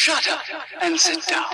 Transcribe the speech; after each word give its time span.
Shut 0.00 0.28
up 0.28 0.42
and 0.80 0.96
sit 0.96 1.26
down. 1.26 1.44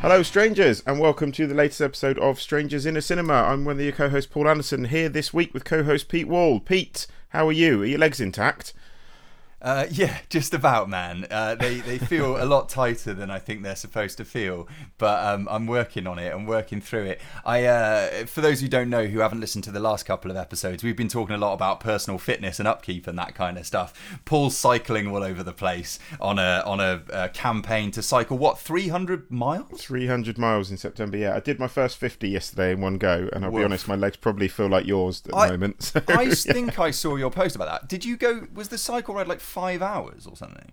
Hello, 0.00 0.22
strangers, 0.22 0.84
and 0.86 1.00
welcome 1.00 1.32
to 1.32 1.48
the 1.48 1.54
latest 1.54 1.80
episode 1.80 2.20
of 2.20 2.40
Strangers 2.40 2.86
in 2.86 2.96
a 2.96 3.02
Cinema. 3.02 3.32
I'm 3.32 3.64
one 3.64 3.74
of 3.74 3.80
your 3.80 3.90
co-hosts, 3.90 4.30
Paul 4.32 4.46
Anderson, 4.46 4.84
here 4.84 5.08
this 5.08 5.34
week 5.34 5.52
with 5.52 5.64
co-host 5.64 6.08
Pete 6.08 6.28
Wall. 6.28 6.60
Pete, 6.60 7.08
how 7.30 7.48
are 7.48 7.52
you? 7.52 7.82
Are 7.82 7.86
your 7.86 7.98
legs 7.98 8.20
intact? 8.20 8.72
Uh, 9.60 9.86
yeah, 9.90 10.18
just 10.28 10.54
about, 10.54 10.88
man. 10.88 11.26
Uh, 11.30 11.54
they 11.54 11.80
they 11.80 11.98
feel 11.98 12.42
a 12.42 12.46
lot 12.46 12.68
tighter 12.68 13.12
than 13.12 13.30
I 13.30 13.38
think 13.38 13.62
they're 13.62 13.76
supposed 13.76 14.16
to 14.18 14.24
feel, 14.24 14.68
but 14.98 15.24
um, 15.24 15.48
I'm 15.50 15.66
working 15.66 16.06
on 16.06 16.18
it. 16.18 16.32
I'm 16.32 16.46
working 16.46 16.80
through 16.80 17.04
it. 17.04 17.20
I, 17.44 17.64
uh, 17.64 18.26
for 18.26 18.40
those 18.40 18.60
who 18.60 18.68
don't 18.68 18.90
know, 18.90 19.06
who 19.06 19.20
haven't 19.20 19.40
listened 19.40 19.64
to 19.64 19.70
the 19.70 19.80
last 19.80 20.04
couple 20.06 20.30
of 20.30 20.36
episodes, 20.36 20.82
we've 20.82 20.96
been 20.96 21.08
talking 21.08 21.34
a 21.34 21.38
lot 21.38 21.54
about 21.54 21.80
personal 21.80 22.18
fitness 22.18 22.58
and 22.58 22.68
upkeep 22.68 23.06
and 23.06 23.18
that 23.18 23.34
kind 23.34 23.58
of 23.58 23.66
stuff. 23.66 24.18
Paul's 24.24 24.56
cycling 24.56 25.08
all 25.08 25.22
over 25.22 25.42
the 25.42 25.52
place 25.52 25.98
on 26.20 26.38
a 26.38 26.62
on 26.64 26.80
a, 26.80 27.02
a 27.12 27.28
campaign 27.28 27.90
to 27.92 28.02
cycle 28.02 28.38
what 28.38 28.58
300 28.58 29.30
miles. 29.30 29.82
300 29.82 30.38
miles 30.38 30.70
in 30.70 30.76
September, 30.76 31.16
yeah. 31.16 31.34
I 31.34 31.40
did 31.40 31.58
my 31.58 31.68
first 31.68 31.96
50 31.98 32.28
yesterday 32.28 32.72
in 32.72 32.80
one 32.80 32.98
go, 32.98 33.28
and 33.32 33.44
I'll 33.44 33.50
be 33.50 33.64
honest, 33.64 33.88
my 33.88 33.96
legs 33.96 34.16
probably 34.16 34.48
feel 34.48 34.68
like 34.68 34.86
yours 34.86 35.22
at 35.24 35.32
the 35.32 35.36
I- 35.36 35.50
moment. 35.50 35.82
so, 35.82 36.00
I 36.08 36.22
yeah. 36.22 36.34
think 36.34 36.78
I 36.78 36.90
saw 36.90 37.16
your 37.16 37.30
post 37.30 37.56
about 37.56 37.68
that. 37.68 37.88
Did 37.88 38.04
you 38.04 38.16
go? 38.16 38.46
Was 38.54 38.68
the 38.68 38.78
cycle 38.78 39.14
ride 39.14 39.26
like 39.28 39.40
five 39.48 39.82
hours 39.82 40.26
or 40.26 40.36
something? 40.36 40.72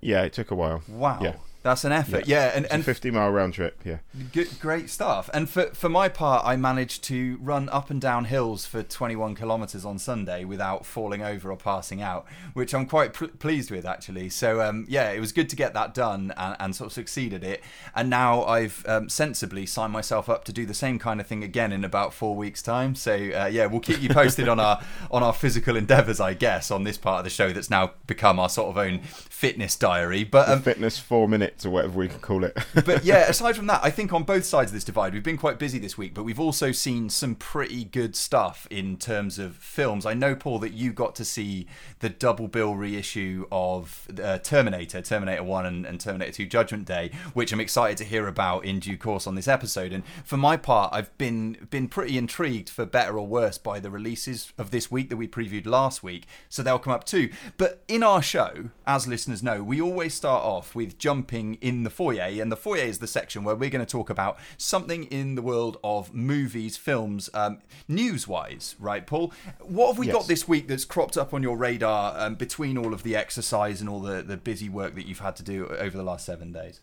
yeah, 0.00 0.22
it 0.22 0.32
took 0.32 0.50
a 0.50 0.54
while. 0.54 0.82
Wow, 0.88 1.20
Yeah. 1.22 1.36
That's 1.66 1.84
an 1.84 1.92
effort. 1.92 2.28
Yeah, 2.28 2.52
and 2.54 2.64
It's 2.64 2.72
a 2.72 2.76
and 2.76 2.84
50 2.84 3.10
mile 3.10 3.30
round 3.30 3.54
trip, 3.54 3.80
yeah. 3.84 3.98
Good, 4.32 4.60
great 4.60 4.88
stuff. 4.88 5.28
And 5.34 5.50
for 5.50 5.66
for 5.74 5.88
my 5.88 6.08
part, 6.08 6.46
I 6.46 6.56
managed 6.56 7.02
to 7.04 7.38
run 7.42 7.68
up 7.70 7.90
and 7.90 8.00
down 8.00 8.26
hills 8.26 8.64
for 8.64 8.82
21 8.82 9.34
kilometers 9.34 9.84
on 9.84 9.98
Sunday 9.98 10.44
without 10.44 10.86
falling 10.86 11.22
over 11.22 11.50
or 11.50 11.56
passing 11.56 12.00
out, 12.00 12.24
which 12.54 12.72
I'm 12.72 12.86
quite 12.86 13.12
pr- 13.12 13.26
pleased 13.26 13.70
with 13.70 13.84
actually. 13.84 14.28
So 14.30 14.60
um, 14.60 14.86
yeah, 14.88 15.10
it 15.10 15.18
was 15.18 15.32
good 15.32 15.48
to 15.50 15.56
get 15.56 15.74
that 15.74 15.92
done 15.92 16.32
and, 16.36 16.56
and 16.60 16.76
sort 16.76 16.86
of 16.86 16.92
succeeded 16.92 17.42
it. 17.42 17.62
And 17.94 18.08
now 18.08 18.44
I've 18.44 18.84
um, 18.86 19.08
sensibly 19.08 19.66
signed 19.66 19.92
myself 19.92 20.28
up 20.28 20.44
to 20.44 20.52
do 20.52 20.66
the 20.66 20.74
same 20.74 20.98
kind 21.00 21.20
of 21.20 21.26
thing 21.26 21.42
again 21.42 21.72
in 21.72 21.84
about 21.84 22.14
four 22.14 22.36
weeks' 22.36 22.62
time. 22.62 22.94
So 22.94 23.12
uh, 23.12 23.50
yeah, 23.50 23.66
we'll 23.66 23.80
keep 23.80 24.00
you 24.00 24.08
posted 24.08 24.48
on 24.48 24.60
our 24.60 24.80
on 25.10 25.24
our 25.24 25.32
physical 25.32 25.76
endeavours, 25.76 26.20
I 26.20 26.34
guess, 26.34 26.70
on 26.70 26.84
this 26.84 26.96
part 26.96 27.18
of 27.18 27.24
the 27.24 27.30
show 27.30 27.52
that's 27.52 27.70
now 27.70 27.92
become 28.06 28.38
our 28.38 28.48
sort 28.48 28.68
of 28.68 28.78
own 28.78 29.00
fitness 29.00 29.74
diary. 29.74 30.22
But 30.22 30.48
um, 30.48 30.62
Fitness 30.62 30.98
four 30.98 31.28
minutes 31.56 31.66
or 31.66 31.70
whatever 31.70 31.98
we 31.98 32.08
can 32.08 32.20
call 32.20 32.44
it. 32.44 32.56
but 32.84 33.04
yeah, 33.04 33.28
aside 33.28 33.56
from 33.56 33.66
that, 33.66 33.80
I 33.82 33.90
think 33.90 34.12
on 34.12 34.24
both 34.24 34.44
sides 34.44 34.70
of 34.70 34.74
this 34.74 34.84
divide, 34.84 35.14
we've 35.14 35.22
been 35.22 35.38
quite 35.38 35.58
busy 35.58 35.78
this 35.78 35.96
week, 35.96 36.14
but 36.14 36.24
we've 36.24 36.40
also 36.40 36.72
seen 36.72 37.08
some 37.08 37.34
pretty 37.34 37.84
good 37.84 38.14
stuff 38.14 38.66
in 38.70 38.96
terms 38.96 39.38
of 39.38 39.56
films. 39.56 40.04
I 40.04 40.14
know, 40.14 40.34
Paul, 40.34 40.58
that 40.60 40.72
you 40.72 40.92
got 40.92 41.14
to 41.16 41.24
see 41.24 41.66
the 42.00 42.08
double 42.10 42.46
bill 42.48 42.74
reissue 42.74 43.46
of 43.50 44.06
uh, 44.22 44.38
Terminator, 44.38 45.00
Terminator 45.00 45.42
1 45.42 45.66
and, 45.66 45.86
and 45.86 45.98
Terminator 46.00 46.32
2 46.32 46.46
Judgment 46.46 46.84
Day, 46.84 47.10
which 47.32 47.52
I'm 47.52 47.60
excited 47.60 47.96
to 47.98 48.04
hear 48.04 48.28
about 48.28 48.64
in 48.64 48.80
due 48.80 48.98
course 48.98 49.26
on 49.26 49.34
this 49.34 49.48
episode. 49.48 49.92
And 49.92 50.04
for 50.24 50.36
my 50.36 50.56
part, 50.56 50.92
I've 50.92 51.16
been 51.18 51.66
been 51.70 51.88
pretty 51.88 52.18
intrigued, 52.18 52.68
for 52.68 52.84
better 52.84 53.18
or 53.18 53.26
worse, 53.26 53.56
by 53.58 53.80
the 53.80 53.90
releases 53.90 54.52
of 54.58 54.70
this 54.70 54.90
week 54.90 55.08
that 55.08 55.16
we 55.16 55.26
previewed 55.26 55.66
last 55.66 56.02
week. 56.02 56.26
So 56.48 56.62
they'll 56.62 56.78
come 56.78 56.92
up 56.92 57.04
too. 57.04 57.30
But 57.56 57.82
in 57.88 58.02
our 58.02 58.20
show, 58.20 58.70
as 58.86 59.06
listeners 59.08 59.42
know, 59.42 59.62
we 59.62 59.80
always 59.80 60.12
start 60.12 60.44
off 60.44 60.74
with 60.74 60.98
jumping 60.98 61.54
in 61.62 61.82
the 61.84 61.90
foyer, 61.90 62.22
and 62.42 62.52
the 62.52 62.56
foyer 62.56 62.82
is 62.82 62.98
the 62.98 63.06
section 63.06 63.42
where 63.44 63.54
we're 63.54 63.70
going 63.70 63.84
to 63.84 63.90
talk 63.90 64.10
about 64.10 64.38
something 64.58 65.04
in 65.04 65.34
the 65.34 65.42
world 65.42 65.78
of 65.82 66.12
movies, 66.12 66.76
films, 66.76 67.30
um, 67.32 67.58
news-wise, 67.88 68.76
right, 68.78 69.06
Paul? 69.06 69.32
What 69.60 69.88
have 69.88 69.98
we 69.98 70.06
Yes. 70.06 70.14
got 70.14 70.26
this 70.28 70.46
week 70.46 70.68
that's 70.68 70.84
cropped 70.84 71.16
up 71.16 71.32
on 71.32 71.42
your 71.42 71.56
radar 71.56 71.85
um, 71.86 72.34
between 72.34 72.78
all 72.78 72.92
of 72.92 73.02
the 73.02 73.16
exercise 73.16 73.80
and 73.80 73.88
all 73.88 74.00
the, 74.00 74.22
the 74.22 74.36
busy 74.36 74.68
work 74.68 74.94
that 74.94 75.06
you've 75.06 75.20
had 75.20 75.36
to 75.36 75.42
do 75.42 75.66
over 75.66 75.96
the 75.96 76.02
last 76.02 76.26
seven 76.26 76.52
days? 76.52 76.80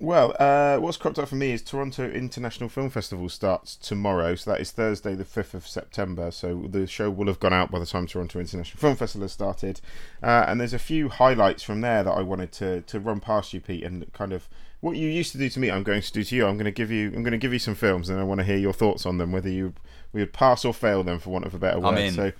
Well, 0.00 0.34
uh, 0.40 0.78
what's 0.78 0.96
cropped 0.96 1.18
up 1.20 1.28
for 1.28 1.36
me 1.36 1.52
is 1.52 1.62
Toronto 1.62 2.10
International 2.10 2.68
Film 2.68 2.90
Festival 2.90 3.28
starts 3.28 3.76
tomorrow, 3.76 4.34
so 4.34 4.50
that 4.50 4.60
is 4.60 4.72
Thursday, 4.72 5.14
the 5.14 5.24
5th 5.24 5.54
of 5.54 5.66
September. 5.68 6.30
So 6.32 6.66
the 6.68 6.86
show 6.86 7.10
will 7.10 7.28
have 7.28 7.38
gone 7.38 7.52
out 7.52 7.70
by 7.70 7.78
the 7.78 7.86
time 7.86 8.06
Toronto 8.06 8.40
International 8.40 8.78
Film 8.78 8.96
Festival 8.96 9.24
has 9.24 9.32
started. 9.32 9.80
Uh, 10.22 10.44
and 10.48 10.60
there's 10.60 10.74
a 10.74 10.80
few 10.80 11.08
highlights 11.08 11.62
from 11.62 11.80
there 11.80 12.02
that 12.02 12.10
I 12.10 12.22
wanted 12.22 12.50
to, 12.52 12.80
to 12.82 12.98
run 12.98 13.20
past 13.20 13.54
you, 13.54 13.60
Pete, 13.60 13.84
and 13.84 14.12
kind 14.12 14.32
of 14.32 14.48
what 14.80 14.96
you 14.96 15.08
used 15.08 15.32
to 15.32 15.38
do 15.38 15.48
to 15.48 15.60
me, 15.60 15.70
I'm 15.70 15.84
going 15.84 16.02
to 16.02 16.12
do 16.12 16.24
to 16.24 16.36
you. 16.36 16.46
I'm 16.46 16.56
going 16.56 16.66
to 16.66 16.72
give 16.72 16.90
you, 16.90 17.06
I'm 17.14 17.22
going 17.22 17.32
to 17.32 17.38
give 17.38 17.52
you 17.52 17.58
some 17.60 17.76
films, 17.76 18.10
and 18.10 18.18
I 18.18 18.24
want 18.24 18.40
to 18.40 18.44
hear 18.44 18.58
your 18.58 18.74
thoughts 18.74 19.06
on 19.06 19.18
them, 19.18 19.32
whether 19.32 19.48
you 19.48 19.74
we 20.12 20.20
would 20.20 20.32
pass 20.32 20.64
or 20.64 20.74
fail 20.74 21.02
them, 21.02 21.18
for 21.18 21.30
want 21.30 21.46
of 21.46 21.54
a 21.54 21.58
better 21.58 21.78
word. 21.78 21.94
I'm 21.94 21.98
in. 21.98 22.14
So. 22.14 22.32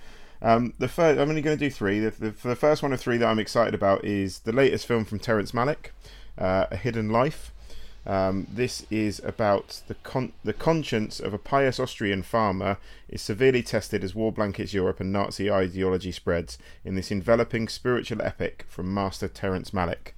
Um, 0.45 0.75
the 0.77 0.87
first, 0.87 1.19
I'm 1.19 1.27
only 1.27 1.41
going 1.41 1.57
to 1.57 1.65
do 1.65 1.71
three. 1.71 1.99
The, 1.99 2.11
the, 2.11 2.29
the 2.29 2.55
first 2.55 2.83
one 2.83 2.93
of 2.93 3.01
three 3.01 3.17
that 3.17 3.25
I'm 3.25 3.39
excited 3.39 3.73
about 3.73 4.05
is 4.05 4.39
the 4.39 4.51
latest 4.51 4.85
film 4.85 5.03
from 5.03 5.17
Terrence 5.17 5.53
Malick, 5.53 5.87
uh, 6.37 6.67
A 6.69 6.77
Hidden 6.77 7.09
Life. 7.09 7.51
Um, 8.05 8.45
this 8.53 8.85
is 8.91 9.19
about 9.25 9.81
the 9.87 9.95
con- 9.95 10.33
the 10.43 10.53
conscience 10.53 11.19
of 11.19 11.33
a 11.33 11.39
pious 11.39 11.79
Austrian 11.79 12.21
farmer 12.21 12.77
is 13.09 13.23
severely 13.23 13.63
tested 13.63 14.03
as 14.03 14.13
war 14.13 14.31
blankets 14.31 14.75
Europe 14.75 14.99
and 14.99 15.11
Nazi 15.11 15.49
ideology 15.49 16.11
spreads 16.11 16.59
in 16.83 16.93
this 16.93 17.09
enveloping 17.09 17.67
spiritual 17.67 18.21
epic 18.21 18.67
from 18.69 18.93
master 18.93 19.27
Terrence 19.27 19.71
Malick. 19.71 20.11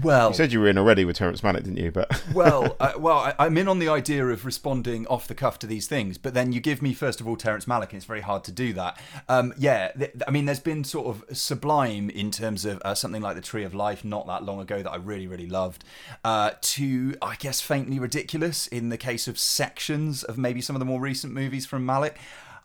Well, 0.00 0.28
You 0.28 0.34
said 0.34 0.52
you 0.52 0.60
were 0.60 0.68
in 0.68 0.78
already 0.78 1.04
with 1.04 1.16
Terrence 1.16 1.42
Malick, 1.42 1.64
didn't 1.64 1.76
you? 1.76 1.90
But 1.90 2.22
well, 2.34 2.76
uh, 2.80 2.92
well, 2.96 3.18
I, 3.18 3.34
I'm 3.38 3.58
in 3.58 3.68
on 3.68 3.78
the 3.78 3.88
idea 3.88 4.26
of 4.26 4.46
responding 4.46 5.06
off 5.08 5.28
the 5.28 5.34
cuff 5.34 5.58
to 5.60 5.66
these 5.66 5.86
things, 5.86 6.16
but 6.16 6.32
then 6.32 6.52
you 6.52 6.60
give 6.60 6.80
me 6.80 6.94
first 6.94 7.20
of 7.20 7.28
all 7.28 7.36
Terrence 7.36 7.66
Malick, 7.66 7.90
and 7.90 7.94
it's 7.94 8.06
very 8.06 8.22
hard 8.22 8.42
to 8.44 8.52
do 8.52 8.72
that. 8.72 8.98
Um, 9.28 9.52
yeah, 9.58 9.92
th- 9.92 10.12
I 10.26 10.30
mean, 10.30 10.46
there's 10.46 10.60
been 10.60 10.84
sort 10.84 11.08
of 11.08 11.36
sublime 11.36 12.08
in 12.08 12.30
terms 12.30 12.64
of 12.64 12.80
uh, 12.84 12.94
something 12.94 13.20
like 13.20 13.36
the 13.36 13.42
Tree 13.42 13.64
of 13.64 13.74
Life 13.74 14.04
not 14.04 14.26
that 14.28 14.44
long 14.44 14.60
ago 14.60 14.82
that 14.82 14.90
I 14.90 14.96
really, 14.96 15.26
really 15.26 15.48
loved, 15.48 15.84
uh, 16.24 16.52
to 16.60 17.14
I 17.20 17.36
guess 17.36 17.60
faintly 17.60 17.98
ridiculous 17.98 18.66
in 18.66 18.88
the 18.88 18.98
case 18.98 19.28
of 19.28 19.38
sections 19.38 20.22
of 20.22 20.38
maybe 20.38 20.62
some 20.62 20.74
of 20.74 20.80
the 20.80 20.86
more 20.86 21.00
recent 21.00 21.34
movies 21.34 21.66
from 21.66 21.86
Malick. 21.86 22.14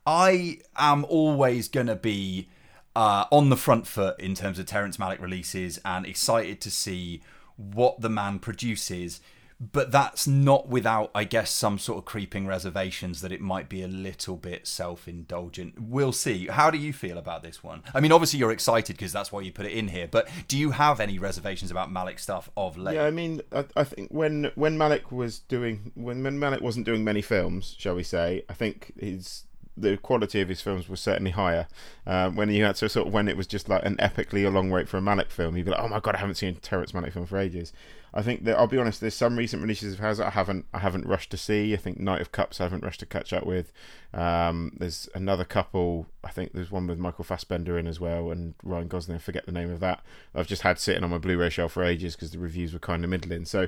I 0.06 0.60
am 0.78 1.04
always 1.10 1.68
gonna 1.68 1.98
be 1.98 2.48
uh, 2.97 3.28
on 3.31 3.50
the 3.50 3.56
front 3.56 3.85
foot 3.85 4.19
in 4.19 4.34
terms 4.34 4.58
of 4.58 4.66
Terrence 4.66 4.97
Malick 4.97 5.22
releases 5.22 5.80
and 5.85 6.03
excited 6.03 6.59
to 6.62 6.72
see 6.72 7.22
what 7.56 8.02
the 8.02 8.09
man 8.09 8.40
produces. 8.40 9.22
But 9.59 9.91
that's 9.91 10.28
not 10.28 10.68
without, 10.68 11.12
I 11.13 11.24
guess, 11.24 11.52
some 11.52 11.78
sort 11.78 12.00
of 12.00 12.06
creeping 12.06 12.47
reservations 12.47 13.22
that 13.22 13.31
it 13.31 13.40
might 13.40 13.69
be 13.69 13.84
a 13.84 13.88
little 13.88 14.36
bit 14.36 14.66
self 14.68 15.07
indulgent. 15.07 15.75
We'll 15.80 16.12
see. 16.12 16.47
How 16.47 16.72
do 16.72 16.78
you 16.80 16.91
feel 16.91 17.19
about 17.19 17.44
this 17.44 17.63
one? 17.63 17.84
I 17.94 18.00
mean, 18.00 18.12
obviously, 18.12 18.40
you're 18.40 18.52
excited 18.52 18.97
because 18.97 19.13
that's 19.13 19.31
why 19.31 19.41
you 19.41 19.52
put 19.52 19.68
it 19.68 19.74
in 19.74 19.90
here, 19.90 20.07
but 20.09 20.28
do 20.47 20.57
you 20.57 20.72
have 20.72 21.00
any 21.00 21.19
reservations 21.19 21.69
about 21.69 21.91
Malick 21.91 22.19
stuff 22.19 22.50
of 22.57 22.78
late? 22.78 22.96
yeah, 22.96 23.06
I 23.06 23.12
mean, 23.12 23.41
I, 23.52 23.66
I 23.75 23.84
think 23.84 24.09
when 24.09 24.52
when 24.56 24.78
Malick 24.78 25.12
was 25.12 25.40
doing 25.40 25.91
when, 25.96 26.24
when 26.24 26.40
Malick 26.40 26.62
wasn't 26.62 26.86
doing 26.86 27.03
many 27.03 27.22
films, 27.22 27.75
shall 27.78 27.96
we 27.96 28.03
say, 28.03 28.44
I 28.50 28.53
think 28.53 28.94
his 29.00 29.47
the 29.78 29.98
quality 29.98 30.42
of 30.42 30.50
his 30.50 30.62
films 30.62 30.90
was 30.90 31.00
certainly 31.00 31.32
higher. 31.32 31.68
Um, 32.06 32.36
when 32.36 32.50
you 32.50 32.64
had 32.64 32.76
to 32.78 32.90
sort 32.90 33.08
of 33.08 33.14
when 33.14 33.28
it 33.28 33.38
was 33.38 33.48
just 33.48 33.70
like 33.70 33.86
an 33.86 33.96
epically 33.98 34.52
long 34.52 34.70
wait 34.70 34.90
for 34.90 34.98
a 34.98 35.02
Malick 35.02 35.30
film, 35.30 35.56
you'd 35.56 35.66
be 35.66 35.72
like, 35.72 35.80
oh 35.80 35.88
my 35.88 36.00
god, 36.00 36.16
I 36.16 36.20
haven't 36.20 36.36
seen 36.36 36.56
a 36.56 36.60
Terrence 36.60 36.92
Malick 36.92 37.14
film 37.14 37.26
for 37.26 37.38
ages. 37.38 37.74
I 38.14 38.22
think 38.24 38.46
that 38.46 38.58
I'll 38.58 38.68
be 38.68 38.78
honest. 38.78 39.00
There's 39.00 39.14
some 39.14 39.38
recent 39.38 39.62
releases 39.62 39.94
of 39.94 40.00
that 40.00 40.26
I 40.26 40.30
haven't 40.32 40.66
I 40.74 40.80
haven't 40.80 41.06
rushed 41.06 41.30
to 41.32 41.38
see. 41.38 41.74
I 41.74 41.78
think 41.78 42.00
Knight 42.00 42.22
of 42.22 42.32
Cups 42.32 42.60
I 42.60 42.64
haven't 42.64 42.84
rushed 42.84 43.02
to 43.02 43.06
catch 43.06 43.32
up 43.34 43.46
with. 43.46 43.72
Um, 44.14 44.76
there's 44.80 45.08
another 45.14 45.44
couple. 45.44 46.08
I 46.24 46.32
think 46.32 46.54
there's 46.54 46.72
one 46.72 46.88
with 46.88 46.98
Michael 46.98 47.26
Fassbender 47.26 47.78
in 47.78 47.86
as 47.86 48.00
well 48.00 48.32
and 48.32 48.56
Ryan 48.64 48.88
Gosling. 48.88 49.18
I 49.18 49.20
forget 49.20 49.46
the 49.46 49.52
name 49.52 49.70
of 49.70 49.82
that. 49.82 50.02
I've 50.34 50.48
just 50.48 50.63
had 50.63 50.80
sitting 50.80 51.04
on 51.04 51.12
my 51.12 51.18
Blu-ray 51.18 51.50
shelf 51.50 51.74
for 51.74 51.84
ages 51.84 52.16
because 52.16 52.31
the 52.31 52.40
reviews 52.40 52.74
were 52.74 52.80
kind 52.80 53.04
of 53.04 53.10
middling. 53.10 53.46
So 53.46 53.68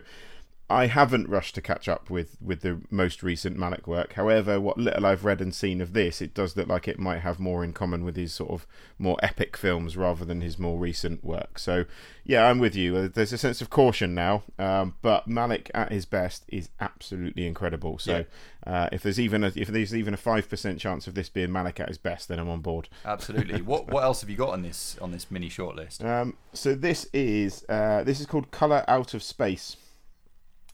I 0.69 0.85
haven't 0.85 1.27
rushed 1.29 1.55
to 1.55 1.61
catch 1.61 1.87
up 1.87 2.09
with, 2.09 2.37
with 2.41 2.61
the 2.61 2.81
most 2.91 3.23
recent 3.23 3.57
Malick 3.57 3.87
work. 3.87 4.13
However, 4.13 4.59
what 4.59 4.77
little 4.77 5.05
I've 5.05 5.25
read 5.25 5.41
and 5.41 5.53
seen 5.53 5.81
of 5.81 5.93
this, 5.93 6.21
it 6.21 6.33
does 6.33 6.55
look 6.55 6.67
like 6.67 6.87
it 6.87 6.99
might 6.99 7.19
have 7.19 7.39
more 7.39 7.63
in 7.63 7.73
common 7.73 8.03
with 8.03 8.15
his 8.15 8.33
sort 8.33 8.51
of 8.51 8.67
more 8.99 9.17
epic 9.23 9.57
films 9.57 9.97
rather 9.97 10.25
than 10.25 10.41
his 10.41 10.59
more 10.59 10.77
recent 10.77 11.23
work. 11.23 11.57
So, 11.57 11.85
yeah, 12.23 12.47
I'm 12.47 12.59
with 12.59 12.75
you. 12.75 12.95
Uh, 12.95 13.09
There's 13.11 13.33
a 13.33 13.37
sense 13.37 13.61
of 13.61 13.69
caution 13.69 14.13
now, 14.13 14.43
um, 14.59 14.95
but 15.01 15.27
Malick 15.27 15.71
at 15.73 15.91
his 15.91 16.05
best 16.05 16.43
is 16.49 16.69
absolutely 16.79 17.47
incredible. 17.47 17.97
So, 17.97 18.25
uh, 18.67 18.89
if 18.91 19.01
there's 19.01 19.19
even 19.19 19.43
a, 19.43 19.51
if 19.55 19.69
there's 19.69 19.95
even 19.95 20.13
a 20.13 20.17
five 20.17 20.47
percent 20.47 20.79
chance 20.79 21.07
of 21.07 21.15
this 21.15 21.29
being 21.29 21.49
Malick 21.49 21.79
at 21.79 21.87
his 21.87 21.97
best, 21.97 22.27
then 22.27 22.37
I'm 22.37 22.49
on 22.49 22.61
board. 22.61 22.89
Absolutely. 23.05 23.61
what 23.63 23.87
What 23.87 24.03
else 24.03 24.21
have 24.21 24.29
you 24.29 24.35
got 24.35 24.49
on 24.49 24.61
this 24.61 24.97
on 25.01 25.11
this 25.11 25.31
mini 25.31 25.49
shortlist? 25.49 26.05
Um, 26.05 26.37
so 26.53 26.75
this 26.75 27.05
is 27.13 27.65
uh, 27.67 28.03
this 28.03 28.19
is 28.19 28.27
called 28.27 28.51
Color 28.51 28.85
Out 28.87 29.15
of 29.15 29.23
Space. 29.23 29.77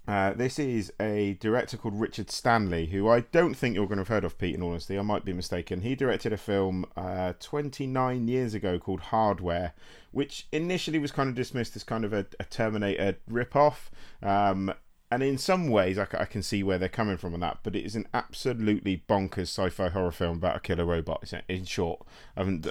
Uh, 0.07 0.33
this 0.33 0.59
is 0.59 0.93
a 0.99 1.33
director 1.39 1.77
called 1.77 1.99
Richard 1.99 2.29
Stanley, 2.29 2.87
who 2.87 3.09
I 3.09 3.21
don't 3.21 3.55
think 3.55 3.75
you're 3.75 3.87
going 3.87 3.97
to 3.97 4.01
have 4.01 4.09
heard 4.09 4.23
of, 4.23 4.37
Pete, 4.37 4.55
in 4.55 4.61
honesty. 4.61 4.99
I 4.99 5.01
might 5.01 5.25
be 5.25 5.33
mistaken. 5.33 5.81
He 5.81 5.95
directed 5.95 6.31
a 6.31 6.37
film 6.37 6.85
uh, 6.95 7.33
29 7.39 8.27
years 8.27 8.53
ago 8.53 8.77
called 8.77 9.01
Hardware, 9.01 9.73
which 10.11 10.47
initially 10.51 10.99
was 10.99 11.11
kind 11.11 11.29
of 11.29 11.35
dismissed 11.35 11.75
as 11.75 11.83
kind 11.83 12.05
of 12.05 12.13
a, 12.13 12.27
a 12.39 12.43
Terminator 12.43 13.17
rip-off. 13.27 13.89
Um, 14.21 14.73
and 15.11 15.23
in 15.23 15.37
some 15.37 15.69
ways, 15.69 15.97
I, 15.97 16.07
I, 16.17 16.25
can 16.25 16.43
see 16.43 16.61
where 16.61 16.77
they're 16.77 16.89
coming 16.89 17.17
from 17.17 17.33
on 17.33 17.39
that, 17.39 17.59
but 17.63 17.75
it 17.75 17.85
is 17.85 17.95
an 17.95 18.07
absolutely 18.13 19.03
bonkers 19.07 19.43
sci-fi 19.43 19.89
horror 19.89 20.11
film 20.11 20.37
about 20.37 20.57
a 20.57 20.59
killer 20.59 20.85
robot. 20.85 21.31
In 21.47 21.65
short, 21.65 22.05
I 22.35 22.41
haven't, 22.41 22.67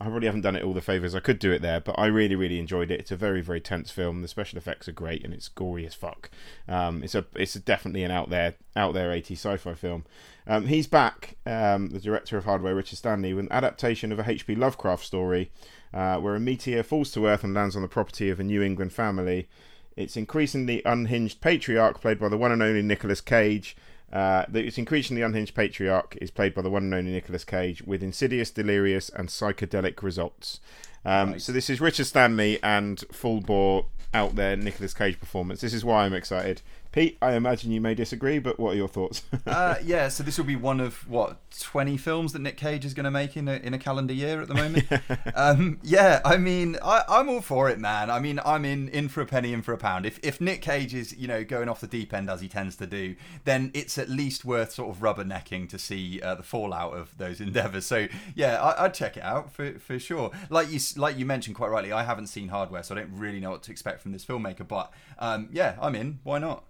I 0.00 0.08
really 0.08 0.26
haven't 0.26 0.40
done 0.40 0.56
it 0.56 0.64
all 0.64 0.72
the 0.72 0.80
favors 0.80 1.14
I 1.14 1.20
could 1.20 1.38
do 1.38 1.52
it 1.52 1.62
there, 1.62 1.80
but 1.80 1.98
I 1.98 2.06
really, 2.06 2.34
really 2.34 2.58
enjoyed 2.58 2.90
it. 2.90 3.00
It's 3.00 3.12
a 3.12 3.16
very, 3.16 3.40
very 3.40 3.60
tense 3.60 3.90
film. 3.90 4.22
The 4.22 4.28
special 4.28 4.58
effects 4.58 4.88
are 4.88 4.92
great, 4.92 5.24
and 5.24 5.32
it's 5.32 5.48
gory 5.48 5.86
as 5.86 5.94
fuck. 5.94 6.30
Um, 6.68 7.02
it's 7.02 7.14
a, 7.14 7.24
it's 7.34 7.54
a 7.54 7.60
definitely 7.60 8.02
an 8.02 8.10
out 8.10 8.28
there, 8.28 8.54
out 8.74 8.92
there 8.94 9.10
80s 9.10 9.32
sci-fi 9.32 9.74
film. 9.74 10.04
Um, 10.46 10.66
he's 10.66 10.86
back, 10.86 11.36
um, 11.46 11.90
the 11.90 12.00
director 12.00 12.36
of 12.36 12.44
Hardware, 12.44 12.74
Richard 12.74 12.96
Stanley, 12.96 13.32
with 13.34 13.46
an 13.46 13.52
adaptation 13.52 14.10
of 14.10 14.18
a 14.18 14.28
H.P. 14.28 14.56
Lovecraft 14.56 15.04
story, 15.04 15.50
uh, 15.94 16.16
where 16.18 16.34
a 16.34 16.40
meteor 16.40 16.82
falls 16.82 17.12
to 17.12 17.26
Earth 17.26 17.44
and 17.44 17.54
lands 17.54 17.76
on 17.76 17.82
the 17.82 17.88
property 17.88 18.30
of 18.30 18.40
a 18.40 18.44
New 18.44 18.62
England 18.62 18.92
family. 18.92 19.48
Its 19.96 20.16
increasingly 20.16 20.82
unhinged 20.84 21.40
patriarch, 21.40 22.00
played 22.00 22.18
by 22.18 22.28
the 22.28 22.36
one 22.36 22.50
and 22.50 22.62
only 22.62 22.82
Nicolas 22.82 23.20
Cage, 23.20 23.76
uh, 24.12 24.44
its 24.52 24.78
increasingly 24.78 25.22
unhinged 25.22 25.54
patriarch 25.54 26.16
is 26.20 26.30
played 26.30 26.54
by 26.54 26.62
the 26.62 26.70
one 26.70 26.84
and 26.84 26.94
only 26.94 27.12
Nicolas 27.12 27.44
Cage 27.44 27.82
with 27.82 28.02
insidious, 28.02 28.50
delirious, 28.50 29.08
and 29.08 29.28
psychedelic 29.28 30.02
results. 30.02 30.60
Um, 31.04 31.32
nice. 31.32 31.44
So 31.44 31.52
this 31.52 31.68
is 31.68 31.80
Richard 31.80 32.06
Stanley 32.06 32.62
and 32.62 33.00
full 33.12 33.40
bore 33.40 33.86
out 34.12 34.36
there 34.36 34.56
Nicolas 34.56 34.94
Cage 34.94 35.18
performance. 35.18 35.60
This 35.60 35.74
is 35.74 35.84
why 35.84 36.04
I'm 36.04 36.14
excited. 36.14 36.62
Pete, 36.94 37.18
I 37.20 37.32
imagine 37.32 37.72
you 37.72 37.80
may 37.80 37.96
disagree, 37.96 38.38
but 38.38 38.60
what 38.60 38.74
are 38.74 38.76
your 38.76 38.86
thoughts? 38.86 39.24
uh, 39.48 39.74
yeah, 39.82 40.06
so 40.06 40.22
this 40.22 40.38
will 40.38 40.44
be 40.44 40.54
one 40.54 40.78
of 40.78 41.08
what 41.08 41.38
twenty 41.58 41.96
films 41.96 42.32
that 42.34 42.38
Nick 42.38 42.56
Cage 42.56 42.84
is 42.84 42.94
going 42.94 43.02
to 43.02 43.10
make 43.10 43.36
in 43.36 43.48
a, 43.48 43.54
in 43.54 43.74
a 43.74 43.80
calendar 43.80 44.14
year 44.14 44.40
at 44.40 44.46
the 44.46 44.54
moment. 44.54 44.86
um, 45.34 45.80
yeah, 45.82 46.20
I 46.24 46.36
mean, 46.36 46.78
I, 46.84 47.02
am 47.08 47.28
all 47.28 47.40
for 47.40 47.68
it, 47.68 47.80
man. 47.80 48.12
I 48.12 48.20
mean, 48.20 48.38
I'm 48.44 48.64
in 48.64 48.88
in 48.90 49.08
for 49.08 49.22
a 49.22 49.26
penny, 49.26 49.52
in 49.52 49.60
for 49.60 49.72
a 49.72 49.76
pound. 49.76 50.06
If 50.06 50.20
if 50.22 50.40
Nick 50.40 50.62
Cage 50.62 50.94
is 50.94 51.16
you 51.16 51.26
know 51.26 51.42
going 51.42 51.68
off 51.68 51.80
the 51.80 51.88
deep 51.88 52.14
end 52.14 52.30
as 52.30 52.40
he 52.40 52.46
tends 52.46 52.76
to 52.76 52.86
do, 52.86 53.16
then 53.42 53.72
it's 53.74 53.98
at 53.98 54.08
least 54.08 54.44
worth 54.44 54.74
sort 54.74 54.94
of 54.94 55.02
rubbernecking 55.02 55.68
to 55.70 55.80
see 55.80 56.22
uh, 56.22 56.36
the 56.36 56.44
fallout 56.44 56.96
of 56.96 57.18
those 57.18 57.40
endeavors. 57.40 57.86
So 57.86 58.06
yeah, 58.36 58.62
I, 58.62 58.84
would 58.84 58.94
check 58.94 59.16
it 59.16 59.24
out 59.24 59.52
for 59.52 59.80
for 59.80 59.98
sure. 59.98 60.30
Like 60.48 60.70
you 60.70 60.78
like 60.94 61.18
you 61.18 61.26
mentioned 61.26 61.56
quite 61.56 61.72
rightly, 61.72 61.90
I 61.90 62.04
haven't 62.04 62.28
seen 62.28 62.50
Hardware, 62.50 62.84
so 62.84 62.94
I 62.94 62.98
don't 62.98 63.18
really 63.18 63.40
know 63.40 63.50
what 63.50 63.64
to 63.64 63.72
expect 63.72 64.00
from 64.00 64.12
this 64.12 64.24
filmmaker. 64.24 64.68
But 64.68 64.92
um, 65.18 65.48
yeah, 65.50 65.74
I'm 65.80 65.96
in. 65.96 66.20
Why 66.22 66.38
not? 66.38 66.62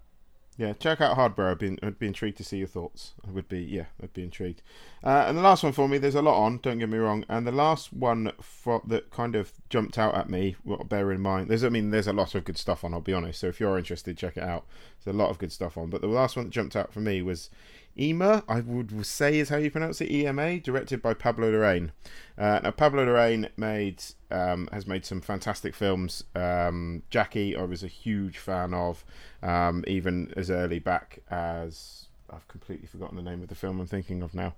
Yeah, 0.57 0.71
check 0.71 1.01
out 1.01 1.15
Hardware. 1.15 1.51
I'd 1.51 1.59
be, 1.59 1.77
I'd 1.83 1.99
be 1.99 2.07
intrigued 2.07 2.37
to 2.37 2.43
see 2.45 2.59
your 2.59 2.67
thoughts. 2.67 3.13
I 3.27 3.31
would 3.31 3.49
be, 3.49 3.59
yeah, 3.59 3.87
I'd 4.01 4.13
be 4.13 4.23
intrigued. 4.23 4.61
Uh, 5.03 5.25
and 5.27 5.37
the 5.37 5.41
last 5.41 5.63
one 5.63 5.73
for 5.73 5.89
me, 5.89 5.97
there's 5.97 6.15
a 6.15 6.21
lot 6.21 6.41
on, 6.41 6.59
don't 6.59 6.79
get 6.79 6.87
me 6.87 6.97
wrong. 6.97 7.25
And 7.27 7.45
the 7.45 7.51
last 7.51 7.91
one 7.91 8.31
for, 8.39 8.81
that 8.87 9.11
kind 9.11 9.35
of 9.35 9.51
jumped 9.69 9.97
out 9.97 10.15
at 10.15 10.29
me, 10.29 10.55
well, 10.63 10.85
bear 10.85 11.11
in 11.11 11.19
mind, 11.19 11.49
there's, 11.49 11.65
I 11.65 11.69
mean, 11.69 11.91
there's 11.91 12.07
a 12.07 12.13
lot 12.13 12.35
of 12.35 12.45
good 12.45 12.57
stuff 12.57 12.85
on, 12.85 12.93
I'll 12.93 13.01
be 13.01 13.11
honest. 13.11 13.41
So 13.41 13.47
if 13.47 13.59
you're 13.59 13.77
interested, 13.77 14.17
check 14.17 14.37
it 14.37 14.43
out. 14.43 14.65
There's 15.03 15.13
a 15.13 15.17
lot 15.17 15.29
of 15.29 15.39
good 15.39 15.51
stuff 15.51 15.77
on. 15.77 15.89
But 15.89 15.99
the 15.99 16.07
last 16.07 16.37
one 16.37 16.45
that 16.45 16.51
jumped 16.51 16.77
out 16.77 16.93
for 16.93 17.01
me 17.01 17.21
was 17.21 17.49
EMA, 17.97 18.43
I 18.47 18.59
would 18.59 19.05
say 19.05 19.39
is 19.39 19.49
how 19.49 19.57
you 19.57 19.71
pronounce 19.71 20.01
it, 20.01 20.11
EMA, 20.11 20.59
directed 20.59 21.01
by 21.01 21.13
Pablo 21.13 21.51
Larraín. 21.51 21.91
Uh, 22.37 22.59
now, 22.63 22.71
Pablo 22.71 23.05
Larraín 23.05 23.49
made 23.55 24.03
um, 24.31 24.67
has 24.71 24.85
made 24.85 25.05
some 25.05 25.21
fantastic 25.21 25.73
films. 25.73 26.23
Um, 26.35 27.03
Jackie, 27.09 27.55
I 27.55 27.63
was 27.63 27.83
a 27.83 27.87
huge 27.87 28.37
fan 28.37 28.73
of, 28.73 29.05
um, 29.41 29.83
even 29.87 30.33
as 30.35 30.49
early 30.49 30.79
back 30.79 31.19
as 31.29 32.07
I've 32.29 32.47
completely 32.47 32.87
forgotten 32.87 33.15
the 33.15 33.23
name 33.23 33.41
of 33.41 33.47
the 33.47 33.55
film 33.55 33.79
I'm 33.79 33.87
thinking 33.87 34.21
of 34.21 34.33
now. 34.33 34.55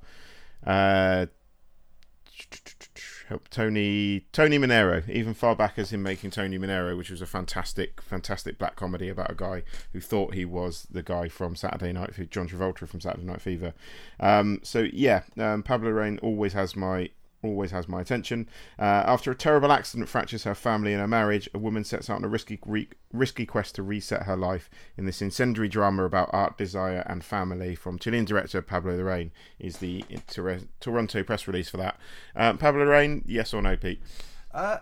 Uh, 0.66 1.28
help 3.28 3.50
Tony 3.50 4.26
Tony 4.32 4.58
Manero, 4.58 5.08
even 5.10 5.34
far 5.34 5.56
back 5.56 5.78
as 5.78 5.92
him 5.92 6.02
making 6.02 6.32
Tony 6.32 6.58
Manero, 6.58 6.98
which 6.98 7.10
was 7.10 7.22
a 7.22 7.26
fantastic, 7.26 8.02
fantastic 8.02 8.58
black 8.58 8.76
comedy 8.76 9.10
about 9.10 9.32
a 9.32 9.36
guy 9.36 9.64
who 9.94 10.00
thought 10.00 10.34
he 10.34 10.46
was 10.46 10.88
the 10.90 11.04
guy 11.04 11.28
from 11.28 11.56
Saturday 11.56 11.92
Night, 11.92 12.30
John 12.30 12.48
Travolta 12.48 12.88
from 12.88 13.02
Saturday 13.02 13.26
Night 13.26 13.42
Fever. 13.42 13.74
Um, 14.20 14.60
so 14.64 14.88
yeah, 14.94 15.24
um, 15.38 15.64
Pablo 15.64 15.92
Larraín 15.92 16.20
always 16.22 16.54
has 16.54 16.76
my 16.76 17.10
always 17.44 17.72
has 17.72 17.88
my 17.88 18.02
attention. 18.02 18.48
Uh, 18.80 19.04
after 19.06 19.32
a 19.32 19.36
terrible 19.36 19.72
accident 19.72 20.10
fractures 20.10 20.44
her 20.44 20.56
family 20.56 20.94
and 20.94 21.02
her 21.02 21.08
marriage, 21.08 21.50
a 21.54 21.60
woman 21.60 21.84
sets 21.84 22.10
out 22.10 22.18
on 22.18 22.24
a 22.24 22.28
risky 22.28 22.60
re- 22.66 22.90
risky 23.14 23.46
quest 23.46 23.76
to 23.76 23.84
reset 23.84 24.24
her 24.24 24.36
life 24.36 24.70
in 24.98 25.06
this 25.06 25.22
incendiary 25.22 25.70
drama 25.70 26.04
about 26.04 26.30
art, 26.34 26.58
desire, 26.58 27.04
and 27.08 27.24
family. 27.24 27.76
From 27.76 28.00
Chilean 28.00 28.26
director 28.26 28.62
Pablo 28.62 28.98
Larraín 28.98 29.32
is 29.60 29.78
the 29.78 30.04
Toronto 30.80 31.24
press 31.24 31.48
release 31.48 31.70
for 31.70 31.78
that. 31.78 31.98
Um, 32.36 32.58
Pablo 32.58 32.86
Larraín, 32.86 33.24
yes 33.26 33.54
or 33.54 33.62
no, 33.62 33.76
Pete? 33.76 34.02
Uh, 34.52 34.78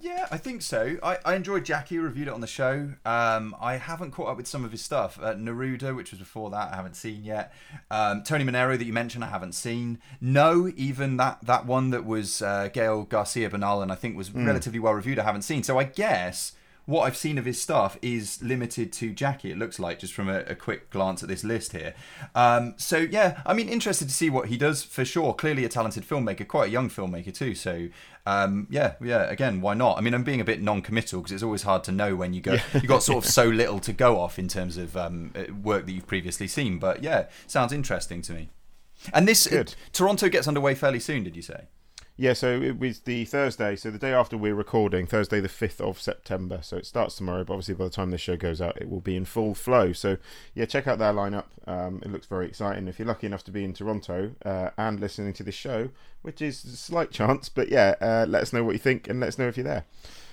yeah, 0.00 0.26
I 0.30 0.38
think 0.38 0.62
so. 0.62 0.96
I, 1.02 1.18
I 1.24 1.34
enjoyed 1.34 1.64
Jackie, 1.64 1.98
reviewed 1.98 2.28
it 2.28 2.34
on 2.34 2.40
the 2.40 2.46
show. 2.46 2.94
Um, 3.04 3.54
I 3.60 3.76
haven't 3.76 4.10
caught 4.10 4.28
up 4.28 4.36
with 4.36 4.46
some 4.46 4.64
of 4.64 4.72
his 4.72 4.82
stuff. 4.82 5.18
Uh, 5.22 5.34
Neruda, 5.34 5.94
which 5.94 6.10
was 6.10 6.18
before 6.18 6.50
that, 6.50 6.72
I 6.72 6.76
haven't 6.76 6.96
seen 6.96 7.22
yet. 7.22 7.52
Um, 7.90 8.22
Tony 8.22 8.44
Manero, 8.44 8.76
that 8.76 8.84
you 8.84 8.92
mentioned, 8.92 9.22
I 9.22 9.28
haven't 9.28 9.52
seen. 9.52 9.98
No, 10.20 10.72
even 10.76 11.18
that, 11.18 11.44
that 11.44 11.66
one 11.66 11.90
that 11.90 12.04
was 12.04 12.42
uh, 12.42 12.68
Gael 12.72 13.04
Garcia 13.04 13.48
Bernal 13.50 13.82
and 13.82 13.92
I 13.92 13.94
think 13.94 14.16
was 14.16 14.30
mm. 14.30 14.46
relatively 14.46 14.78
well 14.78 14.94
reviewed, 14.94 15.18
I 15.18 15.24
haven't 15.24 15.42
seen. 15.42 15.62
So 15.62 15.78
I 15.78 15.84
guess 15.84 16.52
what 16.86 17.02
I've 17.02 17.16
seen 17.16 17.38
of 17.38 17.44
his 17.44 17.60
stuff 17.60 17.96
is 18.02 18.42
limited 18.42 18.92
to 18.94 19.12
Jackie. 19.12 19.52
It 19.52 19.58
looks 19.58 19.78
like 19.78 19.98
just 19.98 20.12
from 20.12 20.28
a, 20.28 20.40
a 20.40 20.54
quick 20.54 20.90
glance 20.90 21.22
at 21.22 21.28
this 21.28 21.44
list 21.44 21.72
here. 21.72 21.94
Um, 22.34 22.74
so 22.76 22.98
yeah, 22.98 23.42
I 23.46 23.54
mean, 23.54 23.68
interested 23.68 24.08
to 24.08 24.14
see 24.14 24.30
what 24.30 24.48
he 24.48 24.56
does 24.56 24.82
for 24.82 25.04
sure. 25.04 25.34
Clearly 25.34 25.64
a 25.64 25.68
talented 25.68 26.04
filmmaker, 26.04 26.46
quite 26.46 26.68
a 26.68 26.72
young 26.72 26.88
filmmaker 26.88 27.32
too. 27.32 27.54
So 27.54 27.88
um, 28.26 28.66
yeah, 28.70 28.94
yeah. 29.00 29.22
Again, 29.30 29.60
why 29.60 29.74
not? 29.74 29.98
I 29.98 30.00
mean, 30.00 30.14
I'm 30.14 30.24
being 30.24 30.40
a 30.40 30.44
bit 30.44 30.62
non-committal 30.62 31.20
because 31.20 31.32
it's 31.32 31.42
always 31.42 31.62
hard 31.62 31.84
to 31.84 31.92
know 31.92 32.16
when 32.16 32.32
you 32.34 32.40
go. 32.40 32.54
Yeah. 32.54 32.62
you 32.74 32.88
got 32.88 33.02
sort 33.02 33.24
of 33.24 33.30
so 33.30 33.44
little 33.44 33.78
to 33.80 33.92
go 33.92 34.18
off 34.18 34.38
in 34.38 34.48
terms 34.48 34.76
of 34.76 34.96
um, 34.96 35.32
uh, 35.36 35.52
work 35.54 35.86
that 35.86 35.92
you've 35.92 36.06
previously 36.06 36.48
seen. 36.48 36.78
But 36.78 37.02
yeah, 37.02 37.26
sounds 37.46 37.72
interesting 37.72 38.22
to 38.22 38.32
me. 38.32 38.50
And 39.12 39.26
this 39.26 39.50
uh, 39.50 39.64
Toronto 39.92 40.28
gets 40.28 40.46
underway 40.46 40.74
fairly 40.74 41.00
soon. 41.00 41.24
Did 41.24 41.36
you 41.36 41.42
say? 41.42 41.66
Yeah, 42.22 42.34
so 42.34 42.62
it 42.62 42.78
was 42.78 43.00
the 43.00 43.24
Thursday, 43.24 43.74
so 43.74 43.90
the 43.90 43.98
day 43.98 44.12
after 44.12 44.38
we're 44.38 44.54
recording, 44.54 45.08
Thursday 45.08 45.40
the 45.40 45.48
5th 45.48 45.80
of 45.80 46.00
September. 46.00 46.60
So 46.62 46.76
it 46.76 46.86
starts 46.86 47.16
tomorrow, 47.16 47.42
but 47.42 47.54
obviously 47.54 47.74
by 47.74 47.82
the 47.86 47.90
time 47.90 48.12
this 48.12 48.20
show 48.20 48.36
goes 48.36 48.60
out, 48.60 48.80
it 48.80 48.88
will 48.88 49.00
be 49.00 49.16
in 49.16 49.24
full 49.24 49.56
flow. 49.56 49.92
So 49.92 50.18
yeah, 50.54 50.66
check 50.66 50.86
out 50.86 51.00
their 51.00 51.12
lineup. 51.12 51.46
Um, 51.66 52.00
it 52.04 52.12
looks 52.12 52.28
very 52.28 52.46
exciting. 52.46 52.86
If 52.86 53.00
you're 53.00 53.08
lucky 53.08 53.26
enough 53.26 53.42
to 53.46 53.50
be 53.50 53.64
in 53.64 53.72
Toronto 53.72 54.36
uh, 54.44 54.70
and 54.78 55.00
listening 55.00 55.32
to 55.32 55.42
this 55.42 55.56
show, 55.56 55.88
which 56.22 56.40
is 56.40 56.64
a 56.64 56.76
slight 56.76 57.10
chance, 57.18 57.48
but 57.48 57.70
yeah, 57.70 57.96
uh, 58.00 58.24
let 58.28 58.42
us 58.42 58.52
know 58.52 58.62
what 58.62 58.74
you 58.74 58.78
think 58.78 59.08
and 59.08 59.18
let 59.18 59.26
us 59.26 59.36
know 59.36 59.48
if 59.48 59.56
you're 59.56 59.64
there. 59.64 59.84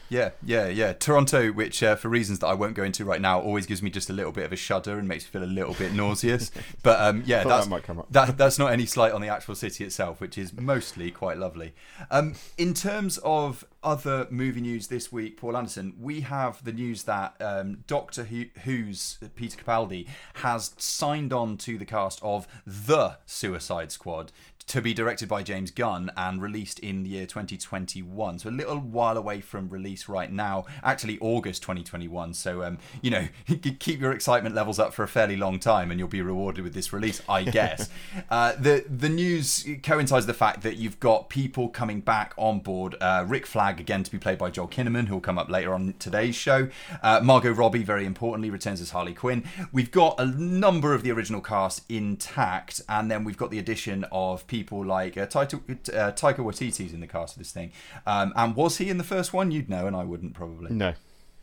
Yeah, 0.09 0.31
yeah, 0.43 0.67
yeah. 0.67 0.93
Toronto, 0.93 1.51
which 1.51 1.83
uh, 1.83 1.95
for 1.95 2.09
reasons 2.09 2.39
that 2.39 2.47
I 2.47 2.53
won't 2.53 2.73
go 2.73 2.83
into 2.83 3.05
right 3.05 3.21
now, 3.21 3.39
always 3.39 3.65
gives 3.65 3.81
me 3.83 3.89
just 3.89 4.09
a 4.09 4.13
little 4.13 4.31
bit 4.31 4.43
of 4.43 4.51
a 4.51 4.55
shudder 4.55 4.97
and 4.97 5.07
makes 5.07 5.23
me 5.25 5.29
feel 5.29 5.43
a 5.43 5.51
little 5.51 5.73
bit 5.73 5.93
nauseous. 5.93 6.51
But 6.81 6.99
um, 6.99 7.23
yeah, 7.25 7.43
that's, 7.43 7.65
that 7.65 7.69
might 7.69 7.83
come 7.83 7.99
up. 7.99 8.07
That, 8.11 8.37
that's 8.37 8.57
not 8.57 8.71
any 8.71 8.85
slight 8.85 9.11
on 9.11 9.21
the 9.21 9.27
actual 9.27 9.55
city 9.55 9.83
itself, 9.83 10.21
which 10.21 10.37
is 10.37 10.53
mostly 10.53 11.11
quite 11.11 11.37
lovely. 11.37 11.73
Um, 12.09 12.35
in 12.57 12.73
terms 12.73 13.17
of 13.19 13.65
other 13.83 14.27
movie 14.29 14.61
news 14.61 14.87
this 14.87 15.11
week, 15.11 15.37
Paul 15.37 15.57
Anderson, 15.57 15.93
we 15.99 16.21
have 16.21 16.63
the 16.63 16.71
news 16.71 17.03
that 17.03 17.35
um, 17.41 17.83
Doctor 17.87 18.23
Who's 18.23 19.17
Peter 19.35 19.61
Capaldi 19.61 20.07
has 20.35 20.73
signed 20.77 21.33
on 21.33 21.57
to 21.57 21.77
the 21.77 21.85
cast 21.85 22.19
of 22.23 22.47
The 22.65 23.17
Suicide 23.25 23.91
Squad 23.91 24.31
to 24.69 24.81
be 24.81 24.93
directed 24.93 25.27
by 25.27 25.41
James 25.41 25.71
Gunn 25.71 26.11
and 26.15 26.41
released 26.41 26.77
in 26.79 27.01
the 27.03 27.09
year 27.09 27.25
2021. 27.25 28.39
So 28.39 28.49
a 28.49 28.51
little 28.51 28.77
while 28.77 29.17
away 29.17 29.41
from 29.41 29.67
release 29.67 30.07
right 30.07 30.31
now, 30.31 30.65
actually 30.83 31.17
August 31.19 31.63
2021. 31.63 32.35
So 32.35 32.63
um, 32.63 32.77
you 33.01 33.09
know, 33.09 33.27
keep 33.79 33.99
your 33.99 34.11
excitement 34.11 34.53
levels 34.53 34.77
up 34.77 34.93
for 34.93 35.01
a 35.03 35.07
fairly 35.07 35.35
long 35.35 35.59
time, 35.59 35.89
and 35.89 35.99
you'll 35.99 36.07
be 36.07 36.21
rewarded 36.21 36.63
with 36.63 36.75
this 36.75 36.93
release, 36.93 37.21
I 37.27 37.43
guess. 37.59 37.89
uh, 38.29 38.53
the 38.59 38.85
the 38.87 39.09
news 39.09 39.67
coincides 39.81 40.27
with 40.27 40.35
the 40.35 40.39
fact 40.39 40.61
that 40.61 40.77
you've 40.77 40.99
got 40.99 41.29
people 41.29 41.69
coming 41.69 41.99
back 41.99 42.33
on 42.37 42.59
board. 42.59 42.95
Uh, 43.01 43.25
Rick 43.27 43.47
Flag 43.47 43.79
again 43.79 44.03
to 44.03 44.11
be 44.11 44.19
played 44.19 44.37
by 44.37 44.51
Joel 44.51 44.67
Kinnaman, 44.67 45.07
who 45.07 45.15
will 45.15 45.21
come 45.21 45.39
up 45.39 45.49
later 45.49 45.73
on 45.73 45.95
today's 45.97 46.35
show. 46.35 46.69
Uh, 47.01 47.19
Margot 47.23 47.51
Robbie, 47.51 47.83
very 47.83 48.05
importantly, 48.05 48.51
returns 48.51 48.81
as 48.81 48.91
Harley 48.91 49.15
Quinn. 49.15 49.43
We've 49.71 49.91
got 49.91 50.19
a 50.19 50.27
number 50.27 50.93
of 50.93 51.01
the 51.01 51.11
original 51.11 51.41
cast 51.41 51.83
intact, 51.89 52.81
and 52.87 53.09
then 53.09 53.23
we've 53.23 53.37
got 53.37 53.49
the 53.49 53.57
addition 53.57 54.05
of 54.11 54.45
people 54.45 54.58
people 54.59 54.85
like 54.85 55.17
uh, 55.17 55.25
Taika, 55.25 55.55
uh, 55.93 56.11
Taika 56.11 56.39
Waititi's 56.39 56.93
in 56.93 56.99
the 56.99 57.07
cast 57.07 57.35
of 57.35 57.39
this 57.39 57.51
thing. 57.51 57.71
Um, 58.05 58.33
and 58.35 58.55
was 58.55 58.77
he 58.77 58.89
in 58.89 58.97
the 58.97 59.03
first 59.03 59.33
one? 59.33 59.51
You'd 59.51 59.69
know, 59.69 59.87
and 59.87 59.95
I 59.95 60.03
wouldn't 60.03 60.33
probably. 60.33 60.71
No. 60.71 60.93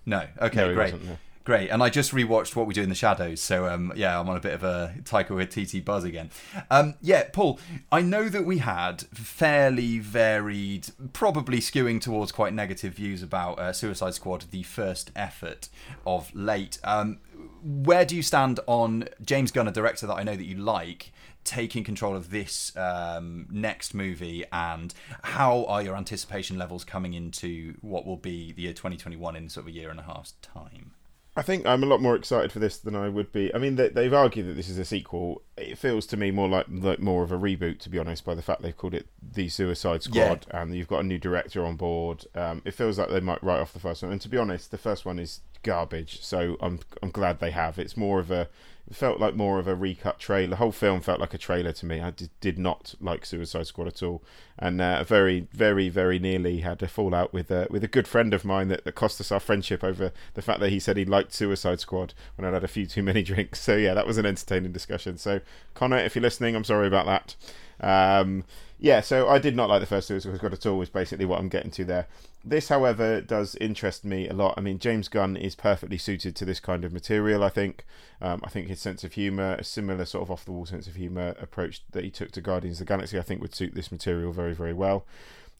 No. 0.04 0.22
Okay, 0.40 0.68
no, 0.68 0.74
great. 0.74 1.02
No. 1.02 1.16
Great, 1.44 1.70
and 1.70 1.80
I 1.80 1.90
just 1.90 2.10
rewatched 2.10 2.56
What 2.56 2.66
We 2.66 2.74
Do 2.74 2.82
in 2.82 2.88
the 2.88 2.96
Shadows, 2.96 3.40
so 3.40 3.68
um, 3.68 3.92
yeah, 3.94 4.18
I'm 4.18 4.28
on 4.28 4.36
a 4.36 4.40
bit 4.40 4.52
of 4.52 4.64
a 4.64 4.96
Taika 5.04 5.28
Waititi 5.28 5.84
buzz 5.84 6.02
again. 6.02 6.30
Um, 6.72 6.94
yeah, 7.00 7.22
Paul, 7.32 7.60
I 7.92 8.00
know 8.00 8.28
that 8.28 8.44
we 8.44 8.58
had 8.58 9.02
fairly 9.02 10.00
varied, 10.00 10.88
probably 11.12 11.60
skewing 11.60 12.00
towards 12.00 12.32
quite 12.32 12.52
negative 12.52 12.94
views 12.94 13.22
about 13.22 13.60
uh, 13.60 13.72
Suicide 13.72 14.14
Squad, 14.14 14.46
the 14.50 14.64
first 14.64 15.12
effort 15.14 15.68
of 16.04 16.34
late. 16.34 16.80
Um, 16.82 17.20
where 17.62 18.04
do 18.04 18.16
you 18.16 18.22
stand 18.22 18.58
on 18.66 19.08
James 19.24 19.52
Gunn, 19.52 19.68
a 19.68 19.70
director 19.70 20.08
that 20.08 20.14
I 20.14 20.24
know 20.24 20.34
that 20.34 20.46
you 20.46 20.56
like, 20.56 21.12
taking 21.46 21.84
control 21.84 22.14
of 22.14 22.30
this 22.30 22.76
um, 22.76 23.46
next 23.50 23.94
movie, 23.94 24.44
and 24.52 24.92
how 25.22 25.64
are 25.66 25.82
your 25.82 25.96
anticipation 25.96 26.58
levels 26.58 26.84
coming 26.84 27.14
into 27.14 27.74
what 27.80 28.04
will 28.04 28.16
be 28.16 28.52
the 28.52 28.62
year 28.62 28.72
2021 28.72 29.36
in 29.36 29.48
sort 29.48 29.64
of 29.64 29.68
a 29.68 29.72
year 29.72 29.88
and 29.90 30.00
a 30.00 30.02
half's 30.02 30.32
time? 30.42 30.92
I 31.38 31.42
think 31.42 31.66
I'm 31.66 31.82
a 31.82 31.86
lot 31.86 32.00
more 32.00 32.16
excited 32.16 32.50
for 32.50 32.60
this 32.60 32.78
than 32.78 32.96
I 32.96 33.10
would 33.10 33.30
be. 33.30 33.54
I 33.54 33.58
mean, 33.58 33.76
they, 33.76 33.90
they've 33.90 34.12
argued 34.12 34.48
that 34.48 34.54
this 34.54 34.70
is 34.70 34.78
a 34.78 34.86
sequel. 34.86 35.42
It 35.58 35.76
feels 35.76 36.06
to 36.06 36.16
me 36.16 36.30
more 36.30 36.48
like 36.48 36.64
like 36.70 36.98
more 36.98 37.22
of 37.22 37.30
a 37.30 37.38
reboot, 37.38 37.78
to 37.80 37.90
be 37.90 37.98
honest, 37.98 38.24
by 38.24 38.34
the 38.34 38.40
fact 38.40 38.62
they've 38.62 38.76
called 38.76 38.94
it 38.94 39.06
the 39.20 39.50
Suicide 39.50 40.02
Squad, 40.02 40.46
and 40.50 40.74
you've 40.74 40.88
got 40.88 41.00
a 41.00 41.06
new 41.06 41.18
director 41.18 41.66
on 41.66 41.76
board. 41.76 42.24
Um, 42.34 42.62
it 42.64 42.72
feels 42.72 42.98
like 42.98 43.10
they 43.10 43.20
might 43.20 43.44
write 43.44 43.60
off 43.60 43.74
the 43.74 43.80
first 43.80 44.02
one, 44.02 44.12
and 44.12 44.20
to 44.22 44.30
be 44.30 44.38
honest, 44.38 44.70
the 44.70 44.78
first 44.78 45.04
one 45.04 45.18
is 45.18 45.40
garbage. 45.62 46.22
So 46.22 46.56
I'm 46.60 46.80
I'm 47.02 47.10
glad 47.10 47.38
they 47.38 47.50
have. 47.50 47.78
It's 47.78 47.98
more 47.98 48.18
of 48.18 48.30
a 48.30 48.48
it 48.88 48.94
felt 48.94 49.18
like 49.18 49.34
more 49.34 49.58
of 49.58 49.66
a 49.66 49.74
recut 49.74 50.18
trailer. 50.20 50.50
The 50.50 50.56
whole 50.56 50.72
film 50.72 51.00
felt 51.00 51.18
like 51.18 51.34
a 51.34 51.38
trailer 51.38 51.72
to 51.72 51.86
me. 51.86 52.00
I 52.00 52.10
did, 52.10 52.30
did 52.40 52.58
not 52.58 52.94
like 53.00 53.26
Suicide 53.26 53.66
Squad 53.66 53.88
at 53.88 54.02
all, 54.02 54.22
and 54.58 54.80
uh, 54.80 55.02
very, 55.02 55.48
very, 55.52 55.88
very 55.88 56.20
nearly 56.20 56.60
had 56.60 56.80
a 56.82 56.88
fallout 56.88 57.32
with 57.32 57.50
uh, 57.50 57.66
with 57.68 57.82
a 57.82 57.88
good 57.88 58.06
friend 58.06 58.32
of 58.32 58.44
mine 58.44 58.68
that, 58.68 58.84
that 58.84 58.94
cost 58.94 59.20
us 59.20 59.32
our 59.32 59.40
friendship 59.40 59.82
over 59.82 60.12
the 60.34 60.42
fact 60.42 60.60
that 60.60 60.70
he 60.70 60.78
said 60.78 60.96
he 60.96 61.04
liked 61.04 61.32
Suicide 61.32 61.80
Squad 61.80 62.14
when 62.36 62.46
I'd 62.46 62.54
had 62.54 62.64
a 62.64 62.68
few 62.68 62.86
too 62.86 63.02
many 63.02 63.22
drinks. 63.24 63.60
So 63.60 63.76
yeah, 63.76 63.94
that 63.94 64.06
was 64.06 64.18
an 64.18 64.26
entertaining 64.26 64.72
discussion. 64.72 65.18
So 65.18 65.40
Connor, 65.74 65.98
if 65.98 66.14
you're 66.14 66.22
listening, 66.22 66.54
I'm 66.54 66.64
sorry 66.64 66.86
about 66.86 67.06
that. 67.06 67.34
Um, 67.80 68.44
yeah, 68.78 69.00
so 69.00 69.28
I 69.28 69.38
did 69.38 69.56
not 69.56 69.68
like 69.68 69.80
the 69.80 69.86
first 69.86 70.06
Suicide 70.06 70.36
Squad 70.36 70.52
at 70.52 70.66
all. 70.66 70.80
Is 70.80 70.90
basically 70.90 71.24
what 71.24 71.40
I'm 71.40 71.48
getting 71.48 71.72
to 71.72 71.84
there. 71.84 72.06
This, 72.48 72.68
however, 72.68 73.20
does 73.20 73.56
interest 73.56 74.04
me 74.04 74.28
a 74.28 74.32
lot. 74.32 74.54
I 74.56 74.60
mean, 74.60 74.78
James 74.78 75.08
Gunn 75.08 75.36
is 75.36 75.56
perfectly 75.56 75.98
suited 75.98 76.36
to 76.36 76.44
this 76.44 76.60
kind 76.60 76.84
of 76.84 76.92
material. 76.92 77.42
I 77.42 77.48
think. 77.48 77.84
Um, 78.20 78.40
I 78.44 78.48
think 78.48 78.68
his 78.68 78.80
sense 78.80 79.02
of 79.02 79.14
humour, 79.14 79.56
a 79.58 79.64
similar 79.64 80.04
sort 80.04 80.22
of 80.22 80.30
off-the-wall 80.30 80.64
sense 80.66 80.86
of 80.86 80.94
humour 80.94 81.34
approach 81.40 81.82
that 81.90 82.04
he 82.04 82.10
took 82.10 82.30
to 82.32 82.40
Guardians 82.40 82.80
of 82.80 82.86
the 82.86 82.90
Galaxy, 82.92 83.18
I 83.18 83.22
think 83.22 83.42
would 83.42 83.54
suit 83.54 83.74
this 83.74 83.90
material 83.90 84.32
very, 84.32 84.54
very 84.54 84.72
well. 84.72 85.04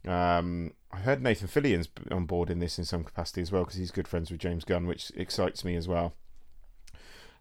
Um, 0.07 0.75
I 0.93 0.99
heard 0.99 1.21
Nathan 1.21 1.49
Fillion's 1.49 1.89
on 2.11 2.25
board 2.25 2.51
in 2.51 2.61
this 2.61 2.79
in 2.79 2.85
some 2.85 3.03
capacity 3.03 3.43
as 3.43 3.51
well 3.51 3.65
because 3.65 3.79
he's 3.79 3.91
good 3.91 4.07
friends 4.07 4.31
with 4.31 4.41
James 4.41 4.65
Gunn, 4.65 4.87
which 4.87 5.11
excites 5.17 5.65
me 5.65 5.75
as 5.75 5.89
well. 5.89 6.15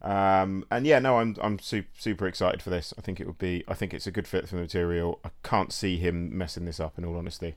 Um, 0.01 0.65
and 0.71 0.85
yeah, 0.87 0.99
no, 0.99 1.19
I'm 1.19 1.35
I'm 1.41 1.59
super 1.59 1.89
super 1.97 2.27
excited 2.27 2.61
for 2.63 2.71
this. 2.71 2.93
I 2.97 3.01
think 3.01 3.19
it 3.19 3.27
would 3.27 3.37
be. 3.37 3.63
I 3.67 3.75
think 3.75 3.93
it's 3.93 4.07
a 4.07 4.11
good 4.11 4.27
fit 4.27 4.49
for 4.49 4.55
the 4.55 4.61
material. 4.61 5.19
I 5.23 5.29
can't 5.43 5.71
see 5.71 5.97
him 5.97 6.35
messing 6.35 6.65
this 6.65 6.79
up. 6.79 6.97
In 6.97 7.05
all 7.05 7.15
honesty. 7.15 7.55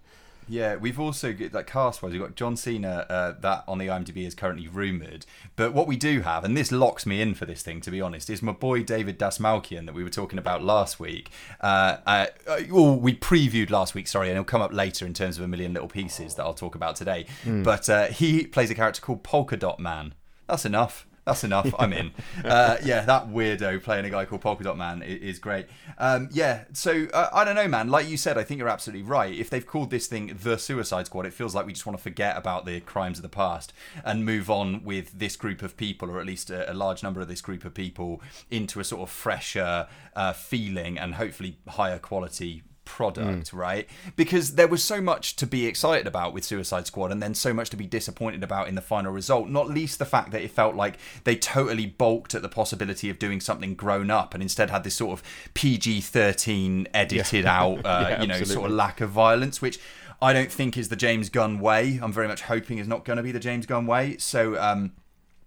Yeah, 0.49 0.76
we've 0.76 0.99
also 0.99 1.33
got 1.33 1.52
like 1.52 1.67
cast 1.67 2.02
wise, 2.02 2.12
we've 2.12 2.21
got 2.21 2.35
John 2.35 2.57
Cena. 2.57 3.07
Uh, 3.09 3.35
that 3.40 3.64
on 3.69 3.78
the 3.78 3.87
IMDb 3.87 4.26
is 4.26 4.35
currently 4.35 4.69
rumored, 4.69 5.26
but 5.57 5.75
what 5.75 5.87
we 5.87 5.97
do 5.97 6.21
have, 6.23 6.45
and 6.45 6.57
this 6.57 6.73
locks 6.73 7.07
me 7.07 7.21
in 7.21 7.35
for 7.35 7.45
this 7.45 7.62
thing, 7.62 7.81
to 7.83 7.90
be 7.90 8.00
honest, 8.00 8.31
is 8.31 8.43
my 8.43 8.52
boy 8.52 8.83
David 8.83 9.19
Dastmalchian 9.19 9.87
that 9.87 9.95
we 9.95 10.02
were 10.02 10.11
talking 10.11 10.38
about 10.38 10.62
last 10.62 10.99
week. 10.99 11.31
Uh, 11.61 11.99
uh, 12.07 12.26
well, 12.71 12.97
we 12.97 13.14
previewed 13.14 13.71
last 13.71 13.95
week, 13.95 14.09
sorry, 14.09 14.28
and 14.28 14.37
it'll 14.37 14.45
come 14.45 14.62
up 14.62 14.73
later 14.73 15.07
in 15.07 15.14
terms 15.14 15.38
of 15.38 15.45
a 15.45 15.49
million 15.49 15.73
little 15.73 15.88
pieces 15.88 16.35
that 16.35 16.45
I'll 16.45 16.55
talk 16.55 16.75
about 16.75 16.97
today. 16.97 17.26
Mm. 17.45 17.64
But 17.64 17.88
uh, 17.88 18.07
he 18.07 18.47
plays 18.47 18.71
a 18.71 18.75
character 18.75 19.00
called 19.00 19.23
Polka 19.23 19.57
Dot 19.57 19.81
Man. 19.81 20.14
That's 20.47 20.64
enough. 20.64 21.07
That's 21.29 21.45
enough. 21.45 21.73
I'm 21.79 21.93
in. 21.93 22.13
Uh, 22.45 22.77
yeah, 22.85 23.01
that 23.01 23.29
weirdo 23.29 23.83
playing 23.83 24.05
a 24.05 24.11
guy 24.11 24.25
called 24.25 24.41
Polka 24.41 24.63
Dot 24.63 24.79
Man 24.79 25.03
is, 25.03 25.35
is 25.35 25.39
great. 25.39 25.67
Um, 25.99 26.29
yeah, 26.33 26.65
so 26.73 27.07
uh, 27.13 27.29
I 27.33 27.45
don't 27.45 27.57
know, 27.57 27.67
man. 27.69 27.89
Like 27.89 28.09
you 28.09 28.17
said, 28.17 28.39
I 28.39 28.45
think 28.45 28.59
you're 28.59 28.69
absolutely 28.69 29.03
right. 29.03 29.35
If 29.35 29.51
they've 29.51 29.67
called 29.67 29.91
this 29.91 30.07
thing 30.07 30.39
the 30.43 30.57
Suicide 30.57 31.07
Squad, 31.07 31.27
it 31.27 31.33
feels 31.33 31.55
like 31.55 31.67
we 31.67 31.73
just 31.73 31.85
want 31.85 31.99
to 31.99 32.03
forget 32.03 32.37
about 32.37 32.65
the 32.65 32.81
crimes 32.81 33.19
of 33.19 33.23
the 33.23 33.29
past 33.29 33.73
and 34.05 34.25
move 34.25 34.49
on 34.51 34.85
with 34.85 35.19
this 35.19 35.37
group 35.37 35.63
of 35.63 35.77
people, 35.77 36.11
or 36.11 36.21
at 36.21 36.27
least 36.27 36.49
a, 36.49 36.71
a 36.71 36.75
large 36.75 37.03
number 37.03 37.21
of 37.21 37.29
this 37.29 37.41
group 37.41 37.65
of 37.65 37.75
people, 37.75 38.23
into 38.51 38.81
a 38.81 38.85
sort 38.85 39.03
of 39.03 39.11
fresher 39.11 39.89
uh, 40.15 40.33
feeling 40.33 40.97
and 40.99 41.17
hopefully 41.17 41.59
higher 41.67 41.99
quality 41.99 42.63
product, 42.88 43.52
mm. 43.52 43.59
right? 43.59 43.87
Because 44.16 44.54
there 44.54 44.66
was 44.66 44.83
so 44.83 45.00
much 45.00 45.37
to 45.37 45.47
be 45.47 45.66
excited 45.66 46.07
about 46.07 46.33
with 46.33 46.42
Suicide 46.42 46.87
Squad 46.87 47.12
and 47.12 47.23
then 47.23 47.35
so 47.35 47.52
much 47.52 47.68
to 47.71 47.76
be 47.76 47.87
disappointed 47.87 48.42
about 48.42 48.66
in 48.66 48.75
the 48.75 48.80
final 48.80 49.12
result, 49.12 49.49
not 49.49 49.68
least 49.68 49.99
the 49.99 50.07
fact 50.07 50.30
that 50.33 50.42
it 50.42 50.50
felt 50.50 50.75
like 50.75 50.97
they 51.25 51.37
totally 51.37 51.87
balked 51.87 52.35
at 52.35 52.40
the 52.40 52.49
possibility 52.49 53.11
of 53.11 53.18
doing 53.18 53.40
something 53.40 53.75
grown 53.75 54.11
up 54.11 54.33
and 54.33 54.42
instead 54.42 54.71
had 54.71 54.85
this 54.85 54.95
sort 54.95 55.12
of 55.12 55.23
PG 55.52 56.00
13 56.00 56.88
edited 56.95 57.45
yeah. 57.45 57.61
out, 57.62 57.78
uh, 57.85 58.07
yeah, 58.09 58.21
you 58.23 58.26
know, 58.26 58.35
absolutely. 58.35 58.54
sort 58.54 58.71
of 58.71 58.76
lack 58.76 59.00
of 59.00 59.11
violence, 59.11 59.62
which. 59.62 59.78
I 60.21 60.33
don't 60.33 60.50
think 60.50 60.76
is 60.76 60.88
the 60.88 60.97
James 60.97 61.28
Gunn 61.28 61.61
way. 61.61 62.00
I'm 62.02 62.12
very 62.12 62.26
much 62.26 62.42
hoping 62.42 62.78
is 62.78 62.88
not 62.88 63.04
going 63.04 63.18
to 63.18 63.23
be 63.23 63.30
the 63.30 63.38
James 63.38 63.66
Gunn 63.66 63.87
way. 63.87 64.16
So, 64.16 64.61
um, 64.61 64.90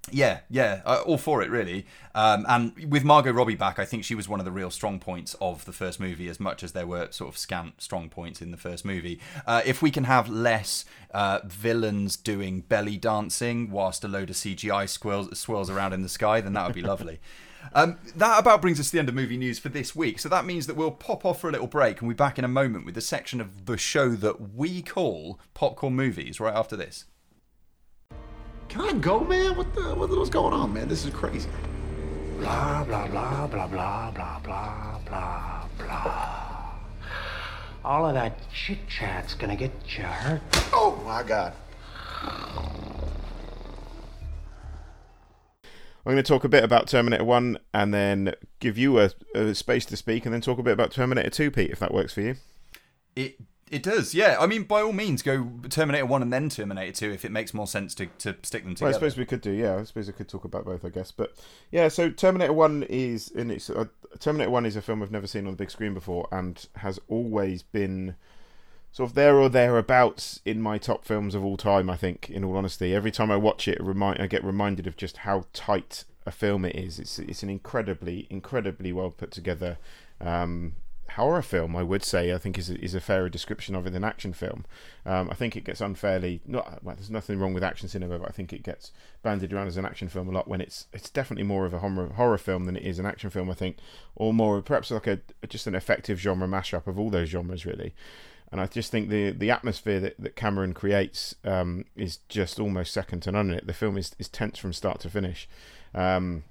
yeah, 0.10 0.40
yeah, 0.50 0.82
uh, 0.84 1.04
all 1.06 1.18
for 1.18 1.42
it 1.42 1.50
really. 1.50 1.86
Um, 2.16 2.46
and 2.50 2.92
with 2.92 3.04
Margot 3.04 3.32
Robbie 3.32 3.56
back, 3.56 3.78
I 3.78 3.86
think 3.86 4.04
she 4.04 4.16
was 4.16 4.28
one 4.28 4.40
of 4.40 4.46
the 4.46 4.52
real 4.52 4.72
strong 4.72 5.00
points 5.00 5.36
of 5.40 5.64
the 5.66 5.72
first 5.72 6.00
movie, 6.00 6.28
as 6.28 6.40
much 6.40 6.64
as 6.64 6.72
there 6.72 6.88
were 6.88 7.10
sort 7.12 7.30
of 7.30 7.38
scant 7.38 7.82
strong 7.82 8.10
points 8.10 8.42
in 8.42 8.52
the 8.52 8.58
first 8.58 8.84
movie. 8.84 9.20
Uh, 9.46 9.62
if 9.64 9.82
we 9.82 9.92
can 9.92 10.06
have 10.06 10.28
less 10.28 10.86
uh, 11.14 11.40
villains 11.46 12.16
doing 12.16 12.62
belly 12.62 12.98
dancing 12.98 13.70
whilst 13.70 14.04
a 14.04 14.08
load 14.08 14.30
of 14.30 14.36
CGI 14.36 14.90
swirls, 14.90 15.38
swirls 15.38 15.70
around 15.70 15.94
in 15.94 16.02
the 16.02 16.10
sky, 16.10 16.42
then 16.42 16.54
that 16.54 16.66
would 16.66 16.76
be 16.76 16.82
lovely. 16.82 17.20
Um, 17.74 18.00
that 18.16 18.40
about 18.40 18.60
brings 18.60 18.80
us 18.80 18.88
to 18.88 18.94
the 18.94 19.00
end 19.00 19.08
of 19.08 19.14
movie 19.14 19.38
news 19.38 19.60
for 19.60 19.70
this 19.70 19.96
week. 19.96 20.18
So 20.18 20.30
that 20.30 20.46
means 20.46 20.66
that 20.66 20.76
we'll 20.76 20.90
pop 20.90 21.24
off 21.24 21.42
for 21.42 21.48
a 21.48 21.52
little 21.52 21.68
break 21.68 22.00
and 22.00 22.08
we'll 22.08 22.16
be 22.16 22.18
back 22.18 22.40
in 22.40 22.44
a 22.44 22.48
moment 22.48 22.88
with 22.88 22.96
the 22.96 23.02
section 23.02 23.40
of 23.40 23.68
the 23.68 23.78
show 23.78 24.10
that 24.10 24.56
we 24.56 24.82
call 24.82 25.40
Popcorn 25.54 25.96
Movies 25.96 26.40
right 26.40 26.56
after 26.56 26.76
this. 26.76 27.06
Can 28.72 28.80
I 28.80 28.94
go, 28.94 29.20
man? 29.20 29.58
What 29.58 29.76
the 29.76 29.94
what, 29.96 30.10
what's 30.10 30.30
going 30.30 30.54
on, 30.54 30.74
man? 30.74 30.88
This 30.88 31.04
is 31.04 31.14
crazy. 31.14 31.50
Blah 32.40 32.86
blah 32.86 33.06
blah 33.06 33.46
blah 33.46 33.68
blah 33.68 34.12
blah 34.12 34.40
blah 34.40 35.00
blah 35.06 35.68
blah. 35.78 36.74
All 37.84 38.06
of 38.06 38.14
that 38.14 38.40
chit 38.54 38.88
chat's 38.88 39.34
gonna 39.34 39.58
get 39.58 39.74
you 39.88 40.06
hurt. 40.06 40.42
Oh 40.72 41.04
my 41.06 41.22
God. 41.22 41.52
I'm 46.04 46.14
going 46.14 46.18
to 46.18 46.24
talk 46.24 46.44
a 46.44 46.50
bit 46.50 46.64
about 46.64 46.88
Terminator 46.88 47.24
1 47.24 47.60
and 47.76 47.94
then 47.94 48.34
give 48.60 48.76
you 48.76 49.00
a, 49.00 49.12
a, 49.36 49.54
space 49.54 49.86
to 49.86 49.96
speak 49.96 50.26
and 50.26 50.34
then 50.34 50.42
talk 50.42 50.58
a 50.58 50.64
bit 50.64 50.74
about 50.74 50.90
Terminator 50.92 51.30
2, 51.30 51.52
Pete, 51.52 51.70
if 51.70 51.78
that 51.78 51.94
works 51.94 52.14
for 52.14 52.22
you. 52.22 52.38
It 53.16 53.36
it 53.72 53.84
does, 53.84 54.14
yeah. 54.14 54.36
I 54.40 54.48
mean, 54.48 54.64
by 54.64 54.82
all 54.82 54.92
means, 54.92 55.22
go 55.22 55.50
Terminator 55.70 56.06
1 56.06 56.22
and 56.22 56.32
then 56.32 56.50
Terminator 56.50 56.92
2 56.92 57.12
if 57.12 57.24
it 57.24 57.32
makes 57.32 57.54
more 57.54 57.66
sense 57.66 57.96
to, 57.96 58.08
to 58.20 58.36
stick 58.44 58.64
them 58.64 58.76
together. 58.76 58.90
Well, 58.90 58.90
I 58.90 59.00
suppose 59.00 59.18
we 59.18 59.26
could 59.26 59.42
do, 59.42 59.52
yeah. 59.52 59.78
I 59.78 59.84
suppose 59.84 60.10
I 60.10 60.12
could 60.12 60.28
talk 60.28 60.44
about 60.44 60.66
both, 60.66 60.84
I 60.84 60.90
guess. 60.90 61.12
But 61.12 61.34
yeah, 61.72 61.88
so 61.88 62.10
Terminator 62.10 62.54
1 62.54 62.84
is 62.84 63.30
in 63.30 63.50
its 63.50 63.70
uh, 63.70 63.86
Terminator 64.20 64.52
1 64.52 64.66
is 64.66 64.76
a 64.76 64.82
film 64.82 65.02
I've 65.02 65.12
never 65.12 65.26
seen 65.26 65.46
on 65.46 65.54
the 65.54 65.58
big 65.58 65.72
screen 65.72 65.94
before 65.94 66.28
and 66.32 66.68
has 66.78 67.00
always 67.08 67.64
been 67.64 68.16
sort 68.92 69.10
of 69.10 69.16
there 69.16 69.38
or 69.38 69.48
thereabouts 69.48 70.42
in 70.44 70.62
my 70.62 70.78
top 70.78 71.06
films 71.06 71.34
of 71.34 71.46
all 71.46 71.56
time, 71.56 71.90
I 71.90 71.96
think, 71.96 72.30
in 72.30 72.44
all 72.44 72.58
honesty. 72.58 72.94
Every 72.94 73.12
time 73.12 73.32
I 73.32 73.38
watch 73.38 73.70
it, 73.70 73.82
remind 73.82 74.22
I 74.22 74.28
get 74.28 74.44
reminded 74.44 74.86
of 74.86 74.98
just 74.98 75.18
how 75.18 75.46
tight 75.54 76.04
a 76.26 76.32
film 76.32 76.66
it 76.66 76.76
is. 76.76 77.00
It's 77.00 77.18
it's 77.20 77.42
an 77.42 77.50
incredibly 77.50 78.28
incredibly 78.30 78.92
well 78.92 79.12
put 79.12 79.32
together 79.32 79.78
um, 80.20 80.74
horror 81.16 81.42
film, 81.42 81.76
I 81.76 81.84
would 81.84 82.04
say, 82.04 82.34
I 82.34 82.38
think 82.38 82.58
is 82.58 82.70
a, 82.70 82.80
is 82.84 82.96
a 82.96 83.00
fairer 83.00 83.30
description 83.30 83.76
of 83.76 83.86
it 83.86 83.92
than 83.92 84.04
action 84.04 84.34
film. 84.34 84.66
Um, 85.06 85.30
I 85.30 85.34
think 85.34 85.56
it 85.56 85.64
gets 85.64 85.82
unfairly 85.82 86.42
not 86.46 86.84
well, 86.84 86.96
there's 86.96 87.10
nothing 87.10 87.40
wrong 87.40 87.54
with 87.54 87.64
action 87.64 87.88
cinema, 87.88 88.20
but 88.20 88.30
I 88.30 88.32
think 88.32 88.54
it 88.54 88.64
gets 88.64 88.92
banded 89.24 89.54
around 89.54 89.68
as 89.68 89.78
an 89.78 89.86
action 89.86 90.10
film 90.10 90.30
a 90.30 90.32
lot 90.32 90.48
when 90.48 90.62
it's 90.62 90.88
it's 90.94 91.10
definitely 91.10 91.44
more 91.44 91.66
of 91.66 91.74
a 91.74 91.80
horror, 91.80 92.10
horror 92.16 92.38
film 92.38 92.66
than 92.66 92.76
it 92.76 92.84
is 92.84 93.00
an 93.00 93.06
action 93.06 93.30
film. 93.30 93.50
I 93.50 93.56
think, 93.56 93.78
or 94.16 94.34
more 94.34 94.62
perhaps 94.62 94.92
like 94.92 95.08
a 95.08 95.20
just 95.48 95.68
an 95.68 95.76
effective 95.76 96.20
genre 96.20 96.48
mashup 96.48 96.88
of 96.88 97.00
all 97.00 97.10
those 97.10 97.30
genres 97.30 97.66
really. 97.66 97.94
And 98.52 98.60
I 98.60 98.68
just 98.68 98.92
think 98.92 99.10
the 99.10 99.32
the 99.32 99.50
atmosphere 99.50 100.00
that, 100.02 100.16
that 100.20 100.36
Cameron 100.36 100.74
creates 100.74 101.36
um, 101.46 101.86
is 101.96 102.18
just 102.28 102.60
almost 102.60 102.94
second 102.94 103.22
to 103.22 103.32
none 103.32 103.50
in 103.50 103.58
it. 103.58 103.68
The 103.68 103.74
film 103.74 103.98
is, 103.98 104.14
is 104.20 104.28
tense 104.28 104.58
from 104.58 104.74
start 104.74 105.00
to 105.02 105.10
finish. 105.10 105.48
Um, 105.94 106.44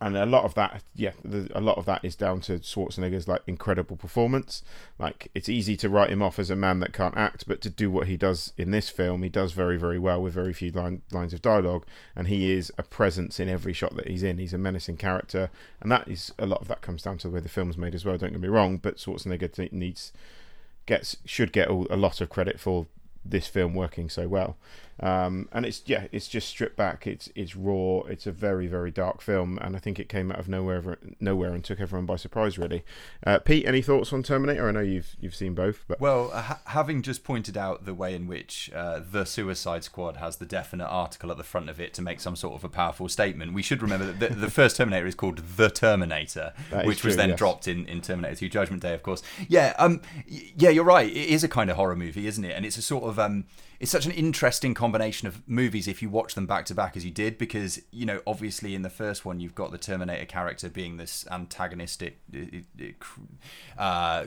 and 0.00 0.16
a 0.16 0.26
lot 0.26 0.44
of 0.44 0.54
that, 0.54 0.82
yeah, 0.94 1.12
the, 1.24 1.50
a 1.54 1.60
lot 1.60 1.78
of 1.78 1.86
that 1.86 2.04
is 2.04 2.14
down 2.14 2.40
to 2.42 2.58
Schwarzenegger's 2.58 3.26
like 3.26 3.42
incredible 3.46 3.96
performance. 3.96 4.62
Like 4.98 5.30
it's 5.34 5.48
easy 5.48 5.76
to 5.78 5.88
write 5.88 6.10
him 6.10 6.22
off 6.22 6.38
as 6.38 6.50
a 6.50 6.56
man 6.56 6.80
that 6.80 6.92
can't 6.92 7.16
act, 7.16 7.48
but 7.48 7.62
to 7.62 7.70
do 7.70 7.90
what 7.90 8.06
he 8.06 8.18
does 8.18 8.52
in 8.58 8.72
this 8.72 8.90
film, 8.90 9.22
he 9.22 9.30
does 9.30 9.52
very, 9.52 9.78
very 9.78 9.98
well 9.98 10.20
with 10.20 10.34
very 10.34 10.52
few 10.52 10.70
line, 10.70 11.00
lines 11.12 11.32
of 11.32 11.40
dialogue, 11.40 11.86
and 12.14 12.28
he 12.28 12.52
is 12.52 12.70
a 12.76 12.82
presence 12.82 13.40
in 13.40 13.48
every 13.48 13.72
shot 13.72 13.96
that 13.96 14.08
he's 14.08 14.22
in. 14.22 14.36
He's 14.36 14.52
a 14.52 14.58
menacing 14.58 14.98
character, 14.98 15.50
and 15.80 15.90
that 15.90 16.06
is 16.08 16.32
a 16.38 16.46
lot 16.46 16.60
of 16.60 16.68
that 16.68 16.82
comes 16.82 17.02
down 17.02 17.16
to 17.18 17.28
the 17.28 17.34
way 17.34 17.40
the 17.40 17.48
film's 17.48 17.78
made 17.78 17.94
as 17.94 18.04
well. 18.04 18.18
Don't 18.18 18.32
get 18.32 18.40
me 18.40 18.48
wrong, 18.48 18.76
but 18.76 18.98
Schwarzenegger 18.98 19.72
needs 19.72 20.12
gets 20.84 21.16
should 21.24 21.52
get 21.52 21.68
a 21.68 21.96
lot 21.96 22.20
of 22.20 22.28
credit 22.28 22.60
for 22.60 22.86
this 23.24 23.46
film 23.48 23.74
working 23.74 24.08
so 24.08 24.28
well. 24.28 24.56
Um, 25.00 25.48
and 25.52 25.66
it's 25.66 25.82
yeah, 25.86 26.06
it's 26.12 26.28
just 26.28 26.48
stripped 26.48 26.76
back. 26.76 27.06
It's 27.06 27.28
it's 27.34 27.54
raw. 27.54 28.00
It's 28.08 28.26
a 28.26 28.32
very 28.32 28.66
very 28.66 28.90
dark 28.90 29.20
film, 29.20 29.58
and 29.60 29.76
I 29.76 29.78
think 29.78 29.98
it 29.98 30.08
came 30.08 30.32
out 30.32 30.38
of 30.38 30.48
nowhere 30.48 30.98
nowhere 31.20 31.52
and 31.52 31.62
took 31.62 31.80
everyone 31.80 32.06
by 32.06 32.16
surprise. 32.16 32.58
Really, 32.58 32.84
uh, 33.26 33.38
Pete, 33.40 33.66
any 33.66 33.82
thoughts 33.82 34.12
on 34.12 34.22
Terminator? 34.22 34.68
I 34.68 34.72
know 34.72 34.80
you've 34.80 35.16
you've 35.20 35.34
seen 35.34 35.54
both, 35.54 35.84
but 35.86 36.00
well, 36.00 36.30
ha- 36.30 36.60
having 36.66 37.02
just 37.02 37.24
pointed 37.24 37.56
out 37.56 37.84
the 37.84 37.94
way 37.94 38.14
in 38.14 38.26
which 38.26 38.70
uh, 38.74 39.00
the 39.10 39.24
Suicide 39.24 39.84
Squad 39.84 40.16
has 40.16 40.36
the 40.36 40.46
definite 40.46 40.86
article 40.86 41.30
at 41.30 41.36
the 41.36 41.44
front 41.44 41.68
of 41.68 41.80
it 41.80 41.92
to 41.94 42.02
make 42.02 42.20
some 42.20 42.36
sort 42.36 42.54
of 42.54 42.64
a 42.64 42.68
powerful 42.68 43.08
statement, 43.08 43.52
we 43.52 43.62
should 43.62 43.82
remember 43.82 44.06
that 44.12 44.20
the, 44.20 44.34
the 44.34 44.50
first 44.50 44.76
Terminator 44.76 45.06
is 45.06 45.14
called 45.14 45.38
the 45.56 45.68
Terminator, 45.68 46.52
which 46.84 47.00
true, 47.00 47.08
was 47.08 47.16
then 47.16 47.30
yes. 47.30 47.38
dropped 47.38 47.68
in, 47.68 47.86
in 47.86 48.00
Terminator 48.00 48.36
2 48.36 48.48
Judgment 48.48 48.82
Day, 48.82 48.94
of 48.94 49.02
course. 49.02 49.22
Yeah, 49.48 49.74
um, 49.78 50.00
yeah, 50.26 50.70
you're 50.70 50.84
right. 50.84 51.08
It 51.08 51.28
is 51.28 51.44
a 51.44 51.48
kind 51.48 51.70
of 51.70 51.76
horror 51.76 51.96
movie, 51.96 52.26
isn't 52.26 52.44
it? 52.44 52.52
And 52.52 52.64
it's 52.64 52.76
a 52.76 52.82
sort 52.82 53.04
of 53.04 53.18
um, 53.18 53.44
it's 53.80 53.90
such 53.90 54.06
an 54.06 54.12
interesting 54.12 54.74
combination 54.74 55.28
of 55.28 55.46
movies 55.48 55.88
if 55.88 56.02
you 56.02 56.08
watch 56.08 56.34
them 56.34 56.46
back 56.46 56.64
to 56.66 56.74
back 56.74 56.96
as 56.96 57.04
you 57.04 57.10
did 57.10 57.38
because 57.38 57.80
you 57.90 58.06
know 58.06 58.20
obviously 58.26 58.74
in 58.74 58.82
the 58.82 58.90
first 58.90 59.24
one 59.24 59.40
you've 59.40 59.54
got 59.54 59.70
the 59.70 59.78
terminator 59.78 60.26
character 60.26 60.68
being 60.68 60.96
this 60.96 61.26
antagonistic 61.30 62.18
uh, 63.78 64.26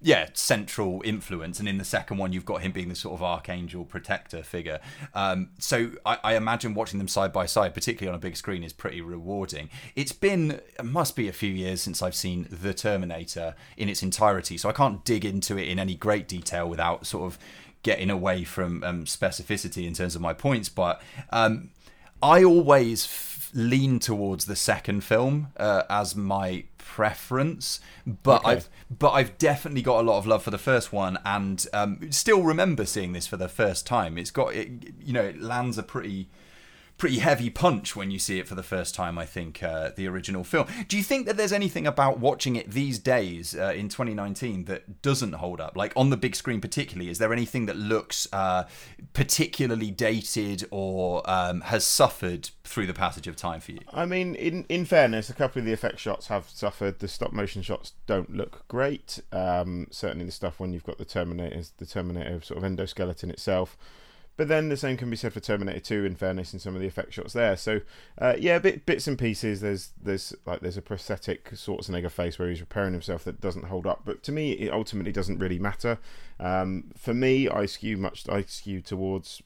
yeah 0.00 0.28
central 0.32 1.02
influence 1.04 1.58
and 1.58 1.68
in 1.68 1.76
the 1.76 1.84
second 1.84 2.18
one 2.18 2.32
you've 2.32 2.44
got 2.44 2.62
him 2.62 2.70
being 2.70 2.88
the 2.88 2.94
sort 2.94 3.14
of 3.14 3.22
archangel 3.22 3.84
protector 3.84 4.42
figure. 4.42 4.78
Um, 5.12 5.50
so 5.58 5.90
I, 6.06 6.18
I, 6.22 6.34
imagine 6.36 6.74
watching 6.74 6.98
them 6.98 7.08
side 7.08 7.32
by 7.32 7.46
side 7.46 7.74
particularly 7.74 8.10
on 8.10 8.14
a 8.14 8.20
big 8.20 8.36
screen 8.36 8.62
is 8.62 8.72
pretty 8.72 9.00
rewarding. 9.00 9.70
It's 9.96 10.12
been 10.12 10.60
it 10.78 10.84
must 10.84 11.16
be 11.16 11.28
a 11.28 11.32
few 11.32 11.50
years 11.50 11.82
since 11.82 12.00
i've 12.00 12.14
seen 12.14 12.46
the 12.50 12.72
terminator 12.72 13.56
in 13.76 13.88
its 13.88 14.02
entirety 14.02 14.56
so 14.56 14.68
i 14.68 14.72
can't 14.72 15.04
dig 15.04 15.24
into 15.24 15.58
it 15.58 15.68
in 15.68 15.78
any 15.78 15.94
great 15.94 16.28
detail 16.28 16.68
without 16.68 17.06
sort 17.06 17.24
of 17.24 17.38
getting 17.82 18.10
away 18.10 18.44
from 18.44 18.82
um, 18.84 19.04
specificity 19.04 19.86
in 19.86 19.94
terms 19.94 20.14
of 20.16 20.20
my 20.20 20.32
points, 20.32 20.68
but 20.68 21.00
um, 21.30 21.70
I 22.22 22.42
always 22.44 23.04
f- 23.04 23.50
lean 23.54 23.98
towards 23.98 24.44
the 24.46 24.56
second 24.56 25.04
film 25.04 25.48
uh, 25.56 25.84
as 25.88 26.14
my 26.16 26.64
preference. 26.76 27.80
But 28.06 28.40
Okay. 28.44 28.50
I've 28.52 28.68
but 28.90 29.10
I've 29.12 29.38
definitely 29.38 29.82
got 29.82 30.00
a 30.00 30.02
lot 30.02 30.18
of 30.18 30.26
love 30.26 30.42
for 30.42 30.50
the 30.50 30.58
first 30.58 30.92
one, 30.92 31.18
and 31.24 31.64
um, 31.72 32.10
still 32.10 32.42
remember 32.42 32.84
seeing 32.86 33.12
this 33.12 33.26
for 33.26 33.36
the 33.36 33.48
first 33.48 33.86
time. 33.86 34.18
It's 34.18 34.30
got 34.30 34.54
it, 34.54 34.68
you 35.00 35.12
know, 35.12 35.22
it 35.22 35.40
lands 35.40 35.78
a 35.78 35.82
pretty 35.82 36.28
pretty 36.98 37.20
heavy 37.20 37.48
punch 37.48 37.94
when 37.94 38.10
you 38.10 38.18
see 38.18 38.40
it 38.40 38.48
for 38.48 38.56
the 38.56 38.62
first 38.62 38.94
time. 38.94 39.16
I 39.16 39.24
think 39.24 39.62
uh, 39.62 39.92
the 39.94 40.08
original 40.08 40.44
film. 40.44 40.66
Do 40.88 40.96
you 40.96 41.02
think 41.02 41.26
that 41.26 41.36
there's 41.36 41.52
anything 41.52 41.86
about 41.86 42.18
watching 42.18 42.56
it 42.56 42.70
these 42.70 42.98
days 42.98 43.54
uh, 43.56 43.72
in 43.74 43.88
2019 43.88 44.64
that 44.64 45.00
doesn't 45.00 45.34
hold 45.34 45.60
up? 45.60 45.76
Like 45.76 45.92
on 45.96 46.10
the 46.10 46.16
big 46.16 46.34
screen, 46.34 46.60
particularly, 46.60 47.08
is 47.08 47.18
there 47.18 47.32
anything 47.32 47.66
that 47.66 47.76
looks 47.76 48.26
uh, 48.32 48.64
particularly 49.12 49.92
dated 49.92 50.66
or 50.70 51.28
um, 51.30 51.62
has 51.62 51.84
suffered 51.84 52.50
through 52.64 52.86
the 52.86 52.94
passage 52.94 53.28
of 53.28 53.36
time 53.36 53.60
for 53.60 53.72
you? 53.72 53.80
I 53.92 54.04
mean, 54.04 54.34
in 54.34 54.66
in 54.68 54.84
fairness, 54.84 55.30
a 55.30 55.34
couple 55.34 55.60
of 55.60 55.66
the 55.66 55.72
effect 55.72 56.00
shots 56.00 56.26
have 56.26 56.48
suffered. 56.50 56.98
The 56.98 57.08
stop 57.08 57.32
motion 57.32 57.62
shots 57.62 57.92
don't 58.06 58.34
look 58.34 58.66
great. 58.66 59.20
Um, 59.30 59.86
certainly, 59.90 60.24
the 60.24 60.32
stuff 60.32 60.58
when 60.58 60.72
you've 60.72 60.84
got 60.84 60.98
the 60.98 61.06
Terminators, 61.06 61.70
the 61.76 61.86
Terminator 61.86 62.40
sort 62.42 62.62
of 62.62 62.70
endoskeleton 62.70 63.30
itself. 63.30 63.76
But 64.38 64.46
then 64.46 64.68
the 64.68 64.76
same 64.76 64.96
can 64.96 65.10
be 65.10 65.16
said 65.16 65.32
for 65.32 65.40
Terminator 65.40 65.80
2. 65.80 66.04
In 66.04 66.14
fairness, 66.14 66.52
in 66.52 66.60
some 66.60 66.76
of 66.76 66.80
the 66.80 66.86
effect 66.86 67.12
shots 67.12 67.32
there. 67.32 67.56
So 67.56 67.80
uh, 68.18 68.36
yeah, 68.38 68.60
bit, 68.60 68.86
bits 68.86 69.08
and 69.08 69.18
pieces. 69.18 69.60
There's 69.60 69.90
there's 70.00 70.32
like 70.46 70.60
there's 70.60 70.76
a 70.76 70.82
prosthetic 70.82 71.50
Schwarzenegger 71.50 72.10
face 72.10 72.38
where 72.38 72.48
he's 72.48 72.60
repairing 72.60 72.92
himself 72.92 73.24
that 73.24 73.40
doesn't 73.40 73.64
hold 73.64 73.84
up. 73.84 74.02
But 74.04 74.22
to 74.22 74.32
me, 74.32 74.52
it 74.52 74.72
ultimately 74.72 75.10
doesn't 75.10 75.40
really 75.40 75.58
matter. 75.58 75.98
Um, 76.38 76.92
for 76.96 77.12
me, 77.12 77.48
I 77.48 77.66
skew 77.66 77.96
much. 77.96 78.28
I 78.28 78.42
skew 78.42 78.80
towards. 78.80 79.42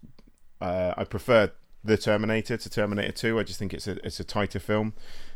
Uh, 0.61 0.93
I 0.95 1.05
prefer 1.05 1.51
the 1.83 1.97
Terminator 1.97 2.59
to 2.59 2.69
Terminator 2.69 3.13
2. 3.13 3.41
I 3.41 3.45
just 3.45 3.59
think 3.59 3.73
it's 3.73 3.89
a 3.89 3.93
it's 4.07 4.21
a 4.21 4.25
tighter 4.25 4.59
film. 4.59 4.93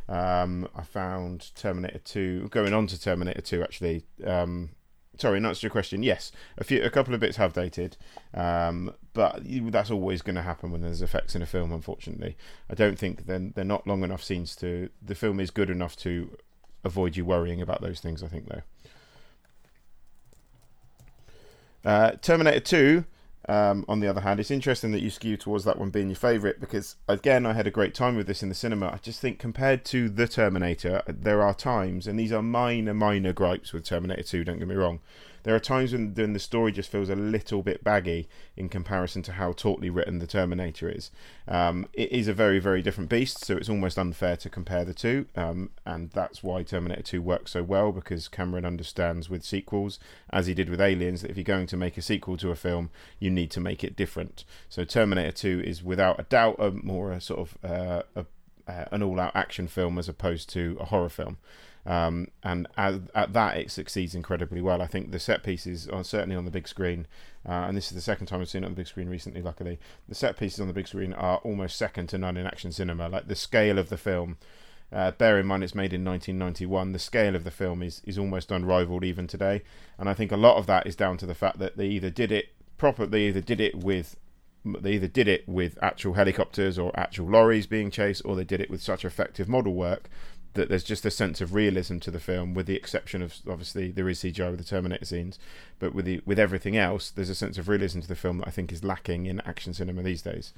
Um, 0.06 0.68
I 0.76 0.82
found 0.82 1.50
Terminator 1.54 1.98
2 1.98 2.48
going 2.50 2.74
on 2.74 2.86
to 2.88 3.00
Terminator 3.00 3.40
2 3.40 3.62
actually. 3.62 4.04
Um, 4.22 4.70
sorry, 5.18 5.40
not 5.40 5.62
your 5.62 5.70
question. 5.70 6.02
Yes, 6.02 6.32
a 6.58 6.64
few 6.64 6.82
a 6.82 6.90
couple 6.90 7.14
of 7.14 7.20
bits 7.20 7.36
have 7.36 7.52
dated, 7.52 7.96
um, 8.34 8.92
but 9.12 9.40
that's 9.44 9.90
always 9.90 10.22
going 10.22 10.36
to 10.36 10.42
happen 10.42 10.70
when 10.70 10.82
there's 10.82 11.02
effects 11.02 11.34
in 11.34 11.42
a 11.42 11.46
film. 11.46 11.72
Unfortunately, 11.72 12.36
I 12.70 12.74
don't 12.74 12.98
think 12.98 13.26
then 13.26 13.52
they're 13.54 13.64
not 13.64 13.86
long 13.86 14.02
enough 14.04 14.22
scenes 14.22 14.56
to. 14.56 14.90
The 15.02 15.14
film 15.14 15.40
is 15.40 15.50
good 15.50 15.70
enough 15.70 15.96
to 15.98 16.36
avoid 16.84 17.16
you 17.16 17.24
worrying 17.24 17.60
about 17.60 17.80
those 17.80 18.00
things. 18.00 18.22
I 18.22 18.28
think 18.28 18.48
though. 18.48 18.62
Uh, 21.84 22.10
Terminator 22.20 22.58
2, 22.58 23.04
um, 23.48 23.84
on 23.88 24.00
the 24.00 24.08
other 24.08 24.20
hand, 24.20 24.40
it's 24.40 24.50
interesting 24.50 24.92
that 24.92 25.02
you 25.02 25.10
skew 25.10 25.36
towards 25.36 25.64
that 25.64 25.78
one 25.78 25.90
being 25.90 26.08
your 26.08 26.16
favourite 26.16 26.60
because, 26.60 26.96
again, 27.08 27.46
I 27.46 27.52
had 27.52 27.66
a 27.66 27.70
great 27.70 27.94
time 27.94 28.16
with 28.16 28.26
this 28.26 28.42
in 28.42 28.48
the 28.48 28.54
cinema. 28.54 28.90
I 28.92 28.98
just 28.98 29.20
think 29.20 29.38
compared 29.38 29.84
to 29.86 30.08
The 30.08 30.26
Terminator, 30.26 31.02
there 31.06 31.42
are 31.42 31.54
times, 31.54 32.06
and 32.06 32.18
these 32.18 32.32
are 32.32 32.42
minor, 32.42 32.94
minor 32.94 33.32
gripes 33.32 33.72
with 33.72 33.84
Terminator 33.84 34.22
2, 34.22 34.44
don't 34.44 34.58
get 34.58 34.68
me 34.68 34.74
wrong. 34.74 35.00
There 35.46 35.54
are 35.54 35.60
times 35.60 35.92
when, 35.92 36.12
when 36.12 36.32
the 36.32 36.40
story 36.40 36.72
just 36.72 36.90
feels 36.90 37.08
a 37.08 37.14
little 37.14 37.62
bit 37.62 37.84
baggy 37.84 38.28
in 38.56 38.68
comparison 38.68 39.22
to 39.22 39.32
how 39.34 39.52
tautly 39.52 39.88
written 39.88 40.18
the 40.18 40.26
Terminator 40.26 40.88
is. 40.88 41.12
Um, 41.46 41.86
it 41.92 42.10
is 42.10 42.26
a 42.26 42.32
very, 42.32 42.58
very 42.58 42.82
different 42.82 43.08
beast, 43.08 43.44
so 43.44 43.56
it's 43.56 43.68
almost 43.68 43.96
unfair 43.96 44.36
to 44.38 44.50
compare 44.50 44.84
the 44.84 44.92
two, 44.92 45.26
um, 45.36 45.70
and 45.84 46.10
that's 46.10 46.42
why 46.42 46.64
Terminator 46.64 47.02
2 47.02 47.22
works 47.22 47.52
so 47.52 47.62
well 47.62 47.92
because 47.92 48.26
Cameron 48.26 48.64
understands 48.64 49.30
with 49.30 49.44
sequels, 49.44 50.00
as 50.30 50.48
he 50.48 50.54
did 50.54 50.68
with 50.68 50.80
Aliens, 50.80 51.22
that 51.22 51.30
if 51.30 51.36
you're 51.36 51.44
going 51.44 51.68
to 51.68 51.76
make 51.76 51.96
a 51.96 52.02
sequel 52.02 52.36
to 52.38 52.50
a 52.50 52.56
film, 52.56 52.90
you 53.20 53.30
need 53.30 53.52
to 53.52 53.60
make 53.60 53.84
it 53.84 53.94
different. 53.94 54.44
So 54.68 54.82
Terminator 54.82 55.30
2 55.30 55.62
is 55.64 55.80
without 55.80 56.18
a 56.18 56.24
doubt 56.24 56.56
a 56.58 56.72
more 56.72 57.12
a 57.12 57.20
sort 57.20 57.38
of 57.38 57.58
uh, 57.62 58.02
a, 58.16 58.26
uh, 58.66 58.86
an 58.90 59.00
all-out 59.00 59.36
action 59.36 59.68
film 59.68 59.96
as 59.96 60.08
opposed 60.08 60.48
to 60.48 60.76
a 60.80 60.86
horror 60.86 61.08
film. 61.08 61.38
Um, 61.86 62.28
and 62.42 62.66
at, 62.76 62.94
at 63.14 63.32
that, 63.32 63.56
it 63.56 63.70
succeeds 63.70 64.14
incredibly 64.14 64.60
well. 64.60 64.82
I 64.82 64.88
think 64.88 65.12
the 65.12 65.20
set 65.20 65.44
pieces 65.44 65.86
are 65.88 66.02
certainly 66.02 66.34
on 66.34 66.44
the 66.44 66.50
big 66.50 66.66
screen, 66.66 67.06
uh, 67.48 67.52
and 67.52 67.76
this 67.76 67.86
is 67.86 67.94
the 67.94 68.00
second 68.00 68.26
time 68.26 68.40
I've 68.40 68.48
seen 68.48 68.64
it 68.64 68.66
on 68.66 68.72
the 68.72 68.76
big 68.76 68.88
screen 68.88 69.08
recently. 69.08 69.40
Luckily, 69.40 69.78
the 70.08 70.14
set 70.16 70.36
pieces 70.36 70.58
on 70.58 70.66
the 70.66 70.72
big 70.72 70.88
screen 70.88 71.12
are 71.12 71.36
almost 71.38 71.76
second 71.76 72.08
to 72.08 72.18
none 72.18 72.36
in 72.36 72.44
action 72.46 72.72
cinema. 72.72 73.08
Like 73.08 73.28
the 73.28 73.36
scale 73.36 73.78
of 73.78 73.88
the 73.88 73.96
film, 73.96 74.36
uh, 74.92 75.12
bear 75.12 75.38
in 75.38 75.46
mind 75.46 75.62
it's 75.62 75.76
made 75.76 75.92
in 75.92 76.04
1991. 76.04 76.90
The 76.90 76.98
scale 76.98 77.36
of 77.36 77.44
the 77.44 77.52
film 77.52 77.82
is 77.82 78.02
is 78.04 78.18
almost 78.18 78.50
unrivaled 78.50 79.04
even 79.04 79.28
today, 79.28 79.62
and 79.96 80.08
I 80.08 80.14
think 80.14 80.32
a 80.32 80.36
lot 80.36 80.56
of 80.56 80.66
that 80.66 80.88
is 80.88 80.96
down 80.96 81.18
to 81.18 81.26
the 81.26 81.34
fact 81.36 81.60
that 81.60 81.76
they 81.76 81.86
either 81.86 82.10
did 82.10 82.32
it 82.32 82.48
proper, 82.78 83.06
they 83.06 83.28
either 83.28 83.40
did 83.40 83.60
it 83.60 83.76
with 83.76 84.16
they 84.80 84.94
either 84.94 85.06
did 85.06 85.28
it 85.28 85.48
with 85.48 85.78
actual 85.80 86.14
helicopters 86.14 86.76
or 86.76 86.90
actual 86.98 87.28
lorries 87.28 87.68
being 87.68 87.92
chased, 87.92 88.22
or 88.24 88.34
they 88.34 88.42
did 88.42 88.60
it 88.60 88.70
with 88.70 88.82
such 88.82 89.04
effective 89.04 89.48
model 89.48 89.74
work 89.74 90.10
that 90.56 90.68
there's 90.68 90.84
just 90.84 91.06
a 91.06 91.10
sense 91.10 91.40
of 91.40 91.54
realism 91.54 91.98
to 92.00 92.10
the 92.10 92.20
film, 92.20 92.54
with 92.54 92.66
the 92.66 92.76
exception 92.76 93.22
of 93.22 93.36
obviously 93.48 93.90
there 93.90 94.08
is 94.08 94.20
CGI 94.20 94.50
with 94.50 94.58
the 94.58 94.64
Terminator 94.64 95.04
scenes, 95.04 95.38
but 95.78 95.94
with 95.94 96.04
the 96.04 96.20
with 96.26 96.38
everything 96.38 96.76
else, 96.76 97.10
there's 97.10 97.30
a 97.30 97.34
sense 97.34 97.58
of 97.58 97.68
realism 97.68 98.00
to 98.00 98.08
the 98.08 98.16
film 98.16 98.38
that 98.38 98.48
I 98.48 98.50
think 98.50 98.72
is 98.72 98.84
lacking 98.84 99.26
in 99.26 99.40
action 99.40 99.72
cinema 99.72 100.02
these 100.02 100.22
days. 100.22 100.52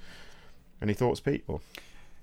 Any 0.81 0.95
thoughts, 0.95 1.21
Pete? 1.21 1.45
Or 1.47 1.61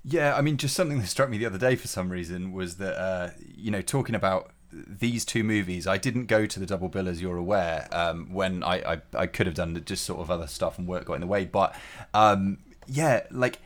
Yeah, 0.04 0.36
I 0.36 0.42
mean, 0.42 0.58
just 0.58 0.76
something 0.76 1.00
that 1.00 1.08
struck 1.08 1.30
me 1.30 1.38
the 1.38 1.46
other 1.46 1.58
day 1.58 1.76
for 1.76 1.88
some 1.88 2.10
reason 2.10 2.52
was 2.52 2.78
that, 2.78 2.98
uh, 3.00 3.30
you 3.56 3.72
know, 3.72 3.82
talking 3.82 4.16
about 4.16 4.52
these 4.72 5.24
two 5.24 5.44
movies, 5.44 5.88
I 5.88 5.98
didn't 5.98 6.26
go 6.26 6.46
to 6.46 6.60
the 6.60 6.66
double 6.66 6.90
bill 6.90 7.08
as 7.08 7.22
you're 7.22 7.38
aware. 7.38 7.88
Um, 7.92 8.34
when 8.34 8.64
I, 8.64 8.94
I 8.94 9.02
I 9.14 9.28
could 9.28 9.46
have 9.46 9.56
done 9.56 9.82
just 9.86 10.04
sort 10.06 10.20
of 10.20 10.32
other 10.32 10.48
stuff 10.48 10.78
and 10.78 10.88
work 10.88 11.06
got 11.06 11.14
in 11.16 11.22
the 11.22 11.28
way, 11.28 11.46
but 11.46 11.76
um, 12.14 12.58
yeah, 12.88 13.22
like 13.32 13.60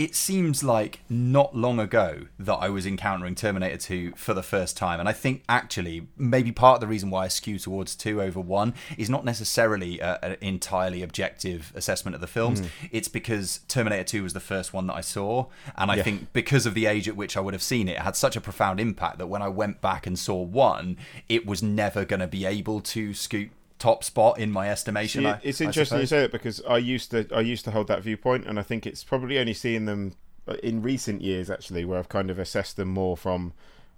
it 0.00 0.14
seems 0.14 0.64
like 0.64 1.00
not 1.10 1.54
long 1.54 1.78
ago 1.78 2.22
that 2.38 2.54
I 2.54 2.70
was 2.70 2.86
encountering 2.86 3.34
Terminator 3.34 3.76
2 3.76 4.12
for 4.16 4.32
the 4.32 4.42
first 4.42 4.74
time. 4.74 4.98
And 4.98 5.06
I 5.06 5.12
think 5.12 5.42
actually, 5.46 6.06
maybe 6.16 6.52
part 6.52 6.76
of 6.76 6.80
the 6.80 6.86
reason 6.86 7.10
why 7.10 7.24
I 7.26 7.28
skew 7.28 7.58
towards 7.58 7.94
2 7.96 8.22
over 8.22 8.40
1 8.40 8.72
is 8.96 9.10
not 9.10 9.26
necessarily 9.26 10.00
a- 10.00 10.18
an 10.22 10.36
entirely 10.40 11.02
objective 11.02 11.70
assessment 11.74 12.14
of 12.14 12.22
the 12.22 12.26
films. 12.26 12.60
Hmm. 12.60 12.66
It's 12.90 13.08
because 13.08 13.60
Terminator 13.68 14.04
2 14.04 14.22
was 14.22 14.32
the 14.32 14.40
first 14.40 14.72
one 14.72 14.86
that 14.86 14.94
I 14.94 15.02
saw. 15.02 15.48
And 15.76 15.90
I 15.90 15.96
Yeah. 15.96 16.02
think 16.04 16.32
because 16.32 16.64
of 16.64 16.72
the 16.72 16.86
age 16.86 17.06
at 17.06 17.14
which 17.14 17.36
I 17.36 17.40
would 17.40 17.52
have 17.52 17.62
seen 17.62 17.86
it, 17.86 17.96
it 17.98 17.98
had 17.98 18.16
such 18.16 18.36
a 18.36 18.40
profound 18.40 18.80
impact 18.80 19.18
that 19.18 19.26
when 19.26 19.42
I 19.42 19.48
went 19.48 19.82
back 19.82 20.06
and 20.06 20.18
saw 20.18 20.40
1, 20.40 20.96
it 21.28 21.44
was 21.44 21.62
never 21.62 22.06
going 22.06 22.20
to 22.20 22.26
be 22.26 22.46
able 22.46 22.80
to 22.80 23.12
scoot 23.12 23.50
top 23.80 24.04
spot 24.04 24.38
in 24.38 24.52
my 24.52 24.70
estimation. 24.70 25.26
I- 25.26 25.40
it's 25.42 25.60
I 25.60 25.64
interesting 25.64 25.98
you 25.98 26.06
say 26.06 26.22
it 26.24 26.30
because 26.30 26.62
I 26.68 26.76
used 26.78 27.10
to 27.10 27.26
I 27.34 27.40
used 27.40 27.64
to 27.64 27.72
hold 27.72 27.88
that 27.88 28.02
viewpoint, 28.02 28.46
and 28.46 28.60
I 28.60 28.62
think 28.62 28.86
it's 28.86 29.02
probably 29.02 29.40
only 29.40 29.54
seeing 29.54 29.86
them 29.86 30.14
in 30.62 30.82
recent 30.82 31.22
years 31.22 31.50
actually 31.50 31.84
where 31.84 31.98
I've 31.98 32.08
kind 32.08 32.30
of 32.30 32.38
assessed 32.38 32.76
them 32.76 32.88
more 32.88 33.16
from 33.16 33.52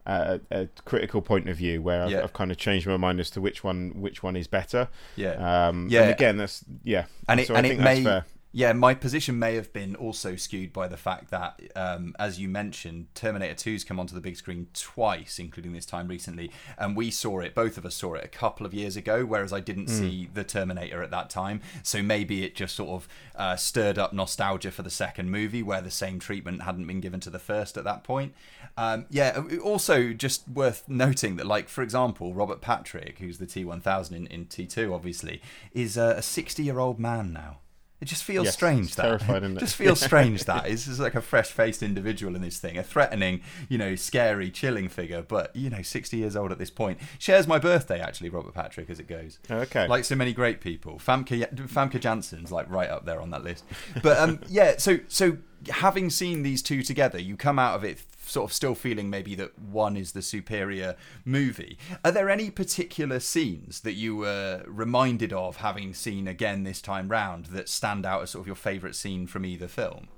a, 0.04 0.40
a 0.50 0.68
critical 0.84 1.22
point 1.22 1.48
of 1.48 1.56
view, 1.56 1.80
where 1.82 2.02
I've, 2.04 2.10
Yeah. 2.10 2.22
I've 2.22 2.32
kind 2.32 2.50
of 2.50 2.56
changed 2.56 2.86
my 2.86 2.96
mind 2.96 3.20
as 3.20 3.30
to 3.30 3.40
which 3.40 3.62
one 3.62 3.92
which 4.00 4.22
one 4.22 4.36
is 4.36 4.46
better. 4.46 4.88
Yeah. 5.16 5.68
Um, 5.68 5.88
Yeah. 5.90 6.02
And 6.02 6.10
again, 6.10 6.36
that's 6.38 6.64
yeah. 6.84 7.04
and 7.28 7.40
it 7.40 7.46
so 7.48 7.54
and 7.54 7.66
I 7.66 7.70
it 7.70 7.78
may 7.78 8.02
fair. 8.04 8.24
Yeah, 8.54 8.74
my 8.74 8.92
position 8.92 9.38
may 9.38 9.54
have 9.54 9.72
been 9.72 9.96
also 9.96 10.36
skewed 10.36 10.74
by 10.74 10.86
the 10.86 10.98
fact 10.98 11.30
that, 11.30 11.58
um, 11.74 12.14
as 12.18 12.38
you 12.38 12.50
mentioned, 12.50 13.06
Terminator 13.14 13.54
2's 13.54 13.82
come 13.82 13.98
onto 13.98 14.14
the 14.14 14.20
big 14.20 14.36
screen 14.36 14.66
twice, 14.74 15.38
including 15.38 15.72
this 15.72 15.86
time 15.86 16.06
recently, 16.06 16.50
and 16.76 16.94
we 16.94 17.10
saw 17.10 17.40
it, 17.40 17.54
both 17.54 17.78
of 17.78 17.86
us 17.86 17.94
saw 17.94 18.12
it 18.12 18.24
a 18.24 18.28
couple 18.28 18.66
of 18.66 18.74
years 18.74 18.94
ago, 18.94 19.24
whereas 19.24 19.54
I 19.54 19.60
didn't 19.60 19.88
see 19.88 20.28
the 20.34 20.44
Terminator 20.44 21.02
at 21.02 21.10
that 21.10 21.30
time. 21.30 21.62
So 21.82 22.02
maybe 22.02 22.44
it 22.44 22.54
just 22.54 22.76
sort 22.76 22.90
of 22.90 23.08
uh, 23.36 23.56
stirred 23.56 23.98
up 23.98 24.12
nostalgia 24.12 24.70
for 24.70 24.82
the 24.82 24.90
second 24.90 25.30
movie, 25.30 25.62
where 25.62 25.80
the 25.80 25.90
same 25.90 26.18
treatment 26.18 26.62
hadn't 26.62 26.86
been 26.86 27.00
given 27.00 27.20
to 27.20 27.30
the 27.30 27.38
first 27.38 27.78
at 27.78 27.84
that 27.84 28.04
point. 28.04 28.34
Um, 28.76 29.06
yeah, 29.08 29.42
also 29.64 30.12
just 30.12 30.46
worth 30.46 30.86
noting 30.88 31.36
that, 31.36 31.46
like, 31.46 31.70
for 31.70 31.80
example, 31.80 32.34
Robert 32.34 32.60
Patrick, 32.60 33.18
who's 33.18 33.38
the 33.38 33.46
T1000 33.46 34.12
in, 34.12 34.26
in 34.26 34.44
T2, 34.44 34.94
obviously, 34.94 35.40
is 35.72 35.96
a 35.96 36.20
60 36.20 36.62
year 36.62 36.78
old 36.78 36.98
man 36.98 37.32
now. 37.32 37.61
It 38.02 38.06
just 38.06 38.24
feels 38.24 38.46
Yes, 38.46 38.54
strange 38.54 38.86
it's 38.88 38.96
that. 38.96 39.02
terrifying, 39.04 39.44
isn't 39.44 39.56
it? 39.56 39.60
just 39.60 39.76
feels 39.76 40.00
strange 40.04 40.44
that 40.44 40.66
it's 40.68 40.86
just 40.86 40.98
like 41.00 41.14
a 41.14 41.22
fresh-faced 41.22 41.82
individual 41.82 42.34
in 42.34 42.42
this 42.42 42.58
thing, 42.58 42.76
a 42.76 42.82
threatening, 42.82 43.40
you 43.68 43.78
know, 43.78 43.94
scary, 43.94 44.50
chilling 44.50 44.88
figure, 44.88 45.22
but 45.22 45.54
you 45.56 45.70
know, 45.70 45.82
sixty 45.82 46.16
years 46.18 46.34
old 46.36 46.50
at 46.52 46.58
this 46.58 46.70
point. 46.70 46.98
Shares 47.18 47.46
my 47.46 47.58
birthday 47.60 48.00
actually, 48.00 48.28
Robert 48.28 48.52
Patrick, 48.54 48.90
as 48.90 48.98
it 48.98 49.06
goes. 49.06 49.38
Okay. 49.50 49.86
Like 49.86 50.04
so 50.04 50.16
many 50.16 50.32
great 50.32 50.60
people, 50.60 50.98
Famke 50.98 51.48
Famke 51.68 52.00
Janssen's 52.00 52.50
like 52.52 52.68
right 52.68 52.90
up 52.90 53.06
there 53.06 53.20
on 53.20 53.30
that 53.30 53.44
list. 53.44 53.64
But 54.02 54.18
um, 54.18 54.40
yeah, 54.48 54.74
so 54.78 54.98
so 55.08 55.38
having 55.70 56.10
seen 56.10 56.42
these 56.42 56.60
two 56.60 56.82
together, 56.82 57.20
you 57.20 57.36
come 57.36 57.58
out 57.58 57.76
of 57.76 57.84
it 57.84 58.00
sort 58.32 58.50
of 58.50 58.54
still 58.54 58.74
feeling 58.74 59.10
maybe 59.10 59.34
that 59.34 59.58
one 59.58 59.96
is 59.96 60.12
the 60.12 60.22
superior 60.22 60.96
movie. 61.24 61.78
Are 62.04 62.10
there 62.10 62.30
any 62.30 62.50
particular 62.50 63.20
scenes 63.20 63.80
that 63.80 63.92
you 63.92 64.16
were 64.16 64.64
reminded 64.66 65.32
of 65.32 65.58
having 65.58 65.92
seen 65.92 66.26
again 66.26 66.64
this 66.64 66.80
time 66.80 67.08
round 67.08 67.46
that 67.46 67.68
stand 67.68 68.06
out 68.06 68.22
as 68.22 68.30
sort 68.30 68.40
of 68.42 68.46
your 68.46 68.56
favourite 68.56 68.94
scene 68.94 69.26
from 69.26 69.44
either 69.44 69.68
film? 69.68 70.08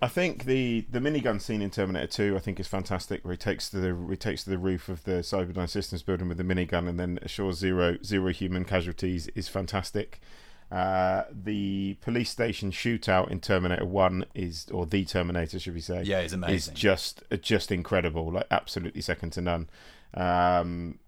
I 0.00 0.08
think 0.08 0.44
the 0.44 0.84
the 0.90 0.98
minigun 0.98 1.40
scene 1.40 1.62
in 1.62 1.70
Terminator 1.70 2.08
2 2.08 2.36
I 2.36 2.40
think 2.40 2.58
is 2.58 2.66
fantastic 2.66 3.24
where 3.24 3.32
he 3.32 3.38
takes 3.38 3.70
to 3.70 3.78
the 3.78 3.96
he 4.10 4.16
takes 4.16 4.42
to 4.44 4.50
the 4.50 4.58
roof 4.58 4.88
of 4.88 5.04
the 5.04 5.22
Cyberdyne 5.22 5.68
Systems 5.68 6.02
building 6.02 6.28
with 6.28 6.38
the 6.38 6.44
minigun 6.44 6.88
and 6.88 6.98
then 6.98 7.20
assures 7.22 7.58
zero 7.58 7.98
zero 8.04 8.32
human 8.32 8.64
casualties 8.64 9.28
is 9.36 9.48
fantastic. 9.48 10.20
Uh, 10.72 11.24
the 11.30 11.94
police 12.00 12.30
station 12.30 12.70
shootout 12.70 13.30
in 13.30 13.40
Terminator 13.40 13.84
1 13.84 14.24
is 14.34 14.66
or 14.72 14.86
the 14.86 15.04
Terminator 15.04 15.58
should 15.58 15.74
we 15.74 15.80
say 15.80 16.02
Yeah, 16.02 16.20
it's 16.20 16.32
amazing. 16.32 16.54
is 16.74 16.80
just 16.80 17.22
just 17.42 17.70
incredible 17.70 18.32
like 18.32 18.46
absolutely 18.50 19.02
second 19.02 19.30
to 19.34 19.42
none. 19.42 19.68
Um, 20.14 20.98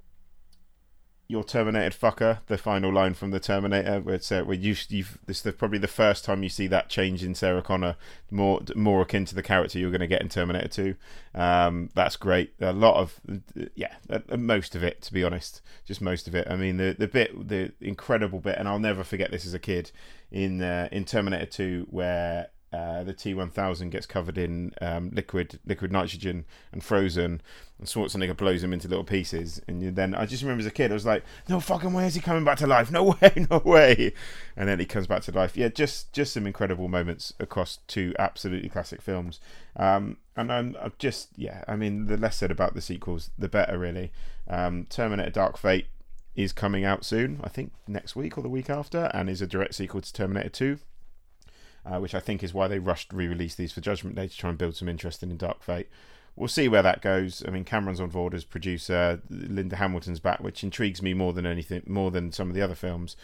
you're 1.26 1.44
terminated 1.44 1.98
fucker 1.98 2.40
the 2.46 2.58
final 2.58 2.92
line 2.92 3.14
from 3.14 3.30
the 3.30 3.40
terminator 3.40 4.00
where 4.00 4.14
it's 4.16 4.30
uh, 4.30 4.42
where 4.42 4.56
you 4.56 4.74
you've 4.88 5.18
this 5.26 5.44
is 5.44 5.54
probably 5.54 5.78
the 5.78 5.88
first 5.88 6.24
time 6.24 6.42
you 6.42 6.48
see 6.48 6.66
that 6.66 6.88
change 6.88 7.24
in 7.24 7.34
sarah 7.34 7.62
connor 7.62 7.96
more 8.30 8.60
more 8.74 9.02
akin 9.02 9.24
to 9.24 9.34
the 9.34 9.42
character 9.42 9.78
you're 9.78 9.90
going 9.90 10.00
to 10.00 10.06
get 10.06 10.20
in 10.20 10.28
terminator 10.28 10.68
2 10.68 10.94
um, 11.34 11.90
that's 11.94 12.16
great. 12.16 12.54
A 12.60 12.72
lot 12.72 12.96
of 12.96 13.20
yeah 13.74 13.94
most 14.36 14.74
of 14.74 14.84
it 14.84 15.02
to 15.02 15.12
be 15.12 15.24
honest. 15.24 15.60
Just 15.84 16.00
most 16.00 16.28
of 16.28 16.34
it. 16.34 16.46
I 16.48 16.56
mean 16.56 16.76
the 16.76 16.94
the 16.96 17.08
bit 17.08 17.48
the 17.48 17.72
incredible 17.80 18.40
bit 18.40 18.56
and 18.58 18.68
i'll 18.68 18.78
never 18.78 19.04
forget 19.04 19.30
this 19.30 19.46
as 19.46 19.54
a 19.54 19.58
kid 19.58 19.90
in 20.30 20.62
uh, 20.62 20.88
in 20.92 21.04
terminator 21.04 21.46
2 21.46 21.88
where 21.90 22.48
uh, 22.74 23.04
the 23.04 23.14
T1000 23.14 23.90
gets 23.90 24.04
covered 24.04 24.36
in 24.36 24.74
um, 24.80 25.10
liquid 25.12 25.60
liquid 25.64 25.92
nitrogen 25.92 26.44
and 26.72 26.82
frozen, 26.82 27.40
and 27.78 27.86
Schwarzenegger 27.86 28.36
blows 28.36 28.64
him 28.64 28.72
into 28.72 28.88
little 28.88 29.04
pieces. 29.04 29.60
And 29.68 29.94
then 29.94 30.12
I 30.14 30.26
just 30.26 30.42
remember 30.42 30.60
as 30.60 30.66
a 30.66 30.72
kid, 30.72 30.90
I 30.90 30.94
was 30.94 31.06
like, 31.06 31.22
"No 31.48 31.60
fucking 31.60 31.92
way 31.92 32.06
is 32.06 32.16
he 32.16 32.20
coming 32.20 32.44
back 32.44 32.58
to 32.58 32.66
life? 32.66 32.90
No 32.90 33.04
way, 33.22 33.46
no 33.48 33.58
way!" 33.64 34.12
And 34.56 34.68
then 34.68 34.80
he 34.80 34.86
comes 34.86 35.06
back 35.06 35.22
to 35.22 35.32
life. 35.32 35.56
Yeah, 35.56 35.68
just 35.68 36.12
just 36.12 36.32
some 36.32 36.46
incredible 36.46 36.88
moments 36.88 37.32
across 37.38 37.78
two 37.86 38.12
absolutely 38.18 38.68
classic 38.68 39.00
films. 39.00 39.38
Um, 39.76 40.16
and 40.36 40.52
I'm, 40.52 40.76
I'm 40.80 40.92
just 40.98 41.28
yeah, 41.36 41.62
I 41.68 41.76
mean, 41.76 42.06
the 42.06 42.16
less 42.16 42.36
said 42.36 42.50
about 42.50 42.74
the 42.74 42.80
sequels, 42.80 43.30
the 43.38 43.48
better, 43.48 43.78
really. 43.78 44.10
Um, 44.48 44.86
Terminator: 44.90 45.30
Dark 45.30 45.58
Fate 45.58 45.86
is 46.34 46.52
coming 46.52 46.84
out 46.84 47.04
soon, 47.04 47.40
I 47.44 47.48
think 47.48 47.72
next 47.86 48.16
week 48.16 48.36
or 48.36 48.42
the 48.42 48.48
week 48.48 48.68
after, 48.68 49.10
and 49.14 49.30
is 49.30 49.40
a 49.40 49.46
direct 49.46 49.76
sequel 49.76 50.00
to 50.00 50.12
Terminator 50.12 50.48
2 50.48 50.78
uh, 51.86 51.98
which 51.98 52.14
I 52.14 52.20
think 52.20 52.42
is 52.42 52.54
why 52.54 52.68
they 52.68 52.78
rushed 52.78 53.12
re-release 53.12 53.54
these 53.54 53.72
for 53.72 53.80
Judgment 53.80 54.16
Day 54.16 54.28
to 54.28 54.36
try 54.36 54.50
and 54.50 54.58
build 54.58 54.76
some 54.76 54.88
interest 54.88 55.22
in 55.22 55.36
Dark 55.36 55.62
Fate. 55.62 55.88
We'll 56.36 56.48
see 56.48 56.66
where 56.68 56.82
that 56.82 57.00
goes. 57.00 57.44
I 57.46 57.50
mean, 57.50 57.64
Cameron's 57.64 58.00
on 58.00 58.08
board 58.08 58.34
as 58.34 58.44
producer. 58.44 59.20
Linda 59.30 59.76
Hamilton's 59.76 60.18
back, 60.18 60.40
which 60.40 60.64
intrigues 60.64 61.00
me 61.00 61.14
more 61.14 61.32
than 61.32 61.46
anything, 61.46 61.82
more 61.86 62.10
than 62.10 62.32
some 62.32 62.48
of 62.48 62.54
the 62.54 62.62
other 62.62 62.74
films. 62.74 63.16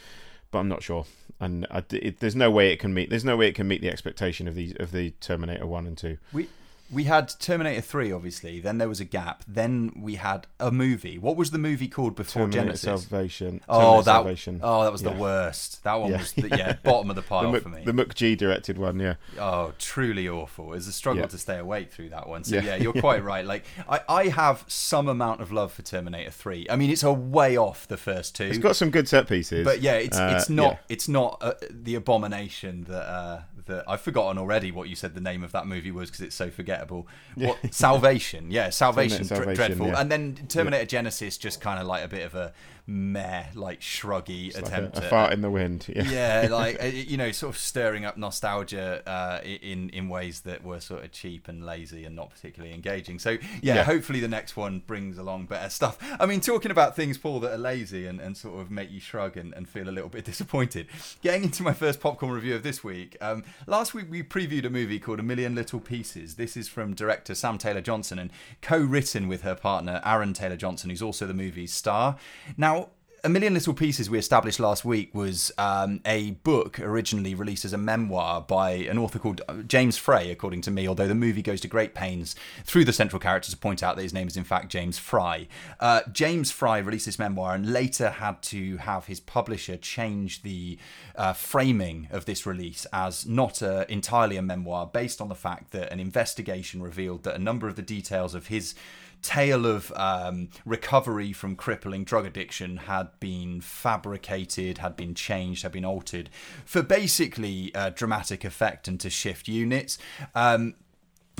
But 0.52 0.60
I'm 0.60 0.68
not 0.68 0.82
sure, 0.82 1.06
and 1.38 1.66
I, 1.70 1.84
it, 1.90 2.18
there's 2.18 2.34
no 2.34 2.50
way 2.50 2.72
it 2.72 2.78
can 2.78 2.92
meet. 2.92 3.08
There's 3.08 3.24
no 3.24 3.36
way 3.36 3.46
it 3.48 3.54
can 3.54 3.68
meet 3.68 3.80
the 3.80 3.88
expectation 3.88 4.48
of 4.48 4.54
these 4.56 4.74
of 4.80 4.90
the 4.90 5.10
Terminator 5.20 5.66
One 5.66 5.86
and 5.86 5.96
Two. 5.96 6.18
We 6.32 6.48
we 6.92 7.04
had 7.04 7.32
Terminator 7.38 7.80
3 7.80 8.12
obviously, 8.12 8.60
then 8.60 8.78
there 8.78 8.88
was 8.88 9.00
a 9.00 9.04
gap, 9.04 9.44
then 9.46 9.92
we 9.96 10.16
had 10.16 10.46
a 10.58 10.70
movie. 10.70 11.18
What 11.18 11.36
was 11.36 11.50
the 11.52 11.58
movie 11.58 11.88
called 11.88 12.16
before 12.16 12.48
Terminator 12.48 12.72
Genisys? 12.72 12.78
Salvation. 12.78 13.60
Oh, 13.68 13.78
Terminator 13.78 13.96
that 13.98 14.04
Salvation. 14.12 14.60
oh, 14.62 14.82
that 14.84 14.92
was 14.92 15.02
Yeah. 15.02 15.12
the 15.12 15.18
worst. 15.20 15.84
That 15.84 15.94
one 16.00 16.10
Yeah. 16.10 16.18
was 16.18 16.32
the, 16.32 16.48
yeah 16.48 16.72
bottom 16.82 17.10
of 17.10 17.16
the 17.16 17.22
The, 17.22 17.26
pile 17.28 17.52
Mc- 17.52 17.62
for 17.62 17.68
me. 17.68 17.82
the 17.84 17.92
McG 17.92 18.36
directed 18.36 18.78
one, 18.78 18.98
yeah. 18.98 19.14
Oh, 19.38 19.72
truly 19.78 20.28
awful. 20.28 20.66
It 20.72 20.76
was 20.76 20.88
a 20.88 20.92
struggle 20.92 21.22
Yeah. 21.22 21.28
to 21.28 21.38
stay 21.38 21.58
awake 21.58 21.92
through 21.92 22.08
that 22.10 22.28
one. 22.28 22.44
So 22.44 22.56
Yeah. 22.56 22.76
you're 22.76 22.92
quite 23.00 23.22
right. 23.22 23.44
Like 23.46 23.64
I, 23.88 24.00
I 24.08 24.28
have 24.28 24.64
some 24.66 25.08
amount 25.08 25.40
of 25.40 25.52
love 25.52 25.72
for 25.72 25.82
Terminator 25.82 26.30
3. 26.30 26.66
I 26.70 26.76
mean, 26.76 26.90
it's 26.90 27.02
a 27.02 27.12
way 27.12 27.56
off 27.56 27.86
the 27.86 27.96
first 27.96 28.34
two. 28.34 28.44
It's 28.44 28.58
got 28.58 28.74
some 28.76 28.90
good 28.90 29.06
set 29.08 29.28
pieces. 29.28 29.64
but 29.64 29.80
yeah, 29.80 29.94
it's 29.94 30.18
Uh, 30.18 30.34
it's 30.36 30.48
not 30.50 30.78
it's 30.88 31.08
not 31.08 31.38
uh, 31.40 31.54
the 31.70 31.94
abomination 31.94 32.84
that 32.88 33.02
uh, 33.08 33.40
that 33.66 33.84
I've 33.88 34.00
forgotten 34.00 34.38
already 34.38 34.70
what 34.70 34.88
you 34.88 34.94
said 34.96 35.14
the 35.14 35.20
name 35.20 35.42
of 35.42 35.52
that 35.52 35.66
movie 35.66 35.90
was 35.90 36.10
because 36.10 36.24
it's 36.24 36.36
so 36.36 36.50
forgettable. 36.50 37.06
What 37.34 37.58
Salvation? 37.72 38.50
Yeah, 38.50 38.70
Salvation, 38.70 39.24
Salvation, 39.24 39.54
dreadful. 39.54 39.86
yeah. 39.88 40.00
And 40.00 40.10
then 40.10 40.34
Terminator 40.48 40.86
Genisys 40.86 41.38
just 41.38 41.60
kind 41.60 41.80
of 41.80 41.86
like 41.86 42.04
a 42.04 42.08
bit 42.08 42.24
of 42.24 42.34
a 42.34 42.52
meh, 42.90 43.44
like 43.54 43.80
shruggy 43.80 44.52
Like 44.54 44.64
a, 44.64 44.66
attempt. 44.66 44.98
a 44.98 45.04
at- 45.04 45.10
fart 45.10 45.32
in 45.32 45.40
the 45.42 45.50
wind. 45.50 45.86
Yeah. 45.88 46.02
yeah, 46.42 46.48
like 46.50 46.82
uh, 46.82 46.86
you 46.86 47.16
know, 47.16 47.30
sort 47.30 47.54
of 47.54 47.60
stirring 47.60 48.04
up 48.04 48.16
nostalgia 48.16 49.02
uh, 49.08 49.40
in 49.44 49.90
in 49.90 50.08
ways 50.08 50.40
that 50.40 50.64
were 50.64 50.80
sort 50.80 51.04
of 51.04 51.12
cheap 51.12 51.46
and 51.48 51.64
lazy 51.64 52.04
and 52.04 52.16
not 52.16 52.30
particularly 52.30 52.74
engaging. 52.74 53.18
So 53.20 53.30
yeah, 53.62 53.76
Yeah. 53.76 53.84
hopefully 53.84 54.18
the 54.20 54.28
next 54.28 54.56
one 54.56 54.82
brings 54.86 55.18
along 55.18 55.46
better 55.46 55.70
stuff. 55.70 55.96
I 56.18 56.26
mean, 56.26 56.40
talking 56.40 56.70
about 56.72 56.96
things, 56.96 57.16
Paul, 57.16 57.38
that 57.40 57.52
are 57.52 57.58
lazy 57.58 58.06
and, 58.06 58.20
and 58.20 58.36
sort 58.36 58.60
of 58.60 58.70
make 58.70 58.90
you 58.90 58.98
shrug 59.00 59.36
and, 59.36 59.54
and 59.54 59.68
feel 59.68 59.88
a 59.88 59.92
little 59.92 60.10
bit 60.10 60.24
disappointed. 60.32 60.88
Getting 61.22 61.44
into 61.44 61.62
my 61.62 61.72
first 61.72 62.00
popcorn 62.00 62.32
review 62.32 62.56
of 62.56 62.62
this 62.64 62.82
week. 62.82 63.16
Um, 63.20 63.44
last 63.68 63.94
week 63.94 64.06
we 64.10 64.22
previewed 64.24 64.64
a 64.64 64.70
movie 64.70 64.98
called 64.98 65.20
A 65.20 65.22
Million 65.22 65.54
Little 65.54 65.80
Pieces. 65.80 66.34
This 66.34 66.56
is 66.56 66.66
from 66.68 66.94
director 66.94 67.34
Sam 67.36 67.56
Taylor 67.56 67.80
Johnson 67.80 68.18
and 68.18 68.30
co-written 68.62 69.28
with 69.28 69.42
her 69.42 69.54
partner 69.54 70.00
Aaron 70.04 70.32
Taylor 70.32 70.56
Johnson, 70.56 70.90
who's 70.90 71.02
also 71.02 71.26
the 71.26 71.34
movie's 71.34 71.72
star. 71.72 72.16
Now. 72.56 72.79
A 73.22 73.28
Million 73.28 73.52
Little 73.52 73.74
Pieces 73.74 74.08
we 74.08 74.18
established 74.18 74.58
last 74.58 74.82
week 74.82 75.14
was 75.14 75.52
um, 75.58 76.00
a 76.06 76.30
book 76.30 76.80
originally 76.80 77.34
released 77.34 77.66
as 77.66 77.74
a 77.74 77.78
memoir 77.78 78.40
by 78.40 78.70
an 78.70 78.96
author 78.96 79.18
called 79.18 79.42
uh, 79.46 79.56
James 79.66 79.98
Frey, 79.98 80.30
according 80.30 80.62
to 80.62 80.70
me, 80.70 80.88
although 80.88 81.06
the 81.06 81.14
movie 81.14 81.42
goes 81.42 81.60
to 81.60 81.68
great 81.68 81.94
pains 81.94 82.34
through 82.64 82.86
the 82.86 82.94
central 82.94 83.20
character 83.20 83.50
to 83.50 83.56
point 83.58 83.82
out 83.82 83.96
that 83.96 84.02
his 84.02 84.14
name 84.14 84.26
is 84.26 84.38
in 84.38 84.44
fact 84.44 84.70
James 84.70 84.98
Fry. 84.98 85.48
Uh, 85.80 86.00
James 86.10 86.50
Fry 86.50 86.78
released 86.78 87.06
this 87.06 87.18
memoir 87.18 87.54
and 87.54 87.70
later 87.70 88.08
had 88.08 88.40
to 88.42 88.78
have 88.78 89.04
his 89.04 89.20
publisher 89.20 89.76
change 89.76 90.42
the 90.42 90.78
uh, 91.14 91.34
framing 91.34 92.08
of 92.10 92.24
this 92.24 92.46
release 92.46 92.86
as 92.90 93.26
not 93.26 93.60
a, 93.60 93.90
entirely 93.92 94.38
a 94.38 94.42
memoir 94.42 94.86
based 94.86 95.20
on 95.20 95.28
the 95.28 95.34
fact 95.34 95.72
that 95.72 95.92
an 95.92 96.00
investigation 96.00 96.82
revealed 96.82 97.24
that 97.24 97.34
a 97.34 97.38
number 97.38 97.68
of 97.68 97.76
the 97.76 97.82
details 97.82 98.34
of 98.34 98.46
his 98.46 98.74
tale 99.22 99.66
of 99.66 99.92
um, 99.96 100.48
recovery 100.64 101.32
from 101.32 101.56
crippling 101.56 102.04
drug 102.04 102.26
addiction 102.26 102.76
had 102.78 103.08
been 103.20 103.60
fabricated, 103.60 104.78
had 104.78 104.96
been 104.96 105.14
changed, 105.14 105.62
had 105.62 105.72
been 105.72 105.84
altered 105.84 106.30
for 106.64 106.82
basically 106.82 107.74
uh, 107.74 107.90
dramatic 107.90 108.44
effect 108.44 108.88
and 108.88 108.98
to 109.00 109.10
shift 109.10 109.48
units. 109.48 109.98
Um, 110.34 110.74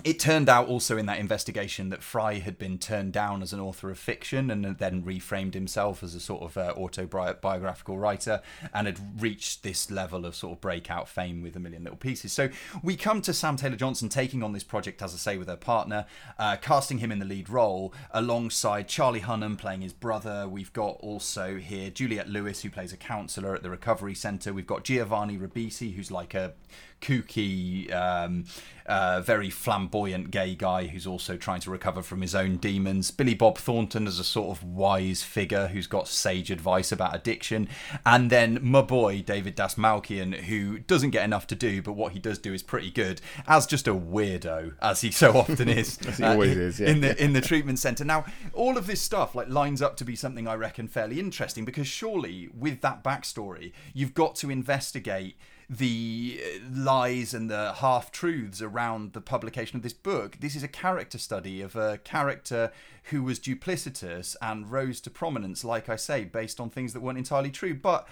it 0.05 0.19
turned 0.19 0.49
out 0.49 0.69
also 0.69 0.97
in 0.97 1.07
that 1.07 1.19
investigation 1.19 1.89
that 1.91 2.03
Fry 2.03 2.35
had 2.35 2.59
been 2.59 2.79
turned 2.79 3.13
down 3.13 3.43
as 3.43 3.53
an 3.53 3.61
author 3.61 3.91
of 3.91 3.99
fiction 3.99 4.51
and 4.51 4.65
then 4.79 5.03
reframed 5.03 5.55
himself 5.55 6.03
as 6.03 6.15
a 6.15 6.21
sort 6.21 6.43
of 6.43 6.57
uh, 6.57 6.75
autobiographical 6.77 7.99
writer 7.99 8.41
and 8.73 8.87
had 8.87 9.23
reached 9.23 9.63
this 9.63 9.91
level 9.91 10.25
of 10.25 10.35
sort 10.35 10.53
of 10.53 10.61
breakout 10.61 11.09
fame 11.09 11.43
with 11.43 11.57
a 11.57 11.61
million 11.61 11.85
little 11.85 11.99
pieces. 11.99 12.33
So 12.33 12.49
we 12.83 12.97
come 12.97 13.23
to 13.23 13.35
Sam 13.35 13.57
Taylor 13.57 13.77
Johnson 13.77 14.09
taking 14.09 14.43
on 14.43 14.53
this 14.53 14.65
project, 14.65 15.03
as 15.03 15.15
I 15.15 15.19
say, 15.19 15.37
with 15.37 15.49
her 15.49 15.57
partner, 15.57 16.07
uh, 16.39 16.57
casting 16.57 16.99
him 16.99 17.13
in 17.13 17.19
the 17.19 17.27
lead 17.27 17.49
role 17.49 17.93
alongside 18.13 18.89
Charlie 18.89 19.21
Hunnam 19.21 19.59
playing 19.59 19.83
his 19.83 19.93
brother. 19.93 20.49
We've 20.49 20.73
got 20.73 20.97
also 21.01 21.57
here 21.57 21.91
Juliette 21.91 22.29
Lewis, 22.29 22.63
who 22.63 22.71
plays 22.71 22.93
a 22.93 22.97
counsellor 22.97 23.55
at 23.55 23.63
the 23.63 23.71
recovery 23.71 24.15
centre. 24.15 24.53
We've 24.53 24.67
got 24.67 24.85
Giovanni 24.85 25.37
Ribisi, 25.37 25.95
who's 25.95 26.11
like 26.11 26.35
a 26.35 26.55
kooky, 27.01 27.93
um, 27.93 28.45
uh, 28.87 29.21
very 29.21 29.51
flamboyant 29.51 29.90
flamboyant 29.91 30.31
gay 30.31 30.55
guy 30.55 30.87
who's 30.87 31.07
also 31.07 31.37
trying 31.37 31.61
to 31.61 31.71
recover 31.71 32.03
from 32.03 32.21
his 32.23 32.35
own 32.35 32.57
demons. 32.57 33.11
Billy 33.11 33.35
Bob 33.35 33.59
Thornton 33.59 34.07
as 34.07 34.19
a 34.19 34.25
sort 34.25 34.57
of 34.57 34.63
wise 34.63 35.23
figure 35.23 35.69
who's 35.69 35.87
got 35.87 36.07
sage 36.07 36.51
advice 36.51 36.93
about 36.93 37.15
addiction. 37.15 37.69
And 38.07 38.31
then 38.31 38.61
my 38.63 38.83
boy, 38.83 39.23
David 39.23 39.57
Dastmalchian, 39.57 40.45
who 40.45 40.79
doesn't 40.79 41.11
get 41.11 41.25
enough 41.25 41.47
to 41.49 41.55
do, 41.55 41.83
but 41.83 41.93
what 41.93 42.13
he 42.13 42.19
does 42.19 42.39
do 42.39 42.55
is 42.55 42.63
pretty 42.63 42.91
good, 42.91 43.21
as 43.49 43.67
just 43.67 43.89
a 43.89 43.95
weirdo, 43.95 44.75
as 44.81 45.01
he 45.01 45.11
so 45.11 45.33
often 45.33 45.69
is. 45.81 45.99
As 46.07 46.19
he 46.19 46.25
always 46.25 46.53
in, 46.53 46.63
is, 46.63 46.81
yeah. 46.81 46.91
In 46.91 47.01
the, 47.01 47.23
in 47.23 47.33
the 47.33 47.41
treatment 47.41 47.79
centre. 47.79 48.05
Now, 48.05 48.25
all 48.53 48.79
of 48.79 48.87
this 48.87 49.01
stuff 49.01 49.35
like 49.35 49.49
lines 49.49 49.83
up 49.83 49.97
to 49.97 50.05
be 50.05 50.15
something 50.15 50.47
I 50.47 50.55
reckon 50.55 50.87
fairly 50.89 51.19
interesting 51.19 51.65
because 51.65 51.89
surely 51.89 52.49
with 52.57 52.81
that 52.83 53.03
backstory, 53.03 53.73
you've 53.93 54.15
got 54.15 54.37
to 54.37 54.51
investigate 54.51 55.37
the 55.71 56.43
uh, 56.43 56.59
lies 56.75 57.33
and 57.33 57.49
the 57.49 57.75
half 57.75 58.11
truths 58.11 58.61
around 58.61 59.13
the 59.13 59.21
publication 59.21 59.77
of 59.77 59.85
this 59.85 59.93
book. 59.93 60.39
This 60.41 60.57
is 60.57 60.65
a 60.65 60.69
character 60.69 61.17
study 61.17 61.63
of 61.63 61.77
a 61.77 61.99
character 61.99 62.73
who 63.05 63.23
was 63.23 63.39
duplicitous 63.39 64.35
and 64.43 64.71
rose 64.71 65.01
to 65.03 65.11
prominence, 65.11 65.65
like 65.65 65.89
I 65.89 65.95
say, 65.95 66.25
based 66.25 66.59
on 66.59 66.71
things 66.71 66.93
that 66.93 67.01
weren't 67.01 67.19
entirely 67.19 67.53
true. 67.53 67.73
But 67.75 68.09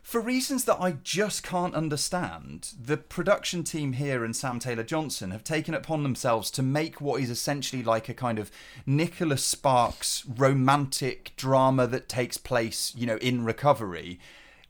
for 0.00 0.20
reasons 0.20 0.64
that 0.66 0.80
I 0.80 0.92
just 1.02 1.42
can't 1.42 1.74
understand, 1.74 2.74
the 2.80 2.96
production 2.96 3.64
team 3.64 3.94
here 3.94 4.24
and 4.24 4.36
Sam 4.36 4.60
Taylor 4.60 4.84
Johnson 4.84 5.32
have 5.32 5.42
taken 5.42 5.74
upon 5.74 6.04
themselves 6.04 6.52
to 6.52 6.62
make 6.62 7.00
what 7.00 7.20
is 7.20 7.30
essentially 7.30 7.82
like 7.82 8.08
a 8.08 8.14
kind 8.14 8.38
of 8.38 8.52
Nicholas 8.86 9.44
Sparks 9.44 10.24
romantic 10.24 11.32
drama 11.34 11.88
that 11.88 12.08
takes 12.08 12.38
place, 12.38 12.92
you 12.96 13.06
know, 13.08 13.16
in 13.16 13.44
recovery. 13.44 14.20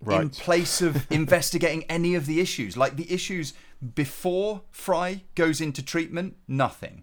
In 0.09 0.31
place 0.31 0.81
of 0.83 1.07
investigating 1.11 1.85
any 1.89 2.15
of 2.15 2.27
the 2.27 2.41
issues, 2.41 2.77
like 2.77 2.97
the 2.97 3.13
issues 3.13 3.53
before 3.95 4.63
Fry 4.71 5.23
goes 5.35 5.61
into 5.61 5.83
treatment, 5.85 6.37
nothing. 6.49 7.03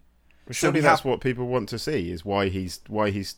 Surely 0.51 0.79
we 0.79 0.81
that's 0.81 1.01
have- 1.01 1.05
what 1.09 1.21
people 1.21 1.47
want 1.47 1.69
to 1.69 1.79
see 1.79 2.11
is 2.11 2.25
why 2.25 2.49
he's 2.49 2.79
why 2.87 3.09
he's 3.11 3.35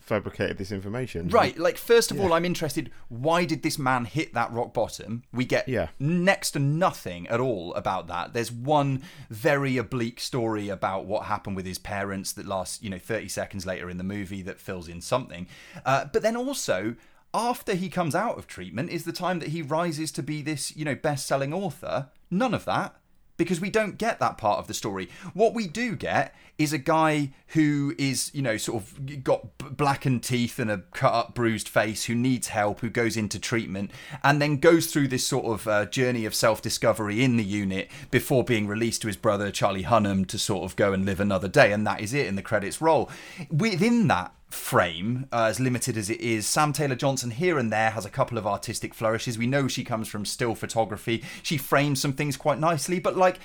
fabricated 0.00 0.56
this 0.56 0.72
information. 0.72 1.28
Right, 1.28 1.58
like 1.58 1.76
first 1.76 2.10
of 2.10 2.18
all, 2.18 2.32
I'm 2.32 2.46
interested. 2.46 2.90
Why 3.08 3.44
did 3.44 3.62
this 3.62 3.78
man 3.78 4.06
hit 4.06 4.32
that 4.32 4.50
rock 4.52 4.72
bottom? 4.72 5.22
We 5.34 5.44
get 5.44 5.68
Yeah. 5.68 5.88
next 5.98 6.52
to 6.52 6.58
nothing 6.58 7.26
at 7.28 7.40
all 7.40 7.74
about 7.74 8.06
that. 8.08 8.32
There's 8.32 8.50
one 8.50 9.02
very 9.28 9.76
oblique 9.76 10.18
story 10.20 10.70
about 10.70 11.04
what 11.04 11.26
happened 11.26 11.56
with 11.56 11.66
his 11.66 11.78
parents 11.78 12.32
that 12.32 12.46
lasts, 12.46 12.82
you 12.82 12.88
know, 12.88 12.98
30 12.98 13.28
seconds 13.28 13.66
later 13.66 13.90
in 13.90 13.98
the 13.98 14.04
movie 14.04 14.40
that 14.42 14.58
fills 14.58 14.88
in 14.88 15.02
something. 15.02 15.46
Uh, 15.84 16.06
but 16.10 16.22
then 16.22 16.36
also. 16.36 16.94
After 17.34 17.74
he 17.74 17.88
comes 17.88 18.14
out 18.14 18.38
of 18.38 18.46
treatment 18.46 18.90
is 18.90 19.04
the 19.04 19.12
time 19.12 19.38
that 19.40 19.50
he 19.50 19.62
rises 19.62 20.10
to 20.12 20.22
be 20.22 20.42
this, 20.42 20.74
you 20.76 20.84
know, 20.84 20.94
best-selling 20.94 21.52
author. 21.52 22.08
None 22.30 22.54
of 22.54 22.64
that 22.64 22.96
because 23.38 23.60
we 23.60 23.70
don't 23.70 23.96
get 23.96 24.18
that 24.18 24.36
part 24.36 24.58
of 24.58 24.66
the 24.66 24.74
story. 24.74 25.08
What 25.32 25.54
we 25.54 25.66
do 25.66 25.96
get 25.96 26.34
is 26.58 26.72
a 26.72 26.78
guy 26.78 27.30
who 27.48 27.94
is, 27.96 28.32
you 28.34 28.42
know, 28.42 28.56
sort 28.56 28.82
of 28.82 29.24
got 29.24 29.56
blackened 29.76 30.24
teeth 30.24 30.58
and 30.58 30.70
a 30.70 30.78
cut 30.92 31.14
up, 31.14 31.34
bruised 31.34 31.68
face, 31.68 32.04
who 32.04 32.14
needs 32.16 32.48
help, 32.48 32.80
who 32.80 32.90
goes 32.90 33.16
into 33.16 33.38
treatment, 33.38 33.92
and 34.24 34.42
then 34.42 34.58
goes 34.58 34.86
through 34.86 35.08
this 35.08 35.24
sort 35.24 35.46
of 35.46 35.68
uh, 35.68 35.86
journey 35.86 36.26
of 36.26 36.34
self 36.34 36.60
discovery 36.60 37.22
in 37.22 37.36
the 37.36 37.44
unit 37.44 37.88
before 38.10 38.42
being 38.42 38.66
released 38.66 39.02
to 39.02 39.06
his 39.06 39.16
brother, 39.16 39.52
Charlie 39.52 39.84
Hunnam, 39.84 40.26
to 40.26 40.38
sort 40.38 40.64
of 40.64 40.76
go 40.76 40.92
and 40.92 41.06
live 41.06 41.20
another 41.20 41.48
day. 41.48 41.72
And 41.72 41.86
that 41.86 42.00
is 42.00 42.12
it, 42.12 42.26
and 42.26 42.36
the 42.36 42.42
credits 42.42 42.82
roll. 42.82 43.08
Within 43.50 44.08
that, 44.08 44.34
frame, 44.48 45.26
uh, 45.32 45.44
as 45.44 45.60
limited 45.60 45.96
as 45.96 46.10
it 46.10 46.20
is. 46.20 46.46
Sam 46.46 46.72
Taylor 46.72 46.96
Johnson 46.96 47.30
here 47.30 47.58
and 47.58 47.72
there 47.72 47.90
has 47.90 48.04
a 48.04 48.10
couple 48.10 48.38
of 48.38 48.46
artistic 48.46 48.94
flourishes. 48.94 49.38
We 49.38 49.46
know 49.46 49.68
she 49.68 49.84
comes 49.84 50.08
from 50.08 50.24
still 50.24 50.54
photography. 50.54 51.22
She 51.42 51.58
frames 51.58 52.00
some 52.00 52.12
things 52.14 52.36
quite 52.36 52.58
nicely, 52.58 52.98
but 52.98 53.16
like 53.16 53.38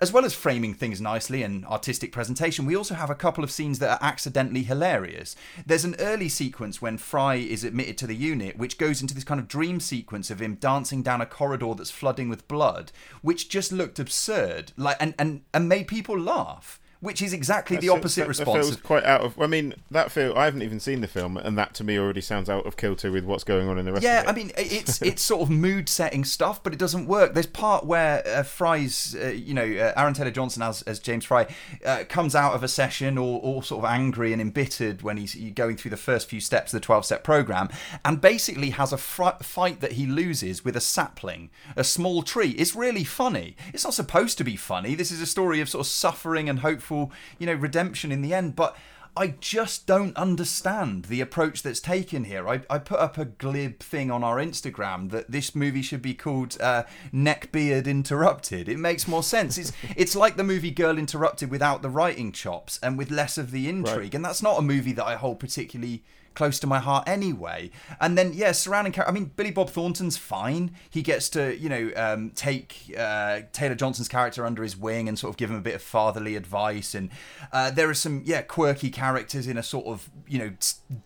as 0.00 0.12
well 0.12 0.24
as 0.24 0.34
framing 0.34 0.74
things 0.74 1.00
nicely 1.00 1.42
and 1.42 1.66
artistic 1.66 2.12
presentation, 2.12 2.66
we 2.66 2.76
also 2.76 2.94
have 2.94 3.10
a 3.10 3.16
couple 3.16 3.42
of 3.42 3.50
scenes 3.50 3.80
that 3.80 3.90
are 3.90 4.06
accidentally 4.06 4.62
hilarious. 4.62 5.34
There's 5.66 5.84
an 5.84 5.96
early 5.98 6.28
sequence 6.28 6.80
when 6.80 6.98
Fry 6.98 7.36
is 7.36 7.64
admitted 7.64 7.98
to 7.98 8.06
the 8.06 8.14
unit, 8.14 8.56
which 8.56 8.78
goes 8.78 9.00
into 9.00 9.14
this 9.14 9.24
kind 9.24 9.40
of 9.40 9.48
dream 9.48 9.80
sequence 9.80 10.30
of 10.30 10.40
him 10.40 10.54
dancing 10.54 11.02
down 11.02 11.20
a 11.20 11.26
corridor 11.26 11.74
that's 11.74 11.90
flooding 11.90 12.28
with 12.28 12.46
blood, 12.46 12.92
which 13.22 13.48
just 13.48 13.72
looked 13.72 13.98
absurd, 13.98 14.72
like 14.76 14.96
and 15.00 15.14
and, 15.18 15.42
and 15.52 15.68
made 15.68 15.88
people 15.88 16.18
laugh. 16.18 16.78
Which 17.00 17.22
is 17.22 17.32
exactly 17.32 17.76
the 17.76 17.90
opposite 17.90 18.22
that- 18.22 18.24
that 18.24 18.28
response. 18.46 18.66
feels 18.66 18.76
quite 18.80 19.04
out 19.04 19.20
of. 19.20 19.40
I 19.40 19.46
mean, 19.46 19.74
that 19.90 20.10
feel. 20.10 20.34
I 20.36 20.46
haven't 20.46 20.62
even 20.62 20.80
seen 20.80 21.00
the 21.00 21.06
film, 21.06 21.36
and 21.36 21.56
that 21.56 21.72
to 21.74 21.84
me 21.84 21.96
already 21.96 22.20
sounds 22.20 22.50
out 22.50 22.66
of 22.66 22.76
kilter 22.76 23.12
with 23.12 23.24
what's 23.24 23.44
going 23.44 23.68
on 23.68 23.78
in 23.78 23.84
the 23.84 23.92
rest. 23.92 24.02
Yeah, 24.02 24.22
of 24.22 24.26
it. 24.26 24.30
I 24.30 24.32
mean, 24.32 24.50
it's 24.56 25.00
it's 25.02 25.22
sort 25.22 25.42
of 25.42 25.50
mood 25.50 25.88
setting 25.88 26.24
stuff, 26.24 26.60
but 26.62 26.72
it 26.72 26.78
doesn't 26.78 27.06
work. 27.06 27.34
There's 27.34 27.46
part 27.46 27.86
where 27.86 28.26
uh, 28.26 28.42
Fry's, 28.42 29.14
uh, 29.14 29.28
you 29.28 29.54
know, 29.54 29.62
uh, 29.62 29.92
Aaron 29.96 30.14
Taylor 30.14 30.32
Johnson 30.32 30.62
as 30.62 30.82
as 30.82 30.98
James 30.98 31.24
Fry 31.24 31.46
uh, 31.84 32.02
comes 32.08 32.34
out 32.34 32.54
of 32.54 32.64
a 32.64 32.68
session 32.68 33.16
all, 33.16 33.36
all 33.38 33.62
sort 33.62 33.84
of 33.84 33.90
angry 33.90 34.32
and 34.32 34.42
embittered 34.42 35.02
when 35.02 35.18
he's 35.18 35.34
going 35.54 35.76
through 35.76 35.92
the 35.92 35.96
first 35.96 36.28
few 36.28 36.40
steps 36.40 36.72
of 36.74 36.80
the 36.80 36.84
12 36.84 37.04
step 37.04 37.22
program, 37.22 37.68
and 38.04 38.20
basically 38.20 38.70
has 38.70 38.92
a 38.92 38.98
fr- 38.98 39.40
fight 39.40 39.80
that 39.80 39.92
he 39.92 40.04
loses 40.06 40.64
with 40.64 40.76
a 40.76 40.80
sapling, 40.80 41.50
a 41.76 41.84
small 41.84 42.22
tree. 42.24 42.50
It's 42.58 42.74
really 42.74 43.04
funny. 43.04 43.56
It's 43.72 43.84
not 43.84 43.94
supposed 43.94 44.36
to 44.38 44.44
be 44.44 44.56
funny. 44.56 44.96
This 44.96 45.12
is 45.12 45.20
a 45.20 45.26
story 45.26 45.60
of 45.60 45.68
sort 45.68 45.86
of 45.86 45.90
suffering 45.90 46.48
and 46.48 46.58
hopeful, 46.88 47.12
you 47.38 47.46
know, 47.46 47.54
redemption 47.54 48.12
in 48.12 48.22
the 48.22 48.34
end, 48.34 48.56
but. 48.56 48.76
I 49.16 49.34
just 49.40 49.88
don't 49.88 50.16
understand 50.16 51.06
the 51.06 51.20
approach 51.20 51.62
that's 51.62 51.80
taken 51.80 52.22
here. 52.22 52.48
I, 52.48 52.60
I 52.70 52.78
put 52.78 53.00
up 53.00 53.18
a 53.18 53.24
glib 53.24 53.80
thing 53.80 54.12
on 54.12 54.22
our 54.22 54.36
Instagram 54.36 55.10
that 55.10 55.28
this 55.28 55.56
movie 55.56 55.82
should 55.82 56.02
be 56.02 56.14
called 56.14 56.56
uh, 56.60 56.84
Neckbeard 57.12 57.86
Interrupted. 57.86 58.68
It 58.68 58.78
makes 58.78 59.08
more 59.08 59.24
sense. 59.24 59.58
It's 59.58 59.72
it's 59.96 60.14
like 60.14 60.36
the 60.36 60.44
movie 60.44 60.70
Girl 60.70 60.96
Interrupted 60.96 61.50
without 61.50 61.82
the 61.82 61.90
writing 61.90 62.30
chops 62.30 62.78
and 62.80 62.96
with 62.96 63.10
less 63.10 63.36
of 63.36 63.50
the 63.50 63.68
intrigue. 63.68 64.14
And 64.14 64.24
that's 64.24 64.42
not 64.42 64.60
a 64.60 64.62
movie 64.62 64.92
that 64.92 65.06
I 65.06 65.16
hold 65.16 65.40
particularly 65.40 66.04
close 66.38 66.60
to 66.60 66.68
my 66.68 66.78
heart 66.78 67.08
anyway. 67.08 67.68
And 68.00 68.16
then 68.16 68.32
yeah, 68.32 68.52
surrounding 68.52 68.92
character. 68.92 69.10
I 69.10 69.12
mean, 69.12 69.32
Billy 69.34 69.50
Bob 69.50 69.70
Thornton's 69.70 70.16
fine. 70.16 70.70
He 70.88 71.02
gets 71.02 71.28
to 71.30 71.58
you 71.58 71.68
know 71.68 71.90
um, 71.96 72.30
take 72.30 72.94
uh, 72.96 73.40
Taylor 73.52 73.74
Johnson's 73.74 74.08
character 74.08 74.46
under 74.46 74.62
his 74.62 74.76
wing 74.76 75.08
and 75.08 75.18
sort 75.18 75.30
of 75.30 75.36
give 75.36 75.50
him 75.50 75.56
a 75.56 75.60
bit 75.60 75.74
of 75.74 75.82
fatherly 75.82 76.36
advice. 76.36 76.94
And 76.94 77.10
uh, 77.52 77.72
there 77.72 77.90
are 77.90 77.94
some 78.06 78.22
yeah 78.24 78.42
quirky 78.42 78.88
characters 78.88 79.48
in 79.48 79.58
a 79.58 79.64
sort 79.64 79.86
of 79.86 80.08
you 80.28 80.38
know 80.38 80.52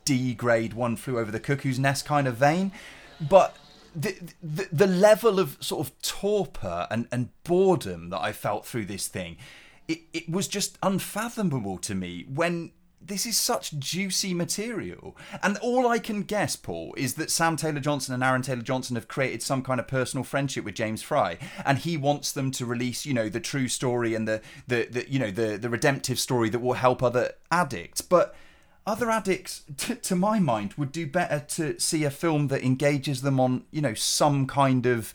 D 0.05 0.35
grade 0.35 0.73
One 0.73 0.95
Flew 0.95 1.17
Over 1.17 1.31
the 1.31 1.39
Cuckoo's 1.39 1.79
Nest 1.79 2.05
kind 2.05 2.27
of 2.27 2.37
vein, 2.37 2.71
but. 3.19 3.57
The, 3.95 4.15
the 4.41 4.67
the 4.71 4.87
level 4.87 5.39
of 5.39 5.55
sort 5.59 5.85
of 5.85 6.01
torpor 6.01 6.87
and, 6.89 7.07
and 7.11 7.29
boredom 7.43 8.09
that 8.09 8.21
I 8.21 8.31
felt 8.33 8.65
through 8.65 8.85
this 8.85 9.07
thing, 9.07 9.37
it, 9.87 9.99
it 10.13 10.27
was 10.27 10.47
just 10.47 10.79
unfathomable 10.81 11.77
to 11.77 11.93
me 11.93 12.25
when 12.27 12.71
this 13.07 13.25
is 13.25 13.37
such 13.37 13.77
juicy 13.79 14.33
material. 14.33 15.15
And 15.41 15.57
all 15.57 15.87
I 15.87 15.99
can 15.99 16.23
guess, 16.23 16.55
Paul, 16.55 16.93
is 16.97 17.15
that 17.15 17.31
Sam 17.31 17.55
Taylor 17.55 17.79
Johnson 17.79 18.13
and 18.13 18.23
Aaron 18.23 18.41
Taylor 18.41 18.61
Johnson 18.61 18.95
have 18.95 19.07
created 19.07 19.41
some 19.41 19.61
kind 19.61 19.79
of 19.79 19.87
personal 19.87 20.23
friendship 20.23 20.63
with 20.65 20.75
James 20.75 21.01
Fry, 21.01 21.37
and 21.65 21.77
he 21.77 21.97
wants 21.97 22.31
them 22.31 22.51
to 22.51 22.65
release, 22.65 23.05
you 23.05 23.13
know, 23.13 23.29
the 23.29 23.39
true 23.39 23.67
story 23.67 24.15
and 24.15 24.27
the 24.27 24.41
the, 24.67 24.87
the 24.89 25.11
you 25.11 25.19
know 25.19 25.31
the 25.31 25.57
the 25.57 25.69
redemptive 25.69 26.19
story 26.19 26.49
that 26.49 26.59
will 26.59 26.73
help 26.73 27.03
other 27.03 27.33
addicts. 27.51 28.01
But 28.01 28.35
other 28.85 29.09
addicts, 29.09 29.63
t- 29.77 29.95
to 29.95 30.15
my 30.15 30.39
mind, 30.39 30.73
would 30.73 30.91
do 30.91 31.07
better 31.07 31.39
to 31.39 31.79
see 31.79 32.03
a 32.03 32.09
film 32.09 32.49
that 32.49 32.63
engages 32.63 33.21
them 33.21 33.39
on, 33.39 33.63
you 33.71 33.81
know, 33.81 33.93
some 33.93 34.45
kind 34.45 34.85
of 34.85 35.13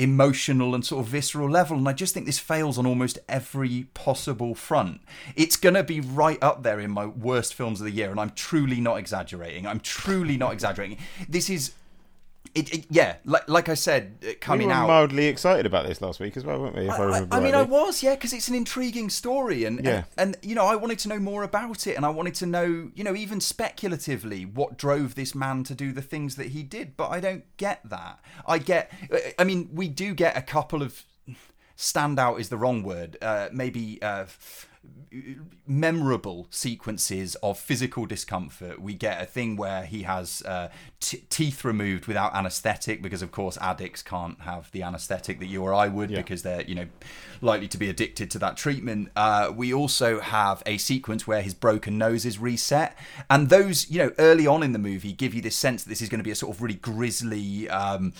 emotional 0.00 0.74
and 0.74 0.84
sort 0.84 1.04
of 1.04 1.10
visceral 1.10 1.50
level. 1.50 1.76
And 1.76 1.88
I 1.88 1.92
just 1.92 2.14
think 2.14 2.24
this 2.24 2.38
fails 2.38 2.78
on 2.78 2.86
almost 2.86 3.18
every 3.28 3.86
possible 3.92 4.54
front. 4.54 5.02
It's 5.36 5.56
going 5.56 5.74
to 5.74 5.84
be 5.84 6.00
right 6.00 6.42
up 6.42 6.62
there 6.62 6.80
in 6.80 6.90
my 6.90 7.04
worst 7.04 7.54
films 7.54 7.80
of 7.80 7.84
the 7.84 7.92
year. 7.92 8.10
And 8.10 8.18
I'm 8.18 8.30
truly 8.30 8.80
not 8.80 8.98
exaggerating. 8.98 9.66
I'm 9.66 9.80
truly 9.80 10.36
not 10.36 10.52
exaggerating. 10.52 10.98
This 11.28 11.50
is. 11.50 11.72
It, 12.52 12.74
it, 12.74 12.86
yeah, 12.90 13.16
like 13.24 13.48
like 13.48 13.68
I 13.68 13.74
said, 13.74 14.16
uh, 14.22 14.26
we 14.26 14.34
coming 14.34 14.66
were 14.68 14.74
out. 14.74 14.88
mildly 14.88 15.26
excited 15.26 15.66
about 15.66 15.86
this 15.86 16.00
last 16.00 16.18
week 16.18 16.36
as 16.36 16.44
well, 16.44 16.60
weren't 16.60 16.74
we? 16.74 16.88
If 16.88 16.90
I, 16.90 16.96
I, 16.96 17.04
remember 17.04 17.36
I 17.36 17.40
mean, 17.40 17.54
I 17.54 17.62
was, 17.62 18.02
yeah, 18.02 18.16
because 18.16 18.32
it's 18.32 18.48
an 18.48 18.56
intriguing 18.56 19.08
story, 19.08 19.64
and, 19.64 19.84
Yeah. 19.84 20.04
and 20.18 20.34
and 20.34 20.36
you 20.42 20.56
know, 20.56 20.64
I 20.64 20.74
wanted 20.74 20.98
to 21.00 21.08
know 21.08 21.20
more 21.20 21.44
about 21.44 21.86
it, 21.86 21.96
and 21.96 22.04
I 22.04 22.08
wanted 22.08 22.34
to 22.36 22.46
know, 22.46 22.90
you 22.94 23.04
know, 23.04 23.14
even 23.14 23.40
speculatively, 23.40 24.44
what 24.44 24.76
drove 24.76 25.14
this 25.14 25.32
man 25.32 25.62
to 25.64 25.74
do 25.74 25.92
the 25.92 26.02
things 26.02 26.34
that 26.36 26.48
he 26.48 26.64
did. 26.64 26.96
But 26.96 27.10
I 27.10 27.20
don't 27.20 27.44
get 27.56 27.80
that. 27.88 28.18
I 28.46 28.58
get, 28.58 28.90
I 29.38 29.44
mean, 29.44 29.70
we 29.72 29.86
do 29.86 30.12
get 30.12 30.36
a 30.36 30.42
couple 30.42 30.82
of 30.82 31.04
standout 31.76 32.40
is 32.40 32.48
the 32.48 32.56
wrong 32.56 32.82
word. 32.82 33.16
Uh, 33.22 33.48
maybe. 33.52 34.02
Uh, 34.02 34.26
memorable 35.66 36.46
sequences 36.50 37.34
of 37.36 37.58
physical 37.58 38.06
discomfort. 38.06 38.80
We 38.80 38.94
get 38.94 39.20
a 39.20 39.26
thing 39.26 39.56
where 39.56 39.84
he 39.84 40.02
has 40.02 40.42
uh, 40.42 40.68
t- 41.00 41.24
teeth 41.28 41.64
removed 41.64 42.06
without 42.06 42.34
anesthetic 42.34 43.02
because, 43.02 43.20
of 43.20 43.32
course, 43.32 43.58
addicts 43.60 44.02
can't 44.02 44.40
have 44.42 44.70
the 44.72 44.82
anesthetic 44.82 45.38
that 45.40 45.46
you 45.46 45.62
or 45.62 45.74
I 45.74 45.88
would 45.88 46.10
because 46.10 46.42
they're, 46.42 46.62
you 46.62 46.74
know, 46.74 46.86
likely 47.40 47.68
to 47.68 47.78
be 47.78 47.90
addicted 47.90 48.30
to 48.32 48.38
that 48.38 48.56
treatment. 48.56 49.10
Uh, 49.16 49.52
we 49.54 49.74
also 49.74 50.20
have 50.20 50.62
a 50.64 50.78
sequence 50.78 51.26
where 51.26 51.42
his 51.42 51.54
broken 51.54 51.98
nose 51.98 52.24
is 52.24 52.38
reset, 52.38 52.96
and 53.28 53.48
those, 53.48 53.90
you 53.90 53.98
know, 53.98 54.12
early 54.18 54.46
on 54.46 54.62
in 54.62 54.72
the 54.72 54.78
movie 54.78 55.12
give 55.12 55.34
you 55.34 55.42
this 55.42 55.56
sense 55.56 55.84
that 55.84 55.88
this 55.88 56.02
is 56.02 56.08
going 56.08 56.20
to 56.20 56.24
be 56.24 56.30
a 56.30 56.36
sort 56.36 56.54
of 56.54 56.62
really 56.62 56.74
grisly. 56.74 57.68
Um, 57.68 58.12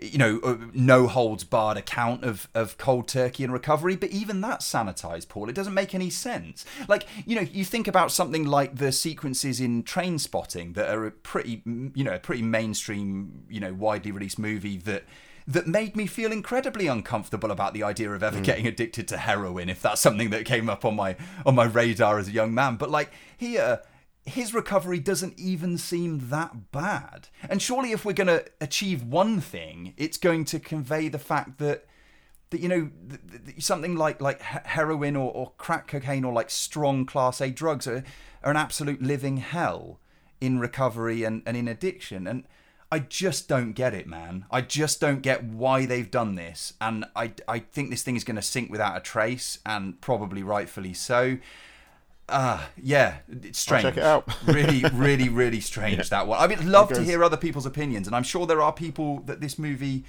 you 0.00 0.18
know, 0.18 0.40
uh, 0.42 0.56
no 0.72 1.06
holds 1.06 1.44
barred 1.44 1.76
account 1.76 2.24
of, 2.24 2.48
of 2.54 2.78
cold 2.78 3.08
turkey 3.08 3.44
and 3.44 3.52
recovery, 3.52 3.96
but 3.96 4.10
even 4.10 4.40
that's 4.40 4.70
sanitized, 4.70 5.28
Paul. 5.28 5.48
It 5.48 5.54
doesn't 5.54 5.74
make 5.74 5.94
any 5.94 6.10
sense. 6.10 6.64
Like, 6.88 7.06
you 7.26 7.36
know, 7.36 7.42
you 7.42 7.64
think 7.64 7.88
about 7.88 8.12
something 8.12 8.46
like 8.46 8.76
the 8.76 8.92
sequences 8.92 9.60
in 9.60 9.82
Trainspotting 9.82 10.74
that 10.74 10.94
are 10.94 11.06
a 11.06 11.10
pretty, 11.10 11.62
you 11.66 12.04
know, 12.04 12.14
a 12.14 12.18
pretty 12.18 12.42
mainstream, 12.42 13.44
you 13.48 13.60
know, 13.60 13.72
widely 13.72 14.12
released 14.12 14.38
movie 14.38 14.76
that 14.78 15.04
that 15.48 15.66
made 15.66 15.96
me 15.96 16.06
feel 16.06 16.30
incredibly 16.30 16.86
uncomfortable 16.88 17.50
about 17.50 17.72
the 17.72 17.82
idea 17.82 18.10
of 18.10 18.22
ever 18.22 18.38
getting 18.42 18.66
addicted 18.66 19.08
to 19.08 19.16
heroin 19.16 19.70
if 19.70 19.80
that's 19.80 20.00
something 20.00 20.28
that 20.28 20.44
came 20.44 20.68
up 20.68 20.84
on 20.84 20.94
my 20.94 21.16
on 21.46 21.54
my 21.54 21.64
radar 21.64 22.18
as 22.18 22.28
a 22.28 22.30
young 22.30 22.52
man 22.52 22.76
but 22.76 22.90
like 22.90 23.10
here 23.38 23.80
his 24.28 24.54
recovery 24.54 25.00
doesn't 25.00 25.38
even 25.38 25.78
seem 25.78 26.28
that 26.30 26.70
bad. 26.72 27.28
And 27.48 27.60
surely, 27.60 27.92
if 27.92 28.04
we're 28.04 28.12
going 28.12 28.28
to 28.28 28.44
achieve 28.60 29.02
one 29.02 29.40
thing, 29.40 29.94
it's 29.96 30.18
going 30.18 30.44
to 30.46 30.60
convey 30.60 31.08
the 31.08 31.18
fact 31.18 31.58
that 31.58 31.86
that 32.50 32.60
you 32.60 32.68
know 32.68 32.90
th- 33.08 33.44
th- 33.44 33.62
something 33.62 33.94
like 33.94 34.22
like 34.22 34.40
heroin 34.40 35.16
or, 35.16 35.30
or 35.32 35.52
crack 35.58 35.86
cocaine 35.86 36.24
or 36.24 36.32
like 36.32 36.50
strong 36.50 37.04
class 37.04 37.40
A 37.40 37.50
drugs 37.50 37.86
are, 37.86 38.04
are 38.42 38.50
an 38.50 38.56
absolute 38.56 39.02
living 39.02 39.38
hell 39.38 40.00
in 40.40 40.58
recovery 40.58 41.24
and, 41.24 41.42
and 41.44 41.56
in 41.56 41.68
addiction. 41.68 42.26
And 42.26 42.44
I 42.90 43.00
just 43.00 43.48
don't 43.48 43.72
get 43.72 43.92
it, 43.92 44.06
man. 44.06 44.46
I 44.50 44.62
just 44.62 45.00
don't 45.00 45.20
get 45.20 45.44
why 45.44 45.84
they've 45.84 46.10
done 46.10 46.36
this. 46.36 46.72
And 46.80 47.04
I, 47.14 47.32
I 47.46 47.58
think 47.58 47.90
this 47.90 48.02
thing 48.02 48.16
is 48.16 48.24
going 48.24 48.36
to 48.36 48.42
sink 48.42 48.70
without 48.70 48.96
a 48.96 49.00
trace, 49.00 49.58
and 49.66 50.00
probably 50.00 50.42
rightfully 50.42 50.94
so. 50.94 51.38
Ah, 52.28 52.68
yeah, 52.76 53.18
it's 53.42 53.58
strange. 53.58 53.82
check 53.84 53.96
it 53.96 54.02
out. 54.02 54.28
really, 54.46 54.84
really, 54.92 55.28
really 55.28 55.60
strange 55.60 56.10
that 56.10 56.26
one. 56.26 56.38
I 56.38 56.46
mean, 56.46 56.70
love 56.70 56.92
to 56.92 57.02
hear 57.02 57.24
other 57.24 57.36
people's 57.36 57.66
opinions, 57.66 58.06
and 58.06 58.14
I'm 58.14 58.22
sure 58.22 58.46
there 58.46 58.60
are 58.60 58.72
people 58.72 59.20
that 59.20 59.40
this 59.40 59.58
movie 59.58 60.04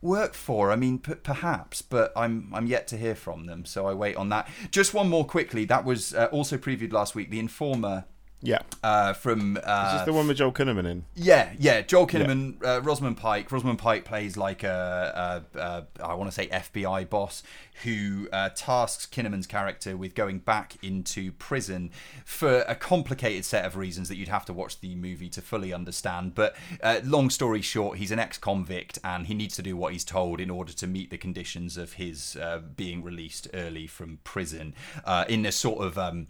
work 0.00 0.34
for. 0.34 0.70
I 0.70 0.76
mean, 0.76 0.98
p- 0.98 1.14
perhaps, 1.14 1.82
but 1.82 2.12
I'm 2.16 2.50
I'm 2.54 2.66
yet 2.66 2.86
to 2.88 2.96
hear 2.96 3.14
from 3.14 3.46
them, 3.46 3.64
so 3.64 3.86
I 3.86 3.94
wait 3.94 4.16
on 4.16 4.28
that. 4.28 4.48
Just 4.70 4.94
one 4.94 5.08
more 5.08 5.24
quickly. 5.24 5.64
That 5.64 5.84
was 5.84 6.14
uh, 6.14 6.28
also 6.30 6.56
previewed 6.58 6.92
last 6.92 7.14
week. 7.14 7.30
The 7.30 7.40
Informer 7.40 8.04
Yeah. 8.44 8.60
uh, 8.82 9.14
from 9.14 9.58
uh, 9.64 9.86
Is 9.94 10.00
this 10.00 10.06
the 10.06 10.12
one 10.12 10.28
with 10.28 10.36
Joel 10.36 10.52
Kinnaman 10.52 10.86
in? 10.86 11.04
yeah, 11.14 11.52
yeah. 11.58 11.80
Joel 11.80 12.06
Kinnaman, 12.06 12.64
uh, 12.64 12.80
Rosamund 12.82 13.16
Pike. 13.16 13.50
Rosamund 13.50 13.78
Pike 13.78 14.04
plays 14.04 14.36
like 14.36 14.62
a, 14.62 15.42
a, 15.54 15.58
a 15.58 15.86
I 16.04 16.14
want 16.14 16.30
to 16.30 16.34
say 16.34 16.46
FBI 16.48 17.08
boss 17.08 17.42
who 17.82 18.28
uh, 18.32 18.50
tasks 18.50 19.06
Kinnaman's 19.06 19.46
character 19.48 19.96
with 19.96 20.14
going 20.14 20.38
back 20.38 20.76
into 20.82 21.32
prison 21.32 21.90
for 22.24 22.60
a 22.68 22.74
complicated 22.76 23.44
set 23.44 23.64
of 23.64 23.76
reasons 23.76 24.08
that 24.08 24.16
you'd 24.16 24.28
have 24.28 24.44
to 24.44 24.52
watch 24.52 24.80
the 24.80 24.94
movie 24.94 25.28
to 25.30 25.42
fully 25.42 25.72
understand. 25.72 26.34
But 26.36 26.54
uh, 26.82 27.00
long 27.02 27.30
story 27.30 27.62
short, 27.62 27.98
he's 27.98 28.12
an 28.12 28.18
ex-convict 28.20 28.98
and 29.02 29.26
he 29.26 29.34
needs 29.34 29.56
to 29.56 29.62
do 29.62 29.76
what 29.76 29.92
he's 29.92 30.04
told 30.04 30.40
in 30.40 30.50
order 30.50 30.72
to 30.74 30.86
meet 30.86 31.10
the 31.10 31.18
conditions 31.18 31.76
of 31.76 31.94
his 31.94 32.36
uh, 32.36 32.60
being 32.76 33.02
released 33.02 33.48
early 33.54 33.86
from 33.88 34.18
prison 34.22 34.74
uh, 35.04 35.24
in 35.28 35.44
a 35.46 35.50
sort 35.52 35.82
of. 35.84 35.98
Um, 35.98 36.26
yeah, 36.26 36.28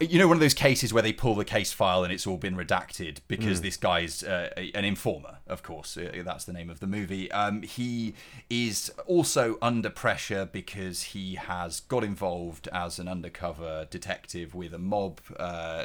you 0.00 0.18
know, 0.18 0.26
one 0.26 0.36
of 0.36 0.40
those 0.40 0.54
cases 0.54 0.92
where 0.92 1.02
they 1.02 1.12
pull 1.12 1.34
the 1.34 1.44
case 1.44 1.72
file 1.72 2.02
and 2.02 2.12
it's 2.12 2.26
all 2.26 2.36
been 2.36 2.56
redacted 2.56 3.18
because 3.28 3.60
this 3.60 3.76
guy's 3.76 4.22
uh, 4.22 4.50
an 4.56 4.84
informer, 4.84 5.38
of 5.46 5.62
course. 5.62 5.96
Uh, 5.96 6.22
That's 6.24 6.44
the 6.44 6.52
name 6.52 6.70
of 6.70 6.80
the 6.80 6.86
movie. 6.86 7.30
Um, 7.30 7.62
he 7.62 8.14
is 8.48 8.90
also 9.06 9.58
under 9.60 9.90
pressure 9.90 10.48
because 10.50 11.02
he 11.02 11.34
has 11.34 11.80
got 11.80 12.04
involved 12.04 12.68
as 12.72 12.98
an 12.98 13.08
undercover 13.08 13.86
detective 13.90 14.54
with 14.54 14.72
a 14.72 14.78
mob 14.78 15.20
uh, 15.38 15.84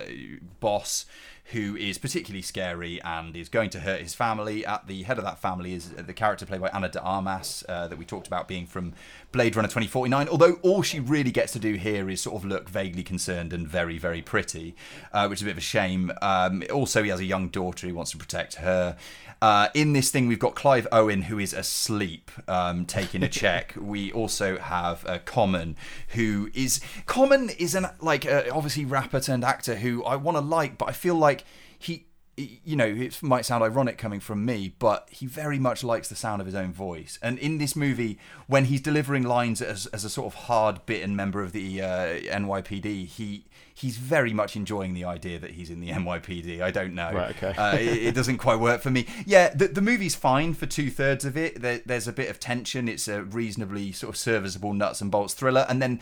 boss 0.59 1.05
who 1.51 1.75
is 1.75 1.97
particularly 1.97 2.41
scary 2.41 3.01
and 3.01 3.35
is 3.35 3.49
going 3.49 3.69
to 3.71 3.79
hurt 3.79 4.01
his 4.01 4.13
family. 4.13 4.65
At 4.65 4.87
the 4.87 5.03
head 5.03 5.17
of 5.17 5.23
that 5.23 5.39
family 5.39 5.73
is 5.73 5.89
the 5.89 6.13
character 6.13 6.45
played 6.45 6.61
by 6.61 6.69
Ana 6.69 6.89
de 6.89 7.01
Armas 7.01 7.63
uh, 7.67 7.87
that 7.87 7.97
we 7.97 8.05
talked 8.05 8.27
about 8.27 8.47
being 8.47 8.67
from 8.67 8.93
Blade 9.31 9.55
Runner 9.55 9.67
2049. 9.67 10.29
Although 10.29 10.59
all 10.61 10.81
she 10.81 10.99
really 10.99 11.31
gets 11.31 11.53
to 11.53 11.59
do 11.59 11.73
here 11.73 12.09
is 12.09 12.21
sort 12.21 12.35
of 12.35 12.45
look 12.45 12.69
vaguely 12.69 13.03
concerned 13.03 13.51
and 13.51 13.67
very, 13.67 13.97
very 13.97 14.21
pretty, 14.21 14.75
uh, 15.11 15.27
which 15.27 15.39
is 15.39 15.43
a 15.43 15.45
bit 15.45 15.51
of 15.51 15.57
a 15.57 15.61
shame. 15.61 16.11
Um, 16.21 16.63
also, 16.71 17.01
he 17.01 17.09
has 17.09 17.19
a 17.19 17.25
young 17.25 17.49
daughter 17.49 17.87
he 17.87 17.93
wants 17.93 18.11
to 18.11 18.17
protect 18.17 18.55
her. 18.55 18.95
Uh, 19.41 19.69
in 19.73 19.93
this 19.93 20.11
thing, 20.11 20.27
we've 20.27 20.39
got 20.39 20.53
Clive 20.53 20.85
Owen, 20.91 21.23
who 21.23 21.39
is 21.39 21.53
asleep, 21.53 22.29
um, 22.49 22.85
taking 22.85 23.23
a 23.23 23.29
check. 23.29 23.73
we 23.79 24.11
also 24.11 24.57
have 24.57 25.05
uh, 25.05 25.19
Common, 25.19 25.77
who 26.09 26.49
is 26.53 26.81
Common 27.05 27.49
is 27.51 27.73
an 27.73 27.87
like 28.01 28.25
uh, 28.25 28.43
obviously 28.51 28.83
rapper 28.83 29.21
turned 29.21 29.45
actor 29.45 29.75
who 29.75 30.03
I 30.03 30.17
want 30.17 30.35
to 30.35 30.41
like, 30.41 30.77
but 30.77 30.89
I 30.89 30.91
feel 30.91 31.15
like 31.15 31.38
he 31.77 32.05
you 32.39 32.75
know, 32.75 32.85
it 32.85 33.21
might 33.21 33.45
sound 33.45 33.63
ironic 33.63 33.97
coming 33.97 34.19
from 34.19 34.45
me, 34.45 34.73
but 34.79 35.09
he 35.11 35.25
very 35.25 35.59
much 35.59 35.83
likes 35.83 36.07
the 36.07 36.15
sound 36.15 36.41
of 36.41 36.45
his 36.45 36.55
own 36.55 36.71
voice. 36.71 37.19
And 37.21 37.37
in 37.37 37.57
this 37.57 37.75
movie, 37.75 38.17
when 38.47 38.65
he's 38.65 38.81
delivering 38.81 39.23
lines 39.23 39.61
as, 39.61 39.87
as 39.87 40.05
a 40.05 40.09
sort 40.09 40.27
of 40.27 40.41
hard 40.45 40.85
bitten 40.85 41.15
member 41.15 41.41
of 41.41 41.51
the 41.51 41.81
uh, 41.81 41.85
NYPD, 41.85 43.07
he 43.07 43.45
he's 43.73 43.97
very 43.97 44.33
much 44.33 44.55
enjoying 44.55 44.93
the 44.93 45.05
idea 45.05 45.39
that 45.39 45.51
he's 45.51 45.69
in 45.69 45.79
the 45.79 45.89
NYPD. 45.89 46.61
I 46.61 46.71
don't 46.71 46.93
know. 46.93 47.11
Right, 47.11 47.35
okay. 47.35 47.59
Uh, 47.59 47.75
it, 47.75 48.07
it 48.07 48.15
doesn't 48.15 48.37
quite 48.37 48.59
work 48.59 48.81
for 48.81 48.89
me. 48.89 49.05
Yeah, 49.25 49.53
the, 49.53 49.67
the 49.67 49.81
movie's 49.81 50.15
fine 50.15 50.53
for 50.53 50.65
two 50.65 50.89
thirds 50.89 51.25
of 51.25 51.35
it. 51.35 51.61
There, 51.61 51.81
there's 51.85 52.07
a 52.07 52.13
bit 52.13 52.29
of 52.29 52.39
tension. 52.39 52.87
It's 52.87 53.07
a 53.07 53.23
reasonably 53.23 53.91
sort 53.91 54.09
of 54.09 54.17
serviceable 54.17 54.73
nuts 54.73 55.01
and 55.01 55.11
bolts 55.11 55.33
thriller, 55.33 55.65
and 55.67 55.81
then 55.81 55.99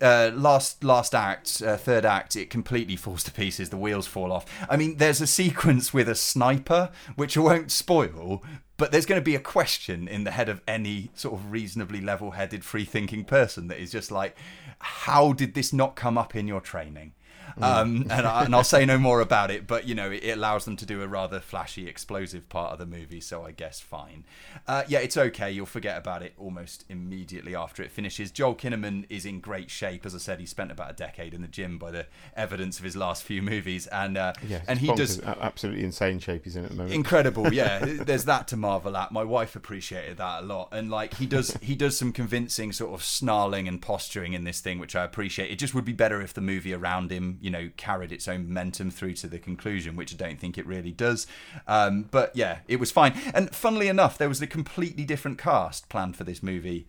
uh, 0.00 0.30
last 0.34 0.82
last 0.84 1.14
act, 1.14 1.62
uh, 1.62 1.76
third 1.76 2.04
act, 2.04 2.36
it 2.36 2.50
completely 2.50 2.96
falls 2.96 3.22
to 3.24 3.30
pieces. 3.30 3.70
The 3.70 3.76
wheels 3.76 4.06
fall 4.06 4.32
off. 4.32 4.44
I 4.68 4.76
mean, 4.76 4.96
there's 4.96 5.20
a 5.20 5.26
sequence 5.26 5.92
with 5.94 6.08
a 6.08 6.14
sniper, 6.14 6.90
which 7.14 7.36
I 7.36 7.40
won't 7.40 7.70
spoil, 7.70 8.42
but 8.76 8.92
there's 8.92 9.06
going 9.06 9.20
to 9.20 9.24
be 9.24 9.34
a 9.34 9.40
question 9.40 10.08
in 10.08 10.24
the 10.24 10.30
head 10.32 10.48
of 10.48 10.60
any 10.68 11.10
sort 11.14 11.34
of 11.34 11.50
reasonably 11.50 12.00
level-headed, 12.00 12.64
free-thinking 12.64 13.24
person 13.24 13.68
that 13.68 13.78
is 13.78 13.90
just 13.90 14.10
like, 14.10 14.36
how 14.78 15.32
did 15.32 15.54
this 15.54 15.72
not 15.72 15.96
come 15.96 16.18
up 16.18 16.36
in 16.36 16.46
your 16.46 16.60
training? 16.60 17.12
Um, 17.60 18.06
and, 18.10 18.26
I, 18.26 18.44
and 18.44 18.54
I'll 18.54 18.64
say 18.64 18.84
no 18.84 18.98
more 18.98 19.20
about 19.20 19.50
it, 19.50 19.66
but 19.66 19.86
you 19.86 19.94
know, 19.94 20.10
it, 20.10 20.22
it 20.24 20.36
allows 20.36 20.64
them 20.64 20.76
to 20.76 20.86
do 20.86 21.02
a 21.02 21.08
rather 21.08 21.40
flashy, 21.40 21.88
explosive 21.88 22.48
part 22.48 22.72
of 22.72 22.78
the 22.78 22.86
movie, 22.86 23.20
so 23.20 23.44
I 23.44 23.52
guess 23.52 23.80
fine. 23.80 24.24
Uh, 24.66 24.82
yeah, 24.88 24.98
it's 24.98 25.16
okay. 25.16 25.50
You'll 25.50 25.66
forget 25.66 25.96
about 25.96 26.22
it 26.22 26.34
almost 26.38 26.84
immediately 26.88 27.54
after 27.54 27.82
it 27.82 27.90
finishes. 27.90 28.30
Joel 28.30 28.54
Kinnaman 28.54 29.06
is 29.08 29.24
in 29.24 29.40
great 29.40 29.70
shape. 29.70 30.04
As 30.04 30.14
I 30.14 30.18
said, 30.18 30.40
he 30.40 30.46
spent 30.46 30.70
about 30.72 30.90
a 30.90 30.94
decade 30.94 31.34
in 31.34 31.42
the 31.42 31.48
gym 31.48 31.78
by 31.78 31.90
the 31.90 32.06
evidence 32.36 32.78
of 32.78 32.84
his 32.84 32.96
last 32.96 33.22
few 33.22 33.42
movies, 33.42 33.86
and 33.88 34.16
uh, 34.18 34.32
Yeah. 34.46 34.62
and 34.68 34.78
he 34.78 34.92
does 34.94 35.20
absolutely 35.22 35.84
insane 35.84 36.18
shape 36.18 36.44
he's 36.44 36.56
in 36.56 36.64
at 36.64 36.70
the 36.70 36.76
moment. 36.76 36.94
incredible 36.94 37.52
yeah 37.52 37.78
there's 37.84 38.24
that 38.24 38.48
to 38.48 38.56
marvel 38.56 38.96
at 38.96 39.12
my 39.12 39.22
wife 39.24 39.54
appreciated 39.56 40.16
that 40.18 40.42
a 40.42 40.46
lot 40.46 40.68
and 40.72 40.90
like 40.90 41.14
he 41.14 41.26
does 41.26 41.56
he 41.60 41.74
does 41.74 41.96
some 41.96 42.12
convincing 42.12 42.72
sort 42.72 42.92
of 42.94 43.02
snarling 43.04 43.68
and 43.68 43.80
posturing 43.82 44.32
in 44.32 44.44
this 44.44 44.60
thing 44.60 44.78
which 44.78 44.94
i 44.96 45.04
appreciate 45.04 45.50
it 45.50 45.56
just 45.58 45.74
would 45.74 45.84
be 45.84 45.92
better 45.92 46.20
if 46.20 46.32
the 46.34 46.40
movie 46.40 46.72
around 46.74 47.10
him 47.10 47.35
you 47.40 47.50
know 47.50 47.70
carried 47.76 48.12
its 48.12 48.28
own 48.28 48.48
momentum 48.48 48.90
through 48.90 49.14
to 49.14 49.26
the 49.26 49.38
conclusion 49.38 49.96
which 49.96 50.12
i 50.12 50.16
don't 50.16 50.38
think 50.38 50.58
it 50.58 50.66
really 50.66 50.92
does. 50.92 51.26
Um, 51.66 52.06
but 52.10 52.34
yeah 52.34 52.58
it 52.68 52.80
was 52.80 52.90
fine. 52.90 53.12
And 53.34 53.54
funnily 53.54 53.88
enough 53.88 54.18
there 54.18 54.28
was 54.28 54.42
a 54.42 54.46
completely 54.46 55.04
different 55.04 55.38
cast 55.38 55.88
planned 55.88 56.16
for 56.16 56.24
this 56.24 56.42
movie 56.42 56.86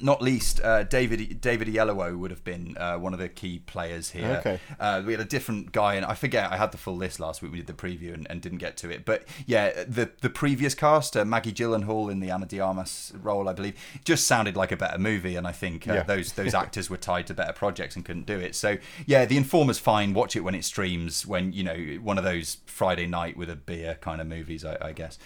not 0.00 0.20
least 0.20 0.60
uh, 0.62 0.82
David 0.82 1.40
David 1.40 1.68
Oyelowo 1.68 2.18
would 2.18 2.30
have 2.30 2.44
been 2.44 2.76
uh, 2.78 2.96
one 2.98 3.12
of 3.14 3.18
the 3.18 3.28
key 3.28 3.60
players 3.60 4.10
here. 4.10 4.36
Okay. 4.40 4.60
Uh, 4.78 5.02
we 5.06 5.12
had 5.12 5.20
a 5.20 5.24
different 5.24 5.72
guy, 5.72 5.94
and 5.94 6.04
I 6.04 6.14
forget. 6.14 6.52
I 6.52 6.56
had 6.56 6.70
the 6.72 6.78
full 6.78 6.96
list 6.96 7.18
last 7.18 7.40
week. 7.40 7.50
We 7.52 7.58
did 7.58 7.66
the 7.66 7.72
preview 7.72 8.12
and, 8.12 8.26
and 8.28 8.42
didn't 8.42 8.58
get 8.58 8.76
to 8.78 8.90
it. 8.90 9.04
But 9.04 9.24
yeah, 9.46 9.84
the 9.88 10.10
the 10.20 10.28
previous 10.30 10.74
cast, 10.74 11.16
uh, 11.16 11.24
Maggie 11.24 11.52
Gyllenhaal 11.52 12.10
in 12.10 12.20
the 12.20 12.30
Ana 12.30 12.46
de 12.46 12.60
Armas 12.60 13.12
role, 13.22 13.48
I 13.48 13.52
believe, 13.54 13.74
just 14.04 14.26
sounded 14.26 14.56
like 14.56 14.70
a 14.72 14.76
better 14.76 14.98
movie. 14.98 15.36
And 15.36 15.46
I 15.46 15.52
think 15.52 15.88
uh, 15.88 15.94
Yeah. 15.94 16.02
those 16.02 16.32
those 16.32 16.52
actors 16.64 16.90
were 16.90 16.96
tied 16.98 17.26
to 17.28 17.34
better 17.34 17.52
projects 17.54 17.96
and 17.96 18.04
couldn't 18.04 18.26
do 18.26 18.38
it. 18.38 18.54
So 18.54 18.76
yeah, 19.06 19.24
The 19.24 19.36
Informer's 19.38 19.78
fine. 19.78 20.12
Watch 20.14 20.36
it 20.36 20.40
when 20.40 20.54
it 20.54 20.64
streams. 20.64 21.26
When 21.26 21.52
you 21.52 21.64
know 21.64 21.76
one 22.02 22.18
of 22.18 22.24
those 22.24 22.58
Friday 22.66 23.06
night 23.06 23.36
with 23.36 23.48
a 23.50 23.56
beer 23.56 23.96
kind 24.00 24.20
of 24.20 24.26
movies, 24.26 24.64
I, 24.64 24.76
I 24.80 24.92
guess. 24.92 25.18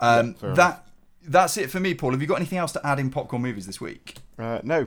Um, 0.00 0.34
fair 0.34 0.54
that. 0.54 0.85
That's 1.28 1.56
it 1.56 1.70
for 1.70 1.80
me, 1.80 1.94
Paul. 1.94 2.12
Have 2.12 2.20
you 2.20 2.26
got 2.28 2.36
anything 2.36 2.58
else 2.58 2.72
to 2.72 2.86
add 2.86 2.98
in 2.98 3.10
popcorn 3.10 3.42
movies 3.42 3.66
this 3.66 3.80
week? 3.80 4.16
Uh, 4.38 4.60
no, 4.62 4.86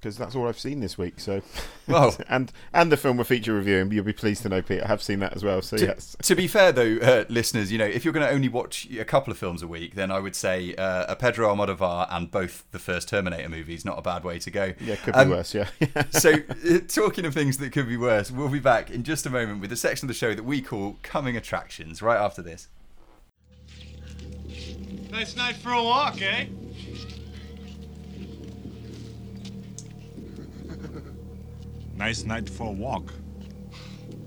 because 0.00 0.16
that's 0.18 0.34
all 0.34 0.48
I've 0.48 0.58
seen 0.58 0.80
this 0.80 0.98
week. 0.98 1.20
So, 1.20 1.42
Well- 1.86 2.16
and 2.28 2.52
and 2.74 2.90
the 2.90 2.96
film 2.96 3.16
we're 3.16 3.24
feature 3.24 3.52
reviewing, 3.54 3.90
you'll 3.92 4.04
be 4.04 4.12
pleased 4.12 4.42
to 4.42 4.48
know, 4.48 4.60
Pete, 4.62 4.82
I 4.82 4.86
have 4.88 5.02
seen 5.02 5.20
that 5.20 5.34
as 5.34 5.44
well. 5.44 5.62
So 5.62 5.76
To, 5.76 5.84
yes, 5.86 6.16
to 6.22 6.34
be 6.34 6.46
fair, 6.48 6.72
though, 6.72 6.96
uh, 7.02 7.24
listeners, 7.28 7.70
you 7.72 7.78
know, 7.78 7.84
if 7.84 8.04
you're 8.04 8.12
going 8.12 8.26
to 8.26 8.32
only 8.32 8.48
watch 8.48 8.88
a 8.90 9.04
couple 9.04 9.30
of 9.32 9.38
films 9.38 9.62
a 9.62 9.66
week, 9.68 9.94
then 9.94 10.10
I 10.10 10.18
would 10.18 10.34
say 10.36 10.74
uh, 10.76 11.06
a 11.08 11.16
Pedro 11.16 11.52
Almodovar 11.54 12.06
and 12.10 12.30
both 12.30 12.64
the 12.72 12.78
first 12.80 13.08
Terminator 13.08 13.48
movies. 13.48 13.84
Not 13.84 13.98
a 13.98 14.02
bad 14.02 14.24
way 14.24 14.38
to 14.40 14.50
go. 14.50 14.74
yeah, 14.80 14.96
could 14.96 15.14
be 15.14 15.20
Um, 15.20 15.30
worse. 15.30 15.54
Yeah, 15.54 15.68
so, 16.10 16.32
uh, 16.34 16.78
talking 16.88 17.24
of 17.24 17.34
things 17.34 17.58
that 17.58 17.72
could 17.72 17.88
be 17.88 17.96
worse, 17.96 18.30
we'll 18.30 18.48
be 18.48 18.58
back 18.60 18.90
in 18.90 19.02
just 19.04 19.24
a 19.26 19.30
moment 19.30 19.60
with 19.60 19.70
a 19.72 19.76
section 19.76 20.06
of 20.06 20.08
the 20.08 20.14
show 20.14 20.34
that 20.34 20.44
we 20.44 20.60
call 20.60 20.98
Coming 21.02 21.36
Attractions. 21.36 22.02
Right 22.02 22.18
after 22.20 22.42
this. 22.42 22.68
Nice 25.12 25.36
night 25.36 25.56
for 25.56 25.72
a 25.72 25.82
walk, 25.82 26.22
eh? 26.22 26.46
Nice 31.94 32.24
night 32.24 32.48
for 32.48 32.68
a 32.68 32.72
walk. 32.72 33.12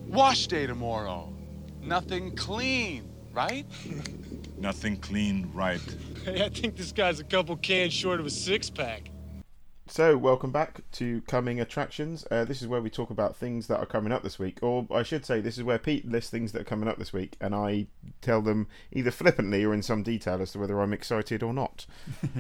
Wash 0.06 0.45
day 0.45 0.67
tomorrow. 0.67 1.34
Nothing 1.82 2.36
clean, 2.36 3.10
right? 3.34 3.65
Nothing 4.60 4.98
clean, 4.98 5.50
right? 5.56 5.82
Hey, 6.24 6.45
I 6.45 6.50
think 6.50 6.76
this 6.78 6.91
guy's 6.91 7.19
a 7.19 7.24
couple 7.24 7.58
cans 7.58 7.91
short 7.91 8.19
of 8.19 8.28
a 8.28 8.30
six 8.30 8.69
pack. 8.69 9.10
So, 9.88 10.17
welcome 10.17 10.52
back 10.52 10.82
to 10.93 11.21
Coming 11.28 11.62
Attractions. 11.62 12.26
Uh, 12.32 12.43
this 12.43 12.60
is 12.60 12.67
where 12.67 12.82
we 12.82 12.89
talk 12.89 13.12
about 13.12 13.36
things 13.36 13.67
that 13.67 13.80
are 13.80 13.86
coming 13.86 14.12
up 14.12 14.24
this 14.24 14.39
week, 14.39 14.58
or 14.63 14.88
I 14.89 15.04
should 15.04 15.28
say, 15.28 15.41
this 15.41 15.60
is 15.60 15.63
where 15.63 15.78
Pete 15.78 16.10
lists 16.10 16.32
things 16.32 16.54
that 16.54 16.62
are 16.62 16.65
coming 16.65 16.89
up 16.89 16.98
this 16.98 17.13
week, 17.13 17.38
and 17.39 17.54
I 17.54 17.86
tell 18.20 18.41
them 18.41 18.68
either 18.91 19.12
flippantly 19.12 19.64
or 19.64 19.76
in 19.76 19.84
some 19.84 20.01
detail 20.01 20.41
as 20.41 20.53
to 20.53 20.59
whether 20.59 20.82
I'm 20.82 20.91
excited 20.91 21.43
or 21.43 21.53
not. 21.53 21.86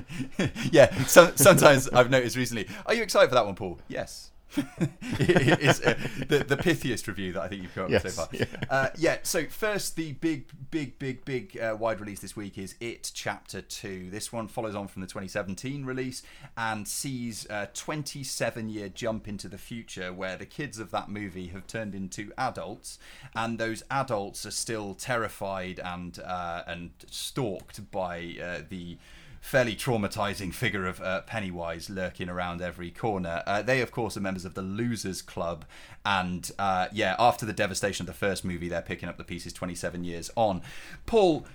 yeah, 0.71 0.91
so, 1.03 1.33
sometimes 1.35 1.87
I've 1.89 2.09
noticed 2.09 2.35
recently. 2.35 2.67
Are 2.87 2.95
you 2.95 3.03
excited 3.03 3.29
for 3.29 3.35
that 3.35 3.45
one, 3.45 3.55
Paul? 3.55 3.79
Yes. 3.87 4.31
uh, 4.57 5.93
the, 6.27 6.45
the 6.47 6.57
pithiest 6.57 7.07
review 7.07 7.33
that 7.33 7.41
I 7.41 7.47
think 7.47 7.63
you've 7.63 7.75
got 7.75 7.89
Yes, 7.89 8.03
so 8.03 8.09
far. 8.09 8.27
yeah. 8.31 8.45
Uh, 8.69 8.89
yeah, 8.97 9.17
so 9.23 9.45
first, 9.45 9.95
the 9.95 10.13
big, 10.13 10.47
big, 10.71 10.97
big, 10.99 11.25
big 11.25 11.57
uh, 11.59 11.75
wide 11.77 11.99
release 11.99 12.19
this 12.19 12.35
week 12.35 12.57
is 12.57 12.75
It 12.79 13.11
Chapter 13.13 13.61
2. 13.61 14.09
This 14.09 14.31
one 14.31 14.47
follows 14.47 14.75
on 14.75 14.87
from 14.87 15.01
the 15.01 15.07
2017 15.07 15.85
release 15.85 16.23
and 16.57 16.87
sees 16.87 17.45
a 17.49 17.69
27 17.73 18.69
year 18.69 18.89
jump 18.89 19.27
into 19.27 19.47
the 19.47 19.57
future 19.57 20.13
where 20.13 20.37
the 20.37 20.45
kids 20.45 20.79
of 20.79 20.91
that 20.91 21.09
movie 21.09 21.47
have 21.47 21.67
turned 21.67 21.93
into 21.95 22.31
adults, 22.37 22.97
and 23.35 23.57
those 23.59 23.83
adults 23.91 24.45
are 24.45 24.51
still 24.51 24.93
terrified 24.93 25.79
and, 25.83 26.19
uh, 26.19 26.63
and 26.67 26.91
stalked 27.09 27.91
by 27.91 28.35
uh, 28.41 28.61
the 28.69 28.97
fairly 29.45 29.75
traumatizing 29.75 30.51
figure 30.51 30.87
of 30.87 30.99
uh, 31.01 31.21
Pennywise 31.21 31.87
lurking 31.87 32.29
around 32.29 32.63
every 32.63 32.89
corner. 32.89 33.43
Uh, 33.45 33.61
they, 33.61 33.79
of 33.79 33.91
course, 33.91 34.17
are 34.17 34.21
members 34.21 34.43
of 34.43 34.55
the 34.55 34.63
Losers 34.63 35.21
Club, 35.21 35.65
and 36.03 36.51
uh, 36.57 36.87
yeah, 36.91 37.15
after 37.19 37.45
the 37.45 37.53
devastation 37.53 38.03
of 38.03 38.07
the 38.07 38.13
first 38.13 38.43
movie, 38.43 38.67
they're 38.67 38.81
picking 38.81 39.07
up 39.07 39.17
the 39.17 39.23
pieces 39.23 39.53
27 39.53 40.03
years 40.03 40.31
on. 40.35 40.61
Paul. 41.05 41.45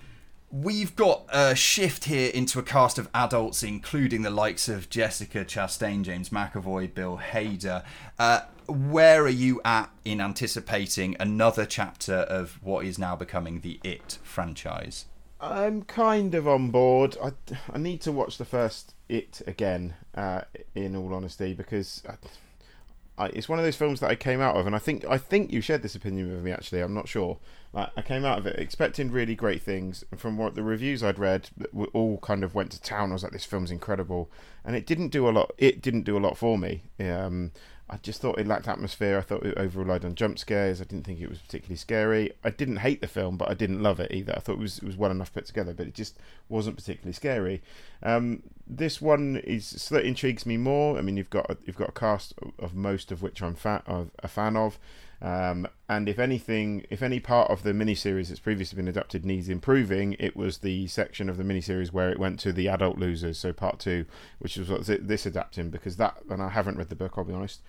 We've 0.53 0.97
got 0.97 1.23
a 1.31 1.55
shift 1.55 2.03
here 2.03 2.29
into 2.29 2.59
a 2.59 2.61
cast 2.61 2.97
of 2.97 3.07
adults, 3.13 3.63
including 3.63 4.23
the 4.23 4.29
likes 4.29 4.67
of 4.67 4.89
Jessica 4.89 5.45
Chastain, 5.45 6.03
James 6.03 6.27
McAvoy, 6.27 6.93
Bill 6.93 7.21
Hader. 7.31 7.85
Uh, 8.19 8.41
where 8.67 9.23
are 9.23 9.29
you 9.29 9.61
at 9.63 9.91
in 10.03 10.19
anticipating 10.19 11.15
another 11.21 11.65
chapter 11.65 12.15
of 12.15 12.59
what 12.61 12.85
is 12.85 12.99
now 12.99 13.15
becoming 13.15 13.61
the 13.61 13.79
It 13.81 14.17
franchise? 14.23 15.05
I'm 15.41 15.81
kind 15.83 16.35
of 16.35 16.47
on 16.47 16.69
board. 16.69 17.17
I, 17.21 17.31
I 17.73 17.77
need 17.77 18.01
to 18.01 18.11
watch 18.11 18.37
the 18.37 18.45
first 18.45 18.93
It 19.09 19.41
again, 19.47 19.95
uh, 20.13 20.41
in 20.75 20.95
all 20.95 21.13
honesty, 21.13 21.53
because 21.53 22.03
I, 22.07 23.23
I, 23.23 23.27
it's 23.27 23.49
one 23.49 23.57
of 23.59 23.65
those 23.65 23.75
films 23.75 23.99
that 24.01 24.11
I 24.11 24.15
came 24.15 24.39
out 24.39 24.55
of, 24.55 24.67
and 24.67 24.75
I 24.75 24.79
think 24.79 25.03
I 25.05 25.17
think 25.17 25.51
you 25.51 25.59
shared 25.59 25.81
this 25.81 25.95
opinion 25.95 26.31
with 26.31 26.43
me. 26.43 26.51
Actually, 26.51 26.81
I'm 26.81 26.93
not 26.93 27.07
sure. 27.07 27.39
Like, 27.73 27.89
I 27.97 28.01
came 28.01 28.23
out 28.23 28.37
of 28.37 28.45
it 28.45 28.59
expecting 28.59 29.11
really 29.11 29.35
great 29.35 29.61
things, 29.61 30.03
and 30.11 30.19
from 30.19 30.37
what 30.37 30.55
the 30.55 30.63
reviews 30.63 31.03
I'd 31.03 31.19
read, 31.19 31.49
all 31.93 32.19
kind 32.19 32.43
of 32.43 32.53
went 32.53 32.71
to 32.71 32.81
town. 32.81 33.09
I 33.09 33.13
was 33.13 33.23
like, 33.23 33.31
"This 33.31 33.45
film's 33.45 33.71
incredible," 33.71 34.29
and 34.63 34.75
it 34.75 34.85
didn't 34.85 35.09
do 35.09 35.27
a 35.27 35.31
lot. 35.31 35.51
It 35.57 35.81
didn't 35.81 36.03
do 36.03 36.17
a 36.17 36.19
lot 36.19 36.37
for 36.37 36.57
me. 36.57 36.83
Um, 36.99 37.51
I 37.91 37.97
just 37.97 38.21
thought 38.21 38.39
it 38.39 38.47
lacked 38.47 38.69
atmosphere. 38.69 39.17
I 39.17 39.21
thought 39.21 39.45
it 39.45 39.57
over 39.57 39.79
relied 39.81 40.05
on 40.05 40.15
jump 40.15 40.39
scares. 40.39 40.79
I 40.79 40.85
didn't 40.85 41.03
think 41.03 41.19
it 41.19 41.27
was 41.27 41.39
particularly 41.39 41.75
scary. 41.75 42.31
I 42.41 42.49
didn't 42.49 42.77
hate 42.77 43.01
the 43.01 43.07
film, 43.07 43.35
but 43.35 43.49
I 43.49 43.53
didn't 43.53 43.83
love 43.83 43.99
it 43.99 44.13
either. 44.13 44.33
I 44.33 44.39
thought 44.39 44.53
it 44.53 44.59
was 44.59 44.77
it 44.77 44.85
was 44.85 44.95
well 44.95 45.11
enough 45.11 45.33
put 45.33 45.45
together, 45.45 45.73
but 45.73 45.87
it 45.87 45.93
just 45.93 46.17
wasn't 46.47 46.77
particularly 46.77 47.11
scary. 47.11 47.61
Um, 48.01 48.43
this 48.65 49.01
one 49.01 49.41
is 49.43 49.65
so 49.65 49.95
that 49.95 50.05
intrigues 50.05 50.45
me 50.45 50.55
more. 50.55 50.97
I 50.97 51.01
mean, 51.01 51.17
you've 51.17 51.29
got 51.29 51.49
a, 51.49 51.57
you've 51.65 51.75
got 51.75 51.89
a 51.89 51.93
cast 51.93 52.33
of, 52.57 52.73
most 52.73 53.11
of 53.11 53.21
which 53.21 53.43
I'm 53.43 53.55
fa- 53.55 53.83
of, 53.85 54.11
a 54.19 54.29
fan 54.29 54.55
of. 54.55 54.79
Um, 55.21 55.67
and 55.91 56.07
if 56.07 56.19
anything, 56.19 56.85
if 56.89 57.03
any 57.03 57.19
part 57.19 57.51
of 57.51 57.63
the 57.63 57.73
miniseries 57.73 58.29
that's 58.29 58.39
previously 58.39 58.77
been 58.77 58.87
adapted 58.87 59.25
needs 59.25 59.49
improving, 59.49 60.15
it 60.19 60.37
was 60.37 60.59
the 60.59 60.87
section 60.87 61.27
of 61.27 61.35
the 61.35 61.43
miniseries 61.43 61.91
where 61.91 62.09
it 62.09 62.17
went 62.17 62.39
to 62.39 62.53
the 62.53 62.69
adult 62.69 62.97
losers, 62.97 63.37
so 63.37 63.51
part 63.51 63.77
two, 63.77 64.05
which 64.39 64.55
is 64.55 64.69
what 64.69 64.85
this 64.85 65.25
adapting, 65.25 65.69
because 65.69 65.97
that, 65.97 66.15
and 66.29 66.41
I 66.41 66.47
haven't 66.47 66.77
read 66.77 66.87
the 66.87 66.95
book, 66.95 67.15
I'll 67.17 67.25
be 67.25 67.33
honest, 67.33 67.59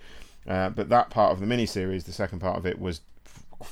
uh, 0.47 0.69
but 0.69 0.87
that 0.87 1.09
part 1.09 1.33
of 1.33 1.41
the 1.41 1.45
miniseries, 1.45 2.05
the 2.05 2.13
second 2.13 2.39
part 2.39 2.57
of 2.57 2.65
it, 2.65 2.79
was 2.79 3.01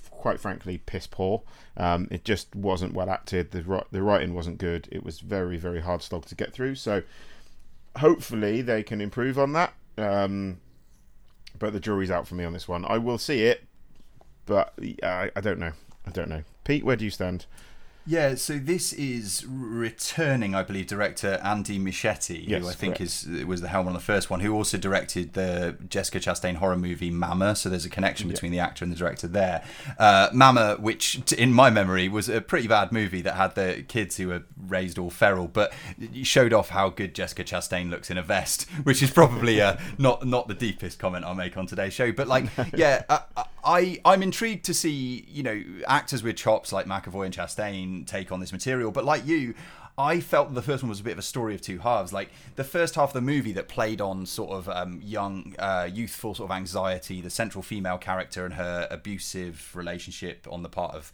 quite 0.09 0.37
frankly 0.37 0.79
piss 0.79 1.07
poor. 1.07 1.43
Um, 1.77 2.09
it 2.11 2.25
just 2.25 2.53
wasn't 2.53 2.93
well 2.93 3.09
acted. 3.09 3.51
The 3.51 3.85
the 3.89 4.01
writing 4.01 4.33
wasn't 4.33 4.57
good. 4.57 4.89
It 4.91 5.05
was 5.05 5.21
very 5.21 5.55
very 5.55 5.79
hard 5.79 6.01
slog 6.01 6.25
to 6.25 6.35
get 6.35 6.51
through. 6.51 6.75
So 6.75 7.03
hopefully 7.97 8.61
they 8.61 8.83
can 8.83 8.99
improve 8.99 9.39
on 9.39 9.53
that. 9.53 9.73
Um, 9.97 10.59
but 11.57 11.71
the 11.71 11.79
jury's 11.79 12.11
out 12.11 12.27
for 12.27 12.35
me 12.35 12.43
on 12.43 12.51
this 12.51 12.67
one. 12.67 12.83
I 12.85 12.97
will 12.97 13.17
see 13.17 13.43
it, 13.43 13.65
but 14.45 14.73
I, 15.03 15.31
I 15.35 15.41
don't 15.41 15.59
know. 15.59 15.71
I 16.05 16.11
don't 16.11 16.29
know. 16.29 16.43
Pete, 16.63 16.83
where 16.83 16.95
do 16.95 17.05
you 17.05 17.11
stand? 17.11 17.45
Yeah, 18.05 18.33
so 18.35 18.57
this 18.57 18.93
is 18.93 19.45
returning, 19.47 20.55
I 20.55 20.63
believe, 20.63 20.87
director 20.87 21.39
Andy 21.43 21.77
Muschietti, 21.77 22.47
Yes, 22.47 22.63
who 22.63 22.69
I 22.69 22.73
think 22.73 22.95
correct. 22.95 23.25
is 23.27 23.45
was 23.45 23.61
the 23.61 23.67
helm 23.67 23.87
on 23.87 23.93
the 23.93 23.99
first 23.99 24.29
one, 24.29 24.39
who 24.39 24.53
also 24.55 24.77
directed 24.77 25.33
the 25.33 25.77
Jessica 25.87 26.19
Chastain 26.19 26.55
horror 26.55 26.77
movie 26.77 27.11
Mama. 27.11 27.55
So 27.55 27.69
there's 27.69 27.85
a 27.85 27.89
connection 27.89 28.27
between 28.27 28.51
the 28.51 28.59
actor 28.59 28.83
and 28.83 28.91
the 28.91 28.97
director 28.97 29.27
there. 29.27 29.63
Uh, 29.99 30.29
Mama, 30.33 30.77
which 30.79 31.31
in 31.33 31.53
my 31.53 31.69
memory 31.69 32.09
was 32.09 32.27
a 32.27 32.41
pretty 32.41 32.67
bad 32.67 32.91
movie 32.91 33.21
that 33.21 33.35
had 33.35 33.53
the 33.53 33.85
kids 33.87 34.17
who 34.17 34.29
were 34.29 34.43
raised 34.57 34.97
all 34.97 35.11
feral, 35.11 35.47
but 35.47 35.71
showed 36.23 36.53
off 36.53 36.69
how 36.69 36.89
good 36.89 37.13
Jessica 37.13 37.43
Chastain 37.43 37.91
looks 37.91 38.09
in 38.09 38.17
a 38.17 38.23
vest, 38.23 38.67
which 38.83 39.03
is 39.03 39.11
probably 39.11 39.61
uh, 39.61 39.77
not 39.99 40.25
not 40.25 40.47
the 40.47 40.55
deepest 40.55 40.97
comment 40.97 41.23
I'll 41.23 41.35
make 41.35 41.55
on 41.55 41.67
today's 41.67 41.93
show. 41.93 42.11
But 42.11 42.27
like, 42.27 42.45
yeah, 42.73 43.03
I, 43.09 43.45
I 43.63 43.99
I'm 44.05 44.23
intrigued 44.23 44.65
to 44.65 44.73
see 44.73 45.25
you 45.29 45.43
know 45.43 45.63
actors 45.87 46.23
with 46.23 46.35
chops 46.35 46.73
like 46.73 46.87
McAvoy 46.87 47.25
and 47.25 47.35
Chastain 47.35 47.90
take 48.05 48.31
on 48.31 48.39
this 48.39 48.51
material. 48.51 48.91
But 48.91 49.05
like 49.05 49.25
you, 49.25 49.53
I 49.97 50.19
felt 50.19 50.53
the 50.53 50.61
first 50.61 50.83
one 50.83 50.89
was 50.89 50.99
a 50.99 51.03
bit 51.03 51.13
of 51.13 51.19
a 51.19 51.23
story 51.23 51.53
of 51.53 51.61
two 51.61 51.79
halves. 51.79 52.13
Like 52.13 52.29
the 52.55 52.63
first 52.63 52.95
half 52.95 53.09
of 53.09 53.13
the 53.13 53.21
movie 53.21 53.53
that 53.53 53.67
played 53.67 54.01
on 54.01 54.25
sort 54.25 54.51
of 54.51 54.69
um, 54.69 54.99
young, 55.03 55.55
uh, 55.59 55.89
youthful 55.91 56.35
sort 56.35 56.49
of 56.49 56.55
anxiety, 56.55 57.21
the 57.21 57.29
central 57.29 57.61
female 57.61 57.97
character 57.97 58.45
and 58.45 58.55
her 58.55 58.87
abusive 58.89 59.75
relationship 59.75 60.47
on 60.49 60.63
the 60.63 60.69
part 60.69 60.95
of 60.95 61.11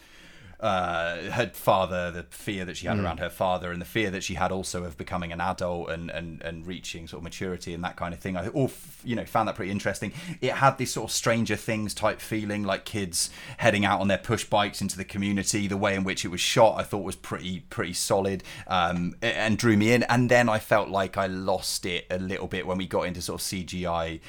uh, 0.59 1.17
her 1.31 1.51
father, 1.53 2.09
the 2.09 2.23
fear 2.23 2.65
that 2.65 2.77
she 2.77 2.87
had 2.87 2.97
around 2.99 3.19
her 3.19 3.29
father, 3.29 3.71
and 3.71 3.79
the 3.79 3.85
fear 3.85 4.09
that 4.09 4.23
she 4.23 4.33
had 4.33 4.51
also 4.51 4.83
of 4.83 4.97
becoming 4.97 5.31
an 5.31 5.39
adult 5.39 5.89
and, 5.89 6.09
and, 6.09 6.41
and 6.41 6.65
reaching 6.65 7.07
sort 7.07 7.19
of 7.19 7.23
maturity 7.23 7.73
and 7.73 7.83
that 7.83 7.95
kind 7.95 8.13
of 8.13 8.19
thing. 8.19 8.35
I 8.35 8.47
all 8.49 8.65
f- 8.65 9.01
you 9.03 9.15
know 9.15 9.25
found 9.25 9.47
that 9.47 9.55
pretty 9.55 9.71
interesting. 9.71 10.13
It 10.41 10.53
had 10.53 10.77
this 10.77 10.91
sort 10.91 11.09
of 11.09 11.15
Stranger 11.15 11.55
Things 11.55 11.93
type 11.93 12.19
feeling, 12.19 12.63
like 12.63 12.85
kids 12.85 13.29
heading 13.57 13.85
out 13.85 14.01
on 14.01 14.07
their 14.07 14.17
push 14.17 14.45
bikes 14.45 14.81
into 14.81 14.97
the 14.97 15.05
community. 15.05 15.67
The 15.67 15.77
way 15.77 15.93
in 15.93 16.03
which 16.03 16.25
it 16.25 16.29
was 16.29 16.41
shot, 16.41 16.79
I 16.79 16.83
thought 16.83 17.03
was 17.03 17.15
pretty 17.15 17.61
pretty 17.69 17.93
solid 17.93 18.43
um, 18.65 19.15
and 19.21 19.57
drew 19.57 19.77
me 19.77 19.91
in. 19.91 20.03
And 20.03 20.29
then 20.29 20.49
I 20.49 20.57
felt 20.57 20.89
like 20.89 21.17
I 21.17 21.27
lost 21.27 21.85
it 21.85 22.07
a 22.09 22.17
little 22.17 22.47
bit 22.47 22.65
when 22.65 22.77
we 22.77 22.87
got 22.87 23.03
into 23.03 23.21
sort 23.21 23.41
of 23.41 23.45
CGI, 23.45 24.19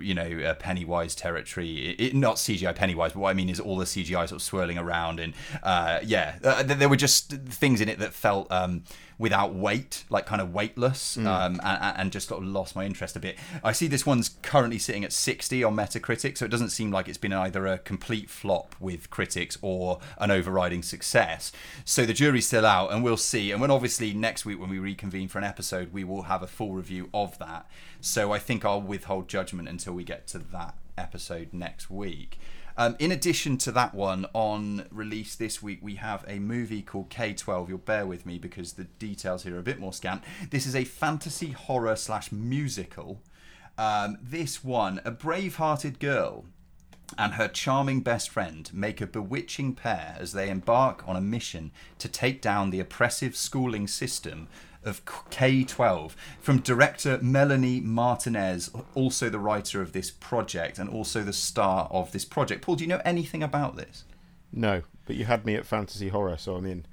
you 0.00 0.14
know, 0.14 0.40
uh, 0.44 0.54
Pennywise 0.54 1.14
territory. 1.14 1.90
It, 1.90 2.00
it, 2.00 2.14
not 2.14 2.36
CGI 2.36 2.74
Pennywise, 2.74 3.12
but 3.12 3.20
what 3.20 3.30
I 3.30 3.34
mean 3.34 3.48
is 3.48 3.60
all 3.60 3.76
the 3.76 3.84
CGI 3.84 4.28
sort 4.28 4.32
of 4.32 4.42
swirling 4.42 4.78
around 4.78 5.20
and 5.20 5.34
uh, 5.62 6.00
yeah, 6.02 6.36
uh, 6.44 6.62
th- 6.62 6.78
there 6.78 6.88
were 6.88 6.96
just 6.96 7.30
things 7.30 7.80
in 7.80 7.88
it 7.88 7.98
that 7.98 8.14
felt 8.14 8.50
um, 8.50 8.82
without 9.18 9.54
weight, 9.54 10.04
like 10.10 10.26
kind 10.26 10.40
of 10.40 10.54
weightless, 10.54 11.16
um, 11.16 11.60
and, 11.64 11.96
and 11.96 12.12
just 12.12 12.28
sort 12.28 12.42
of 12.42 12.48
lost 12.48 12.76
my 12.76 12.84
interest 12.84 13.16
a 13.16 13.20
bit. 13.20 13.36
I 13.64 13.72
see 13.72 13.88
this 13.88 14.06
one's 14.06 14.30
currently 14.42 14.78
sitting 14.78 15.04
at 15.04 15.12
60 15.12 15.64
on 15.64 15.74
Metacritic, 15.74 16.38
so 16.38 16.44
it 16.44 16.50
doesn't 16.50 16.70
seem 16.70 16.90
like 16.92 17.08
it's 17.08 17.18
been 17.18 17.32
either 17.32 17.66
a 17.66 17.78
complete 17.78 18.30
flop 18.30 18.76
with 18.78 19.10
critics 19.10 19.58
or 19.60 19.98
an 20.18 20.30
overriding 20.30 20.82
success. 20.82 21.50
So 21.84 22.06
the 22.06 22.12
jury's 22.12 22.46
still 22.46 22.66
out, 22.66 22.92
and 22.92 23.02
we'll 23.02 23.16
see. 23.16 23.50
And 23.50 23.60
when 23.60 23.70
obviously 23.70 24.14
next 24.14 24.44
week 24.44 24.60
when 24.60 24.70
we 24.70 24.78
reconvene 24.78 25.28
for 25.28 25.38
an 25.38 25.44
episode, 25.44 25.92
we 25.92 26.04
will 26.04 26.22
have 26.22 26.42
a 26.42 26.46
full 26.46 26.72
review 26.72 27.10
of 27.12 27.38
that. 27.38 27.68
So 28.00 28.32
I 28.32 28.38
think 28.38 28.64
I'll 28.64 28.80
withhold 28.80 29.28
judgment 29.28 29.68
until 29.68 29.94
we 29.94 30.04
get 30.04 30.28
to 30.28 30.38
that 30.38 30.76
episode 30.96 31.52
next 31.52 31.90
week. 31.90 32.38
Um, 32.78 32.94
in 33.00 33.10
addition 33.10 33.58
to 33.58 33.72
that 33.72 33.92
one, 33.92 34.26
on 34.32 34.86
release 34.92 35.34
this 35.34 35.60
week, 35.60 35.80
we 35.82 35.96
have 35.96 36.24
a 36.28 36.38
movie 36.38 36.80
called 36.80 37.10
K12. 37.10 37.68
You'll 37.68 37.78
bear 37.78 38.06
with 38.06 38.24
me 38.24 38.38
because 38.38 38.74
the 38.74 38.84
details 38.84 39.42
here 39.42 39.56
are 39.56 39.58
a 39.58 39.64
bit 39.64 39.80
more 39.80 39.92
scant. 39.92 40.22
This 40.50 40.64
is 40.64 40.76
a 40.76 40.84
fantasy 40.84 41.50
horror 41.50 41.96
slash 41.96 42.30
musical. 42.30 43.20
Um, 43.76 44.18
this 44.22 44.62
one, 44.62 45.00
a 45.04 45.10
brave-hearted 45.10 45.98
girl 45.98 46.44
and 47.16 47.34
her 47.34 47.48
charming 47.48 48.00
best 48.00 48.30
friend 48.30 48.70
make 48.72 49.00
a 49.00 49.08
bewitching 49.08 49.74
pair 49.74 50.16
as 50.20 50.32
they 50.32 50.48
embark 50.48 51.02
on 51.08 51.16
a 51.16 51.20
mission 51.20 51.72
to 51.98 52.08
take 52.08 52.40
down 52.40 52.70
the 52.70 52.80
oppressive 52.80 53.34
schooling 53.34 53.88
system 53.88 54.46
of 54.84 55.02
K 55.30 55.64
12 55.64 56.16
from 56.40 56.58
director 56.60 57.18
Melanie 57.20 57.80
Martinez, 57.80 58.70
also 58.94 59.28
the 59.28 59.38
writer 59.38 59.82
of 59.82 59.92
this 59.92 60.10
project 60.10 60.78
and 60.78 60.88
also 60.88 61.22
the 61.22 61.32
star 61.32 61.88
of 61.90 62.12
this 62.12 62.24
project. 62.24 62.62
Paul, 62.62 62.76
do 62.76 62.84
you 62.84 62.88
know 62.88 63.02
anything 63.04 63.42
about 63.42 63.76
this? 63.76 64.04
No, 64.52 64.82
but 65.06 65.16
you 65.16 65.24
had 65.26 65.44
me 65.44 65.54
at 65.56 65.66
fantasy 65.66 66.08
horror, 66.08 66.36
so 66.38 66.54
I'm 66.56 66.66
in. 66.66 66.86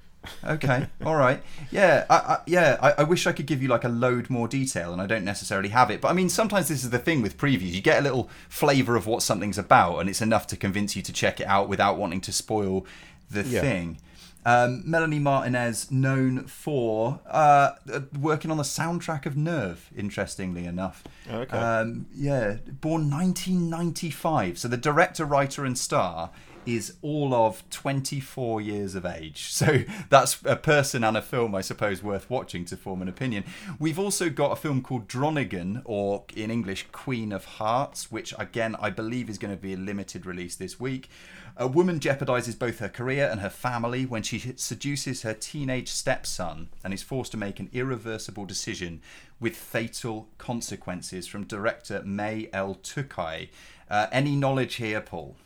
Okay, 0.44 0.88
all 1.06 1.16
right, 1.16 1.42
yeah, 1.72 2.06
I, 2.10 2.16
I, 2.16 2.38
yeah. 2.48 2.78
I, 2.82 2.92
I 2.98 3.04
wish 3.04 3.28
I 3.28 3.32
could 3.32 3.46
give 3.46 3.62
you 3.62 3.68
like 3.68 3.84
a 3.84 3.90
load 3.90 4.30
more 4.30 4.48
detail, 4.48 4.92
and 4.92 5.00
I 5.02 5.06
don't 5.06 5.24
necessarily 5.24 5.70
have 5.70 5.92
it. 5.92 6.02
But 6.02 6.08
I 6.10 6.14
mean, 6.14 6.30
sometimes 6.30 6.68
this 6.68 6.84
is 6.84 6.90
the 6.90 6.98
thing 7.00 7.22
with 7.22 7.38
previews: 7.38 7.72
you 7.72 7.82
get 7.82 8.00
a 8.00 8.02
little 8.02 8.30
flavour 8.50 8.96
of 8.96 9.06
what 9.06 9.22
something's 9.22 9.60
about, 9.60 10.00
and 10.00 10.10
it's 10.10 10.22
enough 10.24 10.48
to 10.48 10.58
convince 10.58 10.96
you 10.96 11.04
to 11.04 11.14
check 11.14 11.40
it 11.40 11.46
out 11.48 11.70
without 11.70 11.98
wanting 11.98 12.22
to 12.22 12.34
spoil 12.34 12.86
the 13.30 13.44
Yeah. 13.44 13.62
thing. 13.62 14.00
Um, 14.46 14.84
Melanie 14.86 15.20
Martinez, 15.20 15.90
known 15.90 16.46
for 16.46 17.20
uh, 17.28 17.72
uh, 17.92 18.02
working 18.20 18.52
on 18.52 18.58
the 18.58 18.64
soundtrack 18.64 19.26
of 19.26 19.36
Nerve, 19.36 19.90
interestingly 19.96 20.66
enough. 20.66 21.04
Okay. 21.30 21.58
Um, 21.58 22.06
yeah, 22.14 22.58
born 22.68 23.10
1995. 23.10 24.60
So 24.60 24.68
the 24.68 24.78
director, 24.78 25.26
writer, 25.26 25.66
and 25.66 25.76
star 25.78 26.30
is 26.66 26.96
all 27.02 27.34
of 27.34 27.68
24 27.70 28.62
years 28.62 28.96
of 28.96 29.06
age. 29.06 29.52
So 29.66 29.84
that's 30.10 30.42
a 30.44 30.58
person 30.58 31.04
and 31.04 31.16
a 31.16 31.22
film, 31.22 31.56
I 31.56 31.62
suppose, 31.62 32.04
worth 32.04 32.30
watching 32.30 32.66
to 32.66 32.76
form 32.76 33.02
an 33.02 33.08
opinion. 33.08 33.46
We've 33.80 33.98
also 33.98 34.30
got 34.30 34.52
a 34.52 34.56
film 34.58 34.82
called 34.82 35.08
Dronningen, 35.08 35.82
or 35.86 36.26
in 36.36 36.52
English, 36.52 36.88
Queen 36.92 37.32
of 37.32 37.46
Hearts, 37.46 38.12
which 38.12 38.34
again 38.38 38.76
I 38.82 38.90
believe 38.90 39.30
is 39.30 39.38
going 39.38 39.56
to 39.56 39.62
be 39.62 39.74
a 39.74 39.78
limited 39.78 40.26
release 40.26 40.56
this 40.56 40.78
week. 40.78 41.10
A 41.58 41.68
woman 41.68 42.02
jeopardizes 42.02 42.58
both 42.58 42.80
her 42.80 42.90
career 42.90 43.30
and 43.32 43.40
her 43.40 43.50
family 43.50 44.06
when 44.06 44.24
she 44.24 44.40
seduces 44.58 45.22
her 45.22 45.34
teenage 45.34 45.88
stepson 45.90 46.68
and 46.84 46.94
is 46.94 47.02
forced 47.02 47.32
to 47.32 47.38
make 47.38 47.62
an 47.62 47.70
irreversible 47.72 48.46
decision 48.46 49.02
with 49.40 49.56
fatal 49.56 50.28
consequences 50.38 51.28
from 51.28 51.46
director 51.46 52.02
May 52.04 52.50
el-Toukhy. 52.52 53.50
Uh, 53.90 54.08
any 54.12 54.36
knowledge 54.36 54.76
here, 54.76 55.00
Paul? 55.00 55.38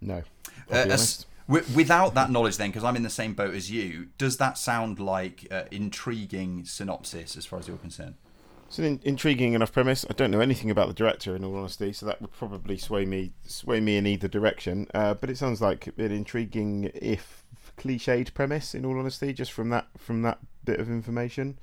No. 0.00 0.16
Uh, 0.16 0.20
I'll 0.72 0.84
be 0.86 0.90
as- 0.90 1.26
honest. 1.48 1.76
without 1.76 2.14
that 2.14 2.30
knowledge, 2.30 2.56
then, 2.56 2.70
because 2.70 2.82
I'm 2.82 2.96
in 2.96 3.04
the 3.04 3.10
same 3.10 3.34
boat 3.34 3.54
as 3.54 3.70
you, 3.70 4.08
does 4.18 4.38
that 4.38 4.58
sound 4.58 4.98
like 4.98 5.46
uh, 5.50 5.64
intriguing 5.70 6.64
synopsis 6.64 7.36
as 7.36 7.46
far 7.46 7.60
as 7.60 7.68
you're 7.68 7.76
concerned? 7.76 8.14
It's 8.66 8.78
an 8.78 8.84
in- 8.84 9.00
intriguing 9.04 9.52
enough 9.52 9.72
premise. 9.72 10.04
I 10.10 10.12
don't 10.12 10.30
know 10.30 10.40
anything 10.40 10.70
about 10.70 10.88
the 10.88 10.94
director, 10.94 11.36
in 11.36 11.44
all 11.44 11.56
honesty, 11.56 11.92
so 11.92 12.04
that 12.06 12.20
would 12.20 12.32
probably 12.32 12.76
sway 12.76 13.04
me 13.04 13.32
sway 13.46 13.80
me 13.80 13.96
in 13.96 14.06
either 14.06 14.28
direction. 14.28 14.88
Uh, 14.92 15.14
but 15.14 15.30
it 15.30 15.38
sounds 15.38 15.60
like 15.60 15.86
an 15.86 16.10
intriguing, 16.10 16.90
if 16.94 17.44
cliched 17.78 18.34
premise. 18.34 18.74
In 18.74 18.84
all 18.84 18.98
honesty, 18.98 19.32
just 19.32 19.52
from 19.52 19.70
that 19.70 19.86
from 19.96 20.22
that 20.22 20.38
bit 20.64 20.80
of 20.80 20.88
information. 20.88 21.58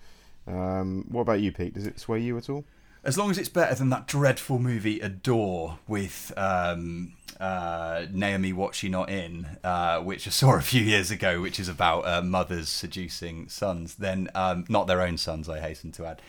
Um, 0.48 1.06
what 1.10 1.22
about 1.22 1.42
you, 1.42 1.52
Pete? 1.52 1.74
Does 1.74 1.86
it 1.86 2.00
sway 2.00 2.20
you 2.20 2.38
at 2.38 2.50
all? 2.50 2.66
As 3.06 3.18
long 3.18 3.30
as 3.30 3.38
it's 3.38 3.50
better 3.50 3.76
than 3.76 3.90
that 3.90 4.08
dreadful 4.08 4.60
movie 4.60 5.02
Adore 5.02 5.78
with 5.90 6.32
um, 6.38 7.12
uh, 7.38 8.06
Naomi 8.10 8.54
What 8.54 8.76
She 8.76 8.88
Not 8.88 9.10
In, 9.10 9.46
uh, 9.62 10.00
which 10.00 10.26
I 10.26 10.30
saw 10.30 10.56
a 10.56 10.62
few 10.62 10.82
years 10.82 11.12
ago, 11.12 11.42
which 11.42 11.60
is 11.60 11.68
about 11.68 12.08
uh, 12.08 12.22
mothers 12.22 12.70
seducing 12.70 13.50
sons, 13.50 13.96
then 13.96 14.30
um, 14.34 14.64
not 14.70 14.88
their 14.88 15.02
own 15.02 15.18
sons, 15.18 15.50
I 15.50 15.60
hasten 15.60 15.92
to 15.94 16.06
add. 16.06 16.22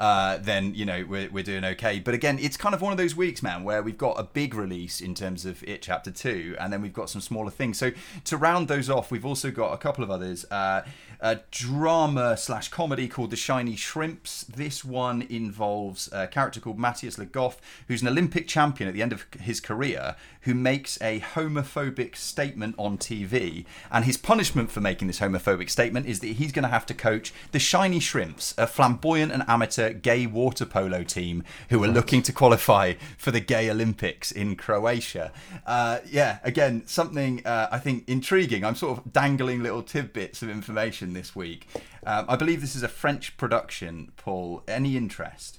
Uh, 0.00 0.38
then 0.38 0.74
you 0.74 0.86
know 0.86 1.04
we're 1.06 1.28
we're 1.30 1.44
doing 1.44 1.66
okay. 1.66 2.00
But 2.00 2.14
again, 2.14 2.38
it's 2.40 2.56
kind 2.56 2.74
of 2.74 2.80
one 2.80 2.92
of 2.92 2.98
those 2.98 3.14
weeks, 3.14 3.42
man, 3.42 3.62
where 3.62 3.82
we've 3.82 3.98
got 3.98 4.18
a 4.18 4.24
big 4.24 4.54
release 4.54 5.02
in 5.02 5.14
terms 5.14 5.44
of 5.44 5.62
It 5.64 5.82
Chapter 5.82 6.10
Two, 6.10 6.56
and 6.58 6.72
then 6.72 6.80
we've 6.80 6.94
got 6.94 7.10
some 7.10 7.20
smaller 7.20 7.50
things. 7.50 7.76
So 7.76 7.90
to 8.24 8.36
round 8.38 8.68
those 8.68 8.88
off, 8.88 9.10
we've 9.10 9.26
also 9.26 9.50
got 9.50 9.74
a 9.74 9.76
couple 9.76 10.02
of 10.02 10.10
others. 10.10 10.46
Uh, 10.50 10.82
a 11.20 11.38
drama 11.52 12.36
slash 12.36 12.68
comedy 12.68 13.06
called 13.06 13.30
The 13.30 13.36
Shiny 13.36 13.76
Shrimps. 13.76 14.42
This 14.42 14.84
one 14.84 15.22
involves 15.22 16.12
a 16.22 16.28
character 16.28 16.60
called 16.60 16.78
Matthias 16.78 17.18
Le 17.18 17.24
Goff, 17.24 17.60
who's 17.88 18.02
an 18.02 18.08
Olympic 18.08 18.46
champion 18.48 18.88
at 18.88 18.94
the 18.94 19.02
end 19.02 19.12
of 19.12 19.26
his 19.40 19.60
career, 19.60 20.16
who 20.42 20.54
makes 20.54 21.00
a 21.00 21.20
homophobic 21.20 22.16
statement 22.16 22.74
on 22.78 22.98
TV. 22.98 23.64
And 23.90 24.04
his 24.04 24.16
punishment 24.16 24.70
for 24.70 24.80
making 24.80 25.08
this 25.08 25.20
homophobic 25.20 25.70
statement 25.70 26.06
is 26.06 26.20
that 26.20 26.28
he's 26.28 26.52
going 26.52 26.64
to 26.64 26.68
have 26.68 26.86
to 26.86 26.94
coach 26.94 27.32
the 27.52 27.58
Shiny 27.58 28.00
Shrimps, 28.00 28.54
a 28.58 28.66
flamboyant 28.66 29.32
and 29.32 29.44
amateur 29.48 29.92
gay 29.92 30.26
water 30.26 30.64
polo 30.64 31.02
team 31.02 31.44
who 31.70 31.82
are 31.84 31.88
looking 31.88 32.22
to 32.22 32.32
qualify 32.32 32.94
for 33.16 33.30
the 33.30 33.40
Gay 33.40 33.70
Olympics 33.70 34.32
in 34.32 34.56
Croatia. 34.56 35.32
Uh, 35.66 35.98
yeah, 36.10 36.38
again, 36.42 36.82
something 36.86 37.44
uh, 37.46 37.68
I 37.70 37.78
think 37.78 38.08
intriguing. 38.08 38.64
I'm 38.64 38.74
sort 38.74 38.98
of 38.98 39.12
dangling 39.12 39.62
little 39.62 39.82
tidbits 39.82 40.42
of 40.42 40.50
information 40.50 41.12
this 41.12 41.36
week. 41.36 41.68
Um, 42.04 42.26
I 42.28 42.36
believe 42.36 42.60
this 42.60 42.74
is 42.74 42.82
a 42.82 42.88
French 42.88 43.36
production, 43.36 44.12
Paul. 44.16 44.62
Any 44.66 44.96
interest? 44.96 45.58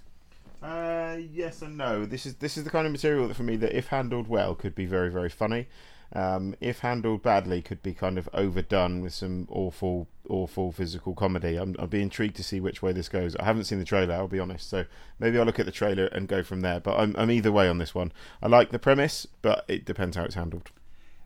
Uh, 0.64 1.18
yes 1.32 1.61
and 1.61 1.78
no. 1.78 2.05
This 2.05 2.26
is 2.26 2.36
this 2.36 2.57
is 2.57 2.64
the 2.64 2.70
kind 2.70 2.86
of 2.86 2.91
material 2.93 3.28
that 3.28 3.36
for 3.36 3.43
me 3.43 3.57
that 3.57 3.78
if 3.78 3.88
handled 3.88 4.30
well 4.30 4.55
could 4.55 4.74
be 4.74 4.86
very 4.86 5.11
very 5.11 5.30
funny. 5.30 5.68
Um, 6.16 6.55
if 6.61 6.80
handled 6.80 7.24
badly, 7.24 7.61
could 7.64 7.82
be 7.82 7.93
kind 7.93 8.20
of 8.20 8.30
overdone 8.34 9.01
with 9.01 9.16
some 9.16 9.47
awful, 9.49 10.07
awful 10.30 10.72
physical 10.72 11.16
comedy. 11.16 11.55
I'm, 11.55 11.76
I'll 11.80 11.88
be 11.88 12.03
intrigued 12.03 12.36
to 12.36 12.43
see 12.43 12.59
which 12.59 12.84
way 12.84 12.91
this 12.91 13.09
goes. 13.09 13.36
I 13.38 13.45
haven't 13.45 13.64
seen 13.64 13.80
the 13.80 13.86
trailer, 13.86 14.14
I'll 14.14 14.28
be 14.28 14.39
honest, 14.39 14.70
so 14.70 14.86
maybe 15.18 15.39
I'll 15.39 15.45
look 15.45 15.59
at 15.59 15.66
the 15.66 15.72
trailer 15.72 16.05
and 16.05 16.28
go 16.28 16.43
from 16.43 16.61
there. 16.61 16.80
But 16.80 16.99
I'm, 16.99 17.16
I'm 17.18 17.32
either 17.32 17.51
way 17.51 17.68
on 17.68 17.80
this 17.80 17.95
one. 17.95 18.11
I 18.43 18.47
like 18.47 18.70
the 18.70 18.78
premise, 18.78 19.26
but 19.41 19.66
it 19.68 19.86
depends 19.86 20.16
how 20.16 20.24
it's 20.24 20.36
handled. 20.36 20.70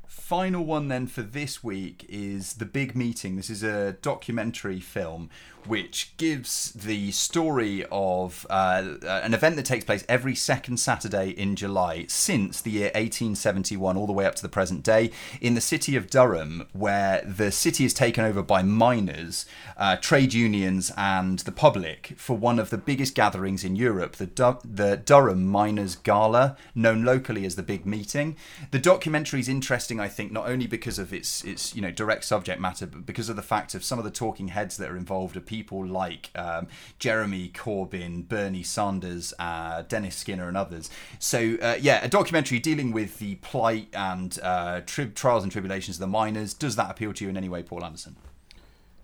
Final 0.07 0.63
one 0.63 0.87
then 0.87 1.05
for 1.05 1.21
this 1.21 1.63
week 1.63 2.05
is 2.07 2.53
The 2.53 2.65
Big 2.65 2.95
Meeting. 2.95 3.35
This 3.35 3.49
is 3.49 3.61
a 3.61 3.93
documentary 4.01 4.79
film 4.79 5.29
which 5.67 6.15
gives 6.17 6.71
the 6.71 7.11
story 7.11 7.85
of 7.91 8.47
uh, 8.49 8.95
an 9.03 9.33
event 9.33 9.55
that 9.57 9.65
takes 9.65 9.83
place 9.83 10.05
every 10.07 10.35
second 10.35 10.77
Saturday 10.77 11.29
in 11.29 11.55
July 11.55 12.05
since 12.07 12.61
the 12.61 12.71
year 12.71 12.85
1871, 12.95 13.97
all 13.97 14.07
the 14.07 14.13
way 14.13 14.25
up 14.25 14.35
to 14.35 14.41
the 14.41 14.49
present 14.49 14.83
day, 14.83 15.11
in 15.41 15.55
the 15.55 15.61
city 15.61 15.95
of 15.95 16.09
Durham, 16.09 16.67
where 16.73 17.21
the 17.23 17.51
city 17.51 17.85
is 17.85 17.93
taken 17.93 18.23
over 18.23 18.41
by 18.41 18.63
miners, 18.63 19.45
uh, 19.75 19.97
trade 19.97 20.33
unions, 20.33 20.91
and 20.95 21.39
the 21.39 21.51
public 21.51 22.13
for 22.17 22.37
one 22.37 22.59
of 22.59 22.69
the 22.69 22.77
biggest 22.77 23.13
gatherings 23.13 23.63
in 23.63 23.75
Europe, 23.75 24.15
the, 24.15 24.27
du- 24.27 24.59
the 24.63 24.97
Durham 24.97 25.45
Miners 25.45 25.95
Gala, 25.95 26.55
known 26.75 27.03
locally 27.03 27.45
as 27.45 27.55
the 27.55 27.63
Big 27.63 27.85
Meeting. 27.85 28.37
The 28.71 28.79
documentary 28.79 29.41
is 29.41 29.49
interesting, 29.49 29.96
I 29.99 30.07
think, 30.07 30.31
not 30.31 30.47
only 30.47 30.67
because 30.67 30.99
of 30.99 31.13
its 31.13 31.43
its 31.43 31.75
you 31.75 31.81
know 31.81 31.91
direct 31.91 32.23
subject 32.25 32.59
matter, 32.59 32.85
but 32.85 33.05
because 33.05 33.29
of 33.29 33.35
the 33.35 33.41
fact 33.41 33.75
of 33.75 33.83
some 33.83 33.99
of 33.99 34.05
the 34.05 34.11
talking 34.11 34.49
heads 34.49 34.77
that 34.77 34.89
are 34.89 34.97
involved 34.97 35.37
are 35.37 35.41
people 35.41 35.85
like 35.85 36.29
um, 36.35 36.67
Jeremy 36.99 37.49
Corbyn, 37.53 38.27
Bernie 38.27 38.63
Sanders, 38.63 39.33
uh, 39.39 39.83
Dennis 39.83 40.15
Skinner, 40.15 40.47
and 40.47 40.57
others. 40.57 40.89
So 41.19 41.57
uh, 41.61 41.77
yeah, 41.79 42.03
a 42.03 42.07
documentary 42.07 42.59
dealing 42.59 42.91
with 42.91 43.19
the 43.19 43.35
plight 43.35 43.89
and 43.93 44.37
uh, 44.41 44.81
tri- 44.85 45.11
trials 45.13 45.43
and 45.43 45.51
tribulations 45.51 45.97
of 45.97 46.01
the 46.01 46.07
miners. 46.07 46.53
Does 46.53 46.75
that 46.75 46.91
appeal 46.91 47.13
to 47.13 47.23
you 47.23 47.29
in 47.29 47.37
any 47.37 47.49
way, 47.49 47.63
Paul 47.63 47.83
Anderson? 47.83 48.15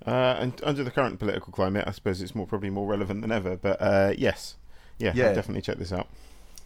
Uh, 0.06 0.36
and 0.40 0.60
under 0.64 0.84
the 0.84 0.92
current 0.92 1.18
political 1.20 1.54
climate, 1.54 1.86
I 1.88 1.92
suppose 1.92 2.22
it's 2.22 2.36
more 2.36 2.46
probably 2.46 2.70
more 2.70 2.88
relevant 2.88 3.22
than 3.22 3.32
ever. 3.32 3.56
But 3.56 3.82
uh, 3.82 4.14
yes, 4.18 4.56
yeah, 5.00 5.14
Yeah. 5.16 5.34
Definitely 5.34 5.62
check 5.62 5.78
this 5.78 5.92
out. 5.92 6.08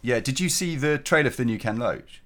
Yeah. 0.02 0.20
Did 0.20 0.40
you 0.40 0.48
see 0.48 0.76
the 0.76 0.98
trailer 0.98 1.30
for 1.30 1.38
the 1.38 1.44
new 1.44 1.58
Ken 1.58 1.76
Loach? 1.76 2.22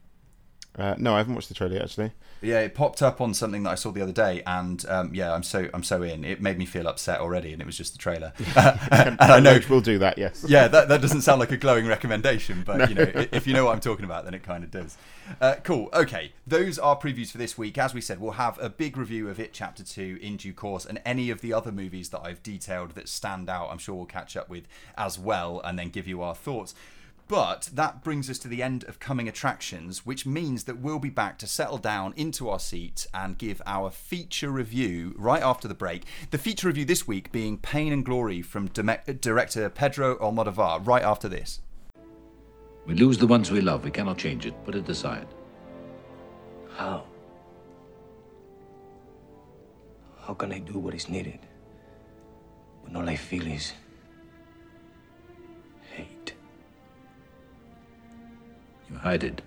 Uh, 0.79 0.95
no, 0.99 1.15
I 1.15 1.19
haven't 1.19 1.35
watched 1.35 1.49
the 1.49 1.55
trailer 1.55 1.75
yet, 1.75 1.83
actually. 1.83 2.13
Yeah, 2.41 2.61
it 2.61 2.75
popped 2.75 3.03
up 3.03 3.21
on 3.21 3.35
something 3.35 3.63
that 3.63 3.71
I 3.71 3.75
saw 3.77 3.93
the 3.93 4.03
other 4.03 4.13
day, 4.13 4.43
and 4.47 4.85
um, 4.89 5.15
yeah, 5.15 5.33
I'm 5.33 5.43
so 5.45 5.69
I'm 5.73 5.85
so 5.85 6.03
in. 6.03 6.25
It 6.25 6.41
made 6.41 6.59
me 6.59 6.67
feel 6.67 6.89
upset 6.89 7.21
already, 7.21 7.53
and 7.53 7.63
it 7.63 7.67
was 7.67 7.77
just 7.77 7.93
the 7.93 7.99
trailer. 7.99 8.33
and 8.91 9.17
I 9.21 9.39
know 9.39 9.61
will 9.69 9.81
do 9.81 9.99
that. 9.99 10.19
Yes. 10.19 10.45
yeah, 10.49 10.67
that, 10.69 10.89
that 10.89 11.01
doesn't 11.01 11.21
sound 11.21 11.41
like 11.41 11.53
a 11.53 11.57
glowing 11.57 11.87
recommendation, 11.87 12.63
but 12.65 12.89
you 12.89 12.97
know, 12.97 13.11
if 13.33 13.47
you 13.47 13.55
know 13.55 13.67
what 13.67 13.75
I'm 13.75 13.81
talking 13.81 14.05
about, 14.05 14.25
then 14.25 14.35
it 14.35 14.43
kind 14.43 14.65
of 14.65 14.71
does. 14.71 14.97
Uh, 15.41 15.57
cool. 15.63 15.89
Okay, 15.93 16.33
those 16.47 16.79
are 16.79 16.99
previews 16.99 17.31
for 17.31 17.39
this 17.39 17.57
week. 17.57 17.79
As 17.79 17.95
we 17.95 18.01
said, 18.01 18.21
we'll 18.21 18.33
have 18.33 18.59
a 18.61 18.69
big 18.69 18.97
review 18.97 19.29
of 19.29 19.39
it, 19.39 19.53
Chapter 19.53 19.85
Two, 19.85 20.19
in 20.21 20.37
due 20.37 20.53
course, 20.53 20.85
and 20.85 21.01
any 21.05 21.31
of 21.31 21.43
the 21.43 21.53
other 21.53 21.71
movies 21.71 22.09
that 22.09 22.23
I've 22.25 22.43
detailed 22.43 22.93
that 22.93 23.09
stand 23.09 23.49
out, 23.49 23.69
I'm 23.71 23.79
sure 23.79 23.95
we'll 23.95 24.07
catch 24.07 24.37
up 24.37 24.49
with 24.49 24.65
as 24.97 25.19
well, 25.19 25.61
and 25.63 25.79
then 25.79 25.91
give 25.91 26.09
you 26.09 26.23
our 26.23 26.35
thoughts. 26.35 26.75
But 27.33 27.71
that 27.73 28.05
brings 28.05 28.29
us 28.29 28.37
to 28.41 28.49
the 28.49 28.63
end 28.63 28.85
of 28.85 29.01
coming 29.01 29.27
attractions, 29.27 30.05
which 30.05 30.27
means 30.27 30.65
that 30.65 30.81
we'll 30.81 30.99
be 30.99 31.09
back 31.09 31.39
to 31.39 31.47
settle 31.47 31.79
down 31.79 32.13
into 32.15 32.51
our 32.51 32.59
seats 32.59 33.09
and 33.15 33.39
give 33.39 33.63
our 33.65 33.91
feature 33.91 34.51
review 34.51 35.15
right 35.17 35.43
after 35.43 35.67
the 35.67 35.73
break. 35.73 36.05
The 36.31 36.37
feature 36.37 36.67
review 36.67 36.85
this 36.85 37.09
week 37.09 37.33
being 37.33 37.57
Pain 37.57 37.91
and 37.91 38.05
Glory 38.05 38.43
from 38.43 38.69
director 38.69 39.71
Pedro 39.71 40.17
Almodovar, 40.17 40.87
right 40.87 41.03
after 41.03 41.27
this. 41.27 41.61
We 42.85 42.93
lose 42.93 43.17
the 43.17 43.27
ones 43.27 43.51
we 43.51 43.63
love. 43.63 43.83
We 43.83 43.91
cannot 43.91 44.19
change 44.19 44.45
it. 44.45 44.53
Put 44.67 44.75
it 44.75 44.87
aside. 44.91 45.29
How? 46.77 47.07
How 50.21 50.35
can 50.35 50.53
I 50.53 50.59
do 50.59 50.79
what 50.79 50.93
is 50.93 51.09
needed 51.09 51.39
when 52.83 52.95
all 52.95 53.09
I 53.09 53.17
feel 53.17 53.47
is 53.47 53.73
You 59.05 59.19
did. 59.19 59.43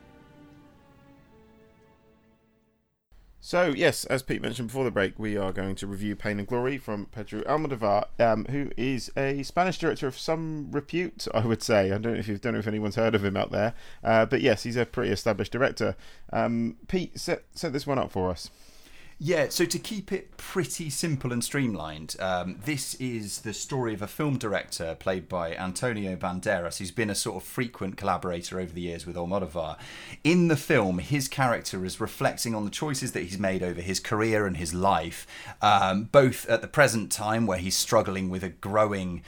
So 3.46 3.72
yes, 3.76 4.06
as 4.06 4.24
Pete 4.24 4.42
mentioned 4.42 4.70
before 4.70 4.86
the 4.86 4.90
break, 4.90 5.20
we 5.20 5.38
are 5.38 5.54
going 5.54 5.76
to 5.76 5.86
review 5.86 6.16
Pain 6.16 6.40
and 6.40 6.48
Glory 6.48 6.80
from 6.80 7.06
Pedro 7.06 7.42
Almodovar, 7.42 8.06
um, 8.20 8.46
who 8.46 8.72
is 8.76 9.12
a 9.16 9.44
Spanish 9.44 9.78
director 9.78 10.08
of 10.08 10.18
some 10.18 10.72
repute, 10.72 11.28
I 11.32 11.42
would 11.46 11.62
say. 11.62 11.92
I 11.92 12.00
don't 12.00 12.14
know 12.14 12.20
if 12.20 12.28
you 12.28 12.40
don't 12.40 12.54
know 12.54 12.60
if 12.60 12.66
anyone's 12.66 12.96
heard 12.96 13.14
of 13.14 13.24
him 13.24 13.38
out 13.38 13.52
there, 13.52 13.76
uh, 14.04 14.26
but 14.26 14.42
yes, 14.42 14.64
he's 14.64 14.78
a 14.78 14.84
pretty 14.84 15.12
established 15.12 15.52
director. 15.52 15.96
Um, 16.34 16.78
Pete, 16.88 17.20
set 17.20 17.44
set 17.54 17.72
this 17.72 17.86
one 17.86 18.00
up 18.00 18.12
for 18.12 18.32
us. 18.32 18.50
Yeah, 19.18 19.48
so 19.48 19.64
to 19.64 19.80
keep 19.80 20.12
it 20.12 20.36
pretty 20.36 20.90
simple 20.90 21.32
and 21.32 21.42
streamlined, 21.42 22.18
um, 22.20 22.60
this 22.66 22.96
is 22.96 23.42
the 23.42 23.54
story 23.54 23.94
of 23.94 24.02
a 24.02 24.08
film 24.08 24.38
director 24.38 24.94
played 25.00 25.30
by 25.30 25.56
Antonio 25.56 26.18
Banderas, 26.18 26.80
who's 26.80 26.92
been 26.92 27.10
a 27.10 27.16
sort 27.16 27.38
of 27.38 27.44
frequent 27.44 27.96
collaborator 27.96 28.60
over 28.60 28.74
the 28.74 28.82
years 28.82 29.06
with 29.06 29.16
Almodovar. 29.16 29.78
In 30.26 30.50
the 30.50 30.58
film, 30.58 31.00
his 31.00 31.30
character 31.30 31.86
is 31.86 32.02
reflecting 32.02 32.54
on 32.54 32.66
the 32.66 32.70
choices 32.70 33.14
that 33.14 33.24
he's 33.24 33.40
made 33.40 33.64
over 33.64 33.80
his 33.80 34.02
career 34.02 34.46
and 34.46 34.58
his 34.58 34.74
life, 34.74 35.26
um, 35.62 36.10
both 36.12 36.46
at 36.50 36.62
the 36.62 36.68
present 36.68 37.10
time, 37.10 37.48
where 37.48 37.58
he's 37.58 37.78
struggling 37.78 38.30
with 38.30 38.44
a 38.44 38.50
growing 38.50 39.24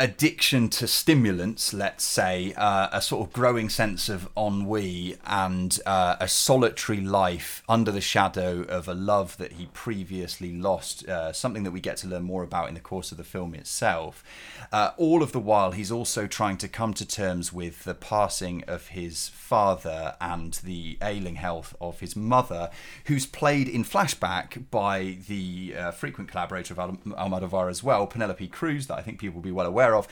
addiction 0.00 0.68
to 0.68 0.88
stimulants, 0.88 1.72
let's 1.72 2.02
say, 2.02 2.52
uh, 2.56 2.88
a 2.92 3.00
sort 3.00 3.26
of 3.26 3.32
growing 3.32 3.68
sense 3.68 4.08
of 4.08 4.28
ennui 4.36 5.16
and 5.26 5.78
uh, 5.86 6.16
a 6.18 6.26
solitary 6.26 7.00
life 7.00 7.62
under 7.68 7.92
the 7.92 8.00
shadow 8.00 8.62
of 8.62 8.88
a 8.88 8.94
love 8.94 9.36
that 9.36 9.52
he 9.52 9.66
previously 9.66 10.52
lost, 10.52 11.06
uh, 11.08 11.32
something 11.32 11.62
that 11.62 11.70
we 11.70 11.80
get 11.80 11.96
to 11.98 12.08
learn 12.08 12.22
more 12.22 12.42
about 12.42 12.68
in 12.68 12.74
the 12.74 12.80
course 12.80 13.12
of 13.12 13.18
the 13.18 13.24
film 13.24 13.54
itself. 13.54 14.24
Uh, 14.72 14.90
all 14.96 15.22
of 15.22 15.32
the 15.32 15.38
while, 15.38 15.72
he's 15.72 15.92
also 15.92 16.26
trying 16.26 16.56
to 16.56 16.66
come 16.66 16.94
to 16.94 17.06
terms 17.06 17.52
with 17.52 17.84
the 17.84 17.94
passing 17.94 18.64
of 18.64 18.88
his 18.88 19.28
father 19.28 20.16
and 20.20 20.54
the 20.64 20.96
ailing 21.02 21.36
health 21.36 21.76
of 21.80 22.00
his 22.00 22.16
mother, 22.16 22.70
who's 23.04 23.26
played 23.26 23.68
in 23.68 23.84
flashback 23.84 24.64
by 24.70 25.18
the 25.28 25.74
uh, 25.78 25.90
frequent 25.90 26.30
collaborator 26.30 26.72
of 26.72 26.78
Al- 26.78 26.98
Almodovar 27.18 27.68
as 27.68 27.84
well, 27.84 28.06
Penelope 28.06 28.48
Cruz, 28.48 28.86
that 28.86 28.98
I 28.98 29.02
think 29.02 29.20
people 29.20 29.36
will 29.36 29.42
be 29.42 29.52
well 29.52 29.66
aware 29.66 29.91
of. 29.94 30.08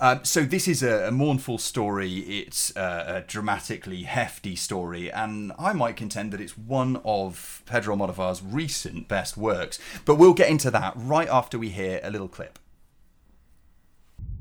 Um, 0.00 0.24
so 0.24 0.42
this 0.42 0.66
is 0.66 0.82
a, 0.82 1.08
a 1.08 1.10
mournful 1.10 1.58
story. 1.58 2.18
It's 2.18 2.76
uh, 2.76 3.04
a 3.06 3.20
dramatically 3.20 4.02
hefty 4.02 4.56
story, 4.56 5.10
and 5.10 5.52
I 5.58 5.72
might 5.72 5.96
contend 5.96 6.32
that 6.32 6.40
it's 6.40 6.58
one 6.58 7.00
of 7.04 7.62
Pedro 7.66 7.96
Almodovar's 7.96 8.42
recent 8.42 9.06
best 9.08 9.36
works. 9.36 9.78
But 10.04 10.16
we'll 10.16 10.34
get 10.34 10.50
into 10.50 10.70
that 10.72 10.94
right 10.96 11.28
after 11.28 11.58
we 11.58 11.70
hear 11.70 12.00
a 12.02 12.10
little 12.10 12.28
clip. 12.28 12.58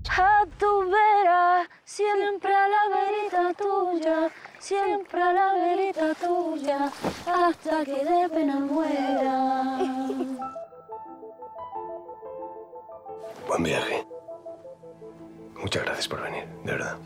A 0.06 0.46
tu 0.60 0.92
vera, 0.92 1.66
siempre 1.86 2.52
a 2.52 2.68
la 2.68 2.90
verita 2.94 3.54
tuya, 3.56 4.30
siempre 4.60 5.22
a 5.22 5.34
la 5.34 5.54
verita 5.54 6.14
tuya, 6.16 6.92
hasta 7.26 7.86
que 7.86 8.04
de 8.04 8.30
pena 8.30 8.60
muera. 8.60 9.80
Buen 13.48 13.64
viaje. 13.64 14.13
Muchas 15.64 15.84
gracias 15.86 16.08
por 16.10 16.22
venir, 16.22 16.46
de 16.66 16.72
verdad. 16.74 16.98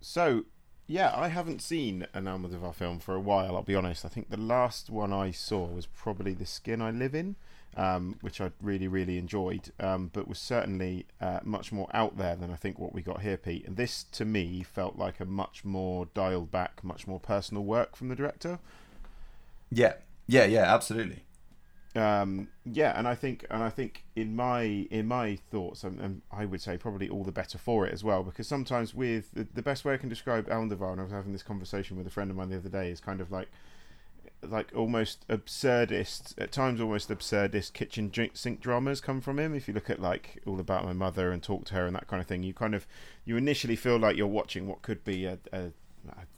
So, 0.00 0.46
yeah, 0.88 1.12
I 1.14 1.28
haven't 1.28 1.62
seen 1.62 2.08
an 2.12 2.24
Almodovar 2.24 2.74
film 2.74 2.98
for 2.98 3.14
a 3.14 3.20
while. 3.20 3.54
I'll 3.54 3.62
be 3.62 3.76
honest. 3.76 4.04
I 4.04 4.08
think 4.08 4.30
the 4.30 4.36
last 4.36 4.90
one 4.90 5.12
I 5.12 5.30
saw 5.30 5.66
was 5.66 5.86
probably 5.86 6.34
The 6.34 6.44
Skin 6.44 6.82
I 6.82 6.90
Live 6.90 7.14
In, 7.14 7.36
um, 7.76 8.16
which 8.20 8.40
I 8.40 8.50
really, 8.60 8.88
really 8.88 9.16
enjoyed, 9.16 9.70
um, 9.78 10.10
but 10.12 10.26
was 10.26 10.40
certainly 10.40 11.06
uh, 11.20 11.38
much 11.44 11.70
more 11.70 11.88
out 11.94 12.18
there 12.18 12.34
than 12.34 12.50
I 12.50 12.56
think 12.56 12.80
what 12.80 12.92
we 12.92 13.00
got 13.00 13.22
here, 13.22 13.36
Pete. 13.36 13.64
And 13.64 13.76
this, 13.76 14.02
to 14.10 14.24
me, 14.24 14.64
felt 14.64 14.98
like 14.98 15.20
a 15.20 15.24
much 15.24 15.64
more 15.64 16.06
dialed 16.14 16.50
back, 16.50 16.82
much 16.82 17.06
more 17.06 17.20
personal 17.20 17.62
work 17.62 17.94
from 17.94 18.08
the 18.08 18.16
director. 18.16 18.58
Yeah, 19.70 19.94
yeah, 20.26 20.46
yeah, 20.46 20.74
absolutely. 20.74 21.22
Um, 21.94 22.48
yeah, 22.64 22.98
and 22.98 23.06
I 23.06 23.14
think, 23.14 23.44
and 23.50 23.62
I 23.62 23.68
think 23.68 24.04
in 24.16 24.34
my 24.34 24.62
in 24.62 25.06
my 25.06 25.36
thoughts, 25.50 25.84
and, 25.84 26.00
and 26.00 26.22
I 26.32 26.46
would 26.46 26.62
say 26.62 26.78
probably 26.78 27.08
all 27.08 27.22
the 27.22 27.32
better 27.32 27.58
for 27.58 27.86
it 27.86 27.92
as 27.92 28.02
well, 28.02 28.22
because 28.22 28.48
sometimes 28.48 28.94
with 28.94 29.30
the, 29.34 29.46
the 29.52 29.62
best 29.62 29.84
way 29.84 29.92
I 29.92 29.98
can 29.98 30.08
describe 30.08 30.48
Almodovar, 30.48 30.92
and 30.92 31.00
I 31.00 31.04
was 31.04 31.12
having 31.12 31.32
this 31.32 31.42
conversation 31.42 31.98
with 31.98 32.06
a 32.06 32.10
friend 32.10 32.30
of 32.30 32.36
mine 32.36 32.48
the 32.48 32.56
other 32.56 32.70
day, 32.70 32.90
is 32.90 33.00
kind 33.00 33.20
of 33.20 33.30
like 33.30 33.48
like 34.42 34.72
almost 34.74 35.26
absurdist 35.28 36.34
at 36.36 36.50
times 36.50 36.80
almost 36.80 37.08
absurdist 37.10 37.72
kitchen 37.72 38.10
sink 38.34 38.60
dramas 38.60 39.00
come 39.00 39.20
from 39.20 39.38
him. 39.38 39.54
If 39.54 39.68
you 39.68 39.74
look 39.74 39.90
at 39.90 40.00
like 40.00 40.42
all 40.46 40.58
about 40.58 40.84
my 40.84 40.92
mother 40.92 41.30
and 41.30 41.42
talk 41.42 41.64
to 41.66 41.74
her 41.74 41.86
and 41.86 41.94
that 41.94 42.08
kind 42.08 42.20
of 42.20 42.26
thing 42.26 42.42
you 42.42 42.52
kind 42.52 42.74
of 42.74 42.86
you 43.24 43.36
initially 43.36 43.76
feel 43.76 43.98
like 43.98 44.16
you're 44.16 44.26
watching 44.26 44.66
what 44.66 44.82
could 44.82 45.04
be 45.04 45.26
a, 45.26 45.38
a, 45.52 45.70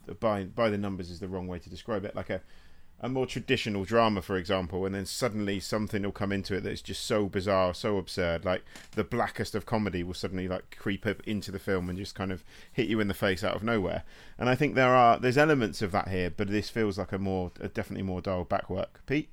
a 0.09 0.13
by 0.13 0.43
by 0.43 0.69
the 0.69 0.77
numbers 0.77 1.09
is 1.09 1.19
the 1.19 1.27
wrong 1.27 1.47
way 1.47 1.57
to 1.57 1.69
describe 1.69 2.05
it 2.05 2.15
like 2.15 2.29
a 2.29 2.41
a 3.01 3.09
more 3.09 3.25
traditional 3.25 3.83
drama, 3.83 4.21
for 4.21 4.37
example, 4.37 4.85
and 4.85 4.95
then 4.95 5.05
suddenly 5.05 5.59
something 5.59 6.01
will 6.03 6.11
come 6.11 6.31
into 6.31 6.55
it 6.55 6.61
that's 6.61 6.81
just 6.81 7.03
so 7.03 7.27
bizarre, 7.27 7.73
so 7.73 7.97
absurd. 7.97 8.45
Like 8.45 8.63
the 8.91 9.03
blackest 9.03 9.53
of 9.53 9.65
comedy 9.65 10.03
will 10.03 10.13
suddenly 10.13 10.47
like 10.47 10.77
creep 10.79 11.05
up 11.05 11.21
into 11.27 11.51
the 11.51 11.59
film 11.59 11.89
and 11.89 11.97
just 11.97 12.15
kind 12.15 12.31
of 12.31 12.43
hit 12.71 12.87
you 12.87 12.99
in 12.99 13.07
the 13.07 13.13
face 13.13 13.43
out 13.43 13.55
of 13.55 13.63
nowhere. 13.63 14.03
And 14.37 14.49
I 14.49 14.55
think 14.55 14.75
there 14.75 14.95
are 14.95 15.19
there's 15.19 15.37
elements 15.37 15.81
of 15.81 15.91
that 15.91 16.07
here, 16.07 16.29
but 16.29 16.47
this 16.47 16.69
feels 16.69 16.97
like 16.97 17.11
a 17.11 17.19
more 17.19 17.51
a 17.59 17.67
definitely 17.67 18.03
more 18.03 18.21
dialed 18.21 18.49
back 18.49 18.69
work. 18.69 19.01
Pete. 19.05 19.29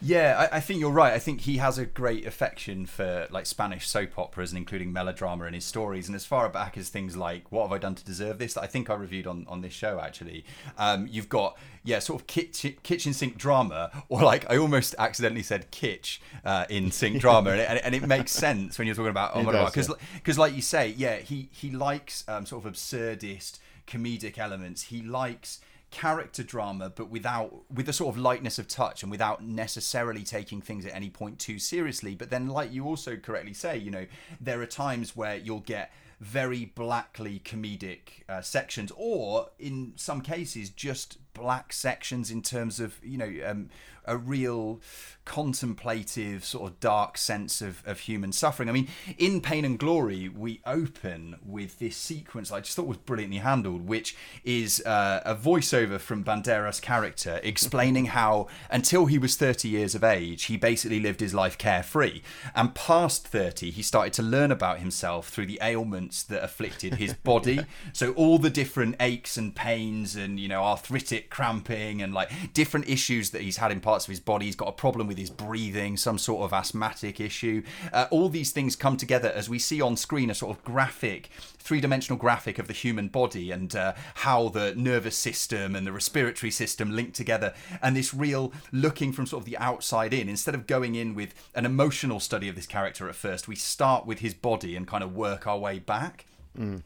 Yeah, 0.00 0.48
I, 0.52 0.58
I, 0.58 0.60
think 0.60 0.78
you're 0.78 0.92
right. 0.92 1.12
I 1.12 1.18
think 1.18 1.40
he 1.40 1.56
has 1.56 1.76
a 1.76 1.84
great 1.84 2.24
affection 2.24 2.86
for 2.86 3.26
like 3.30 3.46
Spanish 3.46 3.88
soap 3.88 4.16
operas 4.16 4.52
and 4.52 4.58
including 4.58 4.92
melodrama 4.92 5.46
in 5.46 5.54
his 5.54 5.64
stories. 5.64 6.06
And 6.06 6.14
as 6.14 6.24
far 6.24 6.48
back 6.48 6.78
as 6.78 6.88
things 6.88 7.16
like 7.16 7.50
"What 7.50 7.62
Have 7.62 7.72
I 7.72 7.78
Done 7.78 7.96
to 7.96 8.04
Deserve 8.04 8.38
This?" 8.38 8.54
that 8.54 8.62
I 8.62 8.68
think 8.68 8.90
I 8.90 8.94
reviewed 8.94 9.26
on, 9.26 9.44
on 9.48 9.60
this 9.60 9.72
show 9.72 10.00
actually. 10.00 10.44
Um, 10.76 11.08
you've 11.10 11.28
got 11.28 11.58
yeah, 11.82 11.98
sort 11.98 12.20
of 12.20 12.26
kitchen, 12.28 12.76
kitchen 12.82 13.12
sink 13.12 13.38
drama, 13.38 13.90
or 14.08 14.22
like 14.22 14.48
I 14.48 14.56
almost 14.56 14.94
accidentally 14.98 15.42
said 15.42 15.72
kitsch 15.72 16.18
uh, 16.44 16.66
in 16.70 16.92
sink 16.92 17.20
drama, 17.20 17.50
and, 17.50 17.60
it, 17.60 17.80
and, 17.84 17.94
it, 17.94 18.06
makes 18.06 18.30
sense 18.30 18.78
when 18.78 18.86
you're 18.86 18.96
talking 18.96 19.10
about 19.10 19.34
Almodovar 19.34 19.66
because 19.66 19.90
because 20.14 20.38
like 20.38 20.54
you 20.54 20.62
say, 20.62 20.94
yeah, 20.96 21.16
he 21.16 21.48
he 21.50 21.70
likes 21.70 22.24
um, 22.28 22.46
sort 22.46 22.64
of 22.64 22.72
absurdist 22.72 23.58
comedic 23.88 24.38
elements. 24.38 24.82
He 24.82 25.02
likes 25.02 25.60
character 25.90 26.42
drama, 26.42 26.90
but 26.94 27.10
without 27.10 27.64
with 27.70 27.88
a 27.88 27.92
sort 27.92 28.14
of 28.14 28.20
lightness 28.20 28.58
of 28.58 28.68
touch 28.68 29.02
and 29.02 29.10
without 29.10 29.42
necessarily 29.42 30.22
taking 30.22 30.60
things 30.60 30.84
at 30.84 30.94
any 30.94 31.10
point 31.10 31.38
too 31.38 31.58
seriously. 31.58 32.14
But 32.14 32.30
then, 32.30 32.48
like 32.48 32.72
you 32.72 32.84
also 32.84 33.16
correctly 33.16 33.54
say, 33.54 33.76
you 33.76 33.90
know, 33.90 34.06
there 34.40 34.60
are 34.60 34.66
times 34.66 35.16
where 35.16 35.36
you'll 35.36 35.60
get 35.60 35.92
very 36.20 36.64
blackly 36.64 37.40
comedic 37.44 38.24
uh, 38.28 38.40
sections, 38.40 38.92
or 38.96 39.50
in 39.58 39.92
some 39.96 40.20
cases, 40.20 40.70
just 40.70 41.18
black 41.32 41.72
sections 41.72 42.30
in 42.30 42.42
terms 42.42 42.80
of 42.80 42.96
you 43.02 43.16
know 43.16 43.32
um, 43.46 43.70
a 44.08 44.16
real 44.16 44.80
contemplative 45.28 46.42
sort 46.42 46.70
of 46.70 46.80
dark 46.80 47.18
sense 47.18 47.60
of, 47.60 47.82
of 47.86 48.00
human 48.00 48.32
suffering. 48.32 48.66
I 48.68 48.72
mean, 48.72 48.88
in 49.18 49.42
Pain 49.42 49.66
and 49.66 49.78
Glory, 49.78 50.26
we 50.26 50.62
open 50.64 51.36
with 51.44 51.78
this 51.78 51.96
sequence 51.96 52.50
I 52.50 52.60
just 52.60 52.74
thought 52.74 52.86
was 52.86 52.96
brilliantly 52.96 53.38
handled, 53.38 53.86
which 53.86 54.16
is 54.42 54.82
uh, 54.86 55.20
a 55.26 55.34
voiceover 55.34 56.00
from 56.00 56.24
Banderas' 56.24 56.80
character 56.80 57.40
explaining 57.42 58.06
how 58.18 58.48
until 58.70 59.04
he 59.04 59.18
was 59.18 59.36
30 59.36 59.68
years 59.68 59.94
of 59.94 60.02
age, 60.02 60.44
he 60.44 60.56
basically 60.56 60.98
lived 60.98 61.20
his 61.20 61.34
life 61.34 61.58
carefree. 61.58 62.22
And 62.54 62.74
past 62.74 63.28
30, 63.28 63.70
he 63.70 63.82
started 63.82 64.14
to 64.14 64.22
learn 64.22 64.50
about 64.50 64.78
himself 64.78 65.28
through 65.28 65.46
the 65.46 65.58
ailments 65.60 66.22
that 66.22 66.42
afflicted 66.42 66.94
his 66.94 67.12
body. 67.24 67.60
so 67.92 68.12
all 68.12 68.38
the 68.38 68.48
different 68.48 68.96
aches 68.98 69.36
and 69.36 69.54
pains 69.54 70.16
and, 70.16 70.40
you 70.40 70.48
know, 70.48 70.62
arthritic 70.62 71.28
cramping 71.28 72.00
and 72.00 72.14
like 72.14 72.30
different 72.54 72.88
issues 72.88 73.28
that 73.30 73.42
he's 73.42 73.58
had 73.58 73.70
in 73.70 73.80
parts 73.80 73.97
of 74.06 74.10
his 74.10 74.20
body. 74.20 74.46
He's 74.46 74.56
got 74.56 74.68
a 74.68 74.72
problem 74.72 75.06
with 75.06 75.18
his 75.18 75.30
breathing, 75.30 75.96
some 75.96 76.18
sort 76.18 76.42
of 76.44 76.52
asthmatic 76.52 77.20
issue. 77.20 77.62
Uh, 77.92 78.06
all 78.10 78.28
these 78.28 78.52
things 78.52 78.76
come 78.76 78.96
together 78.96 79.30
as 79.34 79.48
we 79.48 79.58
see 79.58 79.80
on 79.80 79.96
screen 79.96 80.30
a 80.30 80.34
sort 80.34 80.56
of 80.56 80.64
graphic, 80.64 81.30
three 81.58 81.80
dimensional 81.80 82.18
graphic 82.18 82.58
of 82.58 82.66
the 82.66 82.72
human 82.72 83.08
body 83.08 83.50
and 83.50 83.74
uh, 83.74 83.94
how 84.14 84.48
the 84.48 84.74
nervous 84.76 85.16
system 85.16 85.74
and 85.74 85.86
the 85.86 85.92
respiratory 85.92 86.50
system 86.50 86.90
link 86.94 87.14
together. 87.14 87.54
And 87.82 87.96
this 87.96 88.14
real 88.14 88.52
looking 88.72 89.12
from 89.12 89.26
sort 89.26 89.42
of 89.42 89.46
the 89.46 89.58
outside 89.58 90.12
in, 90.12 90.28
instead 90.28 90.54
of 90.54 90.66
going 90.66 90.94
in 90.94 91.14
with 91.14 91.34
an 91.54 91.66
emotional 91.66 92.20
study 92.20 92.48
of 92.48 92.54
this 92.54 92.66
character 92.66 93.08
at 93.08 93.14
first, 93.14 93.48
we 93.48 93.56
start 93.56 94.06
with 94.06 94.20
his 94.20 94.34
body 94.34 94.76
and 94.76 94.86
kind 94.86 95.02
of 95.02 95.14
work 95.14 95.46
our 95.46 95.58
way 95.58 95.78
back. 95.78 96.26
Mm. 96.58 96.82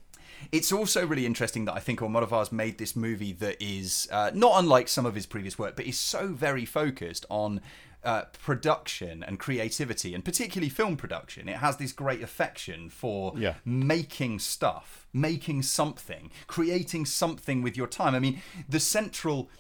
It's 0.51 0.73
also 0.73 1.07
really 1.07 1.27
interesting 1.27 1.65
that 1.67 1.75
I 1.75 1.81
think 1.81 2.01
Almodovar's 2.01 2.53
made 2.53 2.79
this 2.79 2.97
movie 2.97 3.33
that 3.35 3.63
is 3.63 4.09
uh, 4.11 4.31
not 4.35 4.59
unlike 4.59 4.89
some 4.89 5.07
of 5.07 5.15
his 5.15 5.27
previous 5.27 5.59
work, 5.59 5.77
but 5.77 5.87
is 5.87 5.99
so 5.99 6.29
very 6.29 6.65
focused 6.65 7.25
on 7.31 7.61
uh, 8.05 8.23
production 8.43 9.23
and 9.23 9.39
creativity, 9.39 10.15
and 10.15 10.25
particularly 10.25 10.69
film 10.69 10.97
production. 10.97 11.49
It 11.49 11.57
has 11.57 11.77
this 11.77 11.93
great 11.93 12.23
affection 12.23 12.89
for 12.91 13.33
yeah. 13.37 13.55
making 13.65 14.41
stuff, 14.41 15.07
making 15.13 15.63
something, 15.63 16.31
creating 16.47 17.07
something 17.07 17.63
with 17.63 17.77
your 17.77 17.87
time. 17.87 18.15
I 18.15 18.19
mean, 18.19 18.43
the 18.69 18.81
central 18.81 19.51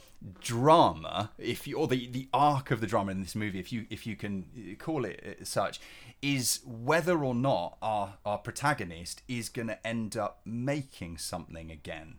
drama, 0.40 1.32
if 1.38 1.66
you 1.66 1.76
or 1.76 1.86
the 1.88 2.06
the 2.08 2.28
arc 2.32 2.70
of 2.70 2.80
the 2.80 2.86
drama 2.86 3.12
in 3.12 3.20
this 3.20 3.34
movie, 3.34 3.58
if 3.58 3.72
you 3.72 3.86
if 3.90 4.06
you 4.06 4.16
can 4.16 4.76
call 4.78 5.04
it 5.04 5.38
such, 5.44 5.80
is 6.20 6.60
whether 6.64 7.24
or 7.24 7.34
not 7.34 7.76
our 7.82 8.14
our 8.24 8.38
protagonist 8.38 9.22
is 9.28 9.48
going 9.48 9.68
to 9.68 9.86
end 9.86 10.16
up 10.16 10.40
making 10.44 11.18
something 11.18 11.70
again. 11.70 12.16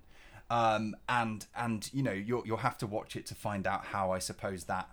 Um, 0.49 0.95
and 1.07 1.45
and 1.55 1.89
you 1.93 2.03
know 2.03 2.11
you'll 2.11 2.45
you'll 2.45 2.57
have 2.57 2.77
to 2.79 2.87
watch 2.87 3.15
it 3.15 3.25
to 3.27 3.35
find 3.35 3.65
out 3.65 3.85
how 3.85 4.11
I 4.11 4.19
suppose 4.19 4.65
that 4.65 4.89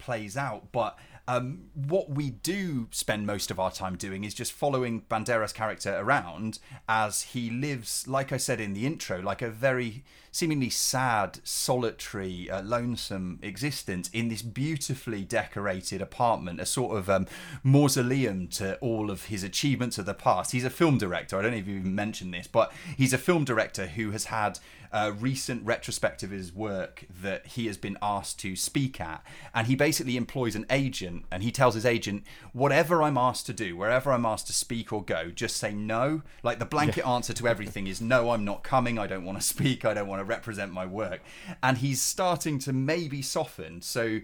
plays 0.00 0.36
out. 0.36 0.72
But 0.72 0.98
um, 1.28 1.66
what 1.74 2.10
we 2.10 2.30
do 2.30 2.88
spend 2.90 3.26
most 3.26 3.52
of 3.52 3.60
our 3.60 3.70
time 3.70 3.96
doing 3.96 4.24
is 4.24 4.34
just 4.34 4.52
following 4.52 5.02
Banderas' 5.02 5.54
character 5.54 5.96
around 5.96 6.58
as 6.88 7.22
he 7.22 7.50
lives, 7.50 8.08
like 8.08 8.32
I 8.32 8.36
said 8.36 8.60
in 8.60 8.72
the 8.72 8.86
intro, 8.86 9.20
like 9.20 9.42
a 9.42 9.50
very 9.50 10.02
seemingly 10.32 10.70
sad, 10.70 11.40
solitary, 11.44 12.50
uh, 12.50 12.62
lonesome 12.62 13.38
existence 13.42 14.08
in 14.12 14.28
this 14.28 14.42
beautifully 14.42 15.22
decorated 15.22 16.00
apartment, 16.00 16.60
a 16.60 16.66
sort 16.66 16.96
of 16.96 17.10
um, 17.10 17.26
mausoleum 17.62 18.48
to 18.48 18.76
all 18.78 19.10
of 19.10 19.26
his 19.26 19.42
achievements 19.42 19.98
of 19.98 20.06
the 20.06 20.14
past. 20.14 20.52
He's 20.52 20.64
a 20.64 20.70
film 20.70 20.98
director. 20.98 21.38
I 21.38 21.42
don't 21.42 21.52
know 21.52 21.58
if 21.58 21.66
you 21.66 21.78
even 21.78 21.94
mentioned 21.94 22.32
this, 22.34 22.46
but 22.46 22.72
he's 22.96 23.12
a 23.12 23.18
film 23.18 23.44
director 23.44 23.86
who 23.86 24.10
has 24.12 24.26
had 24.26 24.58
a 24.92 25.12
recent 25.12 25.64
retrospective 25.64 26.32
of 26.32 26.38
his 26.38 26.52
work 26.52 27.04
that 27.22 27.46
he 27.46 27.66
has 27.66 27.76
been 27.76 27.96
asked 28.02 28.40
to 28.40 28.56
speak 28.56 29.00
at. 29.00 29.24
And 29.54 29.66
he 29.66 29.76
basically 29.76 30.16
employs 30.16 30.56
an 30.56 30.66
agent 30.68 31.24
and 31.30 31.42
he 31.42 31.52
tells 31.52 31.74
his 31.74 31.86
agent, 31.86 32.24
whatever 32.52 33.02
I'm 33.02 33.16
asked 33.16 33.46
to 33.46 33.52
do, 33.52 33.76
wherever 33.76 34.10
I'm 34.10 34.26
asked 34.26 34.48
to 34.48 34.52
speak 34.52 34.92
or 34.92 35.04
go, 35.04 35.30
just 35.30 35.56
say 35.56 35.72
no. 35.72 36.22
Like 36.42 36.58
the 36.58 36.64
blanket 36.64 37.04
yeah. 37.04 37.12
answer 37.12 37.32
to 37.34 37.46
everything 37.46 37.86
is 37.86 38.00
no, 38.00 38.30
I'm 38.30 38.44
not 38.44 38.64
coming. 38.64 38.98
I 38.98 39.06
don't 39.06 39.24
want 39.24 39.40
to 39.40 39.46
speak. 39.46 39.84
I 39.84 39.94
don't 39.94 40.08
want 40.08 40.19
to 40.20 40.24
represent 40.24 40.72
my 40.72 40.86
work. 40.86 41.20
And 41.62 41.78
he's 41.78 42.00
starting 42.00 42.58
to 42.60 42.72
maybe 42.72 43.22
soften. 43.22 43.82
So 43.82 44.20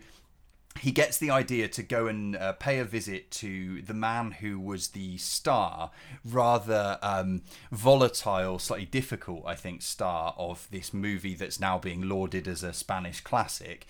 he 0.78 0.92
gets 0.92 1.18
the 1.18 1.30
idea 1.30 1.68
to 1.68 1.82
go 1.82 2.06
and 2.06 2.36
uh, 2.36 2.52
pay 2.52 2.78
a 2.78 2.84
visit 2.84 3.30
to 3.30 3.82
the 3.82 3.94
man 3.94 4.32
who 4.32 4.58
was 4.58 4.88
the 4.88 5.16
star, 5.18 5.90
rather 6.24 6.98
um, 7.02 7.42
volatile, 7.72 8.58
slightly 8.58 8.86
difficult, 8.86 9.42
I 9.46 9.54
think, 9.54 9.82
star 9.82 10.34
of 10.36 10.68
this 10.70 10.92
movie 10.92 11.34
that's 11.34 11.60
now 11.60 11.78
being 11.78 12.08
lauded 12.08 12.46
as 12.46 12.62
a 12.62 12.72
Spanish 12.72 13.20
classic. 13.20 13.86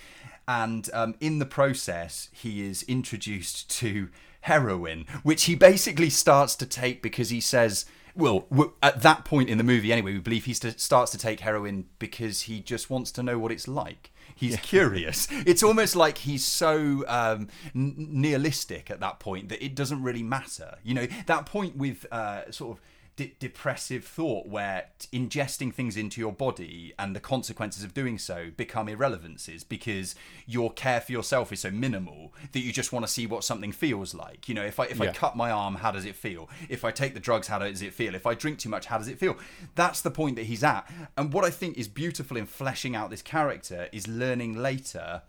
And 0.49 0.89
um, 0.93 1.15
in 1.21 1.39
the 1.39 1.47
process, 1.47 2.29
he 2.33 2.65
is 2.65 2.85
introduced 2.85 3.69
to 3.81 4.09
heroin, 4.43 5.07
which 5.25 5.45
he 5.45 5.57
basically 5.57 6.11
starts 6.11 6.55
to 6.57 6.67
take 6.67 7.03
because 7.03 7.31
he 7.31 7.41
says, 7.41 7.85
well, 8.17 8.47
at 8.83 9.03
that 9.03 9.25
point 9.25 9.49
in 9.49 9.59
the 9.59 9.65
movie, 9.65 9.93
anyway, 9.93 10.13
we 10.13 10.19
believe 10.19 10.47
he 10.47 10.55
st- 10.55 10.81
starts 10.81 11.13
to 11.13 11.19
take 11.19 11.41
heroin 11.41 11.87
because 11.99 12.43
he 12.43 12.61
just 12.61 12.91
wants 12.91 13.13
to 13.13 13.23
know 13.23 13.39
what 13.39 13.53
it's 13.53 13.69
like. 13.69 14.11
He's 14.35 14.53
yeah. 14.53 14.59
curious. 14.59 15.29
It's 15.47 15.63
almost 15.63 15.95
like 15.95 16.19
he's 16.19 16.45
so 16.45 17.05
um, 17.07 17.49
n- 17.75 17.95
nihilistic 17.97 18.91
at 18.91 19.01
that 19.01 19.21
point 19.21 19.49
that 19.51 19.65
it 19.65 19.75
doesn't 19.75 20.03
really 20.03 20.23
matter. 20.23 20.79
You 20.83 20.95
know, 20.95 21.07
that 21.27 21.47
point 21.47 21.77
with 21.77 22.07
uh, 22.11 22.51
sort 22.51 22.77
of 22.77 22.83
de- 23.17 23.35
depressive 23.39 24.05
thought 24.05 24.47
where 24.47 24.87
ingesting 25.13 25.73
things 25.73 25.97
into 25.97 26.21
your 26.21 26.33
body 26.33 26.93
and 26.99 27.17
the 27.17 27.21
consequences 27.21 27.83
of 27.83 27.95
doing 27.95 28.19
so 28.19 28.51
become 28.57 28.87
irrelevances 28.87 29.67
because 29.67 30.15
your 30.47 30.71
care 30.71 31.01
for 31.01 31.13
yourself 31.13 31.53
is 31.53 31.61
so 31.61 31.71
minimal 31.71 32.33
that 32.53 32.61
you 32.61 32.73
just 32.73 32.93
want 32.93 33.07
to 33.07 33.11
see 33.11 33.27
what 33.27 33.43
something 33.43 33.73
feels 33.73 34.15
like. 34.15 34.49
You 34.49 34.55
know, 34.55 34.65
if 34.65 34.79
I 34.79 34.85
if 34.85 34.99
yeah. 34.99 35.11
I 35.11 35.13
cut 35.13 35.37
my 35.37 35.51
arm, 35.51 35.77
how 35.77 35.91
does 35.91 36.05
it 36.05 36.15
feel? 36.15 36.49
If 36.69 36.85
I 36.85 36.91
take 36.91 37.15
the 37.15 37.21
drugs, 37.21 37.49
how 37.49 37.59
does 37.59 37.83
it 37.83 37.95
feel? 37.95 38.15
If 38.15 38.27
I 38.27 38.35
drink 38.35 38.59
too 38.59 38.69
much, 38.69 38.87
how 38.87 38.99
does 38.99 39.09
it 39.09 39.19
feel? 39.19 39.37
That's 39.75 40.03
the 40.03 40.11
point 40.11 40.37
that 40.37 40.45
he's 40.45 40.63
at. 40.63 40.89
And 41.17 41.33
what 41.33 41.45
I 41.45 41.51
think 41.51 41.79
is 41.79 41.89
beautiful 41.89 42.37
in 42.37 42.47
fleshing 42.47 42.95
out 42.95 43.11
this 43.11 43.23
character 43.23 43.89
is 43.93 44.07
learning 44.07 44.57
later 44.57 45.23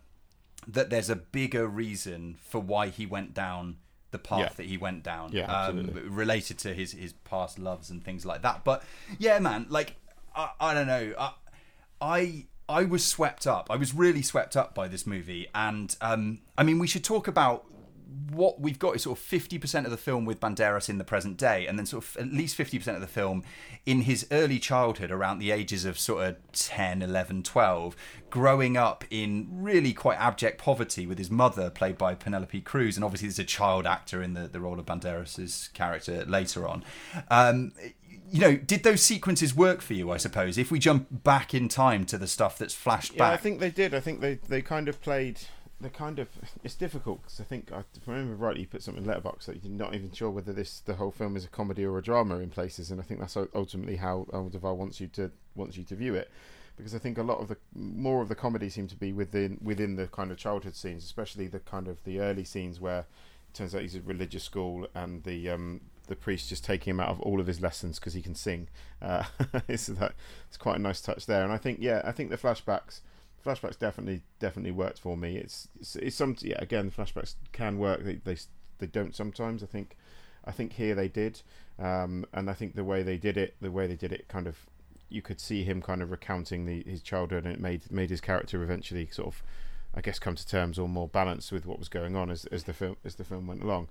that 0.66 0.90
there's 0.90 1.08
a 1.08 1.16
bigger 1.16 1.66
reason 1.66 2.36
for 2.38 2.60
why 2.60 2.88
he 2.88 3.06
went 3.06 3.32
down 3.32 3.76
the 4.10 4.18
path 4.18 4.38
yeah. 4.38 4.48
that 4.56 4.66
he 4.66 4.76
went 4.76 5.02
down 5.02 5.30
yeah, 5.32 5.44
um, 5.44 5.90
related 6.08 6.58
to 6.58 6.72
his 6.72 6.92
his 6.92 7.12
past 7.12 7.58
loves 7.58 7.90
and 7.90 8.04
things 8.04 8.24
like 8.24 8.42
that 8.42 8.64
but 8.64 8.82
yeah 9.18 9.38
man 9.38 9.66
like 9.68 9.96
i, 10.34 10.50
I 10.60 10.74
don't 10.74 10.86
know 10.86 11.12
I, 11.18 11.32
I 12.00 12.44
I 12.68 12.84
was 12.84 13.02
swept 13.02 13.46
up. 13.46 13.68
I 13.70 13.76
was 13.76 13.94
really 13.94 14.20
swept 14.20 14.54
up 14.54 14.74
by 14.74 14.88
this 14.88 15.06
movie, 15.06 15.46
and 15.54 15.96
um, 16.02 16.40
I 16.58 16.64
mean, 16.64 16.78
we 16.78 16.86
should 16.86 17.02
talk 17.02 17.26
about 17.26 17.64
what 18.30 18.60
we've 18.60 18.78
got 18.78 18.96
is 18.96 19.02
sort 19.02 19.18
of 19.18 19.24
50% 19.24 19.84
of 19.84 19.90
the 19.90 19.96
film 19.96 20.24
with 20.24 20.40
Banderas 20.40 20.88
in 20.88 20.98
the 20.98 21.04
present 21.04 21.36
day, 21.36 21.66
and 21.66 21.78
then 21.78 21.84
sort 21.84 22.04
of 22.04 22.16
at 22.16 22.32
least 22.32 22.56
50% 22.56 22.94
of 22.94 23.00
the 23.00 23.06
film 23.06 23.42
in 23.84 24.02
his 24.02 24.26
early 24.30 24.58
childhood, 24.58 25.10
around 25.10 25.38
the 25.38 25.50
ages 25.50 25.84
of 25.84 25.98
sort 25.98 26.24
of 26.24 26.36
10, 26.52 27.02
11, 27.02 27.42
12, 27.42 27.96
growing 28.30 28.76
up 28.76 29.04
in 29.10 29.48
really 29.50 29.92
quite 29.92 30.18
abject 30.18 30.58
poverty 30.58 31.06
with 31.06 31.18
his 31.18 31.30
mother, 31.30 31.68
played 31.68 31.98
by 31.98 32.14
Penelope 32.14 32.60
Cruz. 32.62 32.96
And 32.96 33.04
obviously, 33.04 33.28
there's 33.28 33.38
a 33.38 33.44
child 33.44 33.86
actor 33.86 34.22
in 34.22 34.34
the, 34.34 34.48
the 34.48 34.60
role 34.60 34.78
of 34.78 34.86
Banderas' 34.86 35.72
character 35.74 36.24
later 36.24 36.66
on. 36.66 36.84
Um, 37.30 37.72
you 38.30 38.40
know, 38.40 38.56
did 38.56 38.82
those 38.82 39.02
sequences 39.02 39.54
work 39.54 39.80
for 39.80 39.94
you? 39.94 40.10
I 40.10 40.16
suppose 40.16 40.58
if 40.58 40.70
we 40.70 40.78
jump 40.78 41.06
back 41.10 41.54
in 41.54 41.68
time 41.68 42.04
to 42.06 42.18
the 42.18 42.26
stuff 42.26 42.58
that's 42.58 42.74
flashed 42.74 43.12
yeah, 43.14 43.18
back. 43.18 43.32
I 43.32 43.36
think 43.36 43.60
they 43.60 43.70
did. 43.70 43.94
I 43.94 44.00
think 44.00 44.20
they 44.20 44.34
they 44.34 44.60
kind 44.60 44.88
of 44.88 45.00
played 45.00 45.40
the 45.80 45.90
kind 45.90 46.18
of 46.18 46.28
it's 46.64 46.74
difficult 46.74 47.22
because 47.22 47.40
I 47.40 47.44
think 47.44 47.70
I, 47.72 47.84
remember 48.06 48.34
rightly, 48.34 48.62
you 48.62 48.66
put 48.66 48.82
something 48.82 49.04
in 49.04 49.10
Letterboxd 49.10 49.44
that 49.46 49.62
you're 49.62 49.72
not 49.72 49.94
even 49.94 50.10
sure 50.10 50.30
whether 50.30 50.52
this 50.52 50.80
the 50.80 50.94
whole 50.94 51.12
film 51.12 51.36
is 51.36 51.44
a 51.44 51.48
comedy 51.48 51.84
or 51.84 51.98
a 51.98 52.02
drama 52.02 52.38
in 52.38 52.50
places, 52.50 52.90
and 52.90 53.00
I 53.00 53.04
think 53.04 53.20
that's 53.20 53.36
ultimately 53.36 53.96
how 53.96 54.26
Almodovar 54.32 54.76
wants 54.76 55.00
you 55.00 55.06
to 55.08 55.30
wants 55.54 55.76
you 55.76 55.84
to 55.84 55.94
view 55.94 56.14
it, 56.14 56.30
because 56.76 56.94
I 56.94 56.98
think 56.98 57.16
a 57.16 57.22
lot 57.22 57.38
of 57.38 57.48
the 57.48 57.56
more 57.74 58.22
of 58.22 58.28
the 58.28 58.34
comedy 58.34 58.68
seems 58.68 58.90
to 58.90 58.96
be 58.96 59.12
within 59.12 59.58
within 59.62 59.94
the 59.94 60.08
kind 60.08 60.32
of 60.32 60.36
childhood 60.36 60.74
scenes, 60.74 61.04
especially 61.04 61.46
the 61.46 61.60
kind 61.60 61.86
of 61.86 62.02
the 62.04 62.20
early 62.20 62.44
scenes 62.44 62.80
where 62.80 63.00
it 63.00 63.54
turns 63.54 63.74
out 63.74 63.82
he's 63.82 63.94
at 63.94 64.04
religious 64.04 64.42
school 64.42 64.88
and 64.94 65.22
the 65.22 65.48
um, 65.48 65.80
the 66.08 66.16
priest 66.16 66.48
just 66.48 66.64
taking 66.64 66.92
him 66.92 67.00
out 67.00 67.10
of 67.10 67.20
all 67.20 67.38
of 67.38 67.46
his 67.46 67.60
lessons 67.60 68.00
because 68.00 68.14
he 68.14 68.22
can 68.22 68.34
sing. 68.34 68.68
Uh, 69.00 69.24
it's 69.68 69.86
that 69.86 70.14
it's 70.48 70.56
quite 70.56 70.76
a 70.76 70.82
nice 70.82 71.00
touch 71.00 71.26
there, 71.26 71.44
and 71.44 71.52
I 71.52 71.56
think 71.56 71.78
yeah, 71.80 72.02
I 72.04 72.10
think 72.10 72.30
the 72.30 72.36
flashbacks 72.36 73.00
flashbacks 73.48 73.78
definitely 73.78 74.22
definitely 74.38 74.72
worked 74.72 74.98
for 74.98 75.16
me. 75.16 75.36
It's 75.36 75.68
it's, 75.80 75.96
it's 75.96 76.16
some 76.16 76.36
yeah 76.40 76.56
again 76.58 76.90
flashbacks 76.90 77.34
can 77.52 77.78
work. 77.78 78.04
They, 78.04 78.14
they 78.24 78.36
they 78.78 78.86
don't 78.86 79.14
sometimes. 79.14 79.62
I 79.62 79.66
think 79.66 79.96
I 80.44 80.52
think 80.52 80.74
here 80.74 80.94
they 80.94 81.08
did, 81.08 81.42
um, 81.78 82.26
and 82.32 82.50
I 82.50 82.54
think 82.54 82.74
the 82.74 82.84
way 82.84 83.02
they 83.02 83.16
did 83.16 83.36
it, 83.36 83.56
the 83.60 83.70
way 83.70 83.86
they 83.86 83.96
did 83.96 84.12
it, 84.12 84.28
kind 84.28 84.46
of 84.46 84.66
you 85.08 85.22
could 85.22 85.40
see 85.40 85.64
him 85.64 85.80
kind 85.80 86.02
of 86.02 86.10
recounting 86.10 86.66
the, 86.66 86.82
his 86.86 87.02
childhood, 87.02 87.44
and 87.44 87.54
it 87.54 87.60
made 87.60 87.90
made 87.90 88.10
his 88.10 88.20
character 88.20 88.62
eventually 88.62 89.08
sort 89.10 89.28
of. 89.28 89.42
I 89.94 90.02
guess 90.02 90.18
come 90.18 90.34
to 90.34 90.46
terms 90.46 90.78
or 90.78 90.86
more 90.86 91.08
balanced 91.08 91.50
with 91.50 91.64
what 91.64 91.78
was 91.78 91.88
going 91.88 92.14
on 92.14 92.30
as, 92.30 92.44
as 92.52 92.64
the 92.64 92.74
film 92.74 92.98
as 93.06 93.14
the 93.14 93.24
film 93.24 93.46
went 93.46 93.62
along, 93.62 93.88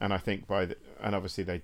and 0.00 0.14
I 0.14 0.18
think 0.18 0.46
by 0.46 0.64
the 0.64 0.76
and 1.02 1.12
obviously 1.14 1.42
they 1.42 1.62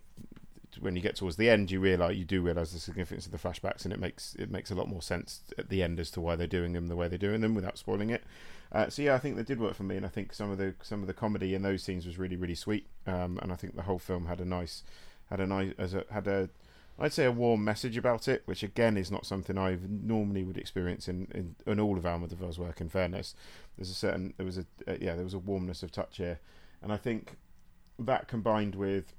when 0.81 0.97
you 0.97 1.03
get 1.03 1.17
towards 1.17 1.37
the 1.37 1.49
end, 1.49 1.71
you 1.71 1.81
realize 1.81 2.17
you 2.17 2.25
do 2.25 2.43
realize 2.43 2.73
the 2.73 2.79
significance 2.79 3.27
of 3.27 3.33
the 3.33 3.39
flashbacks, 3.39 3.85
and 3.85 3.93
it 3.93 4.01
makes 4.01 4.35
it 4.37 4.51
makes 4.51 4.71
a 4.71 4.75
lot 4.75 4.89
more 4.89 5.03
sense 5.03 5.43
at 5.59 5.69
the 5.69 5.83
end 5.83 6.01
as 6.01 6.11
to 6.13 6.21
why 6.21 6.37
they're 6.37 6.47
doing 6.47 6.73
them 6.73 6.89
the 6.89 6.97
way 6.97 7.09
they're 7.09 7.19
doing 7.19 7.41
them 7.41 7.55
without 7.55 7.79
spoiling 7.79 8.11
it. 8.11 8.25
Uh, 8.73 8.89
so 8.89 9.03
yeah, 9.03 9.15
I 9.15 9.19
think 9.19 9.37
that 9.37 9.47
did 9.47 9.61
work 9.61 9.75
for 9.75 9.85
me, 9.85 9.97
and 9.97 10.05
I 10.05 10.09
think 10.09 10.33
some 10.33 10.51
of 10.51 10.59
the 10.59 10.75
some 10.83 11.01
of 11.01 11.07
the 11.07 11.15
comedy 11.15 11.55
in 11.55 11.63
those 11.63 11.83
scenes 11.83 12.07
was 12.07 12.19
really 12.19 12.37
really 12.37 12.55
sweet, 12.55 12.87
um, 13.07 13.39
and 13.43 13.53
I 13.53 13.57
think 13.57 13.77
the 13.77 13.83
whole 13.83 13.99
film 13.99 14.27
had 14.27 14.41
a 14.41 14.45
nice 14.45 14.83
had 15.31 15.41
a 15.41 15.47
nice 15.47 15.73
as 15.79 15.95
a 15.95 16.05
had 16.11 16.27
a 16.27 16.49
I'd 16.99 17.13
say 17.13 17.27
a 17.27 17.33
warm 17.33 17.63
message 17.63 17.97
about 17.97 18.27
it, 18.27 18.43
which 18.47 18.63
again 18.63 18.97
is 18.97 19.11
not 19.11 19.27
something 19.27 19.59
I 19.59 19.79
normally 19.87 20.43
would 20.45 20.57
experience 20.57 21.09
in, 21.09 21.29
in, 21.35 21.55
in 21.71 21.79
all 21.79 21.99
of 21.99 22.05
Almodovar's 22.05 22.59
work. 22.59 22.81
In 22.81 22.89
fairness, 22.89 23.35
there's 23.77 23.91
a 23.91 23.95
certain 23.95 24.33
there 24.37 24.47
was 24.47 24.59
a 24.59 24.65
uh, 24.89 24.97
yeah 25.01 25.15
there 25.15 25.25
was 25.25 25.35
a 25.35 25.39
warmness 25.39 25.83
of 25.83 25.93
touch 25.93 26.17
here, 26.17 26.41
and 26.83 26.93
I 26.93 26.97
think 26.97 27.37
that 27.99 28.29
combined 28.29 28.75
with 28.75 29.15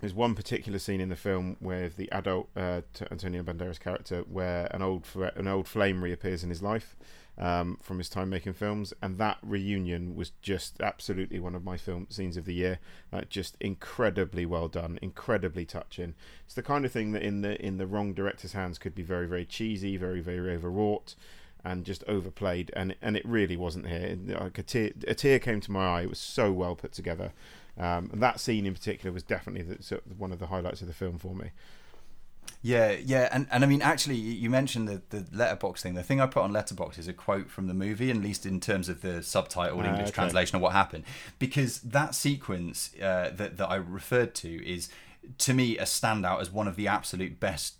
there's 0.00 0.14
one 0.14 0.34
particular 0.34 0.78
scene 0.78 1.00
in 1.00 1.08
the 1.08 1.16
film 1.16 1.56
with 1.60 1.96
the 1.96 2.10
adult 2.12 2.48
uh, 2.54 2.82
Antonio 3.10 3.42
Banderas 3.42 3.80
character 3.80 4.20
where 4.28 4.66
an 4.72 4.82
old 4.82 5.06
an 5.34 5.48
old 5.48 5.66
flame 5.66 6.02
reappears 6.02 6.44
in 6.44 6.50
his 6.50 6.62
life 6.62 6.96
um, 7.38 7.78
from 7.82 7.98
his 7.98 8.08
time 8.08 8.30
making 8.30 8.54
films, 8.54 8.92
and 9.02 9.18
that 9.18 9.38
reunion 9.42 10.14
was 10.14 10.32
just 10.42 10.80
absolutely 10.80 11.38
one 11.38 11.54
of 11.54 11.64
my 11.64 11.76
film 11.76 12.06
scenes 12.10 12.36
of 12.36 12.44
the 12.44 12.54
year. 12.54 12.78
Uh, 13.12 13.22
just 13.28 13.56
incredibly 13.60 14.46
well 14.46 14.68
done, 14.68 14.98
incredibly 15.02 15.64
touching. 15.64 16.14
It's 16.44 16.54
the 16.54 16.62
kind 16.62 16.84
of 16.84 16.92
thing 16.92 17.12
that 17.12 17.22
in 17.22 17.42
the 17.42 17.60
in 17.64 17.78
the 17.78 17.86
wrong 17.86 18.12
director's 18.12 18.52
hands 18.52 18.78
could 18.78 18.94
be 18.94 19.02
very 19.02 19.26
very 19.26 19.44
cheesy, 19.44 19.96
very 19.96 20.20
very 20.20 20.54
overwrought. 20.54 21.14
And 21.64 21.84
just 21.84 22.04
overplayed, 22.06 22.70
and 22.76 22.94
and 23.02 23.16
it 23.16 23.26
really 23.26 23.56
wasn't 23.56 23.88
here. 23.88 24.16
Like 24.24 24.56
a 24.56 24.62
tear, 24.62 24.92
a 25.08 25.16
tear 25.16 25.40
came 25.40 25.60
to 25.62 25.72
my 25.72 25.84
eye. 25.84 26.02
It 26.02 26.10
was 26.10 26.20
so 26.20 26.52
well 26.52 26.76
put 26.76 26.92
together. 26.92 27.32
Um, 27.78 28.10
and 28.12 28.22
that 28.22 28.40
scene 28.40 28.64
in 28.66 28.72
particular 28.72 29.12
was 29.12 29.22
definitely 29.22 29.62
the, 29.62 30.00
one 30.16 30.32
of 30.32 30.38
the 30.38 30.46
highlights 30.46 30.80
of 30.80 30.86
the 30.86 30.94
film 30.94 31.18
for 31.18 31.34
me. 31.34 31.50
Yeah, 32.62 32.92
yeah, 32.92 33.28
and, 33.30 33.46
and 33.50 33.62
I 33.64 33.66
mean, 33.66 33.82
actually, 33.82 34.16
you 34.16 34.50
mentioned 34.50 34.88
the 34.88 35.02
the 35.10 35.24
Letterboxd 35.24 35.80
thing. 35.80 35.94
The 35.94 36.02
thing 36.02 36.20
I 36.20 36.26
put 36.26 36.42
on 36.42 36.52
Letterboxd 36.52 36.98
is 36.98 37.06
a 37.06 37.12
quote 37.12 37.50
from 37.50 37.66
the 37.66 37.74
movie, 37.74 38.10
at 38.10 38.16
least 38.16 38.46
in 38.46 38.60
terms 38.60 38.88
of 38.88 39.02
the 39.02 39.22
subtitle 39.22 39.80
uh, 39.80 39.84
English 39.84 40.08
okay. 40.08 40.12
translation 40.12 40.56
of 40.56 40.62
what 40.62 40.72
happened, 40.72 41.04
because 41.38 41.80
that 41.80 42.14
sequence 42.14 42.92
uh, 42.96 43.30
that 43.34 43.56
that 43.58 43.68
I 43.68 43.76
referred 43.76 44.34
to 44.36 44.66
is 44.66 44.88
to 45.38 45.54
me 45.54 45.76
a 45.78 45.84
standout 45.84 46.40
as 46.40 46.50
one 46.50 46.66
of 46.66 46.76
the 46.76 46.88
absolute 46.88 47.38
best 47.38 47.74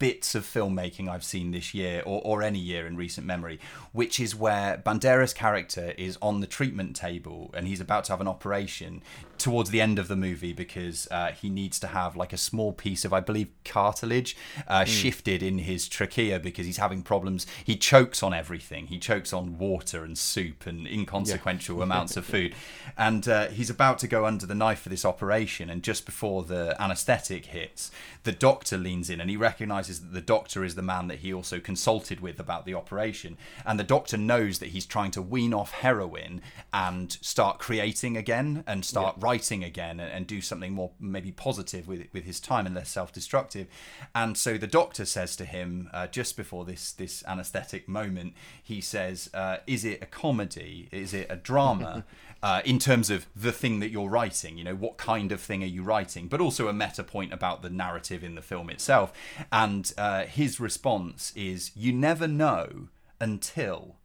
bits 0.00 0.34
of 0.34 0.44
filmmaking 0.44 1.08
I've 1.08 1.22
seen 1.22 1.50
this 1.50 1.74
year 1.74 2.02
or, 2.06 2.22
or 2.24 2.42
any 2.42 2.58
year 2.58 2.86
in 2.86 2.96
recent 2.96 3.26
memory, 3.26 3.60
which 3.92 4.18
is 4.18 4.34
where 4.34 4.78
Banderas' 4.78 5.34
character 5.34 5.92
is 5.98 6.16
on 6.22 6.40
the 6.40 6.46
treatment 6.46 6.96
table 6.96 7.50
and 7.52 7.68
he's 7.68 7.80
about 7.80 8.04
to 8.04 8.12
have 8.12 8.20
an 8.20 8.26
operation 8.26 9.02
towards 9.40 9.70
the 9.70 9.80
end 9.80 9.98
of 9.98 10.06
the 10.06 10.16
movie 10.16 10.52
because 10.52 11.08
uh, 11.10 11.32
he 11.32 11.48
needs 11.48 11.80
to 11.80 11.88
have 11.88 12.16
like 12.16 12.32
a 12.32 12.36
small 12.36 12.72
piece 12.72 13.04
of, 13.04 13.12
I 13.12 13.20
believe, 13.20 13.48
cartilage 13.64 14.36
uh, 14.68 14.84
shifted 14.84 15.42
in 15.42 15.58
his 15.60 15.88
trachea 15.88 16.38
because 16.38 16.66
he's 16.66 16.76
having 16.76 17.02
problems. 17.02 17.46
He 17.64 17.76
chokes 17.76 18.22
on 18.22 18.34
everything. 18.34 18.86
He 18.86 18.98
chokes 18.98 19.32
on 19.32 19.58
water 19.58 20.04
and 20.04 20.16
soup 20.16 20.66
and 20.66 20.86
inconsequential 20.86 21.82
amounts 21.90 22.16
of 22.16 22.26
food. 22.26 22.54
And 22.96 23.26
uh, 23.26 23.48
he's 23.48 23.70
about 23.70 23.98
to 24.00 24.06
go 24.06 24.26
under 24.26 24.46
the 24.46 24.54
knife 24.54 24.80
for 24.80 24.90
this 24.90 25.04
operation. 25.04 25.70
And 25.70 25.82
just 25.82 26.04
before 26.04 26.42
the 26.42 26.80
anesthetic 26.80 27.46
hits, 27.46 27.90
the 28.24 28.32
doctor 28.32 28.76
leans 28.76 29.08
in 29.08 29.20
and 29.20 29.30
he 29.30 29.36
recognizes 29.36 30.00
that 30.00 30.12
the 30.12 30.20
doctor 30.20 30.62
is 30.64 30.74
the 30.74 30.82
man 30.82 31.08
that 31.08 31.20
he 31.20 31.32
also 31.32 31.58
consulted 31.58 32.20
with 32.20 32.38
about 32.38 32.66
the 32.66 32.74
operation. 32.74 33.38
And 33.64 33.80
the 33.80 33.84
doctor 33.84 34.18
knows 34.18 34.58
that 34.58 34.68
he's 34.68 34.86
trying 34.86 35.12
to 35.12 35.22
wean 35.22 35.54
off 35.54 35.72
heroin 35.72 36.42
and 36.72 37.10
start 37.22 37.58
creating 37.58 38.16
again 38.16 38.64
and 38.66 38.84
start 38.84 39.16
writing 39.18 39.29
again 39.38 40.00
and, 40.00 40.12
and 40.12 40.26
do 40.26 40.40
something 40.40 40.72
more 40.72 40.90
maybe 40.98 41.32
positive 41.32 41.86
with 41.86 42.06
with 42.12 42.24
his 42.24 42.40
time 42.40 42.66
and 42.66 42.74
less 42.74 42.90
self-destructive. 42.90 43.66
And 44.14 44.36
so 44.36 44.58
the 44.58 44.66
doctor 44.66 45.04
says 45.04 45.36
to 45.36 45.44
him 45.44 45.88
uh, 45.92 46.06
just 46.06 46.36
before 46.36 46.64
this 46.64 46.92
this 46.92 47.24
anesthetic 47.26 47.88
moment, 47.88 48.34
he 48.62 48.80
says, 48.80 49.30
uh, 49.34 49.58
"Is 49.66 49.84
it 49.84 50.02
a 50.02 50.06
comedy? 50.06 50.88
Is 50.92 51.14
it 51.14 51.26
a 51.30 51.36
drama?" 51.36 52.04
Uh, 52.42 52.62
in 52.64 52.78
terms 52.78 53.10
of 53.10 53.26
the 53.36 53.52
thing 53.52 53.80
that 53.80 53.90
you're 53.90 54.08
writing, 54.08 54.56
you 54.56 54.64
know, 54.64 54.74
what 54.74 54.96
kind 54.96 55.30
of 55.30 55.42
thing 55.42 55.62
are 55.62 55.66
you 55.66 55.82
writing, 55.82 56.26
but 56.26 56.40
also 56.40 56.68
a 56.68 56.72
meta 56.72 57.04
point 57.04 57.34
about 57.34 57.60
the 57.60 57.68
narrative 57.68 58.24
in 58.24 58.34
the 58.34 58.40
film 58.40 58.70
itself. 58.70 59.12
And 59.52 59.92
uh, 59.98 60.24
his 60.24 60.58
response 60.58 61.34
is, 61.36 61.70
You 61.76 61.92
never 61.92 62.26
know 62.26 62.88
until. 63.20 63.96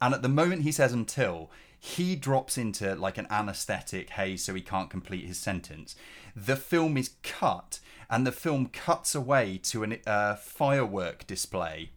And 0.00 0.14
at 0.14 0.22
the 0.22 0.30
moment 0.30 0.62
he 0.62 0.72
says 0.72 0.94
until, 0.94 1.50
he 1.84 2.16
drops 2.16 2.56
into 2.56 2.94
like 2.94 3.18
an 3.18 3.26
anesthetic 3.28 4.08
haze 4.08 4.42
so 4.42 4.54
he 4.54 4.62
can't 4.62 4.88
complete 4.88 5.26
his 5.26 5.36
sentence. 5.36 5.94
The 6.34 6.56
film 6.56 6.96
is 6.96 7.10
cut, 7.22 7.78
and 8.08 8.26
the 8.26 8.32
film 8.32 8.68
cuts 8.68 9.14
away 9.14 9.60
to 9.64 9.84
a 9.84 10.10
uh, 10.10 10.36
firework 10.36 11.26
display 11.26 11.90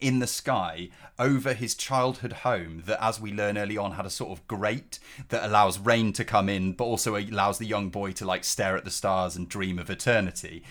in 0.00 0.20
the 0.20 0.26
sky 0.26 0.88
over 1.18 1.52
his 1.52 1.74
childhood 1.74 2.32
home 2.32 2.84
that 2.86 3.04
as 3.04 3.20
we 3.20 3.30
learn 3.30 3.58
early 3.58 3.76
on 3.76 3.92
had 3.92 4.06
a 4.06 4.10
sort 4.10 4.30
of 4.30 4.48
grate 4.48 4.98
that 5.28 5.44
allows 5.44 5.78
rain 5.78 6.14
to 6.14 6.24
come 6.24 6.48
in 6.48 6.72
but 6.72 6.84
also 6.84 7.14
allows 7.16 7.58
the 7.58 7.66
young 7.66 7.90
boy 7.90 8.12
to 8.12 8.24
like 8.24 8.44
stare 8.44 8.76
at 8.76 8.84
the 8.84 8.90
stars 8.90 9.36
and 9.36 9.50
dream 9.50 9.78
of 9.78 9.90
eternity 9.90 10.62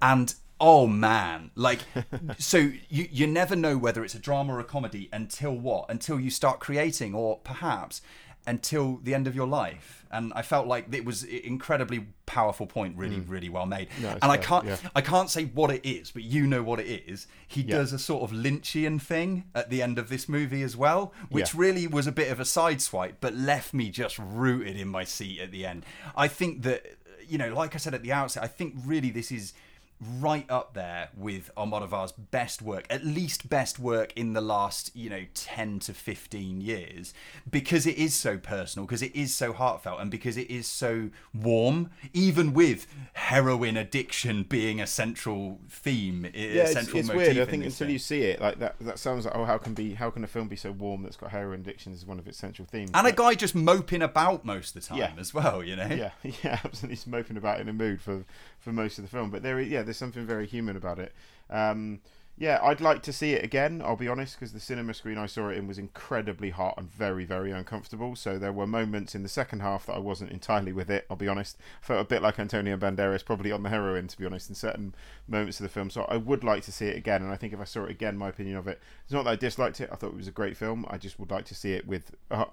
and 0.00 0.34
oh 0.60 0.86
man. 0.86 1.50
Like 1.54 1.80
so 2.38 2.58
you 2.88 3.08
you 3.10 3.26
never 3.26 3.56
know 3.56 3.76
whether 3.78 4.04
it's 4.04 4.14
a 4.14 4.18
drama 4.18 4.54
or 4.54 4.60
a 4.60 4.64
comedy 4.64 5.08
until 5.12 5.52
what? 5.52 5.86
Until 5.88 6.18
you 6.20 6.30
start 6.30 6.60
creating 6.60 7.14
or 7.14 7.38
perhaps 7.38 8.00
until 8.48 9.00
the 9.02 9.12
end 9.12 9.26
of 9.26 9.34
your 9.34 9.46
life. 9.46 10.04
And 10.12 10.32
i 10.34 10.42
felt 10.42 10.68
like 10.68 10.86
it 10.94 11.04
was 11.04 11.24
incredibly 11.24 12.06
powerful 12.26 12.66
point 12.66 12.96
really 12.96 13.16
hmm. 13.16 13.30
really 13.30 13.48
well 13.48 13.66
made. 13.66 13.88
No, 14.00 14.10
and 14.10 14.24
i 14.24 14.36
can't 14.36 14.64
yeah. 14.64 14.76
i 14.94 15.00
can't 15.00 15.28
say 15.28 15.46
what 15.46 15.70
it 15.70 15.84
is 15.84 16.12
but 16.12 16.22
you 16.22 16.46
know 16.46 16.62
what 16.62 16.78
it 16.78 16.86
is. 17.06 17.26
He 17.46 17.62
Yeah. 17.62 17.78
does 17.78 17.92
a 17.92 17.98
sort 17.98 18.22
of 18.22 18.36
lynchian 18.36 19.00
thing 19.02 19.44
at 19.54 19.68
the 19.68 19.82
end 19.82 19.98
of 19.98 20.08
this 20.08 20.28
movie 20.28 20.62
as 20.62 20.76
well 20.76 21.12
which 21.28 21.54
Yeah. 21.54 21.60
really 21.60 21.86
was 21.88 22.06
a 22.06 22.12
bit 22.12 22.30
of 22.30 22.38
a 22.38 22.44
sideswipe 22.44 23.14
but 23.20 23.34
left 23.34 23.74
me 23.74 23.90
just 23.90 24.16
rooted 24.18 24.76
in 24.76 24.88
my 24.88 25.04
seat 25.04 25.40
at 25.40 25.50
the 25.50 25.66
end. 25.66 25.84
I 26.16 26.28
think 26.28 26.62
that 26.62 26.86
you 27.28 27.38
know 27.38 27.52
like 27.52 27.74
i 27.74 27.78
said 27.78 27.92
at 27.92 28.02
the 28.04 28.12
outset 28.12 28.42
i 28.42 28.46
think 28.46 28.74
really 28.84 29.10
this 29.10 29.32
is 29.32 29.52
right 30.00 30.44
up 30.50 30.74
there 30.74 31.08
with 31.16 31.50
Almodovar's 31.56 32.12
best 32.12 32.60
work, 32.60 32.86
at 32.90 33.04
least 33.04 33.48
best 33.48 33.78
work 33.78 34.12
in 34.14 34.34
the 34.34 34.40
last, 34.40 34.94
you 34.94 35.08
know, 35.08 35.24
10 35.34 35.78
to 35.80 35.94
15 35.94 36.60
years, 36.60 37.14
because 37.50 37.86
it 37.86 37.96
is 37.96 38.14
so 38.14 38.36
personal, 38.36 38.86
because 38.86 39.02
it 39.02 39.14
is 39.16 39.34
so 39.34 39.52
heartfelt, 39.52 40.00
and 40.00 40.10
because 40.10 40.36
it 40.36 40.50
is 40.50 40.66
so 40.66 41.10
warm, 41.34 41.90
even 42.12 42.52
with 42.52 42.86
heroin 43.14 43.76
addiction 43.76 44.42
being 44.42 44.80
a 44.80 44.86
central 44.86 45.60
theme, 45.70 46.26
a 46.26 46.28
yeah, 46.28 46.62
it's, 46.64 46.72
central 46.72 46.98
it's 47.00 47.08
weird. 47.08 47.38
I 47.38 47.44
think 47.46 47.64
until 47.64 47.86
thing. 47.86 47.90
you 47.90 47.98
see 47.98 48.22
it, 48.22 48.40
like 48.40 48.58
that, 48.58 48.76
that 48.80 48.98
sounds 48.98 49.24
like 49.24 49.34
oh, 49.34 49.44
how 49.44 49.58
can 49.58 49.72
be 49.74 49.94
how 49.94 50.10
can 50.10 50.24
a 50.24 50.26
film 50.26 50.48
be 50.48 50.56
so 50.56 50.72
warm 50.72 51.02
that's 51.02 51.16
got 51.16 51.30
heroin 51.30 51.60
addiction 51.60 51.92
as 51.92 52.04
one 52.04 52.18
of 52.18 52.28
its 52.28 52.36
central 52.38 52.66
themes? 52.66 52.90
And 52.92 53.06
a 53.06 53.12
guy 53.12 53.34
just 53.34 53.54
moping 53.54 54.02
about 54.02 54.44
most 54.44 54.76
of 54.76 54.82
the 54.82 54.88
time 54.88 54.98
Yeah. 54.98 55.12
as 55.18 55.32
well, 55.32 55.64
you 55.64 55.76
know? 55.76 55.86
yeah, 55.86 56.10
yeah, 56.44 56.60
absolutely 56.64 56.98
moping 57.10 57.36
about 57.36 57.60
in 57.60 57.68
a 57.68 57.72
mood 57.72 58.00
for 58.02 58.24
for 58.58 58.72
most 58.72 58.98
of 58.98 59.04
the 59.04 59.10
film. 59.10 59.30
But 59.30 59.42
there, 59.42 59.60
yeah, 59.60 59.82
there's 59.86 59.96
something 59.96 60.26
very 60.26 60.46
human 60.46 60.76
about 60.76 60.98
it. 60.98 61.14
Um, 61.48 62.00
yeah, 62.38 62.58
I'd 62.62 62.82
like 62.82 63.02
to 63.04 63.14
see 63.14 63.32
it 63.32 63.42
again. 63.42 63.80
I'll 63.82 63.96
be 63.96 64.08
honest, 64.08 64.34
because 64.34 64.52
the 64.52 64.60
cinema 64.60 64.92
screen 64.92 65.16
I 65.16 65.24
saw 65.24 65.48
it 65.48 65.56
in 65.56 65.66
was 65.66 65.78
incredibly 65.78 66.50
hot 66.50 66.74
and 66.76 66.90
very, 66.90 67.24
very 67.24 67.50
uncomfortable. 67.50 68.14
So 68.14 68.38
there 68.38 68.52
were 68.52 68.66
moments 68.66 69.14
in 69.14 69.22
the 69.22 69.28
second 69.28 69.60
half 69.60 69.86
that 69.86 69.94
I 69.94 70.00
wasn't 70.00 70.32
entirely 70.32 70.72
with 70.72 70.90
it. 70.90 71.06
I'll 71.08 71.16
be 71.16 71.28
honest. 71.28 71.56
felt 71.80 72.00
a 72.00 72.04
bit 72.04 72.20
like 72.20 72.38
Antonio 72.38 72.76
Banderas, 72.76 73.24
probably 73.24 73.52
on 73.52 73.62
the 73.62 73.70
heroin, 73.70 74.06
to 74.08 74.18
be 74.18 74.26
honest, 74.26 74.50
in 74.50 74.54
certain 74.54 74.94
moments 75.28 75.58
of 75.60 75.64
the 75.64 75.68
film. 75.68 75.90
So 75.90 76.02
I 76.04 76.16
would 76.16 76.44
like 76.44 76.62
to 76.64 76.72
see 76.72 76.86
it 76.86 76.96
again. 76.96 77.22
And 77.22 77.32
I 77.32 77.36
think 77.36 77.52
if 77.52 77.60
I 77.60 77.64
saw 77.64 77.84
it 77.84 77.90
again, 77.90 78.16
my 78.16 78.28
opinion 78.28 78.56
of 78.56 78.68
it, 78.68 78.80
it's 79.04 79.12
not 79.12 79.24
that 79.24 79.30
I 79.30 79.36
disliked 79.36 79.80
it. 79.80 79.88
I 79.92 79.96
thought 79.96 80.08
it 80.08 80.16
was 80.16 80.28
a 80.28 80.32
great 80.32 80.56
film. 80.56 80.86
I 80.88 80.98
just 80.98 81.18
would 81.18 81.30
like 81.30 81.44
to 81.46 81.54
see 81.54 81.72
it 81.72 81.86
with 81.86 82.12
uh, 82.30 82.44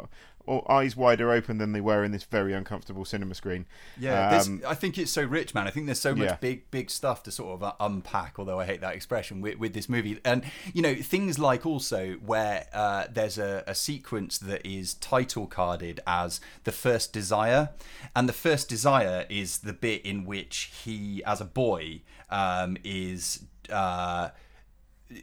eyes 0.68 0.96
wider 0.98 1.32
open 1.32 1.58
than 1.58 1.72
they 1.72 1.82
were 1.82 2.04
in 2.04 2.12
this 2.12 2.24
very 2.24 2.54
uncomfortable 2.54 3.06
cinema 3.06 3.34
screen. 3.36 3.66
Yeah, 3.98 4.40
Um, 4.42 4.62
I 4.68 4.74
think 4.76 4.98
it's 4.98 5.12
so 5.12 5.24
rich, 5.24 5.54
man. 5.54 5.68
I 5.68 5.70
think 5.70 5.86
there's 5.86 6.02
so 6.02 6.16
much 6.16 6.28
Yeah. 6.28 6.36
big, 6.42 6.70
big 6.72 6.90
stuff 6.90 7.24
to 7.24 7.32
sort 7.32 7.54
of 7.56 7.64
uh, 7.64 7.74
unpack. 7.80 8.38
Although 8.40 8.60
I 8.60 8.66
hate 8.66 8.82
that 8.82 8.96
expression 8.96 9.40
with, 9.42 9.58
with 9.58 9.74
this 9.74 9.88
movie, 9.88 10.20
and 10.26 10.44
you 10.74 10.82
know 10.82 10.96
things 10.96 11.40
like 11.40 11.66
also 11.66 12.14
where 12.26 12.68
uh, 12.74 13.06
there's 13.12 13.38
a, 13.38 13.64
a 13.68 13.76
sequence 13.76 14.38
that 14.40 14.66
is 14.66 14.96
title 14.96 15.48
carded 15.48 16.00
as 16.06 16.42
the 16.64 16.72
first 16.72 17.14
desire, 17.14 17.70
and 18.16 18.28
the 18.28 18.34
first 18.34 18.68
desire 18.68 19.26
is 19.30 19.60
the 19.60 19.74
bit 19.74 20.02
in 20.06 20.26
which 20.26 20.72
he, 20.84 21.24
as 21.26 21.40
a 21.40 21.46
boy, 21.46 22.02
um, 22.30 22.78
is. 22.84 23.44
Uh, 23.70 24.30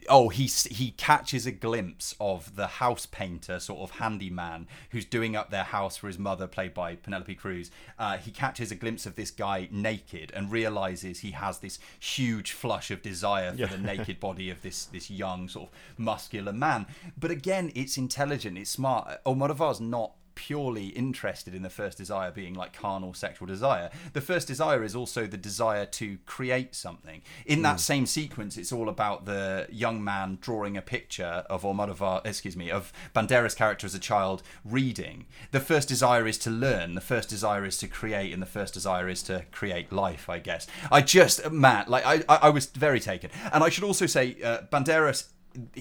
oh 0.07 0.29
he 0.29 0.45
he 0.69 0.91
catches 0.91 1.45
a 1.45 1.51
glimpse 1.51 2.15
of 2.19 2.55
the 2.55 2.67
house 2.67 3.05
painter 3.05 3.59
sort 3.59 3.81
of 3.81 3.97
handyman 3.99 4.65
who's 4.91 5.03
doing 5.03 5.35
up 5.35 5.49
their 5.51 5.65
house 5.65 5.97
for 5.97 6.07
his 6.07 6.17
mother 6.17 6.47
played 6.47 6.73
by 6.73 6.95
penelope 6.95 7.35
cruz 7.35 7.69
uh, 7.99 8.15
he 8.17 8.31
catches 8.31 8.71
a 8.71 8.75
glimpse 8.75 9.05
of 9.05 9.15
this 9.15 9.31
guy 9.31 9.67
naked 9.69 10.31
and 10.33 10.49
realizes 10.49 11.19
he 11.19 11.31
has 11.31 11.59
this 11.59 11.77
huge 11.99 12.53
flush 12.53 12.89
of 12.89 13.01
desire 13.01 13.51
for 13.51 13.57
Yeah. 13.57 13.65
the 13.67 13.77
naked 13.97 14.17
body 14.21 14.49
of 14.49 14.61
this 14.61 14.85
this 14.85 15.09
young 15.11 15.49
sort 15.49 15.69
of 15.69 15.99
muscular 15.99 16.53
man 16.53 16.85
but 17.19 17.29
again 17.29 17.69
it's 17.75 17.97
intelligent 17.97 18.57
it's 18.57 18.69
smart 18.71 19.19
almodovar's 19.25 19.81
not 19.81 20.13
purely 20.35 20.87
interested 20.87 21.53
in 21.53 21.61
the 21.61 21.69
first 21.69 21.97
desire 21.97 22.31
being 22.31 22.53
like 22.53 22.73
carnal 22.73 23.13
sexual 23.13 23.47
desire. 23.47 23.89
The 24.13 24.21
first 24.21 24.47
desire 24.47 24.83
is 24.83 24.95
also 24.95 25.27
the 25.27 25.37
desire 25.37 25.85
to 25.85 26.17
create 26.25 26.75
something. 26.75 27.21
In 27.45 27.61
that 27.63 27.79
same 27.79 28.05
sequence, 28.05 28.57
it's 28.57 28.71
all 28.71 28.89
about 28.89 29.25
the 29.25 29.67
young 29.69 30.03
man 30.03 30.37
drawing 30.41 30.77
a 30.77 30.81
picture 30.81 31.43
of 31.49 31.63
Almodovar, 31.63 32.25
excuse 32.25 32.55
me, 32.55 32.71
of 32.71 32.91
Banderas' 33.15 33.55
character 33.55 33.85
as 33.85 33.95
a 33.95 33.99
child 33.99 34.43
reading. 34.63 35.25
The 35.51 35.59
first 35.59 35.87
desire 35.87 36.27
is 36.27 36.37
to 36.39 36.49
learn. 36.49 36.95
The 36.95 37.01
first 37.01 37.29
desire 37.29 37.65
is 37.65 37.77
to 37.79 37.87
create, 37.87 38.33
and 38.33 38.41
the 38.41 38.47
first 38.47 38.73
desire 38.73 39.09
is 39.09 39.23
to 39.23 39.45
create 39.51 39.91
life. 39.91 40.29
I 40.29 40.39
guess. 40.39 40.67
I 40.91 41.01
just, 41.01 41.51
Matt, 41.51 41.89
like 41.89 42.05
I, 42.05 42.23
I, 42.29 42.35
I 42.43 42.49
was 42.49 42.65
very 42.67 42.99
taken, 42.99 43.29
and 43.51 43.63
I 43.63 43.69
should 43.69 43.83
also 43.83 44.05
say, 44.05 44.37
uh, 44.43 44.61
Banderas 44.71 45.29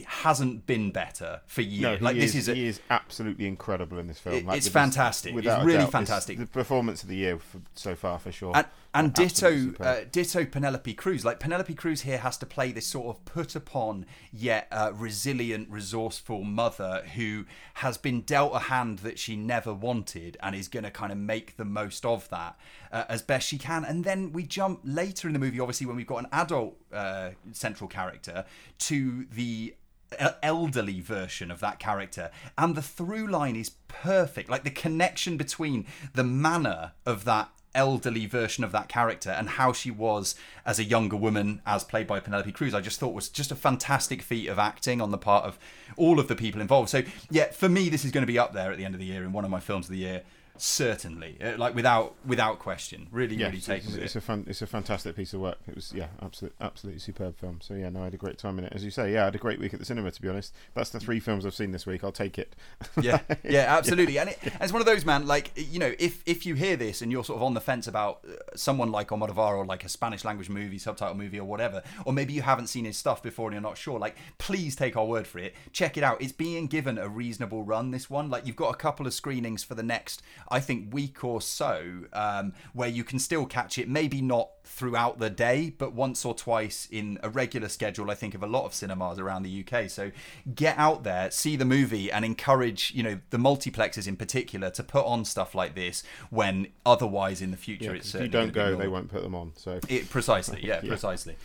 hasn't 0.07 0.67
been 0.67 0.91
better 0.91 1.41
for 1.47 1.63
years. 1.63 2.01
No, 2.01 2.05
like 2.05 2.17
is, 2.17 2.33
this 2.33 2.43
is 2.43 2.49
a, 2.49 2.55
he 2.55 2.67
is 2.67 2.81
absolutely 2.91 3.47
incredible 3.47 3.99
in 3.99 4.07
this 4.07 4.19
film. 4.19 4.37
It- 4.37 4.47
Like, 4.47 4.59
it's 4.59 4.69
fantastic. 4.69 5.35
It's 5.35 5.47
really 5.65 5.79
doubt. 5.79 5.93
fantastic. 5.93 6.39
the 6.39 6.47
performance 6.47 7.03
of 7.03 7.09
the 7.09 7.17
year 7.17 7.39
for, 7.39 7.61
so 7.75 7.95
far 7.95 8.19
for 8.19 8.33
sure. 8.33 8.53
and, 8.57 8.67
and 8.93 9.13
ditto 9.15 9.73
uh, 9.81 10.01
ditto 10.11 10.45
Penelope 10.45 10.93
Cruz. 10.95 11.25
Like 11.25 11.39
Penelope 11.39 11.75
Cruz 11.75 12.03
here 12.03 12.19
has 12.19 12.37
to 12.39 12.47
play 12.47 12.73
this 12.73 12.87
sort 12.87 13.17
of 13.17 13.25
put 13.25 13.55
upon 13.55 14.07
yet 14.33 14.67
uh, 14.73 14.93
resilient, 14.95 15.69
resourceful 15.71 16.43
mother 16.43 17.05
who 17.15 17.47
has 17.75 17.97
been 17.97 18.23
dealt 18.23 18.55
a 18.55 18.59
hand 18.59 19.01
that 19.01 19.19
she 19.19 19.37
never 19.37 19.73
wanted 19.73 20.37
and 20.43 20.57
is 20.57 20.69
going 20.69 20.85
to 20.85 20.91
kind 20.91 21.13
of 21.13 21.19
make 21.19 21.57
the 21.57 21.65
most 21.65 22.05
of 22.05 22.29
that 22.31 22.59
uh, 22.91 23.05
as 23.09 23.23
best 23.23 23.49
she 23.49 23.59
can. 23.59 23.85
And 23.85 24.05
then 24.05 24.33
we 24.33 24.43
jump 24.43 24.81
later 24.85 25.29
in 25.29 25.35
the 25.35 25.41
movie, 25.41 25.61
obviously 25.61 25.87
when 25.87 25.97
we've 25.97 26.07
got 26.07 26.25
an 26.25 26.29
adult 26.33 26.77
uh, 26.93 27.31
central 27.53 27.89
character, 27.89 28.45
to 28.79 29.27
the 29.33 29.75
e- 30.21 30.27
elderly 30.43 31.01
version 31.01 31.51
of 31.51 31.61
that 31.61 31.79
character 31.79 32.31
and 32.59 32.75
the 32.75 32.83
through 32.83 33.29
line 33.29 33.55
is 33.55 33.71
perfect 33.89 34.51
like 34.51 34.65
the 34.65 34.71
connection 34.71 35.37
between 35.37 35.87
the 36.15 36.25
manner 36.25 36.93
of 37.07 37.25
that 37.25 37.51
elderly 37.75 38.27
version 38.27 38.65
of 38.65 38.73
that 38.73 38.89
character 38.89 39.31
and 39.31 39.51
how 39.51 39.73
she 39.73 39.91
was 39.91 40.35
as 40.67 40.79
a 40.79 40.85
younger 40.85 41.17
woman 41.17 41.61
as 41.67 41.85
played 41.85 42.07
by 42.07 42.19
Penelope 42.19 42.51
Cruz 42.53 42.75
I 42.75 42.81
just 42.81 42.99
thought 42.99 43.15
was 43.15 43.29
just 43.29 43.53
a 43.53 43.57
fantastic 43.57 44.23
feat 44.23 44.49
of 44.49 44.59
acting 44.59 45.01
on 45.01 45.11
the 45.11 45.19
part 45.19 45.45
of 45.45 45.59
all 45.97 46.19
of 46.19 46.29
the 46.29 46.35
people 46.35 46.61
involved. 46.61 46.89
So 46.89 47.03
yeah 47.31 47.51
for 47.51 47.69
me 47.69 47.89
this 47.89 48.05
is 48.05 48.11
going 48.11 48.23
to 48.23 48.33
be 48.33 48.39
up 48.39 48.53
there 48.53 48.73
at 48.73 48.79
the 48.79 48.85
end 48.85 48.95
of 48.95 49.01
the 49.01 49.07
year 49.07 49.23
in 49.23 49.33
one 49.33 49.45
of 49.45 49.51
my 49.51 49.61
films 49.61 49.87
of 49.87 49.93
the 49.93 49.99
year 49.99 50.23
certainly, 50.63 51.37
uh, 51.43 51.57
like 51.57 51.75
without 51.75 52.15
without 52.25 52.59
question. 52.59 53.09
Really, 53.11 53.37
Yeah, 53.37 53.47
really 53.47 53.59
it's, 53.59 53.67
taken 53.67 53.87
it's, 53.89 53.95
with 53.97 54.05
it's 54.05 54.17
it. 54.17 54.19
a 54.19 54.23
fun, 54.23 54.45
it's 54.49 54.63
a 54.63 54.67
fantastic 54.67 55.17
piece 55.17 55.33
of 55.33 55.41
work. 55.41 55.59
It 55.67 55.75
was, 55.75 55.93
yeah, 55.95 56.09
absolutely, 56.23 56.57
absolutely 56.61 57.01
superb 57.01 57.37
film. 57.39 57.61
So 57.63 57.75
yeah, 57.75 57.89
no, 57.91 58.01
I 58.03 58.05
had 58.05 58.15
a 58.15 58.19
great 58.19 58.39
time 58.39 58.59
in 58.59 58.65
it. 58.65 58.73
As 58.75 58.85
you 58.85 58.91
say, 58.91 59.13
yeah, 59.13 59.23
I 59.23 59.25
had 59.27 59.35
a 59.35 59.39
great 59.39 59.59
week 59.59 59.73
at 59.73 59.81
the 59.81 59.87
cinema. 59.87 60.11
To 60.11 60.23
be 60.23 60.29
honest, 60.29 60.55
that's 60.75 60.91
the 60.91 61.01
three 61.01 61.21
films 61.21 61.47
I've 61.47 61.55
seen 61.55 61.73
this 61.73 61.87
week. 61.87 62.05
I'll 62.05 62.13
take 62.13 62.39
it. 62.39 62.55
yeah, 63.01 63.21
yeah, 63.43 63.67
absolutely. 63.77 64.19
And, 64.19 64.31
it, 64.31 64.39
and 64.43 64.61
it's 64.61 64.73
one 64.73 64.81
of 64.83 64.87
those, 64.87 65.05
man. 65.05 65.27
Like 65.27 65.53
you 65.57 65.79
know, 65.79 65.93
if 65.99 66.23
if 66.27 66.45
you 66.47 66.55
hear 66.55 66.77
this 66.77 67.03
and 67.03 67.11
you're 67.11 67.25
sort 67.25 67.39
of 67.39 67.43
on 67.43 67.55
the 67.55 67.61
fence 67.61 67.87
about 67.87 68.21
uh, 68.29 68.35
someone 68.55 68.93
like 68.93 69.09
Almodovar 69.09 69.57
or 69.57 69.65
like 69.65 69.85
a 69.85 69.89
Spanish 69.89 70.25
language 70.25 70.49
movie, 70.49 70.79
subtitle 70.79 71.15
movie, 71.15 71.41
or 71.41 71.45
whatever, 71.47 71.83
or 72.05 72.13
maybe 72.13 72.33
you 72.33 72.43
haven't 72.43 72.67
seen 72.69 72.85
his 72.85 72.97
stuff 72.97 73.23
before 73.23 73.47
and 73.49 73.55
you're 73.55 73.63
not 73.63 73.79
sure, 73.79 73.99
like 73.99 74.17
please 74.39 74.77
take 74.77 74.97
our 74.97 75.07
word 75.07 75.27
for 75.27 75.39
it. 75.39 75.55
Check 75.73 75.97
it 75.97 76.05
out. 76.05 76.21
It's 76.21 76.33
being 76.33 76.67
given 76.67 76.99
a 76.99 77.09
reasonable 77.09 77.63
run. 77.63 77.91
This 77.91 78.11
one, 78.11 78.31
like 78.31 78.47
you've 78.47 78.57
got 78.57 78.75
a 78.75 78.77
couple 78.77 79.07
of 79.07 79.15
screenings 79.15 79.63
for 79.65 79.75
the 79.75 79.83
next, 79.83 80.23
I 80.51 80.61
think, 80.61 80.93
week 80.93 81.23
or 81.25 81.41
so, 81.41 82.05
um, 82.13 82.53
where 82.73 82.89
you 82.89 83.05
can 83.05 83.19
still 83.19 83.47
catch 83.47 83.79
it. 83.79 83.89
Maybe 83.89 84.21
not 84.21 84.51
throughout 84.65 85.19
the 85.19 85.31
day, 85.31 85.73
but 85.77 85.93
once 85.93 86.25
or 86.25 86.35
twice 86.35 86.87
in 86.91 87.19
a 87.23 87.29
regular 87.29 87.69
schedule, 87.69 88.11
I 88.11 88.15
think, 88.15 88.35
of 88.35 88.43
a 88.43 88.47
lot 88.47 88.65
of 88.65 88.75
cinemas 88.75 89.19
around 89.19 89.43
the 89.43 89.65
UK. 89.65 89.89
So 89.91 90.11
get 90.55 90.79
out 90.79 91.03
there, 91.05 91.31
see 91.31 91.57
the 91.57 91.65
movie, 91.65 92.11
and 92.11 92.25
encourage, 92.25 92.93
you 92.95 93.03
know, 93.03 93.19
the 93.31 93.39
multiplexes 93.39 94.07
in 94.07 94.17
particular 94.17 94.71
to 94.71 94.83
put 94.83 95.05
on 95.07 95.25
stuff 95.25 95.55
like 95.55 95.75
this 95.75 96.03
when 96.31 96.69
otherwise 96.87 97.43
in 97.43 97.51
the 97.51 97.57
future 97.57 97.93
Yeah, 97.93 97.99
it's 97.99 98.15
if 98.15 98.23
you 98.23 98.29
don't 98.29 98.53
go, 98.53 98.77
they 98.77 98.89
won't 98.89 99.09
put 99.09 99.23
them 99.23 99.35
on. 99.35 99.53
So 99.57 99.81
It, 99.89 100.09
precisely, 100.11 100.61
yeah, 100.65 100.81
Yeah. 100.83 100.89
precisely. 100.89 101.37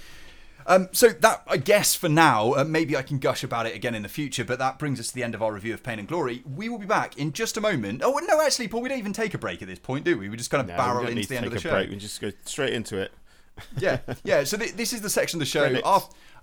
Um, 0.68 0.90
so 0.92 1.10
that 1.10 1.44
I 1.48 1.58
guess 1.58 1.94
for 1.96 2.10
now, 2.10 2.54
uh, 2.54 2.64
maybe 2.64 2.98
I 2.98 3.04
can 3.04 3.20
gush 3.20 3.44
about 3.44 3.68
it 3.68 3.76
again 3.76 3.94
in 3.94 4.04
the 4.04 4.10
future. 4.10 4.44
But 4.44 4.60
that 4.60 4.80
brings 4.80 5.00
us 5.00 5.10
to 5.10 5.16
the 5.16 5.24
end 5.24 5.36
of 5.36 5.44
our 5.44 5.54
review 5.54 5.74
of 5.74 5.84
Pain 5.84 6.00
and 6.00 6.08
Glory. 6.08 6.44
We 6.46 6.70
will 6.70 6.80
be 6.80 6.86
back 6.86 7.18
in 7.18 7.34
just 7.34 7.58
a 7.58 7.62
moment. 7.62 8.02
Oh 8.04 8.20
no, 8.28 8.42
actually, 8.42 8.68
Paul, 8.68 8.82
we 8.82 8.90
don't 8.90 8.98
even 8.98 9.14
take 9.14 9.34
a 9.34 9.38
break 9.38 9.62
at 9.62 9.68
this 9.68 9.80
point, 9.80 10.06
do 10.06 10.18
we? 10.18 10.30
We 10.30 10.38
just 10.38 10.50
kind 10.50 10.62
of 10.62 10.68
no, 10.68 10.78
barrel 10.78 11.08
into 11.08 11.28
the 11.28 11.38
end 11.38 11.46
of 11.46 11.52
the 11.52 11.58
a 11.58 11.62
show. 11.62 11.72
break. 11.72 11.90
We 11.90 11.98
just 11.98 12.20
go 12.20 12.32
straight 12.46 12.74
into 12.74 12.98
it. 12.98 13.12
yeah, 13.78 14.00
yeah. 14.24 14.44
So 14.44 14.58
th- 14.58 14.74
this 14.74 14.92
is 14.92 15.02
the 15.02 15.10
section 15.10 15.38
of 15.38 15.42
the 15.42 15.46
show 15.46 15.68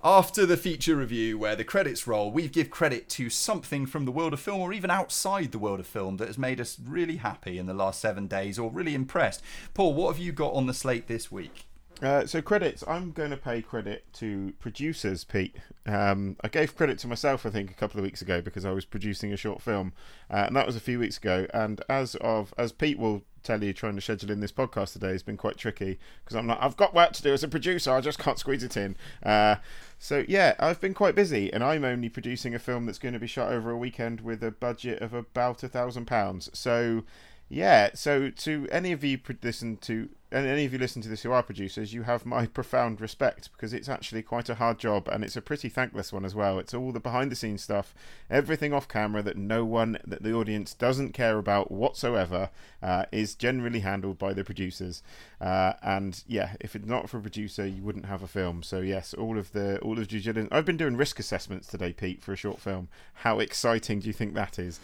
after 0.04 0.44
the 0.44 0.56
feature 0.56 0.96
review 0.96 1.38
where 1.38 1.54
the 1.54 1.64
credits 1.64 2.06
roll. 2.06 2.30
We 2.30 2.48
give 2.48 2.70
credit 2.70 3.08
to 3.10 3.30
something 3.30 3.86
from 3.86 4.04
the 4.04 4.10
world 4.10 4.32
of 4.32 4.40
film, 4.40 4.60
or 4.60 4.72
even 4.72 4.90
outside 4.90 5.52
the 5.52 5.58
world 5.58 5.80
of 5.80 5.86
film, 5.86 6.16
that 6.16 6.26
has 6.26 6.38
made 6.38 6.60
us 6.60 6.76
really 6.84 7.16
happy 7.16 7.58
in 7.58 7.66
the 7.66 7.74
last 7.74 8.00
seven 8.00 8.26
days, 8.26 8.58
or 8.58 8.70
really 8.70 8.94
impressed. 8.94 9.42
Paul, 9.74 9.94
what 9.94 10.14
have 10.14 10.22
you 10.22 10.32
got 10.32 10.54
on 10.54 10.66
the 10.66 10.74
slate 10.74 11.06
this 11.06 11.30
week? 11.30 11.66
Uh, 12.02 12.26
so 12.26 12.42
credits. 12.42 12.82
I'm 12.88 13.12
going 13.12 13.30
to 13.30 13.36
pay 13.36 13.62
credit 13.62 14.04
to 14.14 14.52
producers, 14.58 15.22
Pete. 15.22 15.54
Um, 15.86 16.36
I 16.42 16.48
gave 16.48 16.76
credit 16.76 16.98
to 17.00 17.08
myself, 17.08 17.46
I 17.46 17.50
think, 17.50 17.70
a 17.70 17.74
couple 17.74 18.00
of 18.00 18.04
weeks 18.04 18.20
ago 18.20 18.40
because 18.40 18.64
I 18.64 18.72
was 18.72 18.84
producing 18.84 19.32
a 19.32 19.36
short 19.36 19.62
film, 19.62 19.92
uh, 20.28 20.44
and 20.48 20.56
that 20.56 20.66
was 20.66 20.74
a 20.74 20.80
few 20.80 20.98
weeks 20.98 21.16
ago. 21.16 21.46
And 21.54 21.80
as 21.88 22.16
of 22.16 22.52
as 22.58 22.72
Pete 22.72 22.98
will 22.98 23.22
tell 23.44 23.62
you, 23.62 23.72
trying 23.72 23.94
to 23.94 24.00
schedule 24.00 24.32
in 24.32 24.40
this 24.40 24.50
podcast 24.50 24.94
today 24.94 25.12
has 25.12 25.22
been 25.22 25.36
quite 25.36 25.56
tricky 25.56 26.00
because 26.24 26.36
I'm 26.36 26.48
like, 26.48 26.58
I've 26.60 26.76
got 26.76 26.92
work 26.92 27.12
to 27.12 27.22
do 27.22 27.32
as 27.32 27.44
a 27.44 27.48
producer. 27.48 27.92
I 27.92 28.00
just 28.00 28.18
can't 28.18 28.38
squeeze 28.38 28.64
it 28.64 28.76
in. 28.76 28.96
Uh, 29.22 29.56
so 30.00 30.24
yeah, 30.26 30.54
I've 30.58 30.80
been 30.80 30.94
quite 30.94 31.14
busy, 31.14 31.52
and 31.52 31.62
I'm 31.62 31.84
only 31.84 32.08
producing 32.08 32.52
a 32.52 32.58
film 32.58 32.86
that's 32.86 32.98
going 32.98 33.14
to 33.14 33.20
be 33.20 33.28
shot 33.28 33.52
over 33.52 33.70
a 33.70 33.78
weekend 33.78 34.22
with 34.22 34.42
a 34.42 34.50
budget 34.50 35.00
of 35.02 35.14
about 35.14 35.62
a 35.62 35.68
thousand 35.68 36.06
pounds. 36.06 36.50
So. 36.52 37.04
Yeah, 37.48 37.90
so 37.92 38.30
to 38.30 38.66
any 38.72 38.92
of 38.92 39.04
you 39.04 39.18
listen 39.42 39.76
to 39.78 40.08
and 40.32 40.46
any 40.46 40.64
of 40.64 40.72
you 40.72 40.78
listen 40.78 41.02
to 41.02 41.08
this 41.08 41.22
who 41.22 41.32
are 41.32 41.42
producers, 41.42 41.92
you 41.94 42.02
have 42.02 42.24
my 42.26 42.46
profound 42.58 43.00
respect 43.00 43.50
because 43.52 43.72
it's 43.72 43.88
actually 43.88 44.22
quite 44.22 44.48
a 44.48 44.54
hard 44.56 44.78
job 44.78 45.08
and 45.08 45.22
it's 45.22 45.36
a 45.36 45.42
pretty 45.42 45.68
thankless 45.68 46.12
one 46.12 46.24
as 46.24 46.34
well. 46.34 46.58
It's 46.58 46.74
all 46.74 46.90
the 46.92 47.00
behind 47.00 47.30
the 47.30 47.36
scenes 47.36 47.62
stuff, 47.62 47.94
everything 48.30 48.72
off 48.72 48.88
camera 48.88 49.22
that 49.22 49.36
no 49.36 49.64
one, 49.64 49.98
that 50.06 50.22
the 50.22 50.32
audience 50.32 50.74
doesn't 50.74 51.12
care 51.12 51.38
about 51.38 51.70
whatsoever, 51.70 52.50
uh, 52.82 53.04
is 53.12 53.34
generally 53.34 53.80
handled 53.80 54.18
by 54.18 54.32
the 54.32 54.42
producers. 54.44 55.02
Uh, 55.40 55.74
and 55.82 56.24
yeah, 56.26 56.54
if 56.60 56.74
it's 56.74 56.86
not 56.86 57.10
for 57.10 57.18
a 57.18 57.20
producer, 57.20 57.66
you 57.66 57.82
wouldn't 57.82 58.06
have 58.06 58.22
a 58.22 58.28
film. 58.28 58.62
So 58.62 58.80
yes, 58.80 59.12
all 59.14 59.38
of 59.38 59.52
the 59.52 59.78
all 59.80 59.98
of 59.98 60.08
due 60.08 60.20
diligence. 60.20 60.48
I've 60.50 60.64
been 60.64 60.76
doing 60.76 60.96
risk 60.96 61.18
assessments 61.18 61.66
today, 61.66 61.92
Pete, 61.92 62.22
for 62.22 62.32
a 62.32 62.36
short 62.36 62.60
film. 62.60 62.88
How 63.14 63.38
exciting 63.38 64.00
do 64.00 64.06
you 64.06 64.12
think 64.12 64.34
that 64.34 64.58
is? 64.58 64.80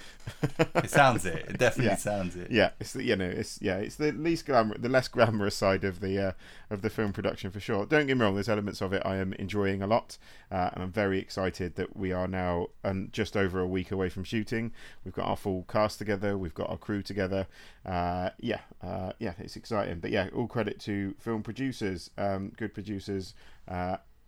It 0.74 0.90
sounds 0.90 1.24
it. 1.26 1.46
It 1.48 1.58
definitely 1.58 1.86
Yeah. 1.92 1.96
sounds 1.96 2.36
it. 2.36 2.50
Yeah, 2.50 2.70
it's 2.80 2.92
the, 2.92 3.02
you 3.04 3.16
know, 3.16 3.24
it's 3.28 3.58
yeah, 3.62 3.76
it's 3.78 3.96
the 3.96 4.12
least 4.12 4.46
glamour, 4.46 4.76
the 4.78 4.88
less 4.88 5.08
glamorous 5.38 5.54
side 5.54 5.84
of 5.84 6.00
the 6.00 6.18
uh, 6.18 6.32
of 6.68 6.82
the 6.82 6.90
film 6.90 7.12
production 7.12 7.50
for 7.50 7.60
sure. 7.60 7.86
Don't 7.86 8.06
get 8.06 8.16
me 8.16 8.24
wrong, 8.24 8.34
there's 8.34 8.48
elements 8.48 8.80
of 8.80 8.92
it 8.92 9.02
I 9.04 9.16
am 9.16 9.32
enjoying 9.34 9.82
a 9.82 9.86
lot, 9.86 10.18
uh, 10.50 10.70
and 10.72 10.82
I'm 10.82 10.90
very 10.90 11.20
excited 11.20 11.76
that 11.76 11.96
we 11.96 12.12
are 12.12 12.26
now 12.26 12.68
um, 12.82 13.08
just 13.12 13.36
over 13.36 13.60
a 13.60 13.66
week 13.66 13.92
away 13.92 14.08
from 14.08 14.24
shooting. 14.24 14.72
We've 15.04 15.14
got 15.14 15.26
our 15.26 15.36
full 15.36 15.64
cast 15.68 15.98
together, 15.98 16.36
we've 16.36 16.54
got 16.54 16.70
our 16.70 16.76
crew 16.76 17.02
together. 17.02 17.46
Uh, 17.86 18.30
yeah, 18.40 18.60
uh, 18.82 19.12
yeah, 19.20 19.34
it's 19.38 19.56
exciting. 19.56 20.00
But 20.00 20.10
yeah, 20.10 20.28
all 20.34 20.48
credit 20.48 20.80
to 20.80 21.14
film 21.20 21.42
producers, 21.42 22.10
um, 22.18 22.52
good 22.56 22.74
producers. 22.74 23.34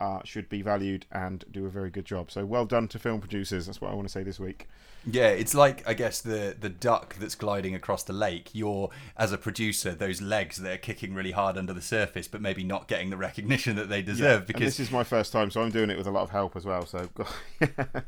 Uh, 0.01 0.21
should 0.25 0.49
be 0.49 0.63
valued 0.63 1.05
and 1.13 1.45
do 1.53 1.67
a 1.67 1.69
very 1.69 1.91
good 1.91 2.07
job. 2.07 2.31
So 2.31 2.47
well 2.47 2.65
done 2.65 2.89
to 2.89 2.99
film 2.99 3.21
producers. 3.21 3.67
That's 3.67 3.83
what 3.83 3.91
I 3.91 3.95
want 3.95 4.09
to 4.09 4.13
say 4.13 4.23
this 4.23 4.41
week. 4.41 4.67
Yeah, 5.07 5.29
it's 5.29 5.55
like 5.55 5.87
I 5.89 5.95
guess 5.95 6.21
the 6.21 6.57
the 6.59 6.69
duck 6.69 7.17
that's 7.17 7.35
gliding 7.35 7.75
across 7.75 8.03
the 8.03 8.13
lake. 8.13 8.51
You're 8.53 8.91
as 9.17 9.33
a 9.33 9.39
producer, 9.39 9.93
those 9.93 10.21
legs 10.21 10.59
that 10.59 10.73
are 10.73 10.79
kicking 10.79 11.15
really 11.15 11.33
hard 11.33 11.57
under 11.57 11.73
the 11.73 11.83
surface, 11.83 12.29
but 12.29 12.41
maybe 12.41 12.65
not 12.65 12.89
getting 12.89 13.11
the 13.11 13.17
recognition 13.17 13.77
that 13.77 13.89
they 13.89 14.03
deserve 14.03 14.39
and 14.39 14.47
because 14.47 14.77
this 14.77 14.81
is 14.81 14.91
my 14.91 15.05
first 15.05 15.33
time, 15.33 15.51
so 15.51 15.63
I'm 15.63 15.71
doing 15.71 15.91
it 15.91 15.97
with 15.97 16.07
a 16.07 16.11
lot 16.11 16.23
of 16.23 16.31
help 16.31 16.55
as 16.57 16.67
well. 16.67 16.85
So 16.85 17.09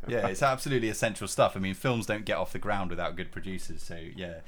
yeah, 0.07 0.29
it's 0.29 0.43
absolutely 0.43 0.89
essential 0.89 1.29
stuff. 1.29 1.57
I 1.57 1.61
mean, 1.61 1.75
films 1.75 2.07
don't 2.07 2.25
get 2.25 2.37
off 2.37 2.53
the 2.53 2.59
ground 2.59 2.91
without 2.91 3.17
good 3.17 3.33
producers. 3.33 3.83
So 3.83 3.99
yeah, 4.15 4.41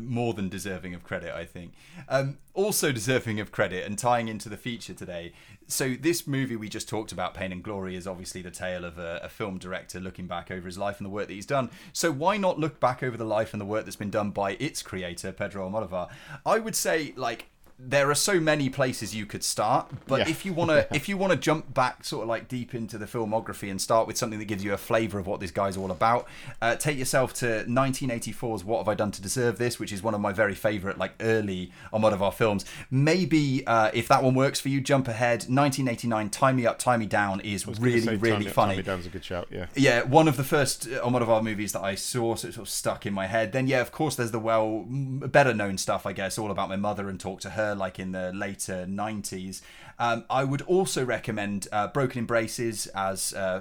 more 0.00 0.34
than 0.34 0.48
deserving 0.48 0.94
of 0.94 1.02
credit, 1.02 1.34
I 1.34 1.44
think. 1.44 1.74
Um, 2.08 2.38
also 2.54 2.92
deserving 2.92 3.40
of 3.40 3.52
credit 3.52 3.86
and 3.86 3.98
tying 3.98 4.28
into 4.28 4.48
the 4.48 4.56
feature 4.56 4.94
today. 4.94 5.32
So 5.66 5.94
this 5.94 6.26
movie 6.26 6.56
we 6.56 6.68
just 6.68 6.88
talked 6.88 7.12
about, 7.12 7.34
Pain 7.34 7.52
and 7.52 7.62
Glory, 7.62 7.96
is 7.96 8.06
obviously 8.06 8.42
the 8.42 8.50
tale 8.50 8.84
of 8.84 8.98
a, 8.98 9.20
a 9.22 9.28
film 9.28 9.58
director 9.58 10.00
looking 10.00 10.26
back 10.26 10.50
over 10.50 10.66
his 10.66 10.78
life 10.78 10.98
and 10.98 11.06
the 11.06 11.10
work 11.10 11.28
that 11.28 11.34
he's 11.34 11.46
done. 11.46 11.70
So 11.92 12.10
why 12.10 12.36
not 12.36 12.58
look 12.58 12.80
back 12.80 13.02
over 13.02 13.16
the 13.16 13.24
life 13.24 13.52
and 13.52 13.60
the 13.60 13.66
work 13.66 13.84
that's 13.84 13.96
been 13.96 14.10
done 14.10 14.30
by 14.30 14.52
its 14.52 14.82
creator, 14.82 15.32
Pedro 15.32 15.68
Almodovar? 15.68 16.08
I 16.44 16.58
would 16.58 16.76
say 16.76 17.14
like 17.16 17.46
there 17.84 18.10
are 18.10 18.14
so 18.14 18.38
many 18.38 18.68
places 18.68 19.14
you 19.14 19.26
could 19.26 19.42
start 19.42 19.90
but 20.06 20.20
Yeah. 20.20 20.28
if 20.28 20.44
you 20.46 20.52
want 20.52 20.70
to 20.70 20.86
if 20.94 21.08
you 21.08 21.16
want 21.16 21.32
to 21.32 21.36
jump 21.38 21.72
back 21.74 22.04
sort 22.04 22.22
of 22.22 22.28
like 22.28 22.48
deep 22.48 22.74
into 22.74 22.98
the 22.98 23.06
filmography 23.06 23.70
and 23.70 23.80
start 23.80 24.06
with 24.06 24.16
something 24.16 24.38
that 24.38 24.44
gives 24.46 24.62
you 24.62 24.72
a 24.72 24.76
flavor 24.76 25.18
of 25.18 25.26
what 25.26 25.40
this 25.40 25.50
guy's 25.50 25.76
all 25.76 25.90
about 25.90 26.28
uh, 26.60 26.76
take 26.76 26.98
yourself 26.98 27.34
to 27.34 27.64
1984's 27.68 28.64
what 28.64 28.78
have 28.78 28.88
i 28.88 28.94
done 28.94 29.10
to 29.10 29.22
deserve 29.22 29.58
this 29.58 29.78
which 29.78 29.92
is 29.92 30.02
one 30.02 30.14
of 30.14 30.20
my 30.20 30.32
very 30.32 30.54
favorite 30.54 30.98
like 30.98 31.12
early 31.20 31.72
Almodovar 31.92 32.32
films 32.32 32.64
maybe 32.90 33.66
uh, 33.66 33.90
if 33.92 34.08
that 34.08 34.22
one 34.22 34.34
works 34.34 34.60
for 34.60 34.68
you 34.68 34.80
jump 34.80 35.08
ahead 35.08 35.44
1989 35.48 36.30
tie 36.30 36.52
me 36.52 36.66
up 36.66 36.78
tie 36.78 36.96
me 36.96 37.06
down 37.06 37.40
is 37.40 37.66
really 37.80 38.00
say 38.00 38.16
really 38.16 38.44
Tommy, 38.44 38.50
funny 38.50 38.82
Down's 38.82 39.06
a 39.06 39.08
good 39.08 39.24
shout. 39.24 39.48
Yeah. 39.50 39.66
yeah, 39.74 40.02
one 40.02 40.28
of 40.28 40.36
the 40.36 40.44
first 40.44 40.86
on 40.86 41.14
uh, 41.14 41.18
Almodovar 41.18 41.42
movies 41.42 41.72
that 41.72 41.82
I 41.82 41.94
saw, 41.94 42.34
so 42.34 42.48
it 42.48 42.54
sort 42.54 42.66
of 42.66 42.72
stuck 42.72 43.06
in 43.06 43.14
my 43.14 43.26
head. 43.26 43.52
Then, 43.52 43.66
yeah, 43.66 43.80
of 43.80 43.92
course, 43.92 44.16
there's 44.16 44.30
the 44.30 44.38
well, 44.38 44.84
better 44.88 45.54
known 45.54 45.78
stuff, 45.78 46.06
I 46.06 46.12
guess, 46.12 46.38
all 46.38 46.50
about 46.50 46.68
my 46.68 46.76
mother 46.76 47.08
and 47.08 47.18
talk 47.18 47.40
to 47.40 47.50
her, 47.50 47.71
like 47.74 47.98
in 47.98 48.12
the 48.12 48.32
later 48.32 48.86
90s. 48.88 49.62
Um, 50.02 50.24
I 50.28 50.42
would 50.42 50.62
also 50.62 51.04
recommend 51.04 51.68
uh, 51.70 51.86
Broken 51.86 52.18
Embraces 52.18 52.88
as, 52.88 53.32
uh, 53.34 53.60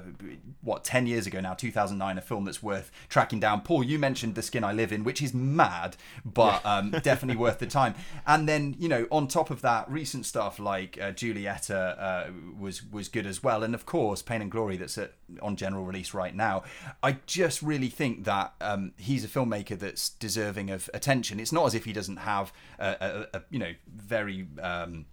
what, 0.62 0.84
10 0.84 1.06
years 1.06 1.28
ago 1.28 1.40
now, 1.40 1.54
2009, 1.54 2.18
a 2.18 2.22
film 2.22 2.46
that's 2.46 2.64
worth 2.64 2.92
tracking 3.10 3.40
down. 3.40 3.62
Paul, 3.62 3.84
you 3.84 4.00
mentioned 4.00 4.34
The 4.34 4.42
Skin 4.42 4.64
I 4.64 4.74
Live 4.74 4.92
In, 4.92 5.04
which 5.04 5.22
is 5.22 5.36
mad, 5.36 5.98
but 6.26 6.66
um, 6.66 6.90
definitely 7.04 7.40
worth 7.40 7.60
the 7.60 7.68
time. 7.68 7.94
And 8.26 8.50
then, 8.50 8.76
you 8.80 8.90
know, 8.90 9.06
on 9.12 9.28
top 9.28 9.52
of 9.52 9.62
that, 9.62 9.88
recent 9.88 10.26
stuff 10.26 10.58
like 10.58 10.98
uh, 11.00 11.12
Julieta 11.12 12.00
uh, 12.00 12.32
was, 12.60 12.84
was 12.90 13.08
good 13.08 13.28
as 13.28 13.44
well. 13.44 13.62
And 13.62 13.76
of 13.76 13.86
course, 13.86 14.24
Pain 14.24 14.42
and 14.42 14.50
Glory, 14.50 14.78
that's 14.78 14.98
at, 14.98 15.14
on 15.44 15.56
general 15.56 15.84
release 15.84 16.12
right 16.12 16.36
now. 16.36 16.64
I 17.04 17.18
just 17.28 17.62
really 17.62 17.90
think 17.90 18.24
that 18.24 18.56
um, 18.62 18.94
he's 18.98 19.24
a 19.24 19.28
filmmaker 19.28 19.78
that's 19.78 20.10
deserving 20.10 20.72
of 20.72 20.90
attention. 20.92 21.40
It's 21.40 21.52
not 21.52 21.68
as 21.68 21.76
if 21.76 21.86
he 21.86 21.94
doesn't 21.94 22.18
have 22.18 22.52
a, 22.80 23.28
a, 23.34 23.38
a 23.38 23.42
you 23.52 23.60
know, 23.60 23.74
very. 23.88 24.48
Um, 24.60 25.06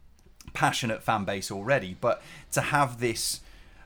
passionate 0.59 1.05
fan 1.05 1.25
base 1.25 1.53
already, 1.53 1.97
but 2.01 2.21
to 2.51 2.61
have 2.61 2.99
this 2.99 3.41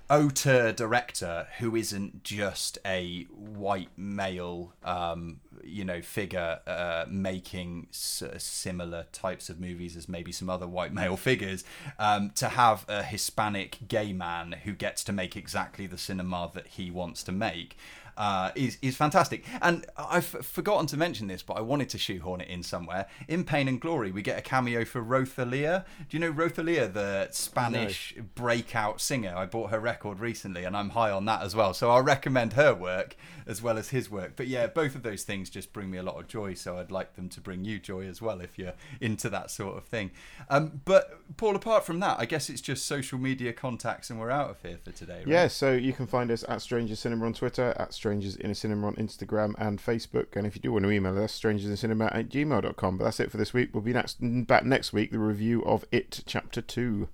auteur 0.08 0.72
director 0.72 1.46
who 1.58 1.76
isn't 1.76 2.24
just 2.24 2.78
a 2.86 3.24
white 3.28 3.90
male, 3.94 4.72
um, 4.82 5.40
you 5.62 5.84
know, 5.84 6.00
figure 6.00 6.60
uh, 6.66 7.04
making 7.10 7.88
s- 7.90 8.22
similar 8.38 9.04
types 9.12 9.50
of 9.50 9.60
movies 9.60 9.98
as 9.98 10.08
maybe 10.08 10.32
some 10.32 10.48
other 10.48 10.66
white 10.66 10.94
male 10.94 11.16
figures, 11.28 11.62
um, 11.98 12.30
to 12.30 12.48
have 12.48 12.86
a 12.88 13.02
Hispanic 13.02 13.76
gay 13.86 14.14
man 14.14 14.52
who 14.64 14.72
gets 14.72 15.04
to 15.04 15.12
make 15.12 15.36
exactly 15.36 15.86
the 15.86 15.98
cinema 15.98 16.50
that 16.54 16.68
he 16.68 16.90
wants 16.90 17.22
to 17.24 17.32
make 17.32 17.76
uh, 18.16 18.50
is 18.54 18.78
is 18.82 18.96
fantastic. 18.96 19.44
And 19.60 19.86
I've 19.96 20.26
forgotten 20.26 20.86
to 20.88 20.96
mention 20.96 21.26
this, 21.26 21.42
but 21.42 21.54
I 21.54 21.60
wanted 21.60 21.88
to 21.90 21.98
shoehorn 21.98 22.40
it 22.40 22.48
in 22.48 22.62
somewhere. 22.62 23.06
In 23.28 23.44
Pain 23.44 23.68
and 23.68 23.80
Glory, 23.80 24.10
we 24.10 24.22
get 24.22 24.38
a 24.38 24.42
cameo 24.42 24.84
for 24.84 25.00
Rosalia. 25.00 25.84
Do 26.08 26.16
you 26.16 26.20
know 26.20 26.30
Rosalia, 26.30 26.88
the 26.88 27.28
Spanish 27.30 28.14
breakout 28.34 29.00
singer? 29.00 29.34
I 29.36 29.46
bought 29.46 29.70
her 29.70 29.80
record 29.80 30.20
recently, 30.20 30.64
and 30.64 30.76
I'm 30.76 30.90
high 30.90 31.10
on 31.10 31.24
that 31.26 31.42
as 31.42 31.54
well. 31.54 31.74
So 31.74 31.90
I'll 31.90 32.02
recommend 32.02 32.54
her 32.54 32.74
work 32.74 33.16
as 33.46 33.62
well 33.62 33.78
as 33.78 33.88
his 33.90 34.10
work. 34.10 34.32
But 34.36 34.46
yeah, 34.46 34.66
both 34.66 34.94
of 34.94 35.02
those 35.02 35.24
things 35.24 35.50
just 35.50 35.72
bring 35.72 35.90
me 35.90 35.98
a 35.98 36.02
lot 36.02 36.18
of 36.18 36.28
joy. 36.28 36.54
So 36.54 36.78
I'd 36.78 36.90
like 36.90 37.16
them 37.16 37.28
to 37.30 37.40
bring 37.40 37.64
you 37.64 37.78
joy 37.78 38.06
as 38.06 38.22
well 38.22 38.40
if 38.40 38.58
you're 38.58 38.74
into 39.00 39.28
that 39.30 39.50
sort 39.50 39.76
of 39.76 39.84
thing. 39.84 40.10
Um, 40.48 40.80
but 40.84 41.20
Paul, 41.36 41.56
apart 41.56 41.84
from 41.84 42.00
that, 42.00 42.18
I 42.18 42.26
guess 42.26 42.48
it's 42.48 42.60
just 42.60 42.86
social 42.86 43.18
media 43.18 43.52
contacts, 43.52 44.10
and 44.10 44.18
we're 44.18 44.30
out 44.30 44.50
of 44.50 44.62
here 44.62 44.78
for 44.82 44.92
today. 44.92 45.18
Right? 45.18 45.28
Yeah, 45.28 45.48
so 45.48 45.72
you 45.72 45.92
can 45.92 46.06
find 46.06 46.30
us 46.30 46.44
at 46.48 46.62
Strangers 46.62 47.00
Cinema 47.00 47.26
on 47.26 47.32
Twitter, 47.32 47.74
at 47.78 47.92
Strangers 48.02 48.34
in 48.34 48.50
a 48.50 48.54
Cinema 48.54 48.88
on 48.88 48.96
Instagram 48.96 49.54
and 49.58 49.78
Facebook. 49.78 50.34
And 50.34 50.44
if 50.44 50.56
you 50.56 50.60
do 50.60 50.72
want 50.72 50.84
to 50.84 50.90
email 50.90 51.16
us, 51.22 51.40
strangersincinema 51.40 52.12
at 52.12 52.28
gmail.com. 52.28 52.98
But 52.98 53.04
that's 53.04 53.20
it 53.20 53.30
for 53.30 53.36
this 53.36 53.54
week. 53.54 53.70
We'll 53.72 53.84
be 53.84 53.92
next, 53.92 54.16
back 54.20 54.64
next 54.64 54.92
week, 54.92 55.12
the 55.12 55.20
review 55.20 55.62
of 55.64 55.84
It 55.92 56.24
Chapter 56.26 56.60
2. 56.62 57.06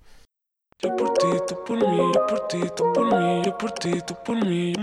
Yo 0.81 0.95
por 0.95 1.13
ti, 1.13 1.27
tú 1.47 1.63
por 1.63 1.77
mí, 1.77 2.11
yo 2.15 2.25
por 2.25 2.47
ti, 2.47 2.61
tú 2.75 2.91
por 2.91 3.05
mí, 3.05 3.41
yo 3.45 3.55
por 3.55 3.71
ti, 3.73 4.01
tú 4.07 4.15
por 4.25 4.43
mí. 4.43 4.73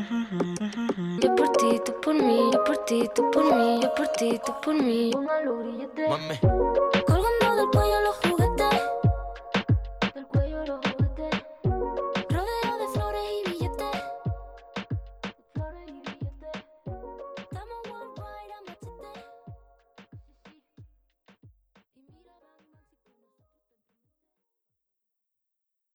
Yo 1.21 1.35
por 1.35 1.49
ti, 1.57 1.81
tú 1.85 2.01
por 2.01 2.15
mí, 2.15 2.51
yo 2.53 2.63
por 2.63 2.77
ti, 2.85 3.09
tú 3.13 3.31
por 3.33 3.45
mí, 3.45 3.81
yo 3.83 3.95
por 3.97 4.07
ti, 4.09 4.39
tú 4.47 4.53
por 4.63 4.75
mí. 4.81 5.11
Mami. 6.09 7.16